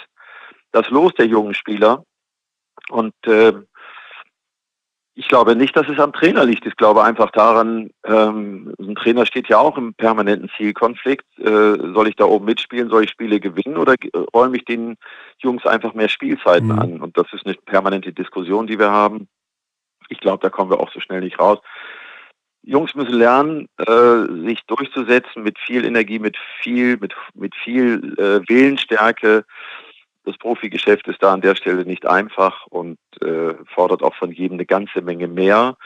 das 0.72 0.90
Los 0.90 1.12
der 1.14 1.26
jungen 1.26 1.54
Spieler. 1.54 2.02
Und 2.90 3.14
äh, 3.26 3.52
ich 5.14 5.28
glaube 5.28 5.56
nicht, 5.56 5.76
dass 5.76 5.88
es 5.88 5.98
am 5.98 6.12
Trainer 6.12 6.44
liegt. 6.44 6.64
Ich 6.66 6.76
glaube 6.76 7.04
einfach 7.04 7.30
daran, 7.32 7.90
ähm, 8.04 8.74
ein 8.80 8.94
Trainer 8.94 9.26
steht 9.26 9.48
ja 9.48 9.58
auch 9.58 9.76
im 9.76 9.92
permanenten 9.92 10.50
Zielkonflikt. 10.56 11.26
Äh, 11.38 11.92
soll 11.92 12.08
ich 12.08 12.16
da 12.16 12.24
oben 12.24 12.46
mitspielen? 12.46 12.88
Soll 12.88 13.04
ich 13.04 13.10
Spiele 13.10 13.38
gewinnen 13.38 13.76
oder 13.76 13.94
räume 14.34 14.56
ich 14.56 14.64
den 14.64 14.96
Jungs 15.38 15.66
einfach 15.66 15.92
mehr 15.92 16.08
Spielzeiten 16.08 16.68
mhm. 16.68 16.78
an? 16.78 17.00
Und 17.00 17.18
das 17.18 17.26
ist 17.32 17.44
eine 17.44 17.54
permanente 17.54 18.12
Diskussion, 18.12 18.66
die 18.66 18.78
wir 18.78 18.90
haben. 18.90 19.28
Ich 20.08 20.18
glaube, 20.18 20.42
da 20.42 20.48
kommen 20.48 20.70
wir 20.70 20.80
auch 20.80 20.92
so 20.92 21.00
schnell 21.00 21.20
nicht 21.20 21.38
raus. 21.38 21.58
Jungs 22.62 22.94
müssen 22.94 23.14
lernen, 23.14 23.68
äh, 23.78 24.46
sich 24.46 24.60
durchzusetzen 24.66 25.42
mit 25.42 25.58
viel 25.58 25.84
Energie, 25.84 26.20
mit 26.20 26.38
viel, 26.62 26.96
mit, 26.96 27.14
mit 27.34 27.54
viel 27.56 28.14
äh, 28.18 28.40
Willensstärke 28.48 29.44
das 30.24 30.38
Profigeschäft 30.38 31.08
ist 31.08 31.22
da 31.22 31.32
an 31.32 31.40
der 31.40 31.54
Stelle 31.54 31.84
nicht 31.84 32.06
einfach 32.06 32.66
und 32.68 32.98
äh, 33.20 33.54
fordert 33.66 34.02
auch 34.02 34.14
von 34.14 34.30
jedem 34.30 34.54
eine 34.54 34.66
ganze 34.66 35.02
Menge 35.02 35.26
mehr, 35.26 35.76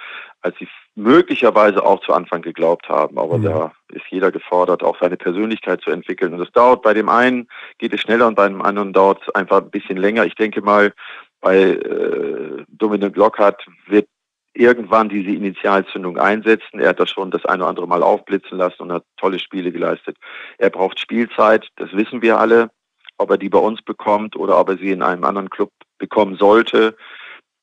als 0.43 0.57
sie 0.59 0.69
möglicherweise 0.95 1.85
auch 1.85 2.01
zu 2.01 2.13
Anfang 2.13 2.43
geglaubt 2.43 2.89
haben. 2.89 3.19
Aber 3.19 3.39
mhm. 3.39 3.45
da 3.45 3.73
ist 3.89 4.05
jeder 4.11 4.31
gefordert, 4.31 4.83
auch 4.83 4.99
seine 5.01 5.17
Persönlichkeit 5.17 5.81
zu 5.81 5.91
entwickeln. 5.91 6.35
Und 6.35 6.41
das 6.41 6.53
dauert 6.53 6.83
bei 6.83 6.95
dem 6.95 7.09
einen 7.09 7.49
geht 7.79 7.95
es 7.95 8.01
schneller 8.01 8.27
und 8.27 8.35
bei 8.35 8.49
dem 8.49 8.63
anderen 8.63 8.93
dauert 8.93 9.23
es 9.23 9.35
einfach 9.35 9.63
ein 9.63 9.71
bisschen 9.71 9.97
länger. 9.97 10.27
Ich 10.27 10.35
denke 10.35 10.61
mal, 10.61 10.93
bei 11.41 11.59
äh, 11.59 12.65
Dominic 12.69 13.17
Lockhart 13.17 13.65
wird 13.87 14.09
irgendwann 14.53 15.09
diese 15.09 15.31
Initialzündung 15.31 16.19
einsetzen. 16.19 16.81
Er 16.81 16.91
hat 16.91 17.01
das 17.01 17.11
schon 17.11 17.31
das 17.31 17.45
eine 17.45 17.63
oder 17.63 17.71
andere 17.71 17.87
Mal 17.87 18.03
aufblitzen 18.03 18.59
lassen 18.59 18.83
und 18.83 18.93
hat 18.93 19.05
tolle 19.19 19.39
Spiele 19.39 19.71
geleistet. 19.71 20.17
Er 20.59 20.71
braucht 20.71 20.99
Spielzeit, 20.99 21.69
das 21.77 21.93
wissen 21.93 22.23
wir 22.23 22.39
alle 22.39 22.71
ob 23.19 23.31
er 23.31 23.39
die 23.39 23.49
bei 23.49 23.59
uns 23.59 23.83
bekommt 23.83 24.37
oder 24.37 24.59
ob 24.59 24.69
er 24.69 24.79
sie 24.79 24.91
in 24.91 25.03
einem 25.03 25.25
anderen 25.25 25.51
Club 25.51 25.71
bekommen 25.99 26.37
sollte, 26.37 26.97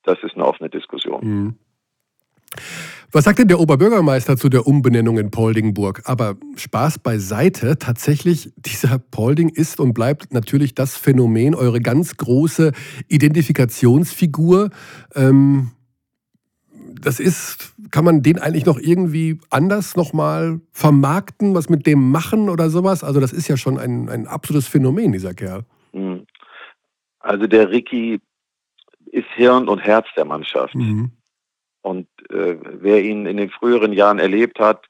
das 0.03 0.17
ist 0.23 0.35
eine 0.35 0.45
offene 0.45 0.69
Diskussion. 0.69 1.21
Mhm. 1.21 1.55
Was 3.11 3.25
sagt 3.25 3.37
denn 3.37 3.47
der 3.47 3.59
Oberbürgermeister 3.59 4.37
zu 4.37 4.49
der 4.49 4.65
Umbenennung 4.65 5.19
in 5.19 5.29
Poldingburg? 5.29 6.01
Aber 6.05 6.35
Spaß 6.55 6.97
beiseite, 6.99 7.77
tatsächlich, 7.77 8.51
dieser 8.57 8.97
Polding 8.97 9.49
ist 9.49 9.79
und 9.79 9.93
bleibt 9.93 10.33
natürlich 10.33 10.73
das 10.73 10.97
Phänomen, 10.97 11.53
eure 11.53 11.79
ganz 11.79 12.17
große 12.17 12.71
Identifikationsfigur. 13.09 14.71
Ähm, 15.13 15.71
das 17.01 17.19
ist, 17.19 17.72
kann 17.93 18.05
man 18.05 18.23
den 18.23 18.39
eigentlich 18.39 18.65
noch 18.65 18.79
irgendwie 18.79 19.39
anders 19.51 19.95
nochmal 19.95 20.59
vermarkten, 20.71 21.53
was 21.53 21.69
mit 21.69 21.85
dem 21.85 22.09
machen 22.09 22.49
oder 22.49 22.71
sowas? 22.71 23.03
Also 23.03 23.19
das 23.19 23.31
ist 23.31 23.47
ja 23.47 23.55
schon 23.55 23.77
ein, 23.77 24.09
ein 24.09 24.25
absolutes 24.25 24.67
Phänomen, 24.67 25.11
dieser 25.11 25.35
Kerl. 25.35 25.63
Hm. 25.91 26.25
Also 27.19 27.45
der 27.45 27.69
Ricky 27.69 28.19
ist 29.11 29.27
Hirn 29.35 29.67
und 29.67 29.77
Herz 29.77 30.07
der 30.17 30.25
Mannschaft. 30.25 30.73
Mhm. 30.73 31.11
Und 31.83 32.07
äh, 32.31 32.55
wer 32.63 33.03
ihn 33.03 33.27
in 33.27 33.37
den 33.37 33.51
früheren 33.51 33.93
Jahren 33.93 34.17
erlebt 34.17 34.59
hat, 34.59 34.87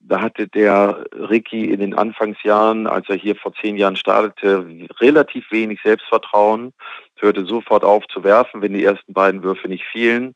da 0.00 0.22
hatte 0.22 0.48
der 0.48 1.04
Ricky 1.12 1.66
in 1.66 1.80
den 1.80 1.92
Anfangsjahren, 1.92 2.86
als 2.86 3.10
er 3.10 3.16
hier 3.16 3.36
vor 3.36 3.52
zehn 3.60 3.76
Jahren 3.76 3.96
startete, 3.96 4.66
relativ 5.00 5.50
wenig 5.50 5.80
Selbstvertrauen, 5.84 6.72
hörte 7.16 7.44
sofort 7.44 7.84
auf 7.84 8.06
zu 8.06 8.24
werfen, 8.24 8.62
wenn 8.62 8.72
die 8.72 8.84
ersten 8.84 9.12
beiden 9.12 9.42
Würfe 9.42 9.68
nicht 9.68 9.84
fielen. 9.84 10.34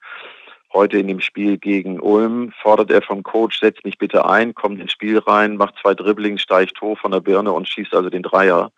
Heute 0.72 0.98
in 0.98 1.08
dem 1.08 1.20
Spiel 1.20 1.58
gegen 1.58 1.98
Ulm 2.00 2.52
fordert 2.62 2.90
er 2.90 3.02
vom 3.02 3.22
Coach, 3.24 3.58
setz 3.58 3.82
mich 3.82 3.98
bitte 3.98 4.24
ein, 4.24 4.54
kommt 4.54 4.80
ins 4.80 4.92
Spiel 4.92 5.18
rein, 5.18 5.56
macht 5.56 5.74
zwei 5.82 5.94
Dribblings, 5.94 6.42
steigt 6.42 6.80
hoch 6.80 6.98
von 6.98 7.10
der 7.10 7.20
Birne 7.20 7.52
und 7.52 7.68
schießt 7.68 7.92
also 7.92 8.08
den 8.08 8.22
Dreier. 8.22 8.70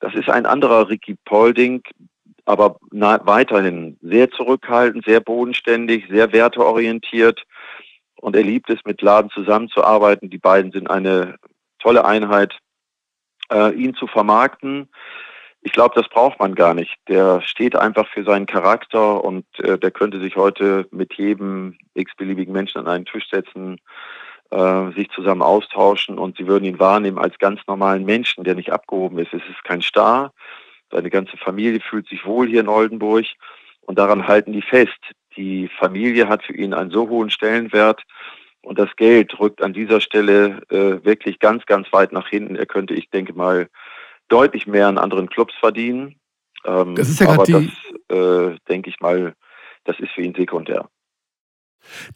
Das 0.00 0.14
ist 0.14 0.28
ein 0.28 0.46
anderer 0.46 0.88
Ricky 0.88 1.16
Polding, 1.24 1.82
aber 2.44 2.76
weiterhin 2.90 3.98
sehr 4.02 4.30
zurückhaltend, 4.30 5.04
sehr 5.04 5.20
bodenständig, 5.20 6.06
sehr 6.08 6.32
werteorientiert. 6.32 7.44
Und 8.16 8.34
er 8.34 8.42
liebt 8.42 8.68
es, 8.70 8.84
mit 8.84 9.00
Laden 9.00 9.30
zusammenzuarbeiten. 9.30 10.28
Die 10.28 10.38
beiden 10.38 10.72
sind 10.72 10.90
eine 10.90 11.36
tolle 11.78 12.04
Einheit. 12.04 12.58
Äh, 13.52 13.74
ihn 13.74 13.94
zu 13.94 14.06
vermarkten, 14.06 14.88
ich 15.62 15.72
glaube, 15.72 15.94
das 15.94 16.08
braucht 16.08 16.40
man 16.40 16.54
gar 16.54 16.74
nicht. 16.74 16.96
Der 17.08 17.40
steht 17.42 17.76
einfach 17.76 18.08
für 18.08 18.24
seinen 18.24 18.46
Charakter 18.46 19.22
und 19.22 19.44
äh, 19.60 19.78
der 19.78 19.92
könnte 19.92 20.20
sich 20.20 20.36
heute 20.36 20.88
mit 20.90 21.14
jedem 21.14 21.78
x-beliebigen 21.94 22.52
Menschen 22.52 22.78
an 22.78 22.88
einen 22.88 23.04
Tisch 23.04 23.28
setzen, 23.30 23.78
äh, 24.50 24.90
sich 24.92 25.08
zusammen 25.10 25.42
austauschen 25.42 26.18
und 26.18 26.36
sie 26.36 26.48
würden 26.48 26.64
ihn 26.64 26.80
wahrnehmen 26.80 27.18
als 27.18 27.38
ganz 27.38 27.60
normalen 27.68 28.04
Menschen, 28.04 28.42
der 28.42 28.56
nicht 28.56 28.72
abgehoben 28.72 29.18
ist. 29.18 29.32
Es 29.32 29.42
ist 29.48 29.62
kein 29.62 29.82
Star. 29.82 30.32
Seine 30.90 31.10
ganze 31.10 31.36
Familie 31.36 31.80
fühlt 31.80 32.08
sich 32.08 32.26
wohl 32.26 32.48
hier 32.48 32.60
in 32.60 32.68
Oldenburg 32.68 33.24
und 33.82 33.98
daran 33.98 34.26
halten 34.26 34.52
die 34.52 34.62
fest. 34.62 34.98
Die 35.36 35.68
Familie 35.78 36.28
hat 36.28 36.42
für 36.42 36.54
ihn 36.54 36.74
einen 36.74 36.90
so 36.90 37.08
hohen 37.08 37.30
Stellenwert 37.30 38.02
und 38.62 38.78
das 38.78 38.94
Geld 38.96 39.38
rückt 39.38 39.62
an 39.62 39.72
dieser 39.72 40.00
Stelle 40.00 40.60
äh, 40.70 41.04
wirklich 41.04 41.38
ganz, 41.38 41.64
ganz 41.66 41.92
weit 41.92 42.12
nach 42.12 42.28
hinten. 42.28 42.56
Er 42.56 42.66
könnte, 42.66 42.94
ich 42.94 43.10
denke 43.10 43.32
mal, 43.32 43.68
deutlich 44.32 44.66
mehr 44.66 44.88
in 44.88 44.98
anderen 44.98 45.28
Clubs 45.28 45.54
verdienen. 45.60 46.16
Ähm, 46.64 46.94
das 46.94 47.08
ist 47.08 47.20
ja 47.20 47.28
aber 47.28 47.44
die, 47.44 47.52
das, 48.08 48.18
äh, 48.18 48.56
denke 48.68 48.90
ich 48.90 49.00
mal, 49.00 49.34
das 49.84 49.98
ist 50.00 50.10
für 50.12 50.22
ihn 50.22 50.34
sekundär. 50.34 50.88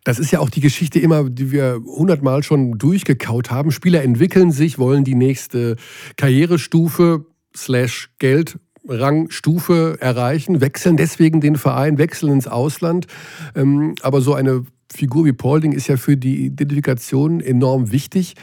Das 0.05 0.19
ist 0.19 0.31
ja 0.31 0.39
auch 0.39 0.51
die 0.51 0.61
Geschichte 0.61 1.01
immer, 1.01 1.29
die 1.29 1.51
wir 1.51 1.81
hundertmal 1.85 2.43
schon 2.45 2.79
durchgekaut 2.79 3.51
haben. 3.51 3.73
Spieler 3.73 4.03
entwickeln 4.03 4.53
sich, 4.53 4.79
wollen 4.79 5.03
die 5.03 5.17
nächste 5.17 5.77
Karrierestufe 6.17 7.27
slash 7.55 8.11
Geldrangstufe 8.21 9.97
erreichen, 10.01 10.61
wechseln 10.61 10.97
deswegen 10.97 11.41
den 11.41 11.57
Verein, 11.57 11.99
wechseln 11.99 12.33
ins 12.33 12.47
Ausland. 12.47 13.09
Ähm, 13.57 13.97
aber 14.03 14.21
so 14.21 14.35
eine 14.35 14.65
Figur 14.95 15.25
wie 15.25 15.33
Paulding 15.33 15.73
ist 15.73 15.89
ja 15.89 15.97
für 15.97 16.17
die 16.17 16.47
Identifikation 16.47 17.41
enorm 17.41 17.91
wichtig. 17.91 18.35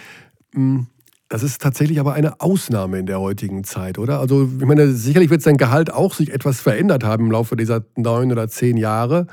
Das 1.34 1.42
ist 1.42 1.60
tatsächlich 1.60 2.00
aber 2.00 2.14
eine 2.14 2.42
Ausnahme 2.42 3.00
in 3.00 3.08
der 3.08 3.20
heutigen 3.20 3.64
Zeit, 3.64 3.98
oder? 3.98 4.20
Also, 4.20 4.44
ich 4.44 4.68
meine, 4.68 4.92
sicherlich 4.92 5.32
wird 5.32 5.42
sein 5.42 5.58
Gehalt 5.58 5.92
auch 5.92 6.14
sich 6.14 6.32
etwas 6.32 6.62
verändert 6.62 7.04
haben 7.04 7.26
im 7.26 7.32
Laufe 7.32 7.56
dieser 7.56 7.84
neun 7.96 8.32
oder 8.32 8.50
zehn 8.50 8.78
Jahre. 8.78 9.26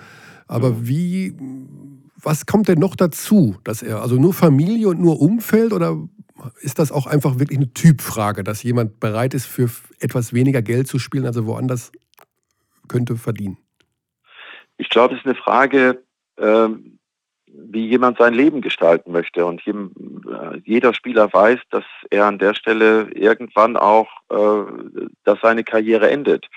Aber 0.47 0.71
mhm. 0.71 0.89
wie, 0.89 1.35
was 2.17 2.47
kommt 2.47 2.69
denn 2.69 2.79
noch 2.79 2.97
dazu, 2.97 3.59
dass 3.65 3.83
er, 3.83 4.01
also 4.01 4.15
nur 4.15 4.33
Familie 4.33 4.89
und 4.89 4.99
nur 4.99 5.21
Umfeld 5.21 5.75
oder 5.75 5.99
ist 6.63 6.79
das 6.79 6.91
auch 6.91 7.07
einfach 7.07 7.39
wirklich 7.39 7.59
eine 7.59 7.75
Typfrage, 7.75 8.45
dass 8.45 8.63
jemand 8.63 8.99
bereit 8.99 9.35
ist, 9.35 9.45
für 9.45 9.69
etwas 9.99 10.33
weniger 10.33 10.63
Geld 10.63 10.89
zu 10.89 10.99
spielen, 10.99 11.27
also 11.27 11.45
woanders 11.45 11.93
könnte 12.89 13.17
verdienen? 13.17 13.59
Ich 14.79 14.89
glaube, 14.89 15.17
es 15.17 15.21
ist 15.21 15.27
eine 15.27 15.35
Frage, 15.35 16.03
ähm, 16.39 16.99
wie 17.73 17.87
jemand 17.87 18.19
sein 18.19 18.35
Leben 18.35 18.61
gestalten 18.61 19.13
möchte. 19.13 19.47
Und 19.47 19.63
äh, 19.67 19.73
jeder 20.65 20.93
Spieler 20.93 21.33
weiß, 21.33 21.61
dass 21.71 21.85
er 22.11 22.27
an 22.27 22.39
der 22.39 22.55
Stelle 22.55 23.09
irgendwann 23.15 23.77
auch, 23.77 24.09
äh, 24.31 24.73
dass 25.25 25.41
seine 25.41 25.65
Karriere 25.65 26.11
endet. 26.11 26.49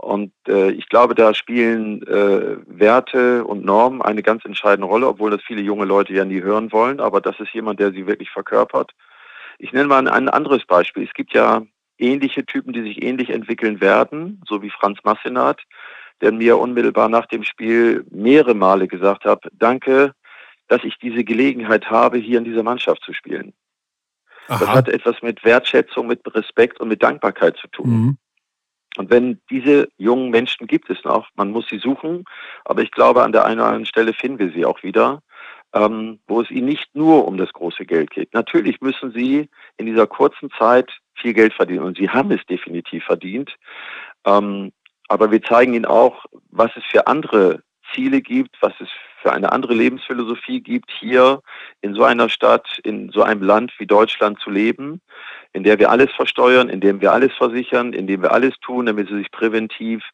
Und 0.00 0.32
äh, 0.48 0.70
ich 0.70 0.88
glaube, 0.88 1.14
da 1.14 1.34
spielen 1.34 2.02
äh, 2.06 2.56
Werte 2.66 3.44
und 3.44 3.64
Normen 3.64 4.00
eine 4.00 4.22
ganz 4.22 4.44
entscheidende 4.46 4.86
Rolle, 4.88 5.06
obwohl 5.06 5.30
das 5.30 5.42
viele 5.42 5.60
junge 5.60 5.84
Leute 5.84 6.14
ja 6.14 6.24
nie 6.24 6.40
hören 6.40 6.72
wollen. 6.72 7.00
Aber 7.00 7.20
das 7.20 7.38
ist 7.38 7.52
jemand, 7.52 7.80
der 7.80 7.92
sie 7.92 8.06
wirklich 8.06 8.30
verkörpert. 8.30 8.92
Ich 9.58 9.72
nenne 9.72 9.88
mal 9.88 10.08
ein 10.08 10.28
anderes 10.30 10.64
Beispiel. 10.64 11.04
Es 11.04 11.12
gibt 11.12 11.34
ja 11.34 11.62
ähnliche 11.98 12.46
Typen, 12.46 12.72
die 12.72 12.82
sich 12.82 13.02
ähnlich 13.02 13.28
entwickeln 13.28 13.82
werden, 13.82 14.40
so 14.48 14.62
wie 14.62 14.70
Franz 14.70 14.98
Massenat, 15.04 15.60
der 16.20 16.32
mir 16.32 16.58
unmittelbar 16.58 17.08
nach 17.08 17.26
dem 17.26 17.44
Spiel 17.44 18.04
mehrere 18.10 18.54
Male 18.54 18.88
gesagt 18.88 19.24
hat, 19.24 19.44
danke, 19.52 20.14
dass 20.68 20.84
ich 20.84 20.98
diese 20.98 21.24
Gelegenheit 21.24 21.90
habe, 21.90 22.18
hier 22.18 22.38
in 22.38 22.44
dieser 22.44 22.62
Mannschaft 22.62 23.02
zu 23.02 23.12
spielen. 23.12 23.52
Aha. 24.48 24.58
Das 24.58 24.68
hat 24.68 24.88
etwas 24.88 25.22
mit 25.22 25.44
Wertschätzung, 25.44 26.06
mit 26.06 26.20
Respekt 26.34 26.80
und 26.80 26.88
mit 26.88 27.02
Dankbarkeit 27.02 27.56
zu 27.56 27.68
tun. 27.68 27.90
Mhm. 27.90 28.18
Und 28.96 29.10
wenn 29.10 29.40
diese 29.50 29.88
jungen 29.98 30.30
Menschen 30.30 30.66
gibt 30.66 30.90
es 30.90 31.02
noch, 31.04 31.28
man 31.36 31.50
muss 31.50 31.68
sie 31.68 31.78
suchen, 31.78 32.24
aber 32.64 32.82
ich 32.82 32.90
glaube, 32.90 33.22
an 33.22 33.32
der 33.32 33.44
einen 33.44 33.60
oder 33.60 33.68
anderen 33.68 33.86
Stelle 33.86 34.12
finden 34.12 34.40
wir 34.40 34.52
sie 34.52 34.64
auch 34.64 34.82
wieder, 34.82 35.22
ähm, 35.72 36.18
wo 36.26 36.40
es 36.40 36.50
ihnen 36.50 36.66
nicht 36.66 36.94
nur 36.94 37.26
um 37.26 37.36
das 37.36 37.52
große 37.52 37.86
Geld 37.86 38.10
geht. 38.10 38.34
Natürlich 38.34 38.80
müssen 38.80 39.12
sie 39.12 39.48
in 39.76 39.86
dieser 39.86 40.08
kurzen 40.08 40.50
Zeit 40.58 40.90
viel 41.14 41.34
Geld 41.34 41.52
verdienen 41.52 41.84
und 41.84 41.98
sie 41.98 42.10
haben 42.10 42.32
es 42.32 42.44
definitiv 42.46 43.04
verdient. 43.04 43.56
Ähm, 44.24 44.72
aber 45.10 45.32
wir 45.32 45.42
zeigen 45.42 45.74
ihnen 45.74 45.86
auch, 45.86 46.24
was 46.50 46.70
es 46.76 46.84
für 46.84 47.08
andere 47.08 47.64
Ziele 47.92 48.22
gibt, 48.22 48.56
was 48.60 48.72
es 48.78 48.88
für 49.20 49.32
eine 49.32 49.50
andere 49.50 49.74
Lebensphilosophie 49.74 50.60
gibt, 50.60 50.88
hier 51.00 51.42
in 51.80 51.94
so 51.94 52.04
einer 52.04 52.28
Stadt, 52.28 52.78
in 52.84 53.10
so 53.10 53.24
einem 53.24 53.42
Land 53.42 53.72
wie 53.78 53.88
Deutschland 53.88 54.38
zu 54.38 54.50
leben, 54.50 55.00
in 55.52 55.64
der 55.64 55.80
wir 55.80 55.90
alles 55.90 56.12
versteuern, 56.12 56.68
in 56.68 56.80
dem 56.80 57.00
wir 57.00 57.12
alles 57.12 57.32
versichern, 57.32 57.92
in 57.92 58.06
dem 58.06 58.22
wir 58.22 58.30
alles 58.30 58.54
tun, 58.60 58.86
damit 58.86 59.08
sie 59.08 59.16
sich 59.16 59.32
präventiv, 59.32 60.04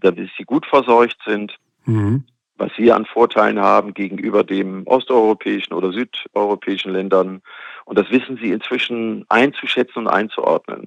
damit 0.00 0.30
sie 0.38 0.44
gut 0.44 0.64
verseucht 0.64 1.20
sind. 1.26 1.54
Mhm. 1.84 2.24
Was 2.56 2.70
wir 2.78 2.96
an 2.96 3.04
Vorteilen 3.04 3.60
haben 3.60 3.92
gegenüber 3.92 4.42
den 4.42 4.84
osteuropäischen 4.86 5.74
oder 5.74 5.92
südeuropäischen 5.92 6.92
Ländern. 6.92 7.42
Und 7.84 7.98
das 7.98 8.10
wissen 8.10 8.38
sie 8.38 8.52
inzwischen 8.52 9.26
einzuschätzen 9.28 9.98
und 9.98 10.08
einzuordnen. 10.08 10.86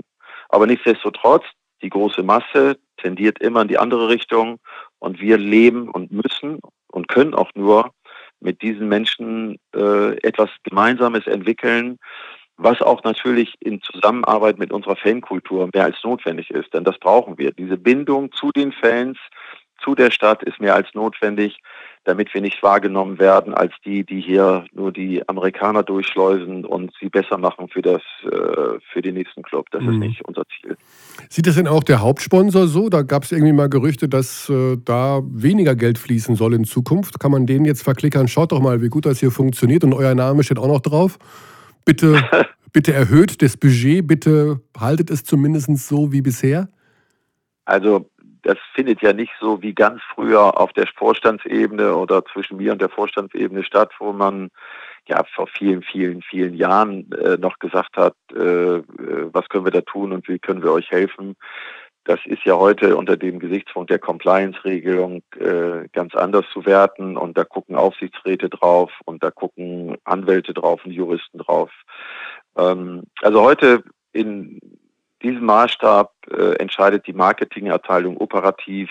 Aber 0.50 0.66
nichtsdestotrotz, 0.66 1.44
die 1.84 1.90
große 1.90 2.24
Masse 2.24 2.78
tendiert 2.98 3.40
immer 3.40 3.62
in 3.62 3.68
die 3.68 3.78
andere 3.78 4.10
Richtung 4.10 4.60
und 5.00 5.20
wir 5.20 5.38
leben 5.38 5.90
und 5.90 6.12
müssen 6.12 6.60
und 6.92 7.08
können 7.08 7.34
auch 7.34 7.52
nur 7.56 7.92
mit 8.40 8.62
diesen 8.62 8.88
Menschen 8.88 9.58
äh, 9.76 10.18
etwas 10.22 10.50
Gemeinsames 10.64 11.26
entwickeln, 11.28 11.98
was 12.58 12.82
auch 12.82 13.04
natürlich 13.04 13.56
in 13.60 13.82
Zusammenarbeit 13.82 14.58
mit 14.58 14.72
unserer 14.72 14.96
Fankultur 14.96 15.70
mehr 15.74 15.86
als 15.86 16.04
notwendig 16.04 16.50
ist. 16.52 16.74
Denn 16.74 16.84
das 16.84 16.98
brauchen 16.98 17.38
wir. 17.38 17.52
Diese 17.52 17.78
Bindung 17.78 18.32
zu 18.32 18.52
den 18.52 18.72
Fans, 18.72 19.18
zu 19.80 19.96
der 19.96 20.12
Stadt 20.12 20.44
ist 20.44 20.60
mehr 20.60 20.76
als 20.76 20.94
notwendig, 20.94 21.60
damit 22.08 22.34
wir 22.34 22.40
nicht 22.40 22.64
wahrgenommen 22.64 23.20
werden 23.20 23.54
als 23.54 23.74
die, 23.84 24.06
die 24.06 24.22
hier 24.22 24.66
nur 24.72 24.94
die 24.94 25.28
Amerikaner 25.28 25.84
durchschleusen 25.84 26.64
und 26.64 26.94
sie 27.02 27.10
besser 27.10 27.38
machen 27.38 27.68
für, 27.68 27.82
das, 27.82 28.02
äh, 28.24 28.80
für 28.94 29.02
den 29.02 29.16
nächsten 29.16 29.44
Club. 29.44 29.68
Das 29.72 29.84
mhm. 29.84 29.90
ist 29.90 29.98
nicht 29.98 30.22
unser 30.26 30.44
Ziel. 30.46 30.78
Sieht 31.30 31.48
das 31.48 31.56
denn 31.56 31.68
auch 31.68 31.84
der 31.84 32.00
Hauptsponsor 32.00 32.68
so? 32.68 32.88
Da 32.88 33.02
gab 33.02 33.24
es 33.24 33.34
irgendwie 33.34 33.52
mal 33.52 33.68
Gerüchte, 33.68 34.08
dass 34.08 34.50
äh, 34.50 34.78
da 34.86 35.20
weniger 35.26 35.76
Geld 35.76 35.98
fließen 35.98 36.38
soll 36.38 36.54
in 36.54 36.64
Zukunft. 36.64 37.20
Kann 37.20 37.32
man 37.32 37.46
denen 37.46 37.66
jetzt 37.66 37.84
verklickern? 37.84 38.30
Schaut 38.30 38.54
doch 38.54 38.62
mal, 38.62 38.82
wie 38.82 38.88
gut 38.88 39.06
das 39.06 39.20
hier 39.20 39.32
funktioniert 39.32 39.84
und 39.84 39.94
euer 39.94 40.16
Name 40.16 40.44
steht 40.44 40.60
auch 40.60 40.70
noch 40.70 40.80
drauf. 40.80 41.20
Bitte, 41.84 42.24
bitte 42.72 42.94
erhöht 42.94 43.42
das 43.42 43.58
Budget, 43.58 44.08
bitte 44.08 44.62
haltet 44.80 45.12
es 45.12 45.26
zumindest 45.26 45.68
so 45.76 46.14
wie 46.14 46.22
bisher. 46.22 46.70
Also 47.66 48.10
das 48.48 48.58
findet 48.74 49.02
ja 49.02 49.12
nicht 49.12 49.34
so 49.42 49.62
wie 49.62 49.74
ganz 49.74 50.02
früher 50.16 50.58
auf 50.58 50.72
der 50.72 50.88
Vorstandsebene 50.96 51.94
oder 51.94 52.24
zwischen 52.24 52.56
mir 52.56 52.72
und 52.72 52.80
der 52.82 52.88
Vorstandsebene 52.88 53.62
statt, 53.62 53.92
wo 54.00 54.14
man 54.14 54.52
ja 55.06 55.26
vor 55.36 55.48
vielen, 55.48 55.84
vielen, 55.84 56.22
vielen 56.22 56.54
Jahren 56.54 57.12
äh, 57.12 57.36
noch 57.38 57.60
gesagt 57.60 57.98
hat, 57.98 58.16
äh, 58.34 58.78
äh, 58.78 58.84
was 59.34 59.50
können 59.50 59.66
wir 59.66 59.72
da 59.72 59.82
tun 59.82 60.14
und 60.14 60.30
wie 60.30 60.40
können 60.40 60.64
wir 60.64 60.72
euch 60.72 60.90
helfen. 60.92 61.36
Das 62.06 62.22
ist 62.24 62.46
ja 62.46 62.56
heute 62.56 62.96
unter 62.96 63.18
dem 63.18 63.40
Gesichtspunkt 63.40 63.90
der 63.90 64.00
Compliance-Regelung 64.00 65.24
äh, 65.38 65.90
ganz 65.92 66.16
anders 66.16 66.46
zu 66.54 66.66
werten 66.66 67.18
und 67.18 67.38
da 67.38 67.44
gucken 67.44 67.76
Aufsichtsräte 67.76 68.48
drauf 68.48 68.94
und 69.04 69.26
da 69.26 69.30
gucken 69.30 69.98
Anwälte 70.06 70.54
drauf 70.54 70.86
und 70.86 70.92
Juristen 70.92 71.40
drauf. 71.40 71.70
Ähm, 72.58 73.04
also 73.22 73.42
heute 73.42 73.84
in 74.14 74.62
diesem 75.22 75.46
Maßstab 75.46 76.12
äh, 76.32 76.56
entscheidet 76.56 77.08
die 77.08 77.14
Marketingabteilung 77.14 78.18
operativ, 78.18 78.90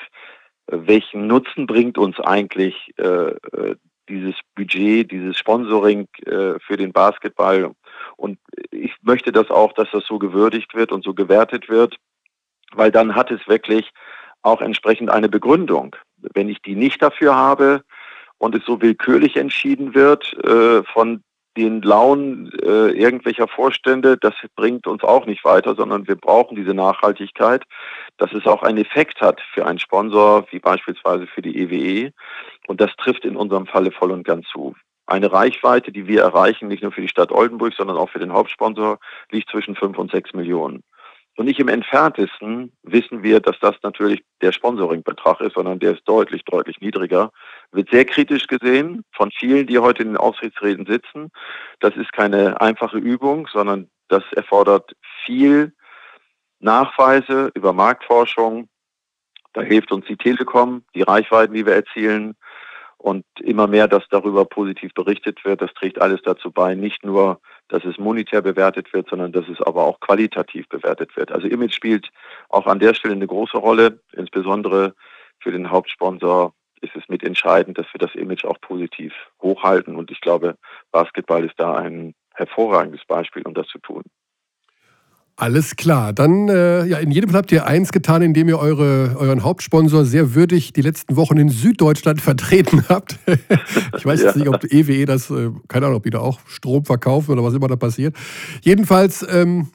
äh, 0.66 0.76
welchen 0.78 1.26
Nutzen 1.26 1.66
bringt 1.66 1.98
uns 1.98 2.18
eigentlich 2.20 2.92
äh, 2.98 3.30
äh, 3.30 3.76
dieses 4.08 4.34
Budget, 4.54 5.10
dieses 5.10 5.36
Sponsoring 5.36 6.06
äh, 6.26 6.58
für 6.60 6.76
den 6.76 6.92
Basketball. 6.92 7.72
Und 8.16 8.38
ich 8.70 8.94
möchte 9.02 9.32
das 9.32 9.50
auch, 9.50 9.72
dass 9.72 9.90
das 9.92 10.04
so 10.06 10.18
gewürdigt 10.18 10.74
wird 10.74 10.92
und 10.92 11.04
so 11.04 11.14
gewertet 11.14 11.68
wird, 11.68 11.96
weil 12.72 12.90
dann 12.90 13.14
hat 13.14 13.30
es 13.30 13.46
wirklich 13.48 13.90
auch 14.42 14.60
entsprechend 14.60 15.10
eine 15.10 15.28
Begründung. 15.28 15.96
Wenn 16.34 16.48
ich 16.48 16.62
die 16.62 16.76
nicht 16.76 17.02
dafür 17.02 17.34
habe 17.34 17.82
und 18.38 18.54
es 18.54 18.64
so 18.64 18.80
willkürlich 18.80 19.36
entschieden 19.36 19.94
wird 19.94 20.32
äh, 20.44 20.82
von 20.84 21.22
den 21.56 21.82
Launen 21.82 22.52
äh, 22.62 22.90
irgendwelcher 22.90 23.48
Vorstände, 23.48 24.16
das 24.16 24.34
bringt 24.54 24.86
uns 24.86 25.02
auch 25.02 25.26
nicht 25.26 25.44
weiter, 25.44 25.74
sondern 25.74 26.06
wir 26.06 26.16
brauchen 26.16 26.56
diese 26.56 26.74
Nachhaltigkeit, 26.74 27.64
dass 28.18 28.32
es 28.32 28.46
auch 28.46 28.62
einen 28.62 28.78
Effekt 28.78 29.20
hat 29.20 29.40
für 29.54 29.66
einen 29.66 29.78
Sponsor, 29.78 30.46
wie 30.50 30.58
beispielsweise 30.58 31.26
für 31.26 31.42
die 31.42 31.58
EWE. 31.58 32.06
E. 32.06 32.10
Und 32.66 32.80
das 32.80 32.94
trifft 32.96 33.24
in 33.24 33.36
unserem 33.36 33.66
Falle 33.66 33.90
voll 33.90 34.10
und 34.10 34.24
ganz 34.24 34.46
zu. 34.48 34.74
Eine 35.06 35.32
Reichweite, 35.32 35.92
die 35.92 36.08
wir 36.08 36.22
erreichen, 36.22 36.68
nicht 36.68 36.82
nur 36.82 36.92
für 36.92 37.00
die 37.00 37.08
Stadt 37.08 37.30
Oldenburg, 37.30 37.74
sondern 37.74 37.96
auch 37.96 38.10
für 38.10 38.18
den 38.18 38.32
Hauptsponsor, 38.32 38.98
liegt 39.30 39.50
zwischen 39.50 39.76
fünf 39.76 39.98
und 39.98 40.10
sechs 40.10 40.32
Millionen. 40.32 40.82
Und 41.36 41.44
nicht 41.44 41.60
im 41.60 41.68
entferntesten 41.68 42.72
wissen 42.82 43.22
wir, 43.22 43.40
dass 43.40 43.58
das 43.60 43.76
natürlich 43.82 44.24
der 44.40 44.52
Sponsoringbetrag 44.52 45.40
ist, 45.42 45.54
sondern 45.54 45.78
der 45.78 45.92
ist 45.92 46.02
deutlich, 46.06 46.44
deutlich 46.44 46.80
niedriger. 46.80 47.30
Wird 47.72 47.90
sehr 47.90 48.06
kritisch 48.06 48.46
gesehen 48.46 49.04
von 49.12 49.30
vielen, 49.30 49.66
die 49.66 49.78
heute 49.78 50.02
in 50.02 50.08
den 50.08 50.16
Aufsichtsräten 50.16 50.86
sitzen. 50.86 51.30
Das 51.80 51.94
ist 51.96 52.10
keine 52.12 52.58
einfache 52.62 52.96
Übung, 52.96 53.48
sondern 53.52 53.90
das 54.08 54.22
erfordert 54.32 54.92
viel 55.26 55.74
Nachweise 56.58 57.50
über 57.54 57.74
Marktforschung. 57.74 58.68
Da 59.52 59.60
hilft 59.60 59.92
uns 59.92 60.06
die 60.06 60.16
Telekom, 60.16 60.84
die 60.94 61.02
Reichweiten, 61.02 61.54
die 61.54 61.66
wir 61.66 61.74
erzielen. 61.74 62.34
Und 63.06 63.24
immer 63.40 63.68
mehr, 63.68 63.86
dass 63.86 64.02
darüber 64.10 64.44
positiv 64.44 64.92
berichtet 64.92 65.44
wird, 65.44 65.62
das 65.62 65.72
trägt 65.74 66.02
alles 66.02 66.22
dazu 66.24 66.50
bei, 66.50 66.74
nicht 66.74 67.04
nur 67.04 67.40
dass 67.68 67.84
es 67.84 67.98
monetär 67.98 68.42
bewertet 68.42 68.92
wird, 68.92 69.08
sondern 69.08 69.30
dass 69.30 69.48
es 69.48 69.60
aber 69.60 69.84
auch 69.84 70.00
qualitativ 70.00 70.68
bewertet 70.68 71.16
wird. 71.16 71.30
Also 71.30 71.46
Image 71.46 71.72
spielt 71.72 72.10
auch 72.48 72.66
an 72.66 72.80
der 72.80 72.94
Stelle 72.94 73.14
eine 73.14 73.28
große 73.28 73.58
Rolle, 73.58 74.00
insbesondere 74.12 74.96
für 75.38 75.52
den 75.52 75.70
Hauptsponsor 75.70 76.52
ist 76.80 76.96
es 76.96 77.08
mitentscheidend, 77.08 77.78
dass 77.78 77.86
wir 77.92 78.00
das 78.00 78.12
Image 78.16 78.44
auch 78.44 78.60
positiv 78.60 79.14
hochhalten. 79.40 79.94
Und 79.94 80.10
ich 80.10 80.20
glaube, 80.20 80.56
Basketball 80.90 81.44
ist 81.44 81.60
da 81.60 81.76
ein 81.76 82.12
hervorragendes 82.34 83.04
Beispiel, 83.06 83.44
um 83.46 83.54
das 83.54 83.68
zu 83.68 83.78
tun. 83.78 84.02
Alles 85.38 85.76
klar. 85.76 86.14
Dann, 86.14 86.48
äh, 86.48 86.86
ja, 86.86 86.96
in 86.96 87.10
jedem 87.10 87.28
Fall 87.28 87.40
habt 87.40 87.52
ihr 87.52 87.66
eins 87.66 87.92
getan, 87.92 88.22
indem 88.22 88.48
ihr 88.48 88.58
eure, 88.58 89.16
euren 89.18 89.44
Hauptsponsor 89.44 90.06
sehr 90.06 90.34
würdig 90.34 90.72
die 90.72 90.80
letzten 90.80 91.14
Wochen 91.16 91.36
in 91.36 91.50
Süddeutschland 91.50 92.20
vertreten 92.22 92.86
habt. 92.88 93.18
ich 93.96 94.06
weiß 94.06 94.20
ja. 94.20 94.26
jetzt 94.28 94.36
nicht, 94.36 94.48
ob 94.48 94.64
EWE 94.64 95.04
das, 95.04 95.30
äh, 95.30 95.50
keine 95.68 95.86
Ahnung, 95.86 95.98
ob 95.98 96.04
die 96.04 96.10
da 96.10 96.20
auch 96.20 96.40
Strom 96.46 96.86
verkaufen 96.86 97.32
oder 97.32 97.44
was 97.44 97.52
immer 97.52 97.68
da 97.68 97.76
passiert. 97.76 98.16
Jedenfalls 98.62 99.26
ähm, 99.28 99.68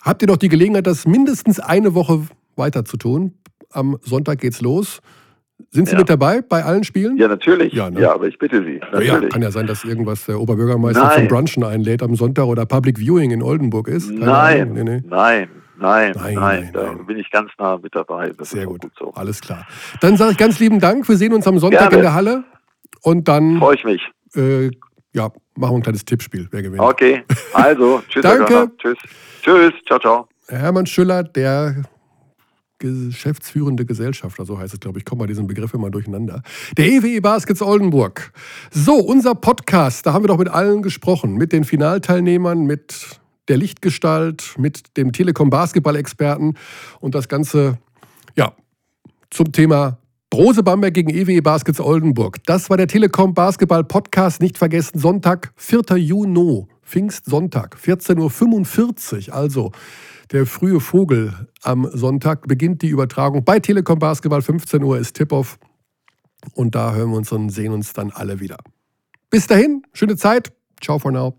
habt 0.00 0.22
ihr 0.22 0.28
doch 0.28 0.36
die 0.36 0.48
Gelegenheit, 0.48 0.86
das 0.86 1.04
mindestens 1.04 1.58
eine 1.58 1.94
Woche 1.94 2.28
weiter 2.54 2.84
zu 2.84 2.96
tun. 2.96 3.34
Am 3.70 3.98
Sonntag 4.02 4.38
geht's 4.38 4.60
los. 4.60 5.00
Sind 5.70 5.86
Sie 5.86 5.92
ja. 5.92 5.98
mit 5.98 6.08
dabei 6.08 6.40
bei 6.40 6.64
allen 6.64 6.84
Spielen? 6.84 7.16
Ja, 7.18 7.28
natürlich. 7.28 7.72
Ja, 7.72 7.90
ne? 7.90 8.00
ja 8.00 8.14
aber 8.14 8.26
ich 8.26 8.38
bitte 8.38 8.64
Sie. 8.64 8.80
Ja, 9.04 9.20
kann 9.20 9.42
ja 9.42 9.50
sein, 9.50 9.66
dass 9.66 9.84
irgendwas 9.84 10.24
der 10.24 10.40
Oberbürgermeister 10.40 11.04
nein. 11.04 11.18
zum 11.18 11.28
Brunchen 11.28 11.64
einlädt 11.64 12.02
am 12.02 12.14
Sonntag 12.14 12.46
oder 12.46 12.64
Public 12.64 12.98
Viewing 12.98 13.32
in 13.32 13.42
Oldenburg 13.42 13.88
ist. 13.88 14.10
nein, 14.10 14.72
nee, 14.72 14.84
nee. 14.84 15.02
nein, 15.06 15.48
nein, 15.78 16.12
nein, 16.16 16.34
nein, 16.34 16.70
Da 16.72 16.92
bin 17.06 17.18
ich 17.18 17.30
ganz 17.30 17.50
nah 17.58 17.76
mit 17.76 17.94
dabei. 17.94 18.30
Das 18.38 18.50
Sehr 18.50 18.66
gut. 18.66 18.82
gut 18.82 18.92
so. 18.98 19.12
Alles 19.14 19.40
klar. 19.40 19.66
Dann 20.00 20.16
sage 20.16 20.32
ich 20.32 20.38
ganz 20.38 20.58
lieben 20.58 20.80
Dank. 20.80 21.08
Wir 21.08 21.16
sehen 21.16 21.34
uns 21.34 21.46
am 21.46 21.58
Sonntag 21.58 21.80
Gerne. 21.80 21.96
in 21.96 22.02
der 22.02 22.14
Halle. 22.14 22.44
Und 23.02 23.28
dann. 23.28 23.58
Freue 23.58 23.74
ich 23.74 23.84
mich. 23.84 24.02
Äh, 24.34 24.70
ja, 25.12 25.30
machen 25.56 25.72
wir 25.72 25.76
ein 25.76 25.82
kleines 25.82 26.04
Tippspiel. 26.04 26.48
Wer 26.50 26.62
gewinnt? 26.62 26.80
Okay, 26.80 27.24
also, 27.52 28.02
tschüss. 28.08 28.22
Danke. 28.22 28.70
Tschüss. 28.78 28.98
Tschüss. 29.42 29.72
Ciao, 29.86 29.98
ciao. 29.98 30.28
Hermann 30.48 30.86
Schüller, 30.86 31.22
der 31.22 31.82
geschäftsführende 32.78 33.84
Gesellschafter, 33.84 34.44
so 34.44 34.58
heißt 34.58 34.74
es, 34.74 34.80
glaube 34.80 34.98
ich. 34.98 35.02
Ich 35.02 35.04
komme 35.06 35.20
bei 35.20 35.26
diesem 35.26 35.46
Begriff 35.46 35.74
immer 35.74 35.90
durcheinander. 35.90 36.42
Der 36.76 36.86
EWE 36.86 37.20
Baskets 37.20 37.62
Oldenburg. 37.62 38.32
So, 38.70 38.94
unser 38.94 39.34
Podcast, 39.34 40.06
da 40.06 40.12
haben 40.12 40.24
wir 40.24 40.28
doch 40.28 40.38
mit 40.38 40.48
allen 40.48 40.82
gesprochen. 40.82 41.34
Mit 41.34 41.52
den 41.52 41.64
Finalteilnehmern, 41.64 42.64
mit 42.64 43.20
der 43.48 43.56
Lichtgestalt, 43.56 44.54
mit 44.58 44.96
dem 44.96 45.12
Telekom-Basketball-Experten 45.12 46.54
und 47.00 47.14
das 47.14 47.28
Ganze, 47.28 47.78
ja, 48.36 48.52
zum 49.30 49.52
Thema 49.52 49.98
Brose 50.30 50.62
Bamberg 50.62 50.92
gegen 50.92 51.08
EWE 51.08 51.40
Baskets 51.40 51.80
Oldenburg. 51.80 52.36
Das 52.44 52.68
war 52.68 52.76
der 52.76 52.86
Telekom 52.86 53.32
Basketball 53.32 53.82
Podcast. 53.82 54.42
Nicht 54.42 54.58
vergessen, 54.58 54.98
Sonntag, 54.98 55.52
4. 55.56 55.96
Juni, 55.96 56.66
Pfingstsonntag, 56.82 57.76
14.45 57.82 59.28
Uhr. 59.28 59.34
Also 59.34 59.72
der 60.32 60.46
frühe 60.46 60.80
Vogel 60.80 61.48
am 61.62 61.88
Sonntag 61.92 62.46
beginnt 62.46 62.82
die 62.82 62.88
Übertragung 62.88 63.44
bei 63.44 63.60
Telekom 63.60 63.98
Basketball. 63.98 64.42
15 64.42 64.82
Uhr 64.82 64.98
ist 64.98 65.14
Tip-Off. 65.14 65.58
Und 66.54 66.74
da 66.74 66.94
hören 66.94 67.10
wir 67.10 67.16
uns 67.16 67.32
und 67.32 67.50
sehen 67.50 67.72
uns 67.72 67.92
dann 67.92 68.10
alle 68.10 68.40
wieder. 68.40 68.58
Bis 69.30 69.46
dahin, 69.46 69.82
schöne 69.92 70.16
Zeit. 70.16 70.52
Ciao 70.80 70.98
for 70.98 71.10
now. 71.10 71.34